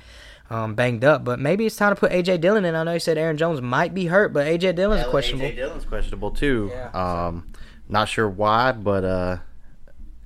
um, 0.52 0.76
banged 0.76 1.04
up, 1.04 1.24
but 1.24 1.40
maybe 1.40 1.66
it's 1.66 1.76
time 1.76 1.96
to 1.96 2.00
put 2.00 2.12
AJ 2.12 2.42
Dillon 2.42 2.66
in. 2.66 2.76
I 2.76 2.84
know 2.84 2.94
you 2.94 3.00
said 3.00 3.18
Aaron 3.18 3.38
Jones 3.38 3.62
might 3.62 3.94
be 3.96 4.06
hurt, 4.06 4.34
but 4.34 4.46
AJ 4.46 4.76
Dillon's 4.76 5.08
questionable. 5.08 5.48
AJ 5.48 5.56
Dillon's 5.56 5.86
questionable 5.86 6.32
too. 6.32 6.70
Yeah. 6.72 6.90
Um, 6.90 7.48
not 7.90 8.08
sure 8.08 8.30
why, 8.30 8.72
but 8.72 9.04
uh, 9.04 9.38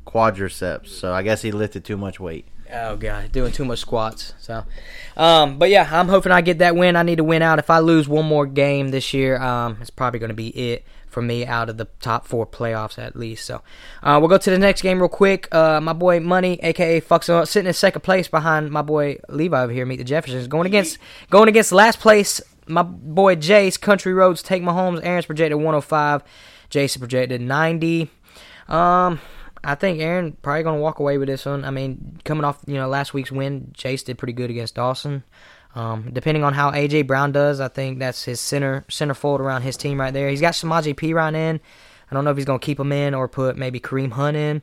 quadriceps. 0.09 0.87
So 0.87 1.13
I 1.13 1.21
guess 1.21 1.41
he 1.41 1.51
lifted 1.51 1.85
too 1.85 1.97
much 1.97 2.19
weight. 2.19 2.47
Oh 2.71 2.97
god, 2.97 3.31
doing 3.31 3.51
too 3.51 3.65
much 3.65 3.79
squats. 3.79 4.33
So, 4.39 4.63
um, 5.17 5.57
but 5.57 5.69
yeah, 5.69 5.89
I'm 5.91 6.07
hoping 6.07 6.31
I 6.31 6.41
get 6.41 6.59
that 6.59 6.75
win. 6.75 6.95
I 6.95 7.03
need 7.03 7.15
to 7.17 7.23
win 7.23 7.41
out. 7.41 7.57
If 7.57 7.69
I 7.69 7.79
lose 7.79 8.07
one 8.07 8.25
more 8.25 8.45
game 8.45 8.89
this 8.89 9.11
year, 9.11 9.41
um, 9.41 9.77
it's 9.81 9.89
probably 9.89 10.19
going 10.19 10.29
to 10.29 10.35
be 10.35 10.49
it 10.49 10.85
for 11.07 11.23
me 11.23 11.43
out 11.47 11.69
of 11.69 11.77
the 11.77 11.85
top 11.99 12.27
four 12.27 12.45
playoffs 12.45 12.99
at 12.99 13.15
least. 13.15 13.45
So, 13.45 13.63
uh, 14.03 14.17
we'll 14.19 14.29
go 14.29 14.37
to 14.37 14.51
the 14.51 14.59
next 14.59 14.83
game 14.83 14.99
real 14.99 15.09
quick. 15.09 15.53
Uh, 15.53 15.81
my 15.81 15.93
boy 15.93 16.19
Money, 16.19 16.59
aka 16.61 17.01
Fucks 17.01 17.47
sitting 17.47 17.67
in 17.67 17.73
second 17.73 18.01
place 18.01 18.27
behind 18.27 18.69
my 18.69 18.83
boy 18.83 19.17
Levi 19.29 19.63
over 19.63 19.73
here. 19.73 19.87
Meet 19.87 19.97
the 19.97 20.03
Jeffersons 20.03 20.47
going 20.47 20.67
against 20.67 20.99
going 21.31 21.49
against 21.49 21.71
last 21.71 21.99
place. 21.99 22.39
My 22.67 22.83
boy 22.83 23.35
Jace, 23.35 23.81
Country 23.81 24.13
Roads, 24.13 24.43
take 24.43 24.61
Mahomes. 24.61 25.03
Aaron's 25.03 25.25
projected 25.25 25.55
105. 25.55 26.21
Jason 26.69 26.99
projected 26.99 27.41
90. 27.41 28.11
Um, 28.67 29.19
I 29.63 29.75
think 29.75 29.99
Aaron 29.99 30.33
probably 30.41 30.63
gonna 30.63 30.79
walk 30.79 30.99
away 30.99 31.17
with 31.17 31.27
this 31.27 31.45
one. 31.45 31.65
I 31.65 31.71
mean, 31.71 32.19
coming 32.25 32.43
off 32.45 32.59
you 32.65 32.75
know 32.75 32.87
last 32.87 33.13
week's 33.13 33.31
win, 33.31 33.71
Chase 33.73 34.03
did 34.03 34.17
pretty 34.17 34.33
good 34.33 34.49
against 34.49 34.75
Dawson. 34.75 35.23
Um, 35.75 36.09
depending 36.13 36.43
on 36.43 36.53
how 36.53 36.71
AJ 36.71 37.05
Brown 37.07 37.31
does, 37.31 37.59
I 37.59 37.67
think 37.67 37.99
that's 37.99 38.23
his 38.23 38.39
center 38.39 38.85
center 38.89 39.13
fold 39.13 39.41
around 39.41 39.61
his 39.63 39.77
team 39.77 39.99
right 39.99 40.13
there. 40.13 40.29
He's 40.29 40.41
got 40.41 40.53
Samaje 40.53 40.95
Perine 40.95 41.35
in. 41.35 41.59
I 42.11 42.15
don't 42.15 42.23
know 42.25 42.31
if 42.31 42.37
he's 42.37 42.45
gonna 42.45 42.59
keep 42.59 42.79
him 42.79 42.91
in 42.91 43.13
or 43.13 43.27
put 43.27 43.55
maybe 43.57 43.79
Kareem 43.79 44.13
Hunt 44.13 44.35
in. 44.37 44.61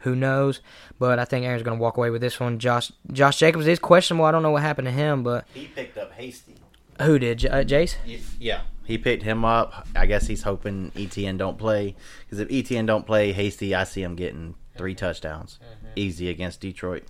Who 0.00 0.14
knows? 0.16 0.60
But 0.98 1.18
I 1.18 1.24
think 1.24 1.44
Aaron's 1.44 1.62
gonna 1.62 1.76
walk 1.80 1.96
away 1.96 2.10
with 2.10 2.20
this 2.20 2.40
one. 2.40 2.58
Josh 2.58 2.90
Josh 3.12 3.36
Jacobs 3.38 3.66
is 3.66 3.78
questionable. 3.78 4.24
I 4.24 4.32
don't 4.32 4.42
know 4.42 4.50
what 4.50 4.62
happened 4.62 4.86
to 4.86 4.92
him, 4.92 5.22
but 5.22 5.46
He 5.54 5.66
picked 5.66 5.96
up 5.98 6.12
Hasty. 6.12 6.54
who 7.02 7.18
did? 7.18 7.44
Uh, 7.46 7.62
Jace? 7.64 7.96
Yeah. 8.40 8.62
He 8.88 8.96
picked 8.96 9.22
him 9.22 9.44
up. 9.44 9.86
I 9.94 10.06
guess 10.06 10.26
he's 10.26 10.42
hoping 10.42 10.90
ETN 10.92 11.36
don't 11.36 11.58
play 11.58 11.94
because 12.24 12.40
if 12.40 12.48
ETN 12.48 12.86
don't 12.86 13.06
play, 13.06 13.32
Hasty, 13.32 13.74
I 13.74 13.84
see 13.84 14.02
him 14.02 14.16
getting 14.16 14.54
three 14.78 14.94
touchdowns, 14.94 15.58
easy 15.94 16.30
against 16.30 16.62
Detroit. 16.62 17.04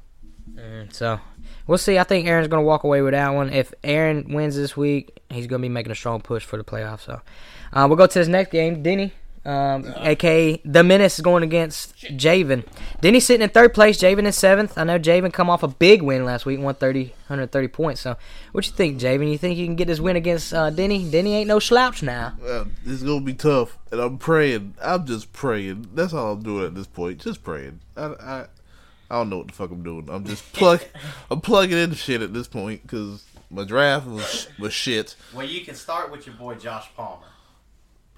So 0.91 1.21
we'll 1.69 1.79
see. 1.79 1.97
I 1.97 2.03
think 2.03 2.27
Aaron's 2.27 2.49
going 2.49 2.63
to 2.63 2.67
walk 2.67 2.83
away 2.83 3.01
with 3.01 3.13
that 3.13 3.29
one. 3.29 3.51
If 3.53 3.73
Aaron 3.85 4.35
wins 4.35 4.57
this 4.57 4.77
week, 4.77 5.21
he's 5.31 5.47
going 5.47 5.63
to 5.63 5.69
be 5.69 5.73
making 5.73 5.93
a 5.93 5.95
strong 5.95 6.21
push 6.21 6.45
for 6.45 6.57
the 6.57 6.65
playoffs. 6.65 7.03
So 7.03 7.21
uh, 7.73 7.87
we'll 7.89 7.97
go 7.97 8.09
to 8.09 8.19
this 8.19 8.27
next 8.27 8.51
game. 8.51 8.83
Denny, 8.83 9.13
um, 9.49 9.95
aka 9.97 10.61
the 10.65 10.85
Menace, 10.85 11.19
is 11.19 11.23
going 11.23 11.43
against 11.43 11.97
Javin. 11.97 12.65
Denny's 13.01 13.25
sitting 13.25 13.43
in 13.43 13.49
third 13.49 13.73
place. 13.73 13.99
Javin 13.99 14.27
in 14.27 14.33
seventh. 14.33 14.77
I 14.77 14.85
know 14.85 14.99
Javin 14.99 15.33
come 15.33 15.49
off 15.49 15.63
a 15.63 15.69
big 15.69 16.03
win 16.03 16.27
last 16.27 16.45
week, 16.45 16.59
130, 16.59 17.05
130 17.05 17.69
points. 17.69 18.03
So 18.03 18.17
what 18.53 18.67
you 18.67 18.73
think, 18.73 19.01
Javin? 19.01 19.31
You 19.31 19.39
think 19.39 19.57
you 19.57 19.65
can 19.65 19.75
get 19.75 19.87
this 19.87 20.01
win 20.01 20.17
against 20.17 20.53
uh, 20.53 20.69
Denny? 20.69 21.11
Denny 21.11 21.35
ain't 21.35 21.49
no 21.49 21.59
slouch 21.59 22.03
now. 22.03 22.37
Uh, 22.45 22.67
it's 22.85 23.03
gonna 23.03 23.23
be 23.23 23.33
tough, 23.33 23.79
and 23.91 24.01
I'm 24.01 24.19
praying. 24.19 24.75
I'm 24.83 25.07
just 25.07 25.33
praying. 25.33 25.89
That's 25.95 26.13
all 26.13 26.33
I'm 26.33 26.43
doing 26.43 26.67
at 26.67 26.75
this 26.75 26.87
point. 26.87 27.19
Just 27.19 27.43
praying. 27.43 27.81
I, 27.97 28.05
I, 28.05 28.47
I 29.11 29.15
don't 29.15 29.31
know 29.31 29.39
what 29.39 29.47
the 29.47 29.55
fuck 29.55 29.71
I'm 29.71 29.83
doing. 29.83 30.09
I'm 30.11 30.25
just 30.25 30.53
plug. 30.53 30.83
I'm 31.31 31.41
plugging 31.41 31.79
in 31.79 31.95
shit 31.95 32.21
at 32.21 32.35
this 32.35 32.49
point 32.49 32.83
because 32.83 33.25
my 33.51 33.65
draft 33.65 34.07
was 34.07 34.49
was 34.59 34.75
shit. 34.75 35.17
Well, 35.33 35.47
you 35.47 35.65
can 35.65 35.75
start 35.75 36.11
with 36.11 36.27
your 36.27 36.37
boy 36.37 36.57
Josh 36.57 36.89
Palmer. 36.95 37.25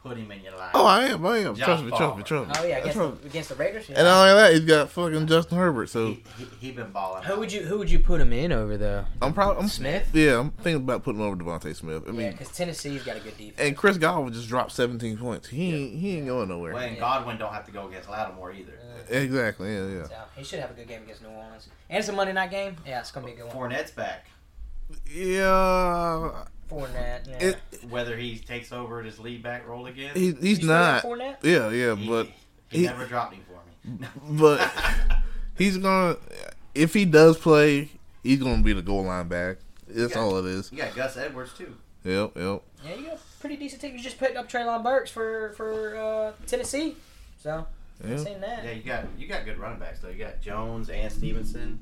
Put 0.03 0.17
him 0.17 0.31
in 0.33 0.43
your 0.43 0.57
line. 0.57 0.71
Oh, 0.73 0.87
I 0.87 1.05
am. 1.09 1.27
I 1.27 1.39
am. 1.39 1.55
Josh 1.55 1.67
trust 1.67 1.85
me. 1.85 1.91
Trust 1.91 2.17
me. 2.17 2.23
Trust 2.23 2.49
me. 2.49 2.55
Oh 2.59 2.67
yeah, 2.67 2.79
against 2.79 2.97
the, 2.97 3.27
against 3.27 3.49
the 3.51 3.55
Raiders. 3.57 3.87
And 3.89 3.99
not 3.99 4.29
only 4.31 4.41
that, 4.41 4.53
he's 4.55 4.65
got 4.65 4.89
fucking 4.91 5.27
Justin 5.27 5.59
Herbert. 5.59 5.91
So 5.91 6.07
he, 6.07 6.25
he, 6.39 6.45
he 6.61 6.73
been 6.73 6.91
balling. 6.91 7.23
who 7.25 7.39
would 7.39 7.53
you 7.53 7.61
who 7.63 7.77
would 7.77 7.91
you 7.91 7.99
put 7.99 8.19
him 8.19 8.33
in 8.33 8.51
over 8.51 8.79
though? 8.79 9.05
I'm 9.21 9.35
probably 9.35 9.63
I'm 9.63 9.69
Smith? 9.69 10.09
Yeah, 10.15 10.39
I'm 10.41 10.53
thinking 10.53 10.77
about 10.85 11.03
putting 11.03 11.21
him 11.21 11.27
over 11.27 11.37
DeVonta 11.37 11.77
Smith. 11.77 12.05
I 12.09 12.13
mean, 12.13 12.21
Yeah, 12.23 12.31
because 12.31 12.49
Tennessee's 12.49 13.03
got 13.03 13.19
a 13.19 13.21
good 13.21 13.37
defense. 13.37 13.59
and 13.59 13.77
Chris 13.77 13.99
Godwin 13.99 14.33
just 14.33 14.49
dropped 14.49 14.73
17 14.73 15.19
points. 15.19 15.49
He 15.49 15.75
ain't, 15.75 15.99
he 15.99 16.17
ain't 16.17 16.27
going 16.27 16.49
nowhere. 16.49 16.73
Well, 16.73 16.83
and 16.83 16.99
Godwin 16.99 17.37
don't 17.37 17.53
have 17.53 17.67
to 17.67 17.73
go 17.73 17.87
against 17.89 18.09
Lattimore 18.09 18.53
either. 18.53 18.79
Exactly. 19.11 19.75
Yeah, 19.75 19.87
yeah. 19.87 20.05
So 20.05 20.15
he 20.35 20.45
should 20.45 20.61
have 20.61 20.71
a 20.71 20.75
good 20.75 20.89
game 20.89 21.03
against 21.03 21.21
New 21.21 21.29
Orleans. 21.29 21.69
And 21.91 21.99
it's 21.99 22.09
a 22.09 22.13
Monday 22.13 22.33
night 22.33 22.51
game. 22.51 22.77
Yeah, 22.87 23.01
it's 23.01 23.11
gonna 23.11 23.27
be 23.27 23.33
a 23.33 23.37
good 23.37 23.53
one. 23.53 23.71
Fournette's 23.71 23.91
back. 23.91 24.29
Yeah. 25.15 26.45
Fournette. 26.71 27.29
Yeah. 27.29 27.39
It, 27.41 27.57
Whether 27.89 28.17
he 28.17 28.39
takes 28.39 28.73
over 28.73 29.03
his 29.03 29.19
lead 29.19 29.43
back 29.43 29.67
role 29.67 29.87
again, 29.87 30.13
he, 30.15 30.33
he's 30.33 30.43
You 30.43 30.55
still 30.57 30.69
got 30.69 31.03
not. 31.05 31.11
Fournette? 31.13 31.37
Yeah, 31.43 31.71
yeah, 31.71 31.95
he, 31.97 32.09
but 32.09 32.27
he, 32.69 32.79
he- 32.79 32.85
never 32.87 33.07
dropped 33.07 33.35
him 33.35 33.43
for 33.47 33.89
me. 33.89 34.07
but 34.39 34.73
he's 35.59 35.77
gonna 35.79 36.17
if 36.75 36.95
he 36.95 37.05
does 37.05 37.37
play, 37.39 37.89
he's 38.23 38.41
gonna 38.43 38.63
be 38.63 38.73
the 38.73 38.83
goal 38.83 39.05
line 39.05 39.29
back. 39.29 39.57
That's 39.89 40.15
Yeah. 40.15 40.21
all 40.21 40.37
it 40.39 40.47
is. 40.47 40.71
you 40.71 40.79
got 40.79 40.95
Gus 40.95 41.17
Edwards 41.17 41.53
too. 41.57 41.75
Yep, 42.05 42.33
yep. 42.37 42.63
Yeah, 42.85 42.95
you 42.95 43.07
got 43.09 43.19
pretty 43.41 43.57
decent 43.57 43.83
team. 43.83 43.97
You 43.97 44.03
just 44.03 44.19
picked 44.19 44.37
up 44.37 44.49
Treylon 44.49 44.83
Burks 44.85 45.11
for 45.11 45.53
for 45.57 45.97
uh, 45.97 46.33
Tennessee, 46.47 46.97
so 47.43 47.67
Yeah. 48.05 48.13
I've 48.15 48.21
seen 48.21 48.41
that. 48.41 48.65
Yeah, 48.65 48.71
you 48.73 48.83
got 48.83 49.05
you 49.19 49.27
got 49.29 49.45
good 49.45 49.59
running 49.59 49.79
backs 49.81 50.01
though. 50.01 50.09
You 50.09 50.19
got 50.19 50.41
Jones 50.41 50.89
and 50.91 51.11
Stevenson. 51.13 51.79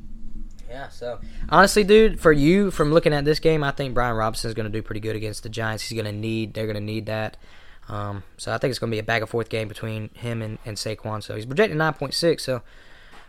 Yeah, 0.69 0.89
so 0.91 1.19
honestly, 1.49 1.83
dude, 1.85 2.21
for 2.21 2.33
you 2.33 2.71
from 2.71 2.93
looking 2.93 3.13
at 3.15 3.25
this 3.25 3.39
game, 3.41 3.65
I 3.65 3.71
think 3.71 3.95
Brian 3.95 4.17
Robinson 4.17 4.49
is 4.49 4.55
going 4.55 4.71
to 4.71 4.73
do 4.73 4.83
pretty 4.83 5.01
good 5.01 5.17
against 5.17 5.43
the 5.43 5.49
Giants. 5.49 5.85
He's 5.89 6.01
going 6.01 6.13
to 6.13 6.19
need, 6.19 6.55
they're 6.55 6.67
going 6.67 6.77
to 6.77 6.81
need 6.83 7.07
that. 7.07 7.37
Um, 7.89 8.23
so 8.37 8.53
I 8.53 8.59
think 8.59 8.71
it's 8.71 8.79
going 8.79 8.91
to 8.91 8.95
be 8.95 8.99
a 8.99 9.03
back 9.03 9.23
and 9.23 9.31
forth 9.31 9.49
game 9.49 9.67
between 9.67 10.11
him 10.11 10.43
and, 10.43 10.59
and 10.67 10.77
Saquon. 10.77 11.23
So 11.23 11.35
he's 11.37 11.47
projected 11.47 11.79
nine 11.79 11.95
point 11.95 12.13
six. 12.13 12.45
So 12.45 12.61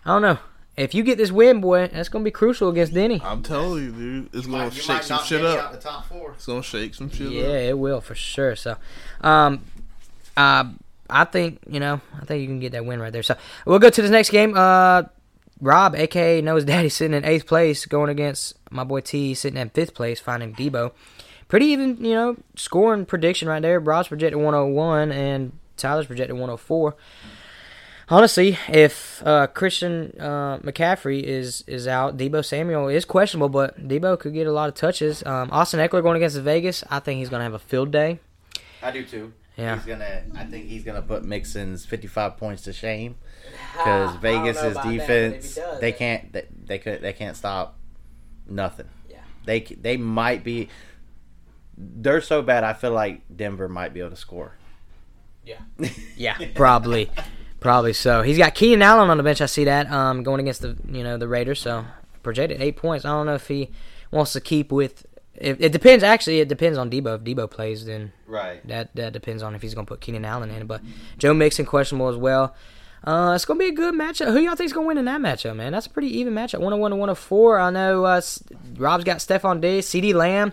I 0.05 0.09
don't 0.09 0.21
know 0.21 0.37
if 0.75 0.93
you 0.93 1.03
get 1.03 1.17
this 1.17 1.31
win, 1.31 1.61
boy, 1.61 1.87
that's 1.87 2.09
going 2.09 2.23
to 2.23 2.27
be 2.27 2.31
crucial 2.31 2.67
against 2.69 2.93
Denny. 2.93 3.21
I'm 3.23 3.41
telling 3.43 3.83
you, 3.85 3.91
dude, 3.91 4.29
it's 4.33 4.47
gonna 4.47 4.71
shake 4.71 5.03
some 5.03 5.23
shit 5.23 5.43
up. 5.43 5.71
The 5.71 5.77
top 5.77 6.07
four. 6.07 6.31
It's 6.33 6.45
gonna 6.45 6.61
shake 6.63 6.93
some 6.93 7.09
shit 7.09 7.31
Yeah, 7.31 7.43
up. 7.47 7.53
it 7.53 7.77
will 7.77 8.01
for 8.01 8.15
sure. 8.15 8.55
So, 8.55 8.75
um, 9.21 9.63
uh, 10.37 10.65
I 11.09 11.23
think 11.25 11.59
you 11.67 11.79
know, 11.79 12.01
I 12.21 12.25
think 12.25 12.41
you 12.41 12.47
can 12.47 12.59
get 12.59 12.71
that 12.73 12.85
win 12.85 13.01
right 13.01 13.11
there. 13.11 13.23
So 13.23 13.35
we'll 13.65 13.79
go 13.79 13.89
to 13.89 14.01
the 14.01 14.09
next 14.09 14.29
game. 14.29 14.53
Uh, 14.55 15.03
Rob, 15.61 15.95
aka 15.95 16.41
knows 16.41 16.63
Daddy, 16.65 16.89
sitting 16.89 17.15
in 17.15 17.25
eighth 17.25 17.45
place, 17.45 17.85
going 17.85 18.09
against 18.09 18.57
my 18.71 18.83
boy 18.83 19.01
T, 19.01 19.33
sitting 19.33 19.59
in 19.59 19.69
fifth 19.69 19.93
place, 19.93 20.19
finding 20.19 20.53
Deebo. 20.53 20.91
Pretty 21.47 21.67
even, 21.67 22.03
you 22.03 22.13
know, 22.13 22.37
scoring 22.55 23.05
prediction 23.05 23.47
right 23.47 23.61
there. 23.61 23.79
Rob's 23.79 24.07
projected 24.07 24.39
101 24.39 25.11
and 25.11 25.51
Tyler's 25.77 26.05
projected 26.05 26.33
104. 26.35 26.95
Honestly, 28.11 28.57
if 28.69 29.21
uh, 29.25 29.47
Christian 29.47 30.13
uh, 30.19 30.57
McCaffrey 30.59 31.21
is 31.21 31.63
is 31.67 31.87
out, 31.87 32.17
Deebo 32.17 32.43
Samuel 32.43 32.87
is 32.87 33.05
questionable, 33.05 33.49
but 33.49 33.87
Deebo 33.87 34.19
could 34.19 34.33
get 34.33 34.47
a 34.47 34.51
lot 34.51 34.69
of 34.69 34.75
touches. 34.75 35.23
Um, 35.25 35.49
Austin 35.51 35.79
Ekeler 35.79 36.01
going 36.01 36.17
against 36.17 36.37
Vegas, 36.37 36.83
I 36.89 36.99
think 36.99 37.19
he's 37.19 37.29
going 37.29 37.39
to 37.39 37.43
have 37.43 37.53
a 37.53 37.59
field 37.59 37.91
day. 37.91 38.19
I 38.81 38.91
do 38.91 39.03
too. 39.03 39.33
Yeah. 39.57 39.75
He's 39.75 39.85
gonna. 39.85 40.23
I 40.35 40.45
think 40.45 40.67
he's 40.67 40.85
gonna 40.85 41.01
put 41.01 41.25
Mixon's 41.25 41.85
fifty-five 41.85 42.37
points 42.37 42.63
to 42.63 42.71
shame 42.71 43.15
because 43.73 44.15
Vegas's 44.17 44.77
defense 44.77 45.57
they 45.79 45.91
can't 45.91 46.31
they, 46.33 46.45
they 46.65 46.79
could 46.79 47.01
they 47.01 47.13
can't 47.13 47.35
stop 47.37 47.77
nothing. 48.47 48.87
Yeah. 49.09 49.17
They 49.45 49.61
they 49.61 49.97
might 49.97 50.43
be. 50.43 50.69
They're 51.77 52.21
so 52.21 52.41
bad. 52.41 52.63
I 52.63 52.73
feel 52.73 52.91
like 52.91 53.21
Denver 53.33 53.69
might 53.69 53.93
be 53.93 54.01
able 54.01 54.09
to 54.09 54.15
score. 54.17 54.53
Yeah. 55.45 55.59
Yeah, 56.17 56.37
probably, 56.53 57.09
probably 57.61 57.93
so. 57.93 58.21
He's 58.23 58.37
got 58.37 58.53
Keenan 58.55 58.81
Allen 58.81 59.09
on 59.09 59.15
the 59.15 59.23
bench. 59.23 59.39
I 59.39 59.45
see 59.45 59.63
that 59.63 59.89
um, 59.89 60.21
going 60.23 60.41
against 60.41 60.61
the 60.61 60.75
you 60.89 61.01
know 61.03 61.17
the 61.17 61.29
Raiders. 61.29 61.61
So 61.61 61.85
projected 62.23 62.61
eight 62.61 62.75
points. 62.75 63.05
I 63.05 63.09
don't 63.09 63.25
know 63.25 63.35
if 63.35 63.47
he 63.47 63.69
wants 64.11 64.33
to 64.33 64.41
keep 64.41 64.71
with. 64.71 65.05
If, 65.35 65.61
it 65.61 65.71
depends. 65.71 66.03
Actually, 66.03 66.41
it 66.41 66.49
depends 66.49 66.77
on 66.77 66.91
Deebo. 66.91 67.15
If 67.15 67.21
Deebo 67.21 67.49
plays, 67.49 67.85
then 67.85 68.11
Right. 68.27 68.65
that 68.67 68.93
that 68.97 69.13
depends 69.13 69.41
on 69.41 69.55
if 69.55 69.61
he's 69.61 69.73
going 69.73 69.85
to 69.85 69.89
put 69.89 70.01
Keenan 70.01 70.25
Allen 70.25 70.51
in. 70.51 70.67
But 70.67 70.81
Joe 71.17 71.33
Mixon 71.33 71.65
questionable 71.65 72.09
as 72.09 72.17
well. 72.17 72.53
Uh, 73.03 73.31
it's 73.35 73.45
going 73.45 73.57
to 73.59 73.63
be 73.63 73.69
a 73.69 73.75
good 73.75 73.93
matchup. 73.93 74.31
Who 74.33 74.39
y'all 74.39 74.55
think's 74.55 74.73
going 74.73 74.85
to 74.85 74.87
win 74.87 74.97
in 74.97 75.05
that 75.05 75.21
matchup, 75.21 75.55
man? 75.55 75.71
That's 75.71 75.85
a 75.87 75.89
pretty 75.89 76.15
even 76.17 76.33
matchup. 76.33 76.59
101 76.59 76.91
to 76.91 76.97
104. 76.97 77.59
I 77.59 77.69
know 77.69 78.05
uh, 78.05 78.21
Rob's 78.77 79.03
got 79.03 79.17
Stefon 79.17 79.61
Diggs, 79.61 79.87
CeeDee 79.87 80.13
Lamb, 80.13 80.51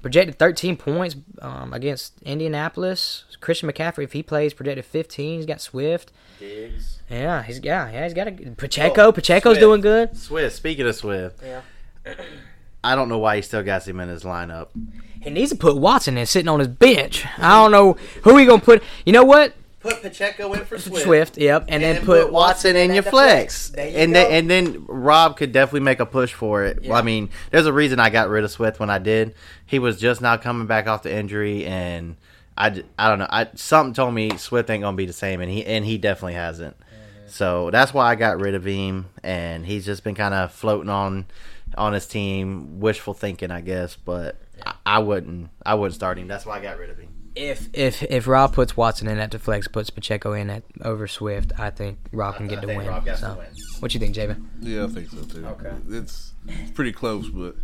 projected 0.00 0.38
13 0.38 0.76
points 0.76 1.16
um, 1.40 1.72
against 1.72 2.20
Indianapolis. 2.22 3.24
Christian 3.40 3.68
McCaffrey, 3.70 4.04
if 4.04 4.12
he 4.12 4.22
plays, 4.22 4.54
projected 4.54 4.84
15. 4.84 5.38
He's 5.38 5.46
got 5.46 5.60
Swift. 5.60 6.12
Diggs. 6.38 7.00
Yeah, 7.10 7.42
he's 7.42 7.60
yeah, 7.62 7.90
yeah, 7.90 8.04
he's 8.04 8.14
got 8.14 8.28
a 8.28 8.32
Pacheco. 8.32 9.12
Pacheco's 9.12 9.54
Swift. 9.54 9.60
doing 9.60 9.80
good. 9.80 10.16
Swift. 10.16 10.54
Speaking 10.56 10.86
of 10.86 10.94
Swift, 10.94 11.42
Yeah. 11.42 11.60
I 12.84 12.96
don't 12.96 13.08
know 13.08 13.18
why 13.18 13.36
he 13.36 13.42
still 13.42 13.62
got 13.62 13.86
him 13.86 14.00
in 14.00 14.08
his 14.08 14.24
lineup. 14.24 14.68
He 15.20 15.30
needs 15.30 15.52
to 15.52 15.56
put 15.56 15.76
Watson 15.76 16.18
in, 16.18 16.26
sitting 16.26 16.48
on 16.48 16.58
his 16.58 16.66
bench. 16.66 17.24
I 17.38 17.62
don't 17.62 17.70
know 17.70 17.92
who 18.24 18.36
he 18.38 18.44
gonna 18.44 18.60
put. 18.60 18.82
You 19.06 19.12
know 19.12 19.22
what? 19.24 19.54
Put 19.82 20.00
Pacheco 20.00 20.52
in 20.52 20.64
for 20.64 20.78
Swift. 20.78 21.36
yep, 21.36 21.64
and, 21.66 21.82
then 21.82 21.96
and 21.96 22.06
put, 22.06 22.26
put 22.26 22.32
Watson 22.32 22.76
in 22.76 22.90
at 22.90 22.94
your 22.94 23.02
the 23.02 23.10
flex, 23.10 23.74
and 23.74 24.14
then 24.14 24.30
and 24.30 24.48
then 24.48 24.84
Rob 24.86 25.36
could 25.36 25.50
definitely 25.50 25.80
make 25.80 25.98
a 25.98 26.06
push 26.06 26.32
for 26.32 26.64
it. 26.64 26.84
Yeah. 26.84 26.94
I 26.94 27.02
mean, 27.02 27.30
there's 27.50 27.66
a 27.66 27.72
reason 27.72 27.98
I 27.98 28.08
got 28.08 28.28
rid 28.28 28.44
of 28.44 28.52
Swift 28.52 28.78
when 28.78 28.90
I 28.90 28.98
did. 28.98 29.34
He 29.66 29.80
was 29.80 29.98
just 29.98 30.20
now 30.20 30.36
coming 30.36 30.68
back 30.68 30.86
off 30.86 31.02
the 31.02 31.12
injury, 31.12 31.66
and 31.66 32.14
I, 32.56 32.84
I 32.96 33.08
don't 33.08 33.18
know. 33.18 33.26
I 33.28 33.48
something 33.54 33.92
told 33.92 34.14
me 34.14 34.36
Swift 34.36 34.70
ain't 34.70 34.82
gonna 34.82 34.96
be 34.96 35.06
the 35.06 35.12
same, 35.12 35.40
and 35.40 35.50
he 35.50 35.66
and 35.66 35.84
he 35.84 35.98
definitely 35.98 36.34
hasn't. 36.34 36.78
Mm-hmm. 36.78 37.28
So 37.28 37.70
that's 37.72 37.92
why 37.92 38.08
I 38.08 38.14
got 38.14 38.38
rid 38.38 38.54
of 38.54 38.64
him, 38.64 39.06
and 39.24 39.66
he's 39.66 39.84
just 39.84 40.04
been 40.04 40.14
kind 40.14 40.32
of 40.32 40.52
floating 40.52 40.90
on 40.90 41.26
on 41.76 41.92
his 41.92 42.06
team, 42.06 42.78
wishful 42.78 43.14
thinking, 43.14 43.50
I 43.50 43.62
guess. 43.62 43.96
But 43.96 44.36
I, 44.64 44.74
I 44.86 44.98
wouldn't 45.00 45.50
I 45.66 45.74
wouldn't 45.74 45.94
start 45.94 46.18
him. 46.18 46.28
That's 46.28 46.46
why 46.46 46.58
I 46.58 46.62
got 46.62 46.78
rid 46.78 46.90
of 46.90 46.98
him. 46.98 47.08
If 47.34 47.68
if 47.72 48.02
if 48.02 48.26
Rob 48.26 48.52
puts 48.52 48.76
Watson 48.76 49.08
in 49.08 49.18
at 49.18 49.30
the 49.30 49.38
flex, 49.38 49.66
puts 49.68 49.90
Pacheco 49.90 50.32
in 50.34 50.50
at 50.50 50.64
over 50.82 51.06
Swift, 51.06 51.52
I 51.58 51.70
think 51.70 51.98
Rob 52.12 52.36
can 52.36 52.46
get 52.46 52.58
I 52.58 52.60
the 52.62 52.66
think 52.66 52.78
win. 52.78 52.88
Rob 52.88 53.08
so, 53.16 53.28
the 53.28 53.34
win. 53.38 53.46
what 53.80 53.94
you 53.94 54.00
think, 54.00 54.14
Javin? 54.14 54.44
Yeah, 54.60 54.84
I 54.84 54.88
think 54.88 55.08
so 55.10 55.22
too. 55.22 55.46
Okay. 55.46 55.72
It's, 55.90 56.34
it's 56.46 56.70
pretty 56.72 56.92
close, 56.92 57.28
but 57.30 57.56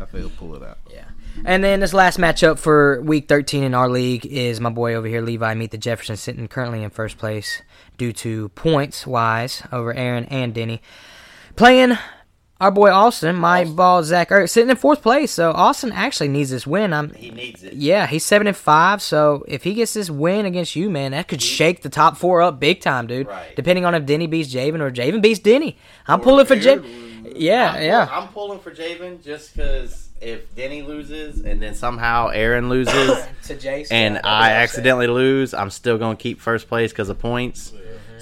I 0.00 0.06
think 0.06 0.24
he'll 0.24 0.30
pull 0.30 0.56
it 0.56 0.62
out. 0.62 0.78
Yeah. 0.90 1.04
And 1.44 1.62
then 1.62 1.80
this 1.80 1.94
last 1.94 2.18
matchup 2.18 2.58
for 2.58 3.00
week 3.02 3.28
13 3.28 3.62
in 3.62 3.74
our 3.74 3.88
league 3.88 4.26
is 4.26 4.60
my 4.60 4.70
boy 4.70 4.94
over 4.94 5.06
here, 5.06 5.22
Levi, 5.22 5.54
meet 5.54 5.70
the 5.70 5.78
Jefferson, 5.78 6.16
sitting 6.16 6.48
currently 6.48 6.82
in 6.82 6.90
first 6.90 7.16
place 7.16 7.62
due 7.96 8.12
to 8.14 8.48
points 8.50 9.06
wise 9.06 9.62
over 9.72 9.94
Aaron 9.94 10.24
and 10.26 10.52
Denny. 10.52 10.82
Playing 11.56 11.96
our 12.62 12.70
boy 12.70 12.90
Austin, 12.90 13.34
my 13.34 13.64
ball 13.64 14.04
Zach 14.04 14.30
Ertz, 14.30 14.50
sitting 14.50 14.70
in 14.70 14.76
fourth 14.76 15.02
place. 15.02 15.32
So 15.32 15.50
Austin 15.50 15.90
actually 15.92 16.28
needs 16.28 16.50
this 16.50 16.66
win. 16.66 16.92
I'm 16.92 17.12
He 17.14 17.30
needs 17.30 17.62
it. 17.64 17.74
yeah, 17.74 18.06
he's 18.06 18.24
seven 18.24 18.46
and 18.46 18.56
five. 18.56 19.02
So 19.02 19.44
if 19.48 19.64
he 19.64 19.74
gets 19.74 19.94
this 19.94 20.08
win 20.08 20.46
against 20.46 20.76
you, 20.76 20.88
man, 20.88 21.10
that 21.10 21.26
could 21.26 21.42
shake 21.42 21.82
the 21.82 21.88
top 21.88 22.16
four 22.16 22.40
up 22.40 22.60
big 22.60 22.80
time, 22.80 23.06
dude. 23.08 23.26
Right. 23.26 23.54
Depending 23.56 23.84
on 23.84 23.94
if 23.96 24.06
Denny 24.06 24.28
beats 24.28 24.54
Javin 24.54 24.80
or 24.80 24.90
Javin 24.92 25.20
beats 25.20 25.40
Denny. 25.40 25.76
I'm 26.06 26.20
pulling 26.20 26.46
for 26.46 26.54
Javin. 26.56 27.34
Yeah, 27.34 27.72
I'm, 27.72 27.82
yeah. 27.82 28.08
I'm 28.10 28.28
pulling 28.28 28.60
for 28.60 28.70
Javin 28.70 29.22
just 29.22 29.54
because 29.56 30.10
if 30.20 30.54
Denny 30.54 30.82
loses 30.82 31.40
and 31.40 31.60
then 31.60 31.74
somehow 31.74 32.28
Aaron 32.28 32.68
loses 32.68 33.24
to 33.46 33.56
Jason. 33.56 33.96
and 33.96 34.20
I 34.22 34.52
accidentally 34.52 35.08
lose, 35.08 35.52
I'm 35.52 35.70
still 35.70 35.98
going 35.98 36.16
to 36.16 36.22
keep 36.22 36.40
first 36.40 36.68
place 36.68 36.92
because 36.92 37.08
of 37.08 37.18
points. 37.18 37.72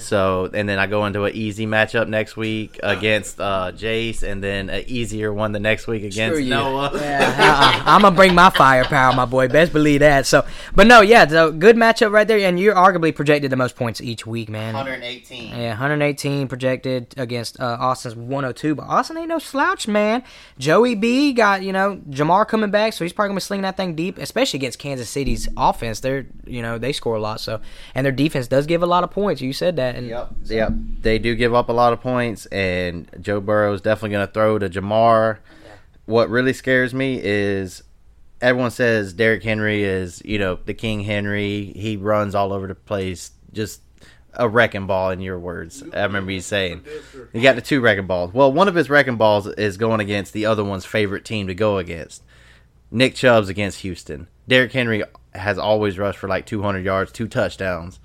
So 0.01 0.49
and 0.53 0.67
then 0.67 0.79
I 0.79 0.87
go 0.87 1.05
into 1.05 1.23
an 1.23 1.35
easy 1.35 1.65
matchup 1.65 2.07
next 2.07 2.35
week 2.35 2.79
against 2.83 3.39
uh, 3.39 3.71
Jace, 3.73 4.23
and 4.23 4.43
then 4.43 4.69
an 4.69 4.83
easier 4.87 5.33
one 5.33 5.51
the 5.51 5.59
next 5.59 5.87
week 5.87 6.03
against 6.03 6.37
Screw. 6.37 6.49
Noah. 6.49 6.91
Yeah, 6.95 7.83
I, 7.85 7.95
am 7.95 8.01
gonna 8.01 8.15
bring 8.15 8.35
my 8.35 8.49
firepower, 8.49 9.13
my 9.13 9.25
boy. 9.25 9.47
Best 9.47 9.73
believe 9.73 10.01
that. 10.01 10.25
So, 10.25 10.45
but 10.75 10.87
no, 10.87 11.01
yeah, 11.01 11.27
so 11.27 11.51
good 11.51 11.75
matchup 11.75 12.11
right 12.11 12.27
there, 12.27 12.39
and 12.39 12.59
you're 12.59 12.75
arguably 12.75 13.15
projected 13.15 13.51
the 13.51 13.55
most 13.55 13.75
points 13.75 14.01
each 14.01 14.25
week, 14.25 14.49
man. 14.49 14.73
118. 14.73 15.49
Yeah, 15.49 15.69
118 15.69 16.47
projected 16.47 17.13
against 17.17 17.59
uh, 17.59 17.77
Austin's 17.79 18.15
102, 18.15 18.75
but 18.75 18.83
Austin 18.83 19.17
ain't 19.17 19.29
no 19.29 19.39
slouch, 19.39 19.87
man. 19.87 20.23
Joey 20.57 20.95
B 20.95 21.33
got 21.33 21.63
you 21.63 21.73
know 21.73 22.01
Ja'Marr 22.09 22.47
coming 22.47 22.71
back, 22.71 22.93
so 22.93 23.05
he's 23.05 23.13
probably 23.13 23.29
gonna 23.29 23.37
be 23.37 23.41
slinging 23.41 23.63
that 23.63 23.77
thing 23.77 23.95
deep, 23.95 24.17
especially 24.17 24.57
against 24.57 24.79
Kansas 24.79 25.09
City's 25.09 25.47
offense. 25.57 25.99
They're 25.99 26.27
you 26.45 26.61
know 26.61 26.77
they 26.77 26.93
score 26.93 27.15
a 27.15 27.21
lot, 27.21 27.39
so 27.39 27.61
and 27.95 28.05
their 28.05 28.11
defense 28.11 28.47
does 28.47 28.65
give 28.65 28.83
a 28.83 28.85
lot 28.85 29.03
of 29.03 29.11
points. 29.11 29.41
You 29.41 29.53
said 29.53 29.75
that, 29.77 29.90
and 29.95 30.07
Yep. 30.07 30.29
Yep. 30.45 30.73
They 31.01 31.19
do 31.19 31.35
give 31.35 31.53
up 31.53 31.69
a 31.69 31.73
lot 31.73 31.93
of 31.93 32.01
points, 32.01 32.45
and 32.47 33.09
Joe 33.21 33.39
Burrow 33.39 33.73
is 33.73 33.81
definitely 33.81 34.11
going 34.11 34.27
to 34.27 34.33
throw 34.33 34.59
to 34.59 34.69
Ja'Marr. 34.69 35.37
What 36.05 36.29
really 36.29 36.53
scares 36.53 36.93
me 36.93 37.19
is 37.23 37.83
everyone 38.41 38.71
says 38.71 39.13
Derrick 39.13 39.43
Henry 39.43 39.83
is, 39.83 40.21
you 40.25 40.39
know, 40.39 40.59
the 40.65 40.73
King 40.73 41.01
Henry. 41.01 41.71
He 41.75 41.95
runs 41.97 42.35
all 42.35 42.51
over 42.51 42.67
the 42.67 42.75
place, 42.75 43.31
just 43.53 43.81
a 44.33 44.47
wrecking 44.47 44.87
ball, 44.87 45.11
in 45.11 45.21
your 45.21 45.39
words. 45.39 45.83
I 45.93 46.03
remember 46.03 46.31
you 46.31 46.41
saying. 46.41 46.83
he 47.33 47.41
got 47.41 47.55
the 47.55 47.61
two 47.61 47.81
wrecking 47.81 48.07
balls. 48.07 48.33
Well, 48.33 48.51
one 48.51 48.67
of 48.67 48.75
his 48.75 48.89
wrecking 48.89 49.17
balls 49.17 49.47
is 49.47 49.77
going 49.77 49.99
against 49.99 50.33
the 50.33 50.45
other 50.45 50.63
one's 50.63 50.85
favorite 50.85 51.25
team 51.25 51.47
to 51.47 51.53
go 51.55 51.77
against. 51.77 52.23
Nick 52.89 53.15
Chubb's 53.15 53.49
against 53.49 53.79
Houston. 53.81 54.27
Derrick 54.47 54.73
Henry 54.73 55.03
has 55.33 55.57
always 55.57 55.97
rushed 55.97 56.19
for 56.19 56.27
like 56.27 56.45
200 56.45 56.83
yards, 56.83 57.11
two 57.11 57.27
touchdowns. 57.27 57.99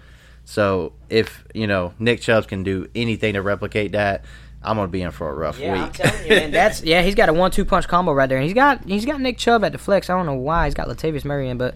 So 0.49 0.93
if 1.11 1.45
you 1.55 1.67
know 1.67 1.93
Nick 1.99 2.21
Chubb 2.21 2.47
can 2.47 2.63
do 2.63 2.89
anything 2.95 3.35
to 3.35 3.43
replicate 3.43 3.93
that, 3.93 4.25
I'm 4.63 4.77
gonna 4.77 4.89
be 4.89 5.03
in 5.03 5.11
for 5.11 5.29
a 5.29 5.35
rough 5.35 5.59
Yeah, 5.59 5.75
I'm 5.75 5.83
week. 5.85 5.93
telling 5.95 6.23
you, 6.25 6.29
man. 6.37 6.51
That's 6.53 6.83
yeah. 6.83 7.03
He's 7.03 7.15
got 7.17 7.29
a 7.29 7.33
one-two 7.33 7.65
punch 7.65 7.89
combo 7.89 8.13
right 8.13 8.29
there, 8.29 8.39
and 8.39 8.45
he's 8.45 8.55
got 8.55 8.85
he's 8.85 9.05
got 9.05 9.21
Nick 9.21 9.39
Chubb 9.39 9.65
at 9.65 9.73
the 9.73 9.79
flex. 9.79 10.09
I 10.09 10.17
don't 10.17 10.25
know 10.27 10.35
why 10.35 10.65
he's 10.67 10.75
got 10.75 10.87
Latavius 10.89 11.25
Murray 11.25 11.49
in, 11.51 11.59
but 11.59 11.75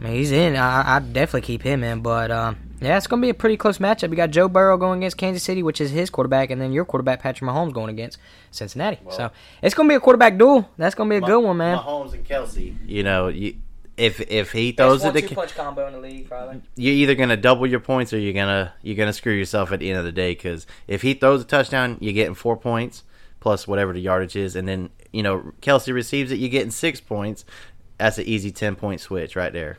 I 0.00 0.04
mean 0.04 0.12
he's 0.14 0.30
in. 0.32 0.54
I 0.56 0.96
I 0.96 0.98
definitely 1.00 1.42
keep 1.42 1.62
him 1.62 1.82
in, 1.82 2.02
but 2.02 2.30
um, 2.30 2.56
yeah, 2.80 2.96
it's 2.96 3.08
gonna 3.08 3.20
be 3.22 3.30
a 3.30 3.34
pretty 3.34 3.56
close 3.56 3.78
matchup. 3.78 4.10
You 4.10 4.16
got 4.16 4.30
Joe 4.30 4.48
Burrow 4.48 4.76
going 4.78 5.00
against 5.00 5.16
Kansas 5.16 5.42
City, 5.42 5.64
which 5.64 5.80
is 5.80 5.90
his 5.90 6.08
quarterback, 6.08 6.50
and 6.50 6.60
then 6.60 6.72
your 6.72 6.84
quarterback 6.84 7.20
Patrick 7.20 7.50
Mahomes 7.50 7.72
going 7.72 7.90
against 7.90 8.18
Cincinnati. 8.52 8.98
so 9.10 9.32
it's 9.60 9.74
gonna 9.74 9.88
be 9.88 9.94
a 9.96 10.00
quarterback 10.00 10.38
duel. 10.38 10.68
That's 10.76 10.94
gonna 10.94 11.10
be 11.10 11.16
a 11.16 11.20
good 11.20 11.40
one, 11.42 11.56
man. 11.56 11.78
Mahomes 11.78 12.12
and 12.14 12.24
Kelce. 12.24 12.76
You 12.86 13.02
know, 13.02 13.26
you, 13.28 13.56
if 13.96 14.20
if 14.20 14.52
he 14.52 14.72
throws 14.72 15.04
it, 15.04 15.12
to, 15.12 15.34
punch 15.34 15.54
combo 15.54 15.86
in 15.86 15.92
the 15.92 16.00
league, 16.00 16.28
probably. 16.28 16.62
you're 16.76 16.94
either 16.94 17.14
gonna 17.14 17.36
double 17.36 17.66
your 17.66 17.80
points 17.80 18.12
or 18.12 18.18
you're 18.18 18.32
gonna 18.32 18.72
you're 18.82 18.96
gonna 18.96 19.12
screw 19.12 19.32
yourself 19.32 19.72
at 19.72 19.80
the 19.80 19.90
end 19.90 19.98
of 19.98 20.04
the 20.04 20.12
day. 20.12 20.32
Because 20.32 20.66
if 20.88 21.02
he 21.02 21.14
throws 21.14 21.42
a 21.42 21.44
touchdown, 21.44 21.96
you're 22.00 22.12
getting 22.12 22.34
four 22.34 22.56
points 22.56 23.04
plus 23.40 23.68
whatever 23.68 23.92
the 23.92 24.00
yardage 24.00 24.36
is, 24.36 24.56
and 24.56 24.66
then 24.66 24.90
you 25.12 25.22
know 25.22 25.52
Kelce 25.60 25.92
receives 25.92 26.32
it, 26.32 26.38
you're 26.38 26.50
getting 26.50 26.70
six 26.70 27.00
points. 27.00 27.44
that's 27.98 28.18
an 28.18 28.24
easy 28.24 28.50
ten 28.50 28.74
point 28.74 29.00
switch 29.00 29.36
right 29.36 29.52
there. 29.52 29.78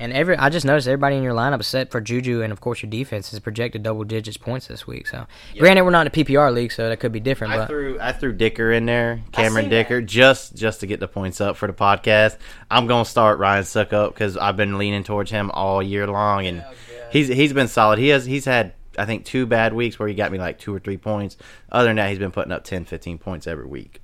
And 0.00 0.14
every 0.14 0.34
I 0.36 0.48
just 0.48 0.64
noticed 0.64 0.88
everybody 0.88 1.16
in 1.16 1.22
your 1.22 1.34
lineup, 1.34 1.56
except 1.56 1.92
for 1.92 2.00
Juju 2.00 2.40
and 2.40 2.52
of 2.52 2.60
course 2.60 2.82
your 2.82 2.88
defense, 2.90 3.32
is 3.34 3.38
projected 3.38 3.82
double 3.82 4.02
digits 4.04 4.38
points 4.38 4.66
this 4.66 4.86
week. 4.86 5.06
So, 5.06 5.26
granted, 5.58 5.82
we're 5.82 5.90
not 5.90 6.06
in 6.06 6.20
a 6.20 6.24
PPR 6.24 6.52
league, 6.54 6.72
so 6.72 6.88
that 6.88 6.98
could 7.00 7.12
be 7.12 7.20
different. 7.20 7.52
I 7.52 7.58
But 7.58 7.68
threw 7.68 7.98
I 8.00 8.12
threw 8.12 8.32
Dicker 8.32 8.72
in 8.72 8.86
there, 8.86 9.20
Cameron 9.32 9.64
seen 9.64 9.70
that. 9.70 9.76
Dicker, 9.76 10.00
just 10.00 10.56
just 10.56 10.80
to 10.80 10.86
get 10.86 11.00
the 11.00 11.08
points 11.08 11.40
up 11.40 11.58
for 11.58 11.66
the 11.66 11.74
podcast. 11.74 12.38
I'm 12.70 12.86
gonna 12.86 13.04
start 13.04 13.38
Ryan 13.38 13.64
Succop 13.64 14.14
because 14.14 14.38
I've 14.38 14.56
been 14.56 14.78
leaning 14.78 15.04
towards 15.04 15.30
him 15.30 15.50
all 15.52 15.82
year 15.82 16.06
long, 16.06 16.46
and 16.46 16.64
oh, 16.66 16.72
he's 17.12 17.28
he's 17.28 17.52
been 17.52 17.68
solid. 17.68 17.98
He 17.98 18.08
has 18.08 18.24
he's 18.24 18.46
had 18.46 18.72
I 18.98 19.04
think 19.04 19.26
two 19.26 19.46
bad 19.46 19.74
weeks 19.74 19.98
where 19.98 20.08
he 20.08 20.14
got 20.14 20.32
me 20.32 20.38
like 20.38 20.58
two 20.58 20.74
or 20.74 20.78
three 20.78 20.96
points. 20.98 21.36
Other 21.70 21.88
than 21.88 21.96
that, 21.96 22.08
he's 22.08 22.18
been 22.18 22.32
putting 22.32 22.52
up 22.52 22.64
10, 22.64 22.86
15 22.86 23.18
points 23.18 23.46
every 23.46 23.66
week. 23.66 24.00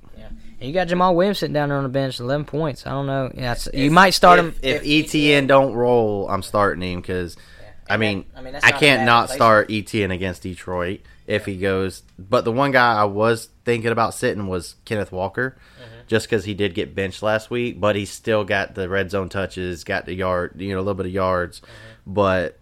And 0.60 0.68
you 0.68 0.72
got 0.74 0.88
Jamaal 0.88 1.14
Williams 1.14 1.38
sitting 1.38 1.52
down 1.54 1.68
there 1.68 1.76
on 1.78 1.84
the 1.84 1.90
bench, 1.90 2.18
eleven 2.20 2.46
points. 2.46 2.86
I 2.86 2.90
don't 2.90 3.06
know. 3.06 3.30
Yeah, 3.34 3.52
it's- 3.52 3.68
you 3.74 3.90
might 3.90 4.10
start 4.10 4.38
him 4.38 4.54
if, 4.62 4.82
if 4.84 5.10
ETN 5.12 5.46
don't 5.46 5.74
roll. 5.74 6.28
I'm 6.30 6.42
starting 6.42 6.82
him 6.82 7.00
because 7.00 7.36
I 7.88 7.96
mean, 7.98 8.24
I 8.34 8.40
mean, 8.40 8.56
I 8.62 8.72
can't 8.72 9.04
not 9.04 9.30
start 9.30 9.68
ETN 9.68 10.12
against 10.12 10.42
Detroit 10.42 11.00
if 11.26 11.44
he 11.46 11.56
goes. 11.56 12.02
But 12.18 12.44
the 12.44 12.52
one 12.52 12.70
guy 12.70 12.94
I 12.94 13.04
was 13.04 13.48
thinking 13.64 13.92
about 13.92 14.14
sitting 14.14 14.46
was 14.48 14.76
Kenneth 14.84 15.12
Walker, 15.12 15.56
Mm-hmm. 15.78 16.06
just 16.08 16.26
because 16.26 16.44
he 16.46 16.54
did 16.54 16.74
get 16.74 16.94
benched 16.94 17.22
last 17.22 17.50
week, 17.50 17.78
but 17.80 17.94
he 17.94 18.04
still 18.06 18.44
got 18.44 18.74
the 18.74 18.88
red 18.88 19.10
zone 19.10 19.28
touches, 19.28 19.84
got 19.84 20.06
the 20.06 20.14
yard, 20.14 20.54
you 20.60 20.70
know, 20.72 20.78
a 20.78 20.80
little 20.82 20.94
bit 20.94 21.06
of 21.06 21.12
yards. 21.12 21.60
Mm-hmm. 21.60 22.14
But 22.14 22.58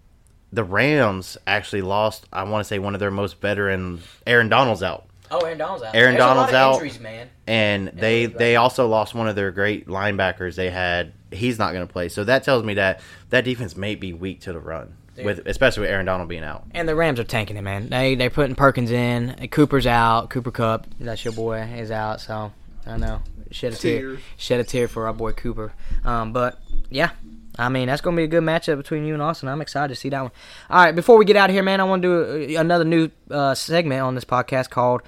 the 0.52 0.64
Rams 0.64 1.36
actually 1.46 1.82
lost. 1.82 2.26
I 2.32 2.42
want 2.44 2.60
to 2.64 2.68
say 2.68 2.78
one 2.78 2.94
of 2.94 3.00
their 3.00 3.10
most 3.10 3.40
veteran, 3.40 4.00
Aaron 4.26 4.48
Donald's 4.48 4.82
out. 4.82 5.06
Oh, 5.30 5.40
Aaron 5.40 5.58
Donald's 5.58 5.82
out. 5.82 5.94
Aaron 5.94 6.14
There's 6.14 6.24
a 6.24 6.26
lot 6.26 6.34
Donald's 6.34 6.50
of 6.50 6.54
out. 6.56 6.72
Injuries, 6.74 7.00
man. 7.00 7.30
and 7.46 7.88
they 7.88 8.26
they 8.26 8.54
right? 8.56 8.62
also 8.62 8.86
lost 8.88 9.14
one 9.14 9.28
of 9.28 9.34
their 9.36 9.50
great 9.50 9.86
linebackers 9.88 10.54
they 10.54 10.70
had. 10.70 11.12
He's 11.32 11.58
not 11.58 11.72
going 11.72 11.86
to 11.86 11.92
play, 11.92 12.08
so 12.08 12.24
that 12.24 12.44
tells 12.44 12.62
me 12.62 12.74
that 12.74 13.00
that 13.30 13.44
defense 13.44 13.76
may 13.76 13.94
be 13.94 14.12
weak 14.12 14.40
to 14.42 14.52
the 14.52 14.60
run, 14.60 14.94
with 15.16 15.46
especially 15.46 15.82
with 15.82 15.90
Aaron 15.90 16.06
Donald 16.06 16.28
being 16.28 16.44
out. 16.44 16.64
And 16.72 16.88
the 16.88 16.94
Rams 16.94 17.18
are 17.18 17.24
tanking 17.24 17.56
it, 17.56 17.62
man. 17.62 17.88
They 17.88 18.14
they're 18.14 18.30
putting 18.30 18.54
Perkins 18.54 18.90
in. 18.90 19.48
Cooper's 19.50 19.86
out. 19.86 20.30
Cooper 20.30 20.50
Kupp, 20.50 20.86
that's 21.00 21.24
your 21.24 21.32
boy, 21.34 21.62
is 21.62 21.90
out. 21.90 22.20
So 22.20 22.52
I 22.86 22.96
know 22.98 23.22
shed 23.50 23.72
a 23.72 23.76
tear, 23.76 23.98
Tears. 24.00 24.20
shed 24.36 24.60
a 24.60 24.64
tear 24.64 24.88
for 24.88 25.06
our 25.06 25.12
boy 25.12 25.32
Cooper. 25.32 25.72
Um, 26.04 26.32
but 26.32 26.60
yeah, 26.90 27.10
I 27.58 27.68
mean 27.68 27.86
that's 27.86 28.00
gonna 28.00 28.16
be 28.16 28.24
a 28.24 28.28
good 28.28 28.42
matchup 28.42 28.76
between 28.76 29.04
you 29.04 29.14
and 29.14 29.22
Austin. 29.22 29.48
I'm 29.48 29.60
excited 29.60 29.88
to 29.94 30.00
see 30.00 30.08
that 30.08 30.22
one. 30.22 30.32
All 30.70 30.84
right, 30.84 30.94
before 30.94 31.16
we 31.16 31.24
get 31.24 31.36
out 31.36 31.50
of 31.50 31.54
here, 31.54 31.62
man, 31.62 31.80
I 31.80 31.84
want 31.84 32.02
to 32.02 32.46
do 32.46 32.56
uh, 32.56 32.60
another 32.60 32.84
new 32.84 33.10
uh, 33.30 33.54
segment 33.54 34.02
on 34.02 34.14
this 34.14 34.24
podcast 34.24 34.70
called 34.70 35.02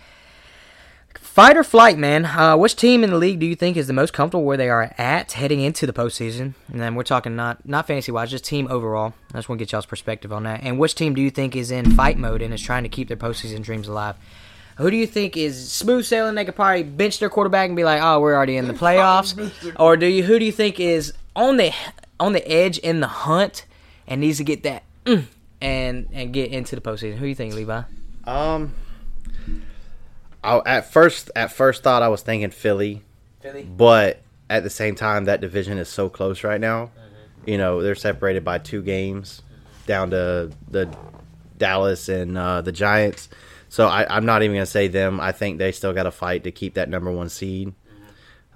Fight 1.36 1.58
or 1.58 1.64
flight, 1.64 1.98
man. 1.98 2.24
Uh, 2.24 2.56
which 2.56 2.76
team 2.76 3.04
in 3.04 3.10
the 3.10 3.18
league 3.18 3.38
do 3.38 3.44
you 3.44 3.54
think 3.54 3.76
is 3.76 3.86
the 3.86 3.92
most 3.92 4.14
comfortable 4.14 4.44
where 4.44 4.56
they 4.56 4.70
are 4.70 4.94
at 4.96 5.32
heading 5.32 5.60
into 5.60 5.86
the 5.86 5.92
postseason? 5.92 6.54
And 6.72 6.80
then 6.80 6.94
we're 6.94 7.02
talking 7.02 7.36
not 7.36 7.66
not 7.68 7.86
fantasy 7.86 8.10
wise, 8.10 8.30
just 8.30 8.44
team 8.44 8.68
overall. 8.70 9.12
I 9.34 9.38
just 9.38 9.48
want 9.48 9.58
to 9.58 9.64
get 9.64 9.72
y'all's 9.72 9.84
perspective 9.84 10.32
on 10.32 10.44
that. 10.44 10.62
And 10.62 10.78
which 10.78 10.94
team 10.94 11.14
do 11.14 11.20
you 11.20 11.30
think 11.30 11.54
is 11.54 11.70
in 11.70 11.90
fight 11.90 12.16
mode 12.16 12.40
and 12.40 12.54
is 12.54 12.62
trying 12.62 12.84
to 12.84 12.88
keep 12.88 13.08
their 13.08 13.18
postseason 13.18 13.62
dreams 13.62 13.86
alive? 13.86 14.16
Who 14.78 14.90
do 14.90 14.96
you 14.96 15.06
think 15.06 15.36
is 15.36 15.70
smooth 15.70 16.06
sailing? 16.06 16.36
They 16.36 16.44
could 16.46 16.56
probably 16.56 16.84
bench 16.84 17.18
their 17.18 17.28
quarterback 17.28 17.68
and 17.68 17.76
be 17.76 17.84
like, 17.84 18.00
"Oh, 18.02 18.20
we're 18.20 18.34
already 18.34 18.56
in 18.56 18.66
the 18.66 18.74
playoffs." 18.74 19.34
Or 19.78 19.96
do 19.98 20.06
you? 20.06 20.22
Who 20.22 20.38
do 20.38 20.44
you 20.46 20.52
think 20.52 20.80
is 20.80 21.12
on 21.34 21.58
the 21.58 21.70
on 22.18 22.32
the 22.32 22.46
edge 22.50 22.78
in 22.78 23.00
the 23.00 23.06
hunt 23.06 23.64
and 24.06 24.20
needs 24.20 24.38
to 24.38 24.44
get 24.44 24.62
that 24.64 24.82
mm, 25.04 25.24
and 25.60 26.08
and 26.12 26.32
get 26.32 26.50
into 26.52 26.74
the 26.76 26.80
postseason? 26.82 27.14
Who 27.14 27.20
do 27.20 27.26
you 27.26 27.34
think, 27.34 27.54
Levi? 27.54 27.82
Um, 28.24 28.72
I, 30.42 30.60
at 30.66 30.92
first 30.92 31.30
at 31.34 31.52
first 31.52 31.82
thought 31.82 32.02
I 32.02 32.08
was 32.08 32.22
thinking 32.22 32.50
Philly, 32.50 33.02
Philly. 33.40 33.62
but 33.64 34.20
at 34.48 34.62
the 34.62 34.70
same 34.70 34.94
time 34.94 35.24
that 35.24 35.40
division 35.40 35.78
is 35.78 35.88
so 35.88 36.08
close 36.08 36.44
right 36.44 36.60
now. 36.60 36.90
You 37.44 37.58
know 37.58 37.82
they're 37.82 37.94
separated 37.94 38.44
by 38.44 38.58
two 38.58 38.82
games, 38.82 39.42
down 39.86 40.10
to 40.10 40.50
the 40.70 40.88
Dallas 41.58 42.08
and 42.08 42.36
uh, 42.36 42.60
the 42.60 42.72
Giants. 42.72 43.28
So 43.68 43.86
I, 43.88 44.06
I'm 44.14 44.26
not 44.26 44.42
even 44.42 44.56
gonna 44.56 44.66
say 44.66 44.88
them. 44.88 45.20
I 45.20 45.32
think 45.32 45.58
they 45.58 45.72
still 45.72 45.92
got 45.92 46.04
to 46.04 46.10
fight 46.10 46.44
to 46.44 46.50
keep 46.52 46.74
that 46.74 46.88
number 46.88 47.10
one 47.10 47.28
seed. 47.28 47.72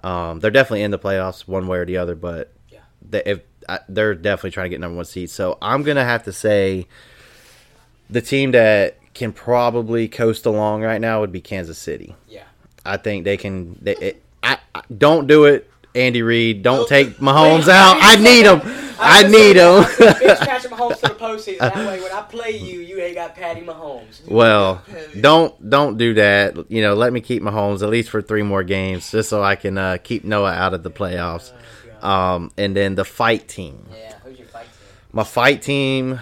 Um, 0.02 0.40
they're 0.40 0.50
definitely 0.50 0.82
in 0.82 0.90
the 0.92 0.98
playoffs 0.98 1.46
one 1.46 1.66
way 1.66 1.78
or 1.78 1.84
the 1.84 1.98
other, 1.98 2.14
but 2.14 2.52
Yeah. 2.70 2.78
they, 3.06 3.22
if 3.26 3.40
I, 3.70 3.78
they're 3.88 4.14
definitely 4.16 4.50
trying 4.50 4.64
to 4.64 4.70
get 4.70 4.80
number 4.80 4.96
one 4.96 5.04
seed. 5.04 5.30
So 5.30 5.56
I'm 5.62 5.84
gonna 5.84 6.04
have 6.04 6.24
to 6.24 6.32
say 6.32 6.88
the 8.10 8.20
team 8.20 8.50
that 8.50 8.96
can 9.14 9.32
probably 9.32 10.08
coast 10.08 10.44
along 10.44 10.82
right 10.82 11.00
now 11.00 11.20
would 11.20 11.30
be 11.30 11.40
Kansas 11.40 11.78
City. 11.78 12.16
Yeah. 12.28 12.44
I 12.84 12.96
think 12.96 13.24
they 13.24 13.36
can. 13.36 13.78
They, 13.80 13.96
it, 13.96 14.22
I, 14.42 14.58
I 14.74 14.82
don't 14.96 15.26
do 15.28 15.44
it, 15.44 15.70
Andy 15.94 16.22
Reid. 16.22 16.62
Don't 16.62 16.88
take 16.88 17.08
Mahomes 17.18 17.68
out. 17.68 17.98
I 18.00 18.16
need 18.16 18.46
him. 18.46 18.60
I 18.98 19.22
need 19.22 19.56
him. 19.56 19.84
Patrick 20.38 20.72
Mahomes 20.72 20.96
to 20.96 21.08
the 21.08 21.14
postseason. 21.14 21.58
That 21.58 21.76
way, 21.76 22.00
when 22.00 22.12
I 22.12 22.22
play 22.22 22.56
you, 22.56 22.80
you 22.80 22.98
ain't 23.00 23.14
got 23.14 23.34
Patty 23.34 23.62
Mahomes. 23.62 24.26
well, 24.28 24.82
don't 25.20 25.70
don't 25.70 25.96
do 25.96 26.14
that. 26.14 26.70
You 26.70 26.82
know, 26.82 26.94
let 26.94 27.12
me 27.12 27.20
keep 27.20 27.42
Mahomes 27.42 27.82
at 27.82 27.88
least 27.88 28.10
for 28.10 28.20
three 28.20 28.42
more 28.42 28.64
games, 28.64 29.10
just 29.10 29.28
so 29.28 29.42
I 29.42 29.54
can 29.56 29.78
uh, 29.78 29.98
keep 30.02 30.24
Noah 30.24 30.52
out 30.52 30.74
of 30.74 30.82
the 30.82 30.90
playoffs. 30.90 31.52
Um, 32.02 32.50
and 32.56 32.74
then 32.76 32.94
the 32.94 33.04
fight 33.04 33.48
team. 33.48 33.88
Yeah, 33.92 34.14
who's 34.24 34.38
your 34.38 34.48
fight 34.48 34.64
team? 34.64 34.88
My 35.12 35.24
fight 35.24 35.62
team. 35.62 36.20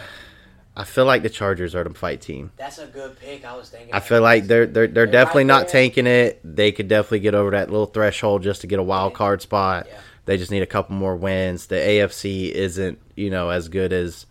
I 0.77 0.85
feel 0.85 1.07
like 1.07 1.25
the 1.25 1.29
Chargers 1.29 1.75
are 1.75 1.83
the 1.83 1.93
fight 1.93 2.21
team. 2.21 2.53
That's 2.57 2.79
a 2.79 2.87
good 2.87 3.19
pick. 3.19 3.45
I 3.45 3.57
was 3.57 3.69
thinking. 3.69 3.93
I 3.93 3.99
feel 3.99 4.23
like 4.23 4.47
they're 4.47 4.65
they're 4.67 4.87
they're 4.87 5.07
They're 5.07 5.13
definitely 5.13 5.43
right 5.43 5.63
not 5.63 5.69
tanking 5.69 6.07
it. 6.07 6.41
They 6.45 6.71
could 6.71 6.87
definitely 6.87 7.21
get 7.21 7.35
over 7.35 7.51
that 7.51 7.69
little 7.69 7.87
threshold 7.87 8.45
just 8.45 8.61
to 8.61 8.69
get 8.69 8.79
a 8.79 8.83
wild 8.83 9.15
card 9.15 9.43
spot. 9.43 9.87
Yeah. 9.89 9.99
They 10.27 10.37
just 10.37 10.53
need 10.53 10.63
a 10.63 10.67
couple 10.67 10.95
more 10.95 11.17
wins. 11.17 11.67
The 11.67 11.77
AFC 11.77 12.51
isn't 12.51 13.01
you 13.17 13.29
know 13.29 13.51
as 13.51 13.69
good 13.69 13.93
as 13.93 14.27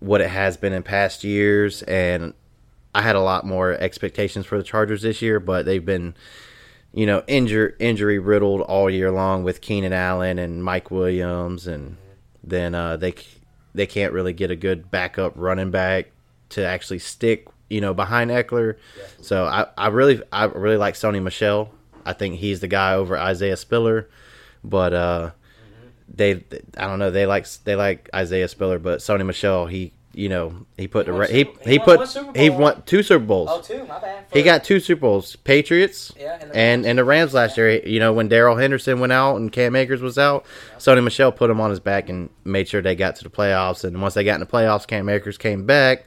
what 0.00 0.20
it 0.20 0.28
has 0.28 0.56
been 0.56 0.72
in 0.72 0.82
past 0.82 1.22
years, 1.22 1.82
and 1.82 2.34
I 2.94 3.02
had 3.02 3.14
a 3.14 3.20
lot 3.20 3.44
more 3.46 3.72
expectations 3.72 4.44
for 4.44 4.58
the 4.58 4.64
Chargers 4.64 5.02
this 5.02 5.22
year, 5.22 5.38
but 5.38 5.66
they've 5.66 5.84
been 5.84 6.14
you 6.96 7.04
know 7.04 7.22
injure 7.26 7.76
injury 7.78 8.18
riddled 8.18 8.62
all 8.62 8.88
year 8.88 9.12
long 9.12 9.44
with 9.44 9.60
Keenan 9.60 9.92
Allen 9.92 10.38
and 10.38 10.64
Mike 10.64 10.90
Williams, 10.90 11.66
and 11.66 11.98
then 12.42 12.74
uh, 12.74 12.96
they 12.96 13.14
they 13.74 13.86
can't 13.86 14.14
really 14.14 14.32
get 14.32 14.50
a 14.50 14.56
good 14.56 14.90
backup 14.90 15.34
running 15.36 15.70
back 15.70 16.10
to 16.48 16.64
actually 16.64 16.98
stick 16.98 17.46
you 17.68 17.82
know 17.82 17.92
behind 17.92 18.30
Ekeler. 18.30 18.76
So 19.20 19.44
I, 19.44 19.66
I 19.76 19.88
really 19.88 20.22
I 20.32 20.46
really 20.46 20.78
like 20.78 20.94
Sony 20.94 21.22
Michel. 21.22 21.70
I 22.06 22.14
think 22.14 22.36
he's 22.36 22.60
the 22.60 22.68
guy 22.68 22.94
over 22.94 23.18
Isaiah 23.18 23.58
Spiller, 23.58 24.08
but 24.64 24.94
uh, 24.94 25.30
they 26.08 26.44
I 26.78 26.86
don't 26.86 26.98
know 26.98 27.10
they 27.10 27.26
like 27.26 27.46
they 27.64 27.76
like 27.76 28.08
Isaiah 28.14 28.48
Spiller, 28.48 28.78
but 28.78 29.00
Sony 29.00 29.26
Michel 29.26 29.66
he 29.66 29.92
you 30.16 30.28
know 30.28 30.66
he 30.76 30.88
put 30.88 31.06
He 31.06 31.12
the 31.12 31.18
won 31.18 31.20
re- 31.28 31.32
he 31.32 31.44
he 31.64 31.70
he 31.72 31.78
won 31.78 31.84
put 31.84 31.98
one 31.98 32.06
Super 32.08 32.38
he 32.40 32.50
won 32.50 32.82
two 32.86 33.02
Super 33.02 33.24
Bowls. 33.24 33.48
Oh, 33.52 33.60
two. 33.60 33.84
My 33.84 34.00
bad. 34.00 34.24
He 34.32 34.42
got 34.42 34.64
two 34.64 34.80
Super 34.80 35.00
Bowls, 35.02 35.36
Patriots 35.36 36.12
Yeah, 36.18 36.38
and 36.40 36.50
the 36.50 36.56
and 36.56 36.80
Rams. 36.82 36.86
and 36.86 36.98
the 36.98 37.04
Rams 37.04 37.34
last 37.34 37.56
year. 37.56 37.86
You 37.86 38.00
know 38.00 38.12
when 38.12 38.26
Darrell 38.28 38.56
Henderson 38.56 38.98
went 38.98 39.12
out 39.12 39.36
and 39.36 39.52
Cam 39.52 39.76
Akers 39.76 40.00
was 40.00 40.18
out, 40.18 40.44
Sony 40.78 41.04
Michel 41.04 41.30
put 41.32 41.50
him 41.50 41.60
on 41.60 41.70
his 41.70 41.80
back 41.80 42.08
and 42.08 42.30
made 42.44 42.66
sure 42.66 42.80
they 42.82 42.96
got 42.96 43.16
to 43.16 43.24
the 43.24 43.30
playoffs. 43.30 43.84
And 43.84 44.00
once 44.02 44.14
they 44.14 44.24
got 44.24 44.34
in 44.34 44.40
the 44.40 44.46
playoffs, 44.46 44.86
Cam 44.86 45.08
Akers 45.08 45.38
came 45.38 45.66
back. 45.66 46.06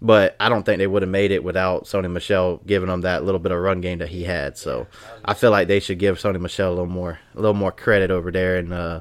But 0.00 0.36
I 0.38 0.48
don't 0.48 0.62
think 0.62 0.78
they 0.78 0.86
would 0.86 1.02
have 1.02 1.10
made 1.10 1.32
it 1.32 1.42
without 1.42 1.82
Sony 1.86 2.08
Michel 2.08 2.60
giving 2.64 2.88
them 2.88 3.00
that 3.00 3.24
little 3.24 3.40
bit 3.40 3.50
of 3.50 3.58
run 3.58 3.80
game 3.80 3.98
that 3.98 4.08
he 4.08 4.22
had. 4.22 4.56
So 4.56 4.86
I 5.24 5.34
feel 5.34 5.50
like 5.50 5.66
they 5.66 5.80
should 5.80 5.98
give 5.98 6.18
Sony 6.20 6.40
Michel 6.40 6.68
a 6.68 6.70
little 6.70 6.86
more 6.86 7.18
a 7.34 7.36
little 7.40 7.52
more 7.54 7.72
credit 7.72 8.12
over 8.12 8.30
there 8.30 8.58
in 8.58 8.70
uh, 8.72 9.00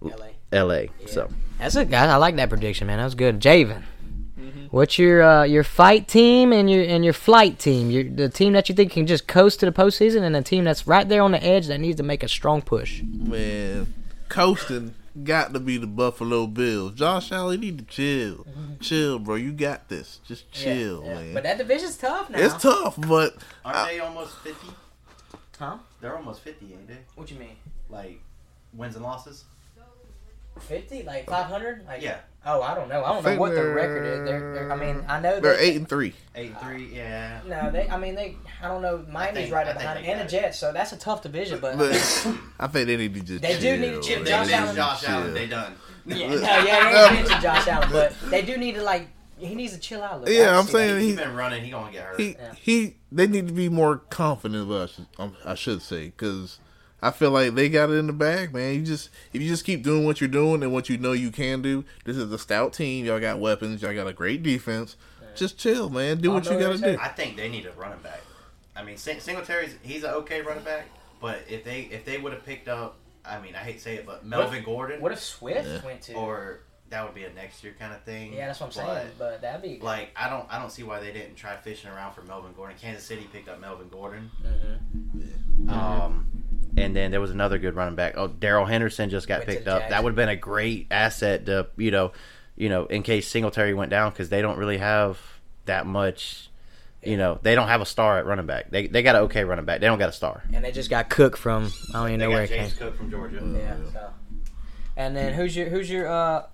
LA. 0.00 0.26
L.A. 0.52 0.90
So 1.06 1.28
That's 1.58 1.74
a 1.74 1.84
guy. 1.84 2.06
I 2.06 2.14
like 2.16 2.36
that 2.36 2.48
prediction, 2.48 2.86
man. 2.86 2.98
That 2.98 3.04
was 3.04 3.16
good, 3.16 3.40
Javin. 3.40 3.82
What's 4.70 4.98
your 4.98 5.22
uh, 5.22 5.42
your 5.44 5.64
fight 5.64 6.08
team 6.08 6.52
and 6.52 6.70
your 6.70 6.84
and 6.84 7.04
your 7.04 7.12
flight 7.14 7.58
team? 7.58 7.90
Your 7.90 8.04
the 8.04 8.28
team 8.28 8.52
that 8.54 8.68
you 8.68 8.74
think 8.74 8.92
can 8.92 9.06
just 9.06 9.26
coast 9.26 9.60
to 9.60 9.66
the 9.66 9.72
postseason, 9.72 10.22
and 10.22 10.36
a 10.36 10.42
team 10.42 10.64
that's 10.64 10.86
right 10.86 11.08
there 11.08 11.22
on 11.22 11.32
the 11.32 11.42
edge 11.44 11.66
that 11.68 11.78
needs 11.78 11.96
to 11.96 12.02
make 12.02 12.22
a 12.22 12.28
strong 12.28 12.62
push. 12.62 13.02
Man, 13.02 13.92
coasting 14.28 14.94
got 15.24 15.52
to 15.54 15.60
be 15.60 15.78
the 15.78 15.86
Buffalo 15.86 16.46
Bills. 16.46 16.92
Josh 16.92 17.32
Allen 17.32 17.60
need 17.60 17.78
to 17.78 17.84
chill. 17.84 18.46
Chill, 18.80 19.18
bro. 19.18 19.36
You 19.36 19.52
got 19.52 19.88
this. 19.88 20.20
Just 20.26 20.50
chill, 20.52 21.02
man. 21.02 21.34
But 21.34 21.44
that 21.44 21.58
division's 21.58 21.96
tough 21.96 22.30
now. 22.30 22.38
it's 22.38 22.62
tough, 22.62 22.96
but 23.08 23.36
aren't 23.64 23.88
they 23.88 24.00
almost 24.00 24.36
fifty? 24.38 24.68
Huh? 25.58 25.78
They're 26.00 26.16
almost 26.16 26.42
fifty, 26.42 26.66
ain't 26.72 26.88
they? 26.88 26.98
What 27.14 27.30
you 27.30 27.38
mean? 27.38 27.56
Like 27.88 28.20
wins 28.74 28.94
and 28.94 29.04
losses. 29.04 29.44
Fifty, 30.60 31.02
like 31.02 31.28
five 31.28 31.46
hundred? 31.46 31.86
Like, 31.86 32.02
Yeah. 32.02 32.18
Oh, 32.48 32.62
I 32.62 32.76
don't 32.76 32.88
know. 32.88 33.04
I 33.04 33.12
don't 33.12 33.24
know 33.24 33.36
what 33.40 33.54
the 33.56 33.64
record 33.70 34.04
is. 34.06 34.24
They're, 34.28 34.54
they're, 34.54 34.72
I 34.72 34.76
mean, 34.76 35.04
I 35.08 35.18
know 35.18 35.40
they're 35.40 35.56
they- 35.56 35.62
eight 35.64 35.76
and 35.76 35.88
three. 35.88 36.14
Eight 36.36 36.52
and 36.52 36.60
three, 36.60 36.94
yeah. 36.94 37.40
No, 37.46 37.70
they. 37.72 37.88
I 37.90 37.98
mean, 37.98 38.14
they. 38.14 38.36
I 38.62 38.68
don't 38.68 38.82
know. 38.82 39.04
Miami's 39.10 39.34
think- 39.44 39.54
right 39.54 39.66
up 39.66 39.72
think 39.76 39.80
behind, 39.82 40.04
they 40.04 40.10
and 40.12 40.20
the 40.20 40.24
got 40.24 40.30
Jets. 40.30 40.58
So 40.60 40.72
that's 40.72 40.92
a 40.92 40.96
tough 40.96 41.22
division. 41.22 41.58
But, 41.60 41.76
But 41.76 41.90
I 42.60 42.68
think 42.68 42.86
they 42.86 42.96
need 42.96 43.14
to 43.14 43.20
just. 43.20 43.42
They 43.42 43.58
do 43.58 43.76
need 43.76 43.94
to 43.94 44.00
chip 44.00 44.24
They 44.24 44.30
Josh 44.30 44.50
Allen. 44.52 44.68
to 44.70 44.76
Josh 44.76 45.00
chill. 45.00 45.10
Allen, 45.10 45.34
they 45.34 45.46
done. 45.48 45.74
yeah, 46.06 46.16
no, 46.28 46.34
yeah, 46.36 46.62
they 46.90 47.04
ain't 47.04 47.12
mentioned 47.14 47.42
Josh 47.42 47.66
Allen, 47.66 47.88
but 47.90 48.14
they 48.30 48.42
do 48.42 48.56
need 48.56 48.76
to 48.76 48.82
like. 48.82 49.08
He 49.38 49.54
needs 49.56 49.72
to 49.74 49.78
chill 49.80 50.02
out. 50.02 50.14
a 50.14 50.18
little. 50.20 50.34
Yeah, 50.34 50.56
I'm 50.58 50.66
saying 50.66 50.94
that. 50.94 51.00
he- 51.00 51.08
He's 51.08 51.16
been 51.16 51.34
running. 51.34 51.64
He 51.64 51.70
gonna 51.70 51.90
get 51.92 52.04
hurt. 52.04 52.20
He 52.20 52.30
Yeah. 52.38 52.54
he. 52.54 52.96
They 53.10 53.26
need 53.26 53.48
to 53.48 53.52
be 53.52 53.68
more 53.68 53.96
confident 53.98 54.62
of 54.62 54.70
us. 54.70 55.00
I 55.44 55.54
should 55.56 55.82
say 55.82 56.06
because 56.06 56.60
I 57.02 57.10
feel 57.10 57.30
like 57.30 57.54
they 57.54 57.68
got 57.68 57.90
it 57.90 57.94
in 57.94 58.06
the 58.06 58.12
bag, 58.12 58.52
man. 58.54 58.74
You 58.74 58.82
just 58.82 59.10
if 59.32 59.42
you 59.42 59.48
just 59.48 59.64
keep 59.64 59.82
doing 59.82 60.04
what 60.04 60.20
you're 60.20 60.28
doing 60.28 60.62
and 60.62 60.72
what 60.72 60.88
you 60.88 60.96
know 60.98 61.12
you 61.12 61.30
can 61.30 61.60
do. 61.62 61.84
This 62.04 62.16
is 62.16 62.32
a 62.32 62.38
stout 62.38 62.72
team. 62.72 63.04
Y'all 63.04 63.20
got 63.20 63.38
weapons. 63.38 63.82
Y'all 63.82 63.94
got 63.94 64.06
a 64.06 64.12
great 64.12 64.42
defense. 64.42 64.96
Just 65.34 65.58
chill, 65.58 65.90
man. 65.90 66.18
Do 66.22 66.32
what 66.32 66.44
you 66.46 66.58
gotta 66.58 66.78
do. 66.78 66.96
I 67.00 67.08
think 67.08 67.36
they 67.36 67.48
need 67.48 67.66
a 67.66 67.72
running 67.72 67.98
back. 68.02 68.22
I 68.74 68.82
mean, 68.82 68.96
Sing- 68.96 69.20
Singletary's 69.20 69.74
he's 69.82 70.02
an 70.04 70.10
okay 70.10 70.40
running 70.40 70.64
back, 70.64 70.86
but 71.20 71.40
if 71.48 71.62
they 71.64 71.82
if 71.82 72.04
they 72.06 72.16
would 72.18 72.32
have 72.32 72.44
picked 72.46 72.68
up, 72.68 72.96
I 73.24 73.40
mean, 73.40 73.54
I 73.54 73.58
hate 73.58 73.74
to 73.76 73.80
say 73.80 73.96
it, 73.96 74.06
but 74.06 74.24
Melvin 74.24 74.62
Gordon, 74.64 75.00
What 75.02 75.12
if 75.12 75.20
Swift 75.20 75.66
Yeah. 75.68 75.84
went 75.84 76.00
to? 76.02 76.14
or 76.14 76.60
that 76.88 77.04
would 77.04 77.14
be 77.14 77.24
a 77.24 77.32
next 77.32 77.62
year 77.64 77.74
kind 77.78 77.92
of 77.92 78.02
thing. 78.04 78.32
yeah, 78.32 78.46
that's 78.46 78.60
what 78.60 78.74
I'm 78.76 78.86
But, 78.86 78.96
saying. 79.02 79.10
But 79.18 79.40
that'd 79.42 79.60
be 79.60 79.78
Like 79.84 80.10
I 80.16 80.30
don't 80.30 80.46
I 80.50 80.58
don't 80.58 80.70
see 80.72 80.82
why 80.84 81.00
they 81.00 81.12
didn't 81.12 81.34
try 81.36 81.56
fishing 81.56 81.90
around 81.90 82.14
for 82.14 82.22
Melvin 82.22 82.52
Gordon. 82.56 82.76
Kansas 82.80 83.04
City 83.04 83.28
picked 83.30 83.48
up 83.48 83.60
Melvin 83.60 83.88
Gordon. 83.90 84.30
Mhm. 84.42 85.68
Um, 85.70 86.26
and 86.76 86.94
then 86.94 87.10
there 87.10 87.20
was 87.20 87.30
another 87.30 87.58
good 87.58 87.74
running 87.74 87.94
back. 87.96 88.14
Oh, 88.16 88.28
Darrell 88.28 88.66
Henderson 88.66 89.08
just 89.10 89.26
got 89.28 89.40
Went 89.40 89.48
picked 89.50 89.68
up. 89.68 89.80
Jags. 89.82 89.90
That 89.90 90.04
would 90.04 90.10
have 90.10 90.16
been 90.16 90.28
a 90.28 90.36
great 90.36 90.86
asset 90.90 91.46
to 91.46 91.68
you 91.76 91.90
know, 91.90 92.12
you 92.56 92.68
know, 92.68 92.86
in 92.86 93.02
case 93.02 93.28
Singletary 93.28 93.74
went 93.74 93.90
down 93.90 94.10
because 94.10 94.28
they 94.28 94.42
don't 94.42 94.58
really 94.58 94.78
have 94.78 95.18
that 95.64 95.86
much. 95.86 96.50
You 97.02 97.16
know, 97.16 97.38
they 97.42 97.54
don't 97.54 97.68
have 97.68 97.80
a 97.80 97.86
star 97.86 98.18
at 98.18 98.26
running 98.26 98.46
back. 98.46 98.70
They 98.70 98.86
they 98.88 99.02
got 99.02 99.14
an 99.14 99.22
okay 99.22 99.44
running 99.44 99.64
back. 99.64 99.80
They 99.80 99.86
don't 99.86 99.98
got 99.98 100.08
a 100.08 100.12
star. 100.12 100.42
and 100.52 100.64
they 100.64 100.72
just 100.72 100.90
got 100.90 101.08
Cook 101.08 101.36
from 101.36 101.70
I 101.94 101.98
don't 101.98 102.08
even 102.08 102.18
They 102.20 102.26
know 102.26 102.30
where 102.30 102.46
got 102.46 102.52
it 102.52 102.56
came. 102.56 102.66
James 102.68 102.78
Cook 102.78 102.96
from 102.96 103.10
Georgia. 103.10 103.42
Yeah. 103.56 103.76
So. 103.92 104.10
And 104.96 105.16
then 105.16 105.34
who's 105.34 105.54
your 105.56 105.68
who's 105.68 105.88
your 105.90 106.08
uh 106.08 106.46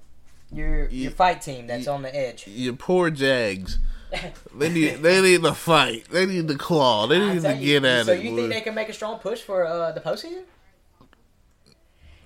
your 0.53 0.89
You- 0.90 1.05
your 1.05 1.11
fight 1.12 1.40
team 1.40 1.66
that's 1.66 1.86
you- 1.86 1.93
on 1.93 2.03
the 2.03 2.15
edge? 2.15 2.47
Your 2.47 2.74
poor 2.74 3.09
Jags. 3.11 3.78
They 4.59 4.69
need 4.69 4.97
they 5.03 5.21
need 5.23 5.43
to 5.43 5.55
fight. 5.55 6.07
They 6.11 6.27
need 6.27 6.47
to 6.49 6.57
claw. 6.57 7.07
They 7.07 7.19
need 7.19 7.43
tell 7.43 7.53
to 7.55 7.59
you, 7.59 7.81
get 7.81 7.85
at 7.89 8.07
so 8.07 8.13
it. 8.13 8.17
So 8.17 8.23
you 8.23 8.31
boy. 8.31 8.37
think 8.37 8.53
they 8.53 8.61
can 8.61 8.75
make 8.75 8.89
a 8.89 8.93
strong 8.93 9.19
push 9.19 9.41
for 9.41 9.65
uh, 9.67 9.93
the 9.93 10.01
postseason? 10.01 10.43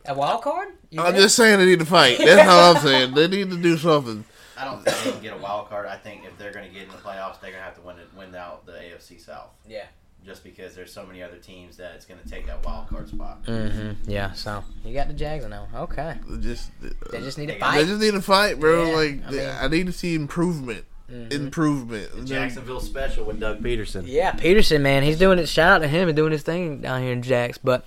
A 0.08 0.14
wild 0.14 0.42
card? 0.42 0.68
You 0.90 1.00
I'm 1.00 1.12
think? 1.12 1.16
just 1.22 1.36
saying 1.36 1.58
they 1.58 1.66
need 1.66 1.80
to 1.80 1.84
fight. 1.84 2.18
That's 2.18 2.42
how 2.42 2.72
I'm 2.72 2.82
saying. 2.82 3.14
They 3.14 3.26
need 3.28 3.50
to 3.50 3.56
do 3.56 3.76
something. 3.76 4.24
I 4.58 4.64
don't 4.64 4.82
think 4.84 4.96
they 5.04 5.10
can 5.12 5.20
get 5.22 5.32
a 5.34 5.36
wild 5.38 5.68
card. 5.68 5.86
I 5.86 5.96
think 5.96 6.24
if 6.24 6.36
they're 6.38 6.52
going 6.52 6.66
to 6.66 6.72
get 6.72 6.84
in 6.84 6.88
the 6.90 6.96
playoffs, 6.96 7.40
they're 7.40 7.50
going 7.50 7.60
to 7.60 7.66
have 7.66 7.74
to 7.74 7.80
win 7.82 7.98
it, 7.98 8.08
win 8.16 8.34
out 8.34 8.64
the 8.66 8.72
AFC 8.72 9.20
South. 9.20 9.50
Yeah. 9.68 9.84
Just 10.24 10.42
because 10.44 10.74
there's 10.74 10.92
so 10.92 11.04
many 11.06 11.22
other 11.22 11.36
teams 11.38 11.76
that 11.76 11.92
it's 11.94 12.04
going 12.06 12.20
to 12.20 12.28
take 12.28 12.46
that 12.46 12.64
wild 12.64 12.88
card 12.88 13.08
spot. 13.08 13.44
Mm-hmm. 13.44 14.08
Yeah. 14.10 14.32
So 14.32 14.64
you 14.84 14.94
got 14.94 15.08
the 15.08 15.14
Jags 15.14 15.44
now. 15.46 15.68
Okay. 15.74 16.16
They 16.28 16.40
Just 16.40 16.70
They 17.10 17.20
just 17.20 17.36
need 17.38 17.46
to 17.48 17.58
fight. 17.58 17.76
they 17.78 17.84
just 17.86 18.00
need 18.00 18.12
to 18.14 18.22
fight, 18.22 18.58
bro. 18.60 18.86
Yeah, 18.86 18.94
like 18.96 19.26
I 19.26 19.30
mean- 19.30 19.56
I 19.62 19.68
need 19.68 19.86
to 19.86 19.92
see 19.92 20.14
improvement. 20.14 20.84
Mhm. 21.12 21.32
Improvement. 21.32 22.08
And 22.12 22.20
then- 22.20 22.26
Jacksonville 22.26 22.80
special 22.80 23.24
with 23.24 23.38
Doug 23.40 23.62
Pederson. 23.62 24.04
Yeah, 24.06 24.32
Pederson, 24.32 24.80
man, 24.80 25.02
he's 25.02 25.18
doing 25.18 25.38
it. 25.38 25.48
Shout 25.48 25.72
out 25.72 25.78
to 25.78 25.88
him 25.88 26.08
and 26.08 26.16
doing 26.16 26.32
his 26.32 26.42
thing 26.42 26.80
down 26.80 27.02
here 27.02 27.12
in 27.12 27.22
Jacks. 27.22 27.58
But 27.58 27.84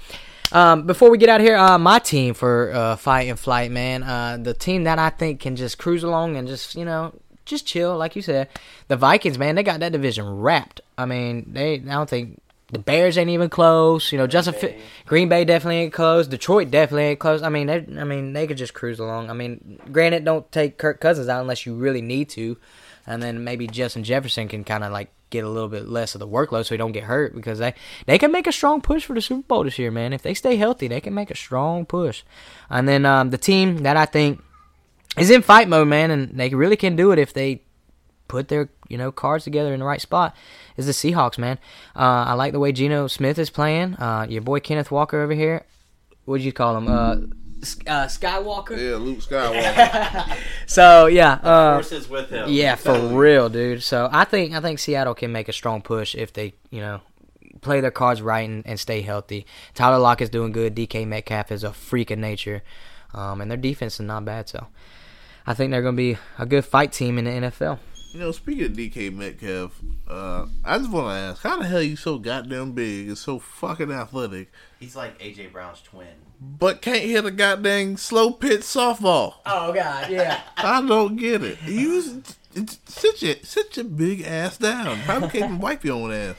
um, 0.52 0.84
before 0.88 1.10
we 1.12 1.18
get 1.18 1.30
out 1.30 1.41
of 1.41 1.46
here, 1.46 1.58
uh, 1.58 1.78
my 1.78 2.00
team 2.00 2.34
for 2.34 2.72
uh, 2.74 2.96
fight 2.96 3.28
and 3.30 3.38
flight, 3.40 3.72
man, 3.72 4.04
uh, 4.04 4.38
the 4.41 4.54
team 4.54 4.86
that 4.86 4.98
I 5.00 5.10
think 5.10 5.40
can 5.41 5.56
just 5.56 5.78
cruise 5.78 6.04
along 6.04 6.38
and 6.38 6.48
just 6.48 6.76
you 6.76 6.86
know 6.86 7.14
just 7.46 7.66
chill, 7.68 7.98
like 7.98 8.16
you 8.16 8.22
said, 8.22 8.48
the 8.88 8.96
Vikings, 8.96 9.38
man, 9.38 9.56
they 9.56 9.64
got 9.64 9.80
that 9.80 9.91
division 9.91 10.28
wrapped. 10.40 10.82
I 10.98 11.06
mean, 11.06 11.46
they 11.52 11.74
I 11.76 11.78
don't 11.80 12.10
think. 12.10 12.41
The 12.72 12.78
Bears 12.78 13.18
ain't 13.18 13.32
even 13.32 13.50
close, 13.50 14.12
you 14.12 14.20
know. 14.20 14.28
Justin 14.28 14.54
Fi- 14.54 14.68
Bay. 14.68 14.80
Green 15.08 15.28
Bay 15.28 15.44
definitely 15.44 15.78
ain't 15.78 15.91
close. 15.91 16.28
Detroit 16.28 16.70
definitely 16.70 17.06
ain't 17.06 17.20
close. 17.20 17.41
I 17.41 17.50
mean, 17.50 17.66
they, 17.66 17.78
I 18.00 18.04
mean, 18.04 18.34
they 18.34 18.46
could 18.46 18.58
just 18.58 18.76
cruise 18.76 19.00
along. 19.00 19.32
I 19.32 19.34
mean, 19.34 19.80
granted, 19.91 20.24
don't 20.24 20.52
take 20.52 20.78
Kirk 20.78 21.02
Cousins 21.02 21.28
out 21.30 21.41
unless 21.41 21.66
you 21.66 21.74
really 21.74 22.04
need 22.04 22.30
to, 22.30 22.58
and 23.10 23.23
then 23.23 23.44
maybe 23.44 23.65
Justin 23.65 24.03
Jefferson 24.03 24.48
can 24.48 24.64
kind 24.64 24.84
of 24.84 24.91
like 24.91 25.10
get 25.31 25.44
a 25.44 25.49
little 25.49 25.68
bit 25.68 25.90
less 25.90 26.14
of 26.14 26.19
the 26.19 26.27
workload 26.27 26.65
so 26.65 26.76
he 26.76 26.77
don't 26.77 26.91
get 26.91 27.03
hurt 27.03 27.36
because 27.36 27.57
they 27.57 27.73
they 28.06 28.19
can 28.19 28.31
make 28.31 28.45
a 28.45 28.52
strong 28.52 28.81
push 28.81 29.03
for 29.03 29.15
the 29.15 29.22
Super 29.22 29.48
Bowl 29.48 29.64
this 29.64 29.80
year, 29.80 29.90
man. 29.90 30.14
If 30.14 30.22
they 30.22 30.36
stay 30.36 30.57
healthy, 30.57 30.88
they 30.88 31.02
can 31.02 31.15
make 31.15 31.31
a 31.31 31.36
strong 31.36 31.88
push. 31.88 32.23
And 32.69 32.88
then 32.88 33.07
um, 33.07 33.31
the 33.31 33.38
team 33.38 33.80
that 33.80 33.98
I 33.98 34.06
think 34.06 34.41
is 35.18 35.31
in 35.31 35.41
fight 35.41 35.68
mode, 35.68 35.88
man, 35.88 36.11
and 36.11 36.38
they 36.38 36.49
really 36.49 36.77
can 36.77 36.95
do 36.95 37.11
it 37.11 37.18
if 37.18 37.34
they 37.34 37.64
put 38.27 38.48
their 38.48 38.69
you 38.88 38.98
know 38.98 39.11
cards 39.11 39.44
together 39.44 39.73
in 39.73 39.80
the 39.80 39.86
right 39.88 40.02
spot 40.02 40.36
is 40.77 40.86
the 40.86 40.91
Seahawks, 40.91 41.40
man. 41.40 41.57
Uh, 41.95 42.26
I 42.27 42.34
like 42.34 42.53
the 42.53 42.60
way 42.60 42.72
Geno 42.72 43.07
Smith 43.07 43.40
is 43.40 43.49
playing. 43.49 43.95
Uh, 43.95 44.27
your 44.30 44.44
boy 44.44 44.60
Kenneth 44.60 44.91
Walker 44.91 45.19
over 45.19 45.34
here. 45.34 45.65
What'd 46.26 46.45
you 46.45 46.53
call 46.53 46.77
him? 46.77 46.88
Uh, 46.88 47.15
uh, 47.88 48.06
Skywalker. 48.07 48.72
Yeah, 48.77 48.95
Luke 48.95 49.19
Skywalker. 49.27 50.38
So 50.65 51.07
yeah, 51.07 51.34
uh, 51.34 51.76
Forces 51.76 52.10
with 52.10 52.30
him. 52.30 52.49
yeah, 52.49 52.76
for 52.76 52.98
real, 52.99 53.49
dude. 53.49 53.84
So 53.84 54.10
I 54.11 54.23
think 54.26 54.53
I 54.53 54.61
think 54.61 54.80
Seattle 54.80 55.15
can 55.15 55.31
make 55.31 55.49
a 55.49 55.53
strong 55.53 55.81
push 55.81 56.15
if 56.15 56.34
they 56.34 56.53
you 56.69 56.81
know 56.81 57.02
play 57.61 57.81
their 57.81 57.91
cards 57.91 58.22
right 58.22 58.48
and, 58.48 58.65
and 58.65 58.80
stay 58.80 59.02
healthy. 59.02 59.45
Tyler 59.73 59.98
Lockett's 59.99 60.30
doing 60.30 60.52
good. 60.52 60.76
DK 60.76 61.06
Metcalf 61.07 61.52
is 61.52 61.64
a 61.64 61.73
freak 61.73 62.11
of 62.11 62.19
nature, 62.19 62.64
um, 63.14 63.41
and 63.41 63.49
their 63.52 63.57
defense 63.57 63.95
is 63.95 64.06
not 64.06 64.23
bad. 64.26 64.48
So 64.48 64.68
I 65.45 65.53
think 65.53 65.72
they're 65.72 65.81
going 65.81 65.95
to 65.95 65.98
be 65.98 66.18
a 66.38 66.45
good 66.45 66.64
fight 66.65 66.91
team 66.94 67.18
in 67.18 67.26
the 67.26 67.31
NFL. 67.49 67.80
you 68.14 68.19
know, 68.19 68.31
speaking 68.31 68.65
of 68.65 68.72
DK 68.73 69.14
Metcalf, 69.14 69.80
uh, 70.07 70.45
I 70.64 70.77
just 70.77 70.91
want 70.91 71.07
to 71.07 71.11
ask, 71.14 71.41
how 71.44 71.57
the 71.57 71.65
hell 71.65 71.81
you 71.81 71.95
so 71.95 72.18
goddamn 72.18 72.72
big 72.72 73.07
and 73.10 73.18
so 73.18 73.40
fucking 73.40 73.91
athletic, 73.91 74.52
He's 74.80 74.95
like 74.95 75.19
AJ 75.19 75.51
Brown's 75.51 75.81
twin. 75.81 76.07
but 76.39 76.81
can't 76.81 77.03
hit 77.03 77.26
a 77.26 77.31
goddamn 77.31 77.97
slow 77.97 78.31
pitch 78.31 78.61
softball? 78.61 79.35
Oh 79.45 79.73
God, 79.73 80.10
yeah. 80.10 80.41
I 80.57 80.85
don't 80.85 81.18
get 81.18 81.43
it. 81.43 81.57
You 81.65 82.23
sit 82.85 83.22
your 83.22 83.35
sit 83.43 83.76
your 83.76 83.85
big 83.85 84.22
ass 84.22 84.57
down. 84.57 84.99
Probably 85.01 85.30
can't 85.30 85.45
even 85.45 85.60
wipe 85.60 85.84
your 85.84 85.95
own 85.95 86.11
ass. 86.14 86.35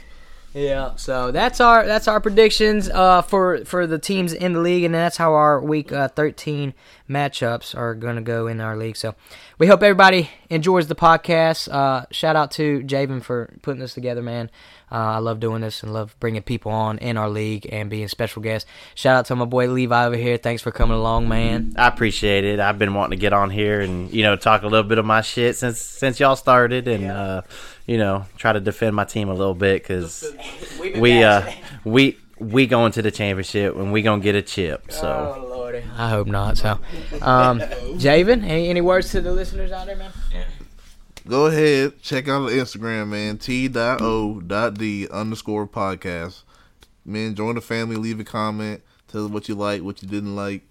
Yeah, 0.52 0.96
so 0.96 1.30
that's 1.30 1.60
our 1.60 1.86
that's 1.86 2.08
our 2.08 2.20
predictions 2.20 2.88
uh, 2.88 3.22
for 3.22 3.64
for 3.64 3.86
the 3.86 4.00
teams 4.00 4.32
in 4.32 4.52
the 4.52 4.60
league, 4.60 4.82
and 4.82 4.92
that's 4.92 5.16
how 5.16 5.34
our 5.34 5.60
week 5.60 5.92
uh, 5.92 6.08
thirteen 6.08 6.74
matchups 7.08 7.76
are 7.76 7.94
going 7.94 8.16
to 8.16 8.22
go 8.22 8.48
in 8.48 8.60
our 8.60 8.76
league. 8.76 8.96
So 8.96 9.14
we 9.58 9.68
hope 9.68 9.80
everybody 9.82 10.28
enjoys 10.48 10.88
the 10.88 10.96
podcast. 10.96 11.72
Uh, 11.72 12.06
shout 12.10 12.34
out 12.34 12.50
to 12.52 12.80
Javin 12.82 13.22
for 13.22 13.54
putting 13.62 13.80
this 13.80 13.94
together, 13.94 14.22
man. 14.22 14.50
Uh, 14.90 14.96
I 14.96 15.18
love 15.18 15.38
doing 15.38 15.60
this 15.60 15.84
and 15.84 15.92
love 15.92 16.16
bringing 16.18 16.42
people 16.42 16.72
on 16.72 16.98
in 16.98 17.16
our 17.16 17.28
league 17.28 17.68
and 17.70 17.88
being 17.88 18.08
special 18.08 18.42
guests. 18.42 18.68
Shout 18.96 19.16
out 19.16 19.26
to 19.26 19.36
my 19.36 19.44
boy 19.44 19.68
Levi 19.68 20.04
over 20.06 20.16
here. 20.16 20.36
Thanks 20.36 20.62
for 20.62 20.72
coming 20.72 20.96
along, 20.96 21.28
man. 21.28 21.74
I 21.76 21.86
appreciate 21.86 22.44
it. 22.44 22.58
I've 22.58 22.78
been 22.78 22.94
wanting 22.94 23.16
to 23.16 23.20
get 23.20 23.32
on 23.32 23.50
here 23.50 23.80
and 23.80 24.12
you 24.12 24.24
know 24.24 24.34
talk 24.34 24.62
a 24.62 24.66
little 24.66 24.88
bit 24.88 24.98
of 24.98 25.04
my 25.04 25.20
shit 25.20 25.56
since 25.56 25.80
since 25.80 26.18
y'all 26.18 26.34
started, 26.34 26.88
and 26.88 27.04
uh, 27.04 27.42
you 27.90 27.98
know 27.98 28.24
try 28.36 28.52
to 28.52 28.60
defend 28.60 28.94
my 28.94 29.04
team 29.04 29.28
a 29.28 29.34
little 29.34 29.54
bit 29.66 29.82
because 29.82 30.24
we 30.78 31.22
uh 31.24 31.42
we 31.84 32.16
we 32.38 32.66
going 32.66 32.92
to 32.92 33.02
the 33.02 33.10
championship 33.10 33.74
and 33.76 33.92
we 33.92 34.00
gonna 34.02 34.22
get 34.22 34.34
a 34.34 34.42
chip. 34.42 34.92
So 34.92 35.08
Oh 35.08 35.46
lordy, 35.48 35.82
I 35.96 36.08
hope 36.08 36.26
not. 36.28 36.56
So, 36.56 36.78
um, 37.20 37.58
Javin, 38.04 38.44
any 38.44 38.68
any 38.68 38.80
words 38.80 39.10
to 39.10 39.20
the 39.20 39.32
listeners 39.32 39.72
out 39.72 39.86
there, 39.86 39.96
man? 39.96 40.12
Go 41.28 41.46
ahead, 41.46 42.00
check 42.00 42.28
out 42.28 42.46
the 42.48 42.52
Instagram, 42.54 43.08
man. 43.08 43.36
T.O.D 43.38 45.08
underscore 45.10 45.66
podcast. 45.66 46.42
Man, 47.04 47.34
join 47.34 47.54
the 47.56 47.60
family, 47.60 47.96
leave 47.96 48.20
a 48.20 48.24
comment, 48.24 48.82
tell 49.08 49.24
us 49.26 49.30
what 49.30 49.48
you 49.48 49.54
like, 49.54 49.82
what 49.82 50.02
you 50.02 50.08
didn't 50.08 50.34
like. 50.36 50.62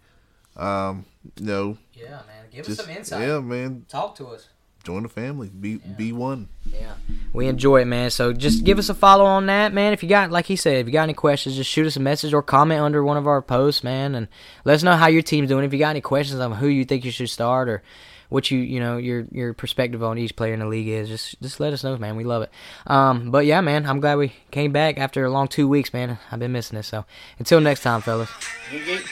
Um, 0.57 1.05
you 1.37 1.45
know, 1.45 1.77
Yeah, 1.93 2.21
man. 2.27 2.45
Give 2.51 2.65
just 2.65 2.79
us 2.79 2.85
some 2.85 2.95
insight. 2.95 3.27
yeah, 3.27 3.39
man. 3.39 3.85
Talk 3.89 4.15
to 4.15 4.27
us. 4.27 4.47
Join 4.89 5.03
the 5.03 5.09
family. 5.09 5.49
Be 5.49 5.75
be 5.75 6.11
one. 6.11 6.49
Yeah, 6.65 6.93
we 7.31 7.45
enjoy 7.45 7.81
it, 7.81 7.85
man. 7.85 8.09
So 8.09 8.33
just 8.33 8.63
give 8.63 8.79
us 8.79 8.89
a 8.89 8.95
follow 8.95 9.23
on 9.23 9.45
that, 9.45 9.71
man. 9.71 9.93
If 9.93 10.01
you 10.01 10.09
got, 10.09 10.31
like 10.31 10.47
he 10.47 10.55
said, 10.55 10.77
if 10.77 10.87
you 10.87 10.93
got 10.93 11.03
any 11.03 11.13
questions, 11.13 11.55
just 11.55 11.69
shoot 11.69 11.85
us 11.85 11.95
a 11.95 11.99
message 11.99 12.33
or 12.33 12.41
comment 12.41 12.81
under 12.81 13.03
one 13.03 13.15
of 13.15 13.27
our 13.27 13.43
posts, 13.43 13.83
man, 13.83 14.15
and 14.15 14.27
let 14.65 14.73
us 14.73 14.81
know 14.81 14.95
how 14.95 15.05
your 15.05 15.21
team's 15.21 15.47
doing. 15.47 15.63
If 15.63 15.73
you 15.73 15.77
got 15.77 15.91
any 15.91 16.01
questions 16.01 16.39
on 16.39 16.53
who 16.53 16.65
you 16.65 16.85
think 16.85 17.05
you 17.05 17.11
should 17.11 17.29
start 17.29 17.69
or 17.69 17.83
what 18.29 18.49
you, 18.49 18.57
you 18.57 18.79
know, 18.79 18.97
your 18.97 19.27
your 19.31 19.53
perspective 19.53 20.01
on 20.01 20.17
each 20.17 20.35
player 20.35 20.55
in 20.55 20.59
the 20.59 20.65
league 20.65 20.87
is, 20.87 21.07
just 21.07 21.39
just 21.39 21.59
let 21.59 21.71
us 21.71 21.83
know, 21.83 21.95
man. 21.95 22.15
We 22.15 22.23
love 22.23 22.41
it. 22.41 22.49
Um, 22.87 23.29
but 23.29 23.45
yeah, 23.45 23.61
man, 23.61 23.85
I'm 23.85 23.99
glad 23.99 24.17
we 24.17 24.33
came 24.49 24.71
back 24.71 24.97
after 24.97 25.23
a 25.23 25.29
long 25.29 25.47
two 25.49 25.67
weeks, 25.67 25.93
man. 25.93 26.17
I've 26.31 26.39
been 26.39 26.51
missing 26.51 26.77
this. 26.77 26.87
So 26.87 27.05
until 27.37 27.61
next 27.61 27.83
time, 27.83 28.01
fellas. 28.01 28.31
You 28.73 28.83
get- 28.83 29.03